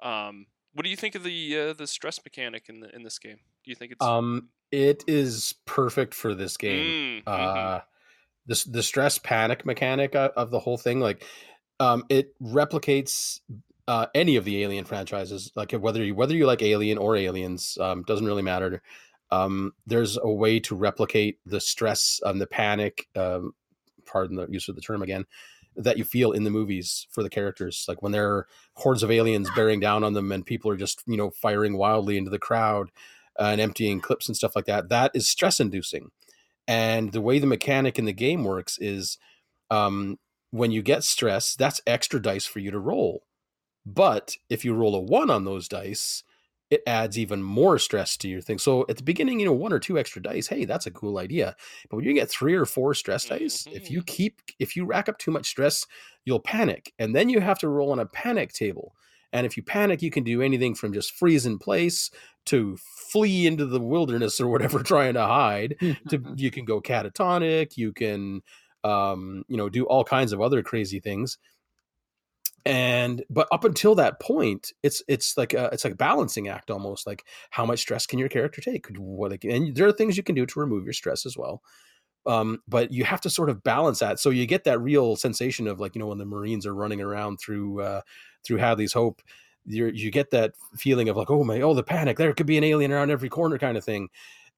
Um, 0.03 0.47
What 0.73 0.85
do 0.85 0.91
you 0.91 0.97
think 0.97 1.15
of 1.15 1.23
the 1.25 1.59
uh, 1.59 1.73
the 1.73 1.87
stress 1.87 2.21
mechanic 2.25 2.69
in 2.69 2.81
the 2.81 2.95
in 2.95 3.03
this 3.03 3.19
game? 3.19 3.39
Do 3.65 3.71
you 3.71 3.75
think 3.75 3.93
it's 3.93 4.09
Um, 4.09 4.51
it 4.71 5.05
is 5.07 5.55
perfect 5.65 6.13
for 6.15 6.35
this 6.35 6.57
game. 6.57 6.97
Mm, 6.97 7.23
mhm. 7.37 7.73
uh 7.73 7.81
the 8.47 8.65
the 8.71 8.83
stress 8.83 9.19
panic 9.19 9.67
mechanic 9.67 10.15
of 10.17 10.51
the 10.51 10.61
whole 10.61 10.79
thing 10.79 11.01
like 11.01 11.25
um 11.81 12.05
it 12.11 12.39
replicates 12.41 13.41
uh 13.89 14.07
any 14.15 14.37
of 14.37 14.45
the 14.45 14.63
alien 14.63 14.85
franchises 14.85 15.51
like 15.55 15.73
whether 15.73 16.05
you 16.05 16.15
whether 16.15 16.35
you 16.35 16.47
like 16.47 16.63
alien 16.63 16.99
or 16.99 17.17
aliens 17.17 17.79
um 17.81 18.03
doesn't 18.05 18.27
really 18.27 18.43
matter. 18.43 18.83
Um 19.31 19.73
there's 19.87 20.17
a 20.17 20.31
way 20.31 20.61
to 20.61 20.75
replicate 20.75 21.39
the 21.47 21.61
stress 21.61 22.21
and 22.25 22.41
the 22.41 22.47
panic 22.47 23.07
um 23.17 23.53
pardon 24.05 24.37
the 24.37 24.47
use 24.49 24.69
of 24.69 24.75
the 24.77 24.81
term 24.81 25.03
again 25.03 25.25
that 25.77 25.99
you 25.99 26.05
feel 26.05 26.33
in 26.33 26.45
the 26.45 26.51
movies 26.51 27.07
for 27.11 27.23
the 27.23 27.29
characters. 27.29 27.85
Like 27.87 28.01
when 28.03 28.13
there 28.13 28.31
are 28.31 28.47
hordes 28.75 29.03
of 29.03 29.11
aliens 29.11 29.51
bearing 29.55 29.79
down 29.79 30.05
on 30.05 30.15
them 30.15 30.33
and 30.33 30.47
people 30.47 30.71
are 30.71 30.77
just 30.77 31.03
you 31.07 31.17
know 31.17 31.31
firing 31.31 31.77
wildly 31.77 32.17
into 32.17 32.31
the 32.31 32.39
crowd 32.39 32.91
and 33.39 33.61
emptying 33.61 34.01
clips 34.01 34.29
and 34.29 34.37
stuff 34.37 34.57
like 34.57 34.65
that 34.65 34.89
that 34.89 35.11
is 35.15 35.29
stress 35.29 35.61
inducing. 35.61 36.11
And 36.69 37.13
the 37.13 37.21
way 37.21 37.39
the 37.39 37.47
mechanic 37.47 37.99
in 37.99 38.07
the 38.07 38.13
game 38.13 38.43
works 38.45 38.79
is 38.79 39.19
um, 39.71 40.19
when 40.51 40.73
you 40.73 40.83
get 40.83 41.05
stress, 41.05 41.55
that's 41.55 41.81
extra 41.87 42.21
dice 42.21 42.47
for 42.47 42.59
you 42.59 42.71
to 42.71 42.79
roll. 42.79 43.23
But 43.87 44.37
if 44.51 44.65
you 44.65 44.75
roll 44.75 44.97
a 44.97 45.01
one 45.01 45.31
on 45.31 45.45
those 45.45 45.69
dice, 45.69 46.25
it 46.71 46.83
adds 46.87 47.17
even 47.17 47.43
more 47.43 47.79
stress 47.79 48.17
to 48.17 48.29
your 48.29 48.41
thing. 48.41 48.59
So 48.59 48.85
at 48.89 48.97
the 48.97 49.05
beginning, 49.05 49.39
you 49.39 49.47
know, 49.47 49.53
one 49.53 49.73
or 49.73 49.79
two 49.79 49.99
extra 49.99 50.21
dice, 50.21 50.49
hey, 50.49 50.65
that's 50.65 50.87
a 50.87 50.91
cool 50.91 51.19
idea. 51.19 51.55
But 51.89 51.99
when 51.99 52.05
you 52.05 52.13
get 52.13 52.29
three 52.29 52.55
or 52.55 52.67
four 52.67 52.93
stress 52.95 53.27
dice, 53.27 53.69
if 53.71 53.89
you 53.89 54.03
keep, 54.03 54.43
if 54.59 54.75
you 54.75 54.85
rack 54.85 55.09
up 55.09 55.19
too 55.19 55.31
much 55.31 55.47
stress, 55.47 55.87
you'll 56.25 56.41
panic. 56.41 56.93
And 56.99 57.15
then 57.15 57.29
you 57.29 57.41
have 57.41 57.61
to 57.61 57.69
roll 57.69 57.93
on 57.93 58.01
a 58.01 58.07
panic 58.07 58.53
table. 58.53 58.97
And 59.33 59.47
if 59.47 59.57
you 59.57 59.63
panic, 59.63 60.03
you 60.03 60.11
can 60.11 60.25
do 60.25 60.43
anything 60.43 60.75
from 60.75 60.93
just 60.93 61.15
freeze 61.15 61.47
in 61.47 61.59
place 61.59 62.11
to 62.47 62.77
flee 63.13 63.47
into 63.47 63.67
the 63.67 63.81
wilderness 63.81 64.41
or 64.41 64.49
whatever, 64.49 64.83
trying 64.83 65.15
to 65.15 65.25
hide 65.25 65.77
to 66.09 66.23
you 66.37 66.51
can 66.51 66.65
go 66.65 66.81
catatonic 66.81 67.77
you 67.77 67.93
can 67.93 68.41
um 68.85 69.43
you 69.49 69.57
know 69.57 69.69
do 69.69 69.85
all 69.85 70.05
kinds 70.05 70.33
of 70.33 70.41
other 70.41 70.63
crazy 70.63 71.01
things 71.01 71.39
and 72.67 73.25
but 73.31 73.47
up 73.53 73.65
until 73.65 73.95
that 73.95 74.21
point 74.21 74.73
it's 74.83 75.01
it's 75.07 75.37
like 75.37 75.55
a, 75.55 75.71
it's 75.73 75.85
like 75.85 75.93
a 75.93 75.97
balancing 75.97 76.49
act 76.49 76.69
almost 76.69 77.07
like 77.07 77.25
how 77.51 77.65
much 77.65 77.79
stress 77.79 78.07
can 78.07 78.19
your 78.19 78.29
character 78.29 78.61
take? 78.61 78.89
What 78.99 79.45
and 79.45 79.75
there 79.77 79.87
are 79.87 79.93
things 79.93 80.17
you 80.17 80.25
can 80.25 80.35
do 80.35 80.45
to 80.45 80.61
remove 80.61 80.83
your 80.85 80.93
stress 80.93 81.25
as 81.25 81.37
well. 81.37 81.63
Um 82.27 82.59
but 82.67 82.91
you 82.91 83.05
have 83.05 83.21
to 83.21 83.31
sort 83.31 83.51
of 83.51 83.63
balance 83.63 84.01
that 84.01 84.19
so 84.19 84.31
you 84.31 84.47
get 84.47 84.65
that 84.65 84.81
real 84.81 85.15
sensation 85.15 85.69
of 85.69 85.79
like 85.79 85.95
you 85.95 86.01
know 86.01 86.09
when 86.09 86.19
the 86.19 86.27
marines 86.27 86.67
are 86.67 86.75
running 86.75 87.01
around 87.01 87.39
through 87.39 87.83
uh 87.83 88.01
through 88.45 88.59
hadley's 88.59 88.93
hope 88.93 89.23
you 89.65 89.87
you 89.87 90.11
get 90.11 90.31
that 90.33 90.55
feeling 90.75 91.09
of 91.09 91.17
like 91.17 91.31
oh 91.31 91.45
my 91.45 91.61
oh 91.61 91.73
the 91.75 91.85
panic 91.85 92.19
there 92.19 92.33
could 92.35 92.47
be 92.47 92.59
an 92.59 92.65
alien 92.65 92.93
around 92.93 93.11
every 93.11 93.29
corner 93.29 93.59
kind 93.59 93.77
of 93.77 93.85
thing 93.85 94.09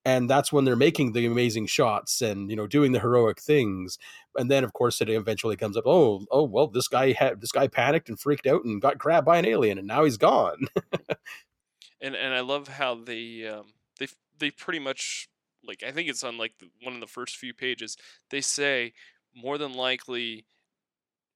and 0.09 0.29
that's 0.29 0.51
when 0.51 0.65
they're 0.65 0.75
making 0.75 1.13
the 1.13 1.25
amazing 1.25 1.65
shots 1.67 2.21
and 2.21 2.49
you 2.49 2.55
know 2.55 2.67
doing 2.67 2.91
the 2.91 2.99
heroic 2.99 3.39
things 3.41 3.97
and 4.37 4.49
then 4.51 4.63
of 4.63 4.73
course 4.73 5.01
it 5.01 5.09
eventually 5.09 5.55
comes 5.55 5.77
up 5.77 5.85
oh 5.87 6.25
oh 6.31 6.43
well 6.43 6.67
this 6.67 6.87
guy 6.87 7.11
had 7.11 7.41
this 7.41 7.51
guy 7.51 7.67
panicked 7.67 8.09
and 8.09 8.19
freaked 8.19 8.47
out 8.47 8.63
and 8.65 8.81
got 8.81 8.97
grabbed 8.97 9.25
by 9.25 9.37
an 9.37 9.45
alien 9.45 9.77
and 9.77 9.87
now 9.87 10.03
he's 10.03 10.17
gone 10.17 10.67
and 12.01 12.15
and 12.15 12.33
I 12.33 12.41
love 12.41 12.67
how 12.67 12.95
they 12.95 13.47
um, 13.47 13.73
they 13.99 14.07
they 14.37 14.51
pretty 14.51 14.79
much 14.79 15.29
like 15.63 15.83
I 15.83 15.91
think 15.91 16.09
it's 16.09 16.23
on 16.23 16.37
like 16.37 16.57
the, 16.59 16.69
one 16.81 16.93
of 16.93 17.01
the 17.01 17.07
first 17.07 17.37
few 17.37 17.53
pages. 17.53 17.97
They 18.29 18.41
say 18.41 18.93
more 19.35 19.57
than 19.57 19.73
likely 19.73 20.45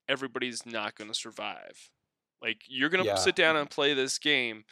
everybody's 0.07 0.65
not 0.65 0.95
going 0.95 1.09
to 1.09 1.15
survive. 1.15 1.91
Like 2.41 2.63
you're 2.67 2.89
going 2.89 3.05
to 3.05 3.09
Yeah. 3.09 3.17
sit 3.17 3.35
down 3.35 3.55
and 3.55 3.69
play 3.69 3.93
this 3.93 4.19
game, 4.19 4.65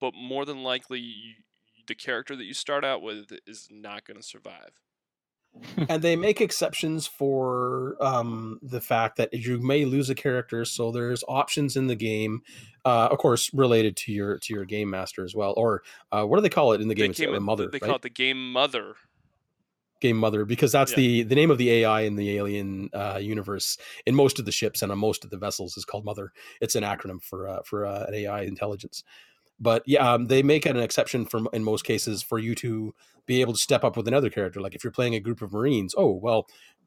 but 0.00 0.14
more 0.14 0.44
than 0.44 0.62
likely 0.64 1.00
you, 1.00 1.34
the 1.88 1.94
character 1.94 2.36
that 2.36 2.44
you 2.44 2.54
start 2.54 2.84
out 2.84 3.02
with 3.02 3.32
is 3.46 3.68
not 3.70 4.04
going 4.06 4.16
to 4.16 4.22
survive. 4.22 4.80
and 5.88 6.02
they 6.02 6.14
make 6.14 6.40
exceptions 6.40 7.06
for 7.06 7.96
um, 8.00 8.58
the 8.62 8.80
fact 8.80 9.16
that 9.16 9.32
you 9.32 9.58
may 9.58 9.84
lose 9.84 10.08
a 10.10 10.14
character 10.14 10.64
so 10.64 10.92
there's 10.92 11.24
options 11.26 11.74
in 11.76 11.86
the 11.86 11.96
game 11.96 12.42
uh, 12.84 13.08
of 13.10 13.18
course 13.18 13.50
related 13.54 13.96
to 13.96 14.12
your 14.12 14.38
to 14.38 14.52
your 14.54 14.64
game 14.66 14.90
master 14.90 15.24
as 15.24 15.34
well 15.34 15.54
or 15.56 15.82
uh, 16.12 16.22
what 16.24 16.36
do 16.36 16.42
they 16.42 16.48
call 16.50 16.72
it 16.74 16.80
in 16.80 16.88
the 16.88 16.94
game 16.94 17.06
They 17.06 17.10
it's 17.10 17.18
the 17.18 17.40
mother 17.40 17.68
They 17.72 17.80
right? 17.80 17.88
call 17.88 17.96
it 17.96 18.02
the 18.02 18.10
game 18.10 18.52
mother. 18.52 18.94
game 20.00 20.16
mother 20.16 20.44
because 20.44 20.70
that's 20.70 20.92
Yeah. 20.92 20.96
the 20.96 21.22
the 21.24 21.34
name 21.34 21.50
of 21.50 21.58
the 21.58 21.70
AI 21.72 22.02
in 22.02 22.14
the 22.16 22.36
alien 22.36 22.88
uh, 22.94 23.18
universe 23.20 23.78
in 24.06 24.14
most 24.14 24.38
of 24.38 24.44
the 24.44 24.52
ships 24.52 24.82
and 24.82 24.92
on 24.92 24.98
most 24.98 25.24
of 25.24 25.30
the 25.30 25.38
vessels 25.38 25.76
is 25.76 25.84
called 25.84 26.04
mother. 26.04 26.32
It's 26.60 26.76
an 26.76 26.84
acronym 26.84 27.20
for 27.22 27.48
uh, 27.48 27.62
for 27.64 27.84
uh, 27.84 28.04
an 28.06 28.14
AI 28.14 28.42
intelligence. 28.42 29.02
But 29.60 29.82
yeah, 29.86 30.12
um, 30.12 30.28
they 30.28 30.42
make 30.42 30.66
an 30.66 30.76
exception 30.76 31.26
for 31.26 31.42
in 31.52 31.64
most 31.64 31.84
cases 31.84 32.22
for 32.22 32.38
you 32.38 32.54
to 32.56 32.94
be 33.26 33.40
able 33.40 33.52
to 33.52 33.58
step 33.58 33.84
up 33.84 33.96
with 33.96 34.08
another 34.08 34.30
character. 34.30 34.60
Like 34.60 34.74
if 34.74 34.84
you're 34.84 34.92
playing 34.92 35.14
a 35.14 35.20
group 35.20 35.42
of 35.42 35.52
Marines, 35.52 35.94
oh 35.96 36.12
well, 36.12 36.46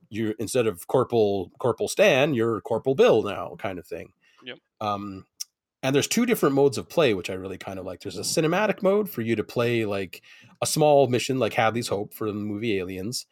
you 0.09 0.33
instead 0.39 0.67
of 0.67 0.87
Corporal 0.87 1.51
Corporal 1.59 1.89
Stan, 1.89 2.33
you're 2.33 2.61
Corporal 2.61 2.95
Bill 2.95 3.23
now, 3.23 3.55
kind 3.57 3.79
of 3.79 3.85
thing. 3.85 4.13
Yep. 4.45 4.57
Um, 4.79 5.25
and 5.83 5.95
there's 5.95 6.07
two 6.07 6.25
different 6.25 6.53
modes 6.53 6.77
of 6.77 6.87
play, 6.87 7.13
which 7.13 7.29
I 7.29 7.33
really 7.33 7.57
kind 7.57 7.79
of 7.79 7.85
like. 7.85 8.01
There's 8.01 8.17
a 8.17 8.21
cinematic 8.21 8.83
mode 8.83 9.09
for 9.09 9.21
you 9.21 9.35
to 9.35 9.43
play 9.43 9.85
like 9.85 10.21
a 10.61 10.67
small 10.67 11.07
mission, 11.07 11.39
like 11.39 11.53
Hadley's 11.53 11.87
Hope 11.87 12.13
for 12.13 12.27
the 12.27 12.33
movie 12.33 12.77
Aliens, 12.77 13.25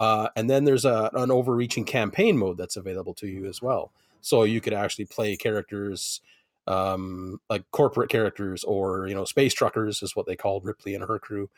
uh, 0.00 0.28
and 0.36 0.50
then 0.50 0.64
there's 0.64 0.84
a, 0.84 1.10
an 1.14 1.30
overreaching 1.30 1.84
campaign 1.84 2.36
mode 2.36 2.58
that's 2.58 2.76
available 2.76 3.14
to 3.14 3.26
you 3.26 3.46
as 3.46 3.62
well. 3.62 3.92
So 4.20 4.44
you 4.44 4.60
could 4.60 4.72
actually 4.72 5.06
play 5.06 5.36
characters 5.36 6.20
um, 6.66 7.38
like 7.50 7.64
corporate 7.70 8.10
characters 8.10 8.64
or 8.64 9.06
you 9.06 9.14
know 9.14 9.24
space 9.24 9.54
truckers 9.54 10.02
is 10.02 10.16
what 10.16 10.26
they 10.26 10.36
called 10.36 10.64
Ripley 10.64 10.94
and 10.94 11.04
her 11.04 11.18
crew. 11.18 11.50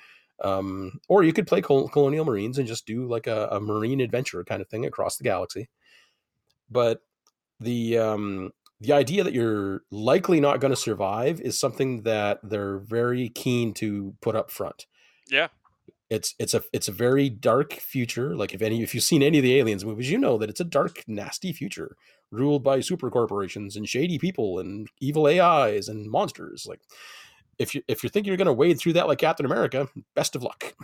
Um, 0.43 1.01
or 1.09 1.23
you 1.25 1.33
could 1.33 1.47
play 1.47 1.63
Col- 1.63 1.89
Colonial 1.89 2.25
Marines 2.27 2.59
and 2.59 2.69
just 2.69 2.87
do 2.87 3.07
like 3.09 3.27
a, 3.27 3.49
a 3.53 3.61
marine 3.61 4.01
adventure 4.01 4.45
kind 4.45 4.61
of 4.61 4.69
thing 4.69 4.85
across 4.85 5.17
the 5.17 5.25
galaxy. 5.25 5.69
But 6.71 7.01
the 7.61 7.99
um, 7.99 8.53
the 8.81 8.93
idea 8.93 9.25
that 9.25 9.33
you're 9.33 9.83
likely 9.91 10.41
not 10.41 10.61
going 10.61 10.73
to 10.73 10.77
survive 10.77 11.41
is 11.41 11.59
something 11.59 12.03
that 12.03 12.41
they're 12.43 12.79
very 12.79 13.29
keen 13.31 13.73
to 13.75 14.15
put 14.21 14.37
up 14.37 14.51
front 14.51 14.85
Yeah. 15.31 15.49
it's 16.11 16.35
it's 16.39 16.53
a 16.53 16.63
it's 16.75 16.87
a 16.89 16.93
very 16.93 17.31
dark 17.31 17.73
future 17.73 18.37
like 18.37 18.53
if 18.53 18.61
any 18.61 18.83
if 18.83 18.95
you've 18.95 19.03
seen 19.05 19.23
any 19.23 19.39
of 19.39 19.43
the 19.45 19.57
aliens 19.59 19.83
movies 19.85 20.11
you 20.11 20.19
know 20.19 20.37
that 20.37 20.51
it's 20.51 20.61
a 20.61 20.65
dark 20.65 21.03
nasty 21.07 21.55
future 21.55 21.97
ruled 22.31 22.63
by 22.63 22.81
super 22.81 23.11
corporations 23.11 23.77
and 23.77 23.89
shady 23.89 24.19
people 24.19 24.59
and 24.59 24.89
evil 25.01 25.27
ais 25.27 25.89
and 25.89 26.11
monsters 26.11 26.67
like 26.69 26.81
if 27.59 27.75
you 27.75 27.83
if 27.89 28.03
you 28.03 28.11
think 28.11 28.27
you're 28.27 28.37
going 28.37 28.47
to 28.47 28.53
wade 28.53 28.79
through 28.79 28.93
that 28.93 29.07
like 29.07 29.19
captain 29.19 29.47
america 29.47 29.89
best 30.15 30.35
of 30.37 30.43
luck 30.43 30.75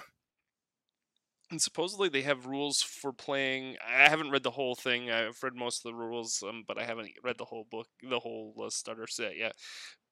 And 1.50 1.60
supposedly 1.60 2.08
they 2.08 2.22
have 2.22 2.46
rules 2.46 2.80
for 2.80 3.12
playing. 3.12 3.76
I 3.86 4.08
haven't 4.08 4.30
read 4.30 4.42
the 4.42 4.50
whole 4.50 4.74
thing. 4.74 5.10
I've 5.10 5.36
read 5.42 5.54
most 5.54 5.84
of 5.84 5.92
the 5.92 5.94
rules, 5.94 6.42
um, 6.48 6.64
but 6.66 6.78
I 6.78 6.84
haven't 6.84 7.10
read 7.22 7.36
the 7.36 7.44
whole 7.44 7.66
book, 7.70 7.88
the 8.02 8.18
whole 8.20 8.54
uh, 8.64 8.70
starter 8.70 9.06
set 9.06 9.36
yet. 9.36 9.52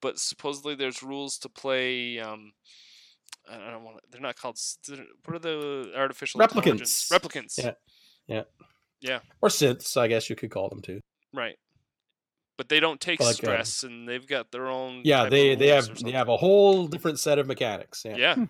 But 0.02 0.19
supposedly 0.19 0.74
there's 0.74 1.02
rules 1.02 1.39
to 1.39 1.48
play. 1.48 2.19
Um, 2.19 2.52
I 3.51 3.70
don't 3.70 3.85
want. 3.85 4.01
They're 4.11 4.20
not 4.20 4.36
called. 4.36 4.59
What 5.24 5.36
are 5.36 5.39
the 5.39 5.93
artificial 5.97 6.43
intelligence? 6.43 7.09
Replicants. 7.11 7.57
Replicants. 7.57 7.74
Yeah. 8.27 8.43
Yeah. 9.01 9.20
or 9.40 9.48
synths 9.48 9.97
i 9.97 10.09
guess 10.09 10.28
you 10.28 10.36
could 10.36 10.51
call 10.51 10.69
them 10.69 10.82
too 10.82 11.01
Right. 11.32 11.57
But 12.57 12.69
they 12.69 12.81
don't 12.81 13.01
take 13.01 13.20
Like, 13.20 13.31
uh, 13.31 13.32
stress, 13.32 13.82
and 13.85 14.07
they've 14.07 14.27
got 14.27 14.52
their 14.52 14.66
own. 14.66 15.02
yeah 15.05 15.28
they 15.28 15.55
they 15.55 15.69
have 15.69 15.98
they 15.98 16.12
have 16.12 16.28
a 16.28 16.36
whole 16.36 16.86
different 16.89 17.19
set 17.19 17.39
of 17.39 17.47
mechanics 17.47 18.02
yeah, 18.05 18.16
Yeah. 18.16 18.47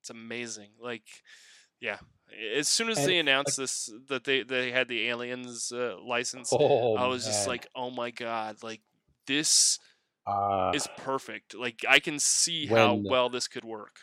It's 0.00 0.10
amazing. 0.10 0.70
Like, 0.80 1.06
yeah. 1.80 1.98
As 2.54 2.68
soon 2.68 2.90
as 2.90 2.98
And, 2.98 3.08
they 3.08 3.18
announced 3.18 3.56
this 3.56 3.90
that 4.08 4.24
they 4.24 4.42
they 4.42 4.70
had 4.70 4.88
the 4.88 5.08
aliens 5.08 5.72
uh, 5.72 5.96
license, 6.04 6.52
oh 6.52 6.94
I 6.94 7.06
was 7.06 7.24
just 7.24 7.48
like, 7.48 7.66
oh 7.74 7.90
my 7.90 8.10
god, 8.10 8.62
like 8.62 8.82
this 9.26 9.78
uh, 10.26 10.72
is 10.74 10.86
perfect. 10.98 11.54
Like 11.54 11.84
I 11.88 12.00
can 12.00 12.18
see 12.18 12.66
how 12.66 12.94
well 12.94 13.30
this 13.30 13.48
could 13.48 13.64
work. 13.64 13.96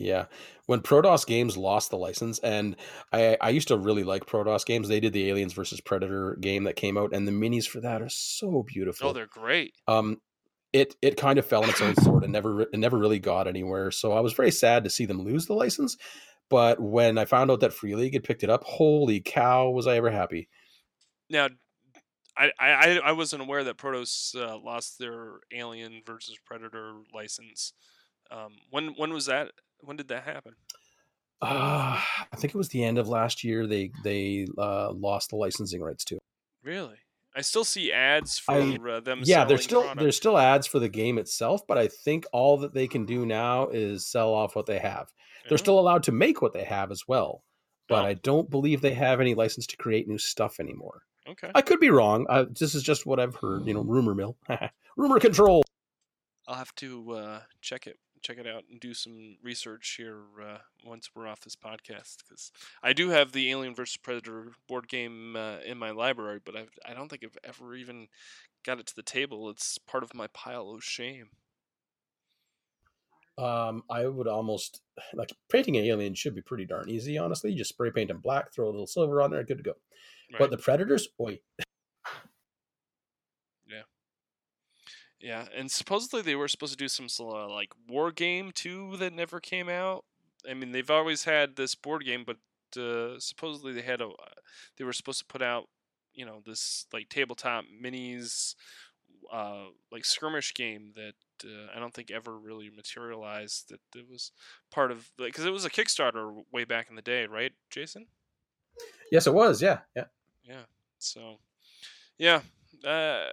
Yeah, 0.00 0.26
when 0.66 0.80
Prodos 0.80 1.26
Games 1.26 1.56
lost 1.56 1.90
the 1.90 1.98
license, 1.98 2.38
and 2.38 2.74
I 3.12 3.36
I 3.40 3.50
used 3.50 3.68
to 3.68 3.76
really 3.76 4.04
like 4.04 4.26
Prodos 4.26 4.64
Games. 4.64 4.88
They 4.88 5.00
did 5.00 5.12
the 5.12 5.28
Aliens 5.28 5.52
versus 5.52 5.80
Predator 5.80 6.36
game 6.40 6.64
that 6.64 6.76
came 6.76 6.96
out, 6.96 7.12
and 7.12 7.28
the 7.28 7.32
minis 7.32 7.68
for 7.68 7.80
that 7.80 8.00
are 8.02 8.08
so 8.08 8.62
beautiful. 8.66 9.10
Oh, 9.10 9.12
they're 9.12 9.26
great. 9.26 9.74
um, 9.86 10.20
it 10.72 10.94
it 11.02 11.16
kind 11.16 11.38
of 11.38 11.46
fell 11.46 11.62
on 11.64 11.68
its 11.70 11.80
own 11.80 11.96
sword 11.96 12.22
and 12.22 12.32
never 12.32 12.62
it 12.62 12.78
never 12.78 12.96
really 12.96 13.18
got 13.18 13.46
anywhere. 13.46 13.90
So 13.90 14.12
I 14.12 14.20
was 14.20 14.32
very 14.32 14.50
sad 14.52 14.84
to 14.84 14.90
see 14.90 15.04
them 15.04 15.20
lose 15.22 15.46
the 15.46 15.54
license. 15.54 15.96
But 16.48 16.80
when 16.80 17.18
I 17.18 17.26
found 17.26 17.50
out 17.50 17.60
that 17.60 17.72
Free 17.72 17.94
League 17.94 18.14
had 18.14 18.24
picked 18.24 18.42
it 18.42 18.50
up, 18.50 18.64
holy 18.64 19.20
cow, 19.20 19.70
was 19.70 19.86
I 19.86 19.96
ever 19.96 20.10
happy! 20.10 20.48
Now, 21.28 21.48
I 22.36 22.50
I 22.58 23.00
I 23.04 23.12
wasn't 23.12 23.42
aware 23.42 23.64
that 23.64 23.76
Prodos 23.76 24.34
uh, 24.34 24.58
lost 24.58 24.98
their 24.98 25.40
Alien 25.52 26.02
versus 26.06 26.38
Predator 26.44 26.94
license. 27.14 27.72
Um, 28.30 28.56
when 28.70 28.94
when 28.96 29.12
was 29.12 29.26
that? 29.26 29.50
When 29.82 29.96
did 29.96 30.08
that 30.08 30.24
happen? 30.24 30.54
Uh, 31.42 31.98
I 32.32 32.36
think 32.36 32.54
it 32.54 32.58
was 32.58 32.68
the 32.68 32.84
end 32.84 32.98
of 32.98 33.08
last 33.08 33.42
year. 33.44 33.66
They 33.66 33.90
they 34.04 34.46
uh, 34.58 34.92
lost 34.92 35.30
the 35.30 35.36
licensing 35.36 35.80
rights 35.80 36.04
to. 36.06 36.18
Really? 36.62 36.96
I 37.34 37.40
still 37.42 37.64
see 37.64 37.92
ads 37.92 38.38
for 38.38 38.52
I- 38.54 38.78
uh, 38.90 39.00
them. 39.00 39.20
yeah, 39.24 39.44
there's 39.44 39.62
still 39.64 39.80
product. 39.82 40.00
there's 40.00 40.16
still 40.16 40.36
ads 40.36 40.66
for 40.66 40.78
the 40.80 40.88
game 40.88 41.16
itself, 41.16 41.62
but 41.66 41.78
I 41.78 41.88
think 41.88 42.26
all 42.32 42.58
that 42.58 42.74
they 42.74 42.86
can 42.88 43.06
do 43.06 43.24
now 43.24 43.68
is 43.68 44.06
sell 44.06 44.34
off 44.34 44.54
what 44.56 44.66
they 44.66 44.78
have. 44.80 45.08
They're 45.48 45.56
still 45.58 45.78
allowed 45.78 46.02
to 46.04 46.12
make 46.12 46.42
what 46.42 46.52
they 46.52 46.64
have 46.64 46.90
as 46.90 47.04
well, 47.08 47.42
but 47.88 48.04
Oh. 48.04 48.08
I 48.08 48.14
don't 48.14 48.50
believe 48.50 48.80
they 48.82 48.94
have 48.94 49.20
any 49.20 49.34
license 49.34 49.66
to 49.68 49.76
create 49.76 50.06
new 50.08 50.18
stuff 50.18 50.60
anymore. 50.60 51.02
okay. 51.28 51.50
I 51.54 51.62
could 51.62 51.80
be 51.80 51.90
wrong. 51.90 52.26
Uh, 52.28 52.44
this 52.50 52.74
is 52.74 52.82
just 52.82 53.06
what 53.06 53.18
I've 53.20 53.36
heard. 53.36 53.64
You 53.66 53.74
know, 53.74 53.82
rumor 53.82 54.14
mill, 54.14 54.36
rumor 54.96 55.18
control. 55.20 55.62
I'll 56.48 56.56
have 56.56 56.74
to 56.76 57.12
uh, 57.12 57.40
check 57.62 57.86
it 57.86 57.96
check 58.22 58.38
it 58.38 58.46
out 58.46 58.64
and 58.70 58.80
do 58.80 58.94
some 58.94 59.36
research 59.42 59.94
here 59.96 60.18
uh, 60.42 60.58
once 60.84 61.10
we're 61.14 61.26
off 61.26 61.40
this 61.40 61.56
podcast 61.56 62.18
because 62.18 62.52
I 62.82 62.92
do 62.92 63.10
have 63.10 63.32
the 63.32 63.50
Alien 63.50 63.74
vs 63.74 63.96
Predator 63.96 64.52
board 64.68 64.88
game 64.88 65.36
uh, 65.36 65.58
in 65.64 65.78
my 65.78 65.90
library, 65.90 66.40
but 66.44 66.56
I've, 66.56 66.70
I 66.86 66.94
don't 66.94 67.08
think 67.08 67.24
I've 67.24 67.38
ever 67.44 67.74
even 67.74 68.08
got 68.64 68.78
it 68.78 68.86
to 68.86 68.96
the 68.96 69.02
table. 69.02 69.48
It's 69.50 69.78
part 69.78 70.04
of 70.04 70.14
my 70.14 70.26
pile 70.28 70.70
of 70.70 70.84
shame. 70.84 71.28
Um, 73.38 73.84
I 73.88 74.06
would 74.06 74.28
almost 74.28 74.82
like 75.14 75.32
painting 75.50 75.76
an 75.76 75.84
alien 75.84 76.14
should 76.14 76.34
be 76.34 76.42
pretty 76.42 76.66
darn 76.66 76.90
easy. 76.90 77.16
Honestly, 77.16 77.50
you 77.50 77.58
just 77.58 77.70
spray 77.70 77.90
paint 77.90 78.08
them 78.08 78.20
black, 78.20 78.52
throw 78.52 78.66
a 78.66 78.70
little 78.70 78.86
silver 78.86 79.22
on 79.22 79.30
there, 79.30 79.42
good 79.44 79.58
to 79.58 79.62
go. 79.62 79.74
Right? 80.32 80.38
But 80.40 80.50
the 80.50 80.58
predators, 80.58 81.08
oi, 81.18 81.38
yeah, 85.20 85.46
and 85.56 85.70
supposedly 85.70 86.22
they 86.22 86.34
were 86.34 86.48
supposed 86.48 86.72
to 86.72 86.78
do 86.78 86.88
some 86.88 87.08
sort 87.08 87.36
of 87.36 87.50
like 87.50 87.72
war 87.88 88.10
game 88.10 88.52
too 88.52 88.96
that 88.98 89.12
never 89.12 89.40
came 89.40 89.68
out. 89.68 90.04
I 90.48 90.54
mean, 90.54 90.72
they've 90.72 90.90
always 90.90 91.24
had 91.24 91.56
this 91.56 91.74
board 91.74 92.04
game, 92.04 92.24
but 92.26 92.38
uh, 92.80 93.18
supposedly 93.18 93.72
they 93.72 93.82
had 93.82 94.00
a 94.00 94.10
they 94.76 94.84
were 94.84 94.92
supposed 94.92 95.20
to 95.20 95.26
put 95.26 95.42
out 95.42 95.68
you 96.14 96.24
know 96.24 96.42
this 96.44 96.86
like 96.92 97.08
tabletop 97.08 97.64
minis 97.82 98.54
uh, 99.32 99.66
like 99.92 100.04
skirmish 100.04 100.54
game 100.54 100.92
that 100.96 101.14
uh, 101.44 101.68
I 101.74 101.78
don't 101.78 101.94
think 101.94 102.10
ever 102.10 102.36
really 102.36 102.70
materialized. 102.70 103.68
That 103.68 103.80
it 103.94 104.08
was 104.10 104.32
part 104.70 104.90
of 104.90 105.10
because 105.18 105.44
it 105.44 105.52
was 105.52 105.64
a 105.64 105.70
Kickstarter 105.70 106.42
way 106.52 106.64
back 106.64 106.88
in 106.90 106.96
the 106.96 107.02
day, 107.02 107.26
right, 107.26 107.52
Jason? 107.70 108.06
yes, 109.10 109.26
it 109.26 109.34
was. 109.34 109.60
Yeah, 109.62 109.80
yeah. 109.94 110.04
Yeah. 110.44 110.62
So, 110.98 111.38
yeah, 112.18 112.40
uh, 112.84 113.26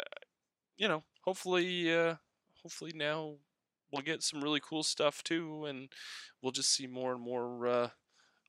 you 0.78 0.88
know, 0.88 1.04
hopefully, 1.28 1.94
uh, 1.94 2.16
hopefully 2.64 2.94
now 2.96 3.34
we'll 3.92 4.02
get 4.02 4.24
some 4.24 4.42
really 4.42 4.62
cool 4.64 4.82
stuff 4.82 5.22
too, 5.24 5.66
and 5.66 5.90
we'll 6.42 6.54
just 6.54 6.74
see 6.74 6.88
more 6.88 7.12
and 7.12 7.22
more 7.22 7.68
uh, 7.68 7.90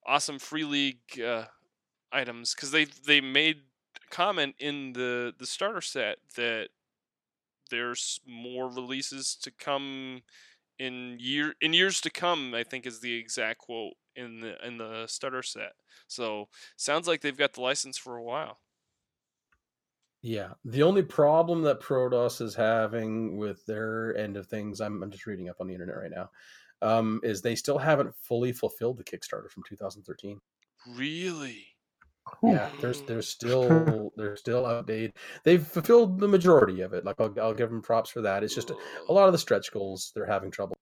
awesome 0.06 0.38
free 0.38 0.64
league 0.64 1.20
uh, 1.20 1.44
items 2.12 2.54
because 2.54 2.70
they 2.70 2.86
they 3.06 3.20
made 3.20 3.56
comment 4.10 4.54
in 4.60 4.92
the 4.92 5.34
the 5.38 5.46
starter 5.46 5.80
set 5.80 6.18
that 6.36 6.68
there's 7.70 8.20
more 8.26 8.68
releases 8.70 9.34
to 9.34 9.50
come 9.50 10.22
in 10.78 11.16
year 11.18 11.54
in 11.60 11.72
years 11.72 12.00
to 12.00 12.10
come. 12.10 12.54
I 12.54 12.62
think 12.62 12.86
is 12.86 13.00
the 13.00 13.14
exact 13.18 13.58
quote 13.58 13.94
in 14.14 14.40
the 14.40 14.64
in 14.64 14.78
the 14.78 15.06
starter 15.08 15.42
set. 15.42 15.72
So 16.06 16.48
sounds 16.76 17.08
like 17.08 17.22
they've 17.22 17.36
got 17.36 17.54
the 17.54 17.60
license 17.60 17.98
for 17.98 18.16
a 18.16 18.22
while. 18.22 18.58
Yeah. 20.22 20.50
The 20.64 20.82
only 20.82 21.02
problem 21.02 21.62
that 21.62 21.80
Prodos 21.80 22.40
is 22.40 22.54
having 22.54 23.36
with 23.36 23.64
their 23.66 24.16
end 24.16 24.36
of 24.36 24.46
things, 24.46 24.80
I'm, 24.80 25.02
I'm 25.02 25.10
just 25.10 25.26
reading 25.26 25.48
up 25.48 25.56
on 25.60 25.68
the 25.68 25.74
internet 25.74 25.96
right 25.96 26.10
now, 26.10 26.30
um, 26.82 27.20
is 27.22 27.40
they 27.40 27.54
still 27.54 27.78
haven't 27.78 28.14
fully 28.16 28.52
fulfilled 28.52 28.98
the 28.98 29.04
Kickstarter 29.04 29.50
from 29.50 29.62
2013. 29.68 30.40
Really? 30.96 31.66
Yeah, 32.42 32.68
there's 32.80 33.00
there's 33.02 33.28
still 33.38 34.12
they're 34.16 34.36
still 34.36 34.66
outdated. 34.66 35.14
They've 35.44 35.66
fulfilled 35.66 36.20
the 36.20 36.28
majority 36.28 36.82
of 36.82 36.92
it. 36.92 37.04
Like 37.04 37.20
I'll, 37.20 37.34
I'll 37.40 37.54
give 37.54 37.70
them 37.70 37.80
props 37.80 38.10
for 38.10 38.20
that. 38.22 38.44
It's 38.44 38.54
just 38.54 38.70
a, 38.70 38.76
a 39.08 39.12
lot 39.12 39.26
of 39.26 39.32
the 39.32 39.38
stretch 39.38 39.72
goals 39.72 40.12
they're 40.14 40.26
having 40.26 40.50
trouble. 40.50 40.76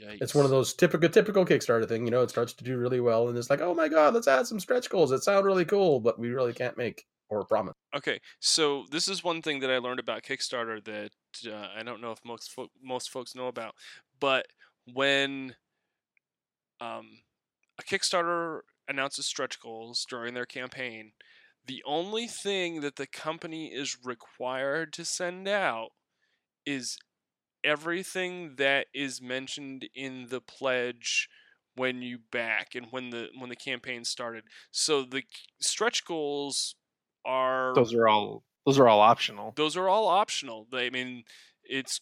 Yikes. 0.00 0.18
It's 0.20 0.34
one 0.34 0.44
of 0.44 0.50
those 0.50 0.74
typical 0.74 1.08
typical 1.08 1.44
Kickstarter 1.44 1.88
thing. 1.88 2.04
You 2.04 2.10
know, 2.10 2.22
it 2.22 2.30
starts 2.30 2.52
to 2.54 2.64
do 2.64 2.76
really 2.76 3.00
well, 3.00 3.28
and 3.28 3.38
it's 3.38 3.50
like, 3.50 3.60
oh 3.60 3.74
my 3.74 3.88
god, 3.88 4.14
let's 4.14 4.28
add 4.28 4.46
some 4.46 4.60
stretch 4.60 4.90
goals. 4.90 5.10
That 5.10 5.24
sound 5.24 5.46
really 5.46 5.64
cool, 5.64 6.00
but 6.00 6.18
we 6.18 6.30
really 6.30 6.52
can't 6.52 6.76
make 6.76 7.04
or. 7.30 7.46
Okay, 7.94 8.20
so 8.38 8.84
this 8.90 9.08
is 9.08 9.24
one 9.24 9.42
thing 9.42 9.60
that 9.60 9.70
I 9.70 9.78
learned 9.78 10.00
about 10.00 10.22
Kickstarter 10.22 10.84
that 10.84 11.10
uh, 11.50 11.68
I 11.76 11.82
don't 11.82 12.00
know 12.00 12.12
if 12.12 12.24
most 12.24 12.52
fo- 12.52 12.70
most 12.82 13.10
folks 13.10 13.34
know 13.34 13.48
about, 13.48 13.74
but 14.20 14.46
when 14.92 15.56
um, 16.80 17.08
a 17.78 17.82
Kickstarter 17.82 18.60
announces 18.88 19.26
stretch 19.26 19.60
goals 19.60 20.06
during 20.08 20.34
their 20.34 20.46
campaign, 20.46 21.12
the 21.66 21.82
only 21.86 22.26
thing 22.26 22.80
that 22.80 22.96
the 22.96 23.06
company 23.06 23.68
is 23.72 23.98
required 24.04 24.92
to 24.94 25.04
send 25.04 25.48
out 25.48 25.90
is 26.66 26.98
everything 27.64 28.56
that 28.56 28.86
is 28.94 29.20
mentioned 29.22 29.88
in 29.94 30.28
the 30.30 30.40
pledge 30.40 31.28
when 31.76 32.02
you 32.02 32.18
back 32.32 32.74
and 32.74 32.86
when 32.90 33.10
the 33.10 33.28
when 33.38 33.48
the 33.50 33.56
campaign 33.56 34.04
started. 34.04 34.44
So 34.70 35.04
the 35.04 35.22
stretch 35.60 36.04
goals 36.04 36.74
are 37.24 37.72
Those 37.74 37.94
are 37.94 38.08
all 38.08 38.42
those 38.66 38.78
are 38.78 38.88
all 38.88 39.00
optional. 39.00 39.52
those 39.56 39.76
are 39.76 39.88
all 39.88 40.06
optional. 40.08 40.66
I 40.72 40.90
mean, 40.90 41.24
it's 41.64 42.00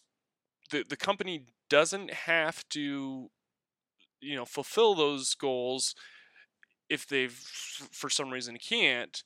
the 0.71 0.83
the 0.87 0.97
company 0.97 1.45
doesn't 1.69 2.11
have 2.11 2.67
to, 2.69 3.29
you 4.21 4.35
know, 4.35 4.45
fulfill 4.45 4.95
those 4.95 5.33
goals 5.35 5.95
if 6.89 7.07
they 7.07 7.27
for 7.27 8.09
some 8.09 8.29
reason 8.31 8.57
can't. 8.57 9.23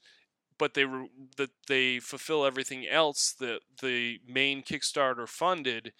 But 0.59 0.75
they 0.75 0.85
re- 0.85 1.09
that 1.37 1.49
they 1.67 1.99
fulfill 1.99 2.45
everything 2.45 2.87
else 2.87 3.33
that 3.39 3.61
the 3.81 4.19
main 4.27 4.61
Kickstarter 4.61 5.27
funded. 5.27 5.93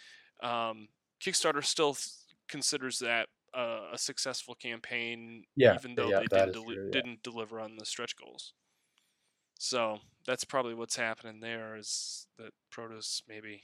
Um, 0.44 0.90
Kickstarter 1.20 1.64
still 1.66 1.96
th- 1.96 2.08
considers 2.48 3.00
that 3.00 3.30
uh, 3.58 3.88
a 3.94 3.98
successful 3.98 4.54
campaign, 4.54 5.44
Yeah, 5.56 5.74
even 5.76 5.96
though 5.96 6.10
yeah, 6.10 6.20
they 6.20 6.28
didn't, 6.28 6.54
deli- 6.54 6.76
true, 6.76 6.86
yeah. 6.86 6.92
didn't 6.92 7.24
deliver 7.24 7.60
on 7.60 7.78
the 7.78 7.86
stretch 7.86 8.16
goals. 8.16 8.54
So 9.64 10.00
that's 10.28 10.44
probably 10.44 10.74
what's 10.74 10.98
happening 10.98 11.40
there 11.40 11.78
is 11.78 12.28
that 12.38 12.52
Prodos 12.70 13.22
maybe 13.30 13.64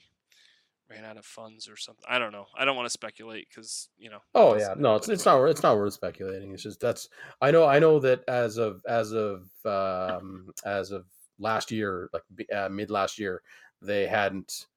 ran 0.88 1.04
out 1.04 1.18
of 1.18 1.26
funds 1.26 1.68
or 1.68 1.76
something. 1.76 2.06
I 2.08 2.18
don't 2.18 2.32
know. 2.32 2.46
I 2.56 2.64
don't 2.64 2.74
want 2.74 2.86
to 2.86 2.90
speculate 2.90 3.48
because 3.50 3.90
you 3.98 4.08
know. 4.08 4.20
Oh 4.34 4.56
yeah, 4.56 4.72
no, 4.78 4.96
it's 4.96 5.10
it's 5.10 5.26
not 5.26 5.44
it's 5.44 5.62
not 5.62 5.76
worth 5.76 5.92
speculating. 5.92 6.52
It's 6.52 6.62
just 6.62 6.80
that's 6.80 7.10
I 7.42 7.50
know 7.50 7.66
I 7.66 7.78
know 7.78 7.98
that 7.98 8.24
as 8.28 8.56
of 8.56 8.80
as 8.88 9.12
of 9.12 9.50
um 9.66 10.48
as 10.64 10.90
of 10.90 11.04
last 11.38 11.70
year, 11.70 12.08
like 12.14 12.22
uh, 12.50 12.70
mid 12.70 12.90
last 12.90 13.18
year, 13.18 13.42
they 13.82 14.06
hadn't 14.06 14.68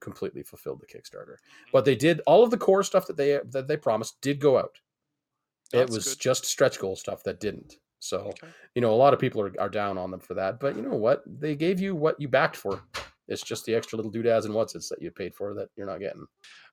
completely 0.00 0.42
fulfilled 0.42 0.80
the 0.80 0.86
Kickstarter, 0.86 1.36
but 1.74 1.84
they 1.84 1.94
did 1.94 2.22
all 2.26 2.42
of 2.42 2.50
the 2.50 2.56
core 2.56 2.84
stuff 2.84 3.06
that 3.06 3.18
they 3.18 3.38
that 3.50 3.68
they 3.68 3.76
promised 3.76 4.18
did 4.22 4.40
go 4.40 4.56
out. 4.56 4.80
it 5.74 5.90
was 5.90 6.14
good. 6.14 6.20
just 6.20 6.46
stretch 6.46 6.78
goal 6.78 6.96
stuff 6.96 7.22
that 7.24 7.38
didn't. 7.38 7.76
So 8.00 8.30
Okay. 8.30 8.48
you 8.74 8.82
know 8.82 8.92
a 8.92 8.96
lot 8.96 9.14
of 9.14 9.20
people 9.20 9.40
are, 9.42 9.52
are 9.60 9.68
down 9.68 9.98
on 9.98 10.10
them 10.10 10.20
for 10.20 10.34
that, 10.34 10.58
but 10.60 10.76
you 10.76 10.82
know 10.82 10.96
what? 10.96 11.22
They 11.26 11.54
gave 11.54 11.80
you 11.80 11.94
what 11.94 12.20
you 12.20 12.28
backed 12.28 12.56
for. 12.56 12.82
It's 13.30 13.42
just 13.42 13.64
the 13.64 13.74
extra 13.74 13.96
little 13.96 14.10
doodads 14.10 14.44
and 14.44 14.54
what's 14.54 14.74
it's 14.74 14.88
that 14.88 15.00
you 15.00 15.10
paid 15.10 15.34
for 15.34 15.54
that 15.54 15.68
you're 15.76 15.86
not 15.86 16.00
getting. 16.00 16.26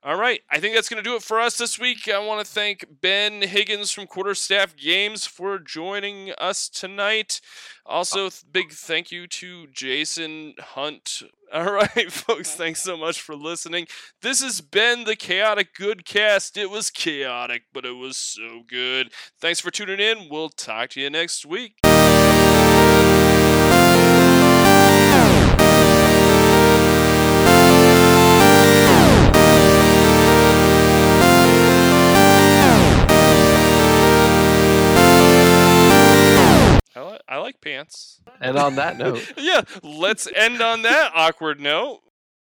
All 0.04 0.18
right. 0.18 0.42
I 0.50 0.60
think 0.60 0.76
that's 0.76 0.90
going 0.90 1.04
to 1.04 1.10
do 1.10 1.16
it 1.16 1.24
for 1.24 1.40
us 1.40 1.58
this 1.58 1.80
week. 1.80 2.08
I 2.08 2.20
want 2.20 2.46
to 2.46 2.52
thank 2.52 2.86
Ben 3.02 3.42
Higgins 3.42 3.92
from 3.92 4.08
Quarterstaff 4.08 4.76
Games 4.76 5.26
for 5.26 5.60
joining 5.60 6.32
us 6.38 6.70
tonight. 6.70 7.42
Also, 7.86 8.30
th- 8.30 8.44
big 8.52 8.72
thank 8.72 9.12
you 9.12 9.28
to 9.28 9.68
Jason 9.68 10.54
Hunt. 10.60 11.24
All 11.54 11.72
right, 11.72 12.12
folks. 12.12 12.54
Thanks 12.56 12.82
so 12.84 12.98
much 12.98 13.22
for 13.22 13.34
listening. 13.34 13.88
This 14.22 14.42
has 14.42 14.62
been 14.62 15.06
the 15.06 15.16
Chaotic 15.16 15.74
Good 15.74 16.06
Cast. 16.06 16.58
It 16.58 16.70
was 16.70 16.90
chaotic, 16.90 17.64
but 17.74 17.86
it 17.86 17.96
was 17.96 18.18
so 18.18 18.64
good. 18.68 19.14
Thanks 19.40 19.62
for 19.62 19.72
tuning 19.72 20.00
in. 20.00 20.28
We'll 20.30 20.50
talk 20.50 20.90
to 20.92 21.02
you 21.02 21.10
next 21.10 21.46
week. 21.46 21.87
Like 37.48 37.62
pants. 37.62 38.20
And 38.42 38.58
on 38.58 38.76
that 38.76 38.98
note, 38.98 39.34
yeah, 39.38 39.62
let's 39.82 40.28
end 40.36 40.62
on 40.62 40.82
that 40.82 41.12
awkward 41.16 41.62
note. 41.62 42.02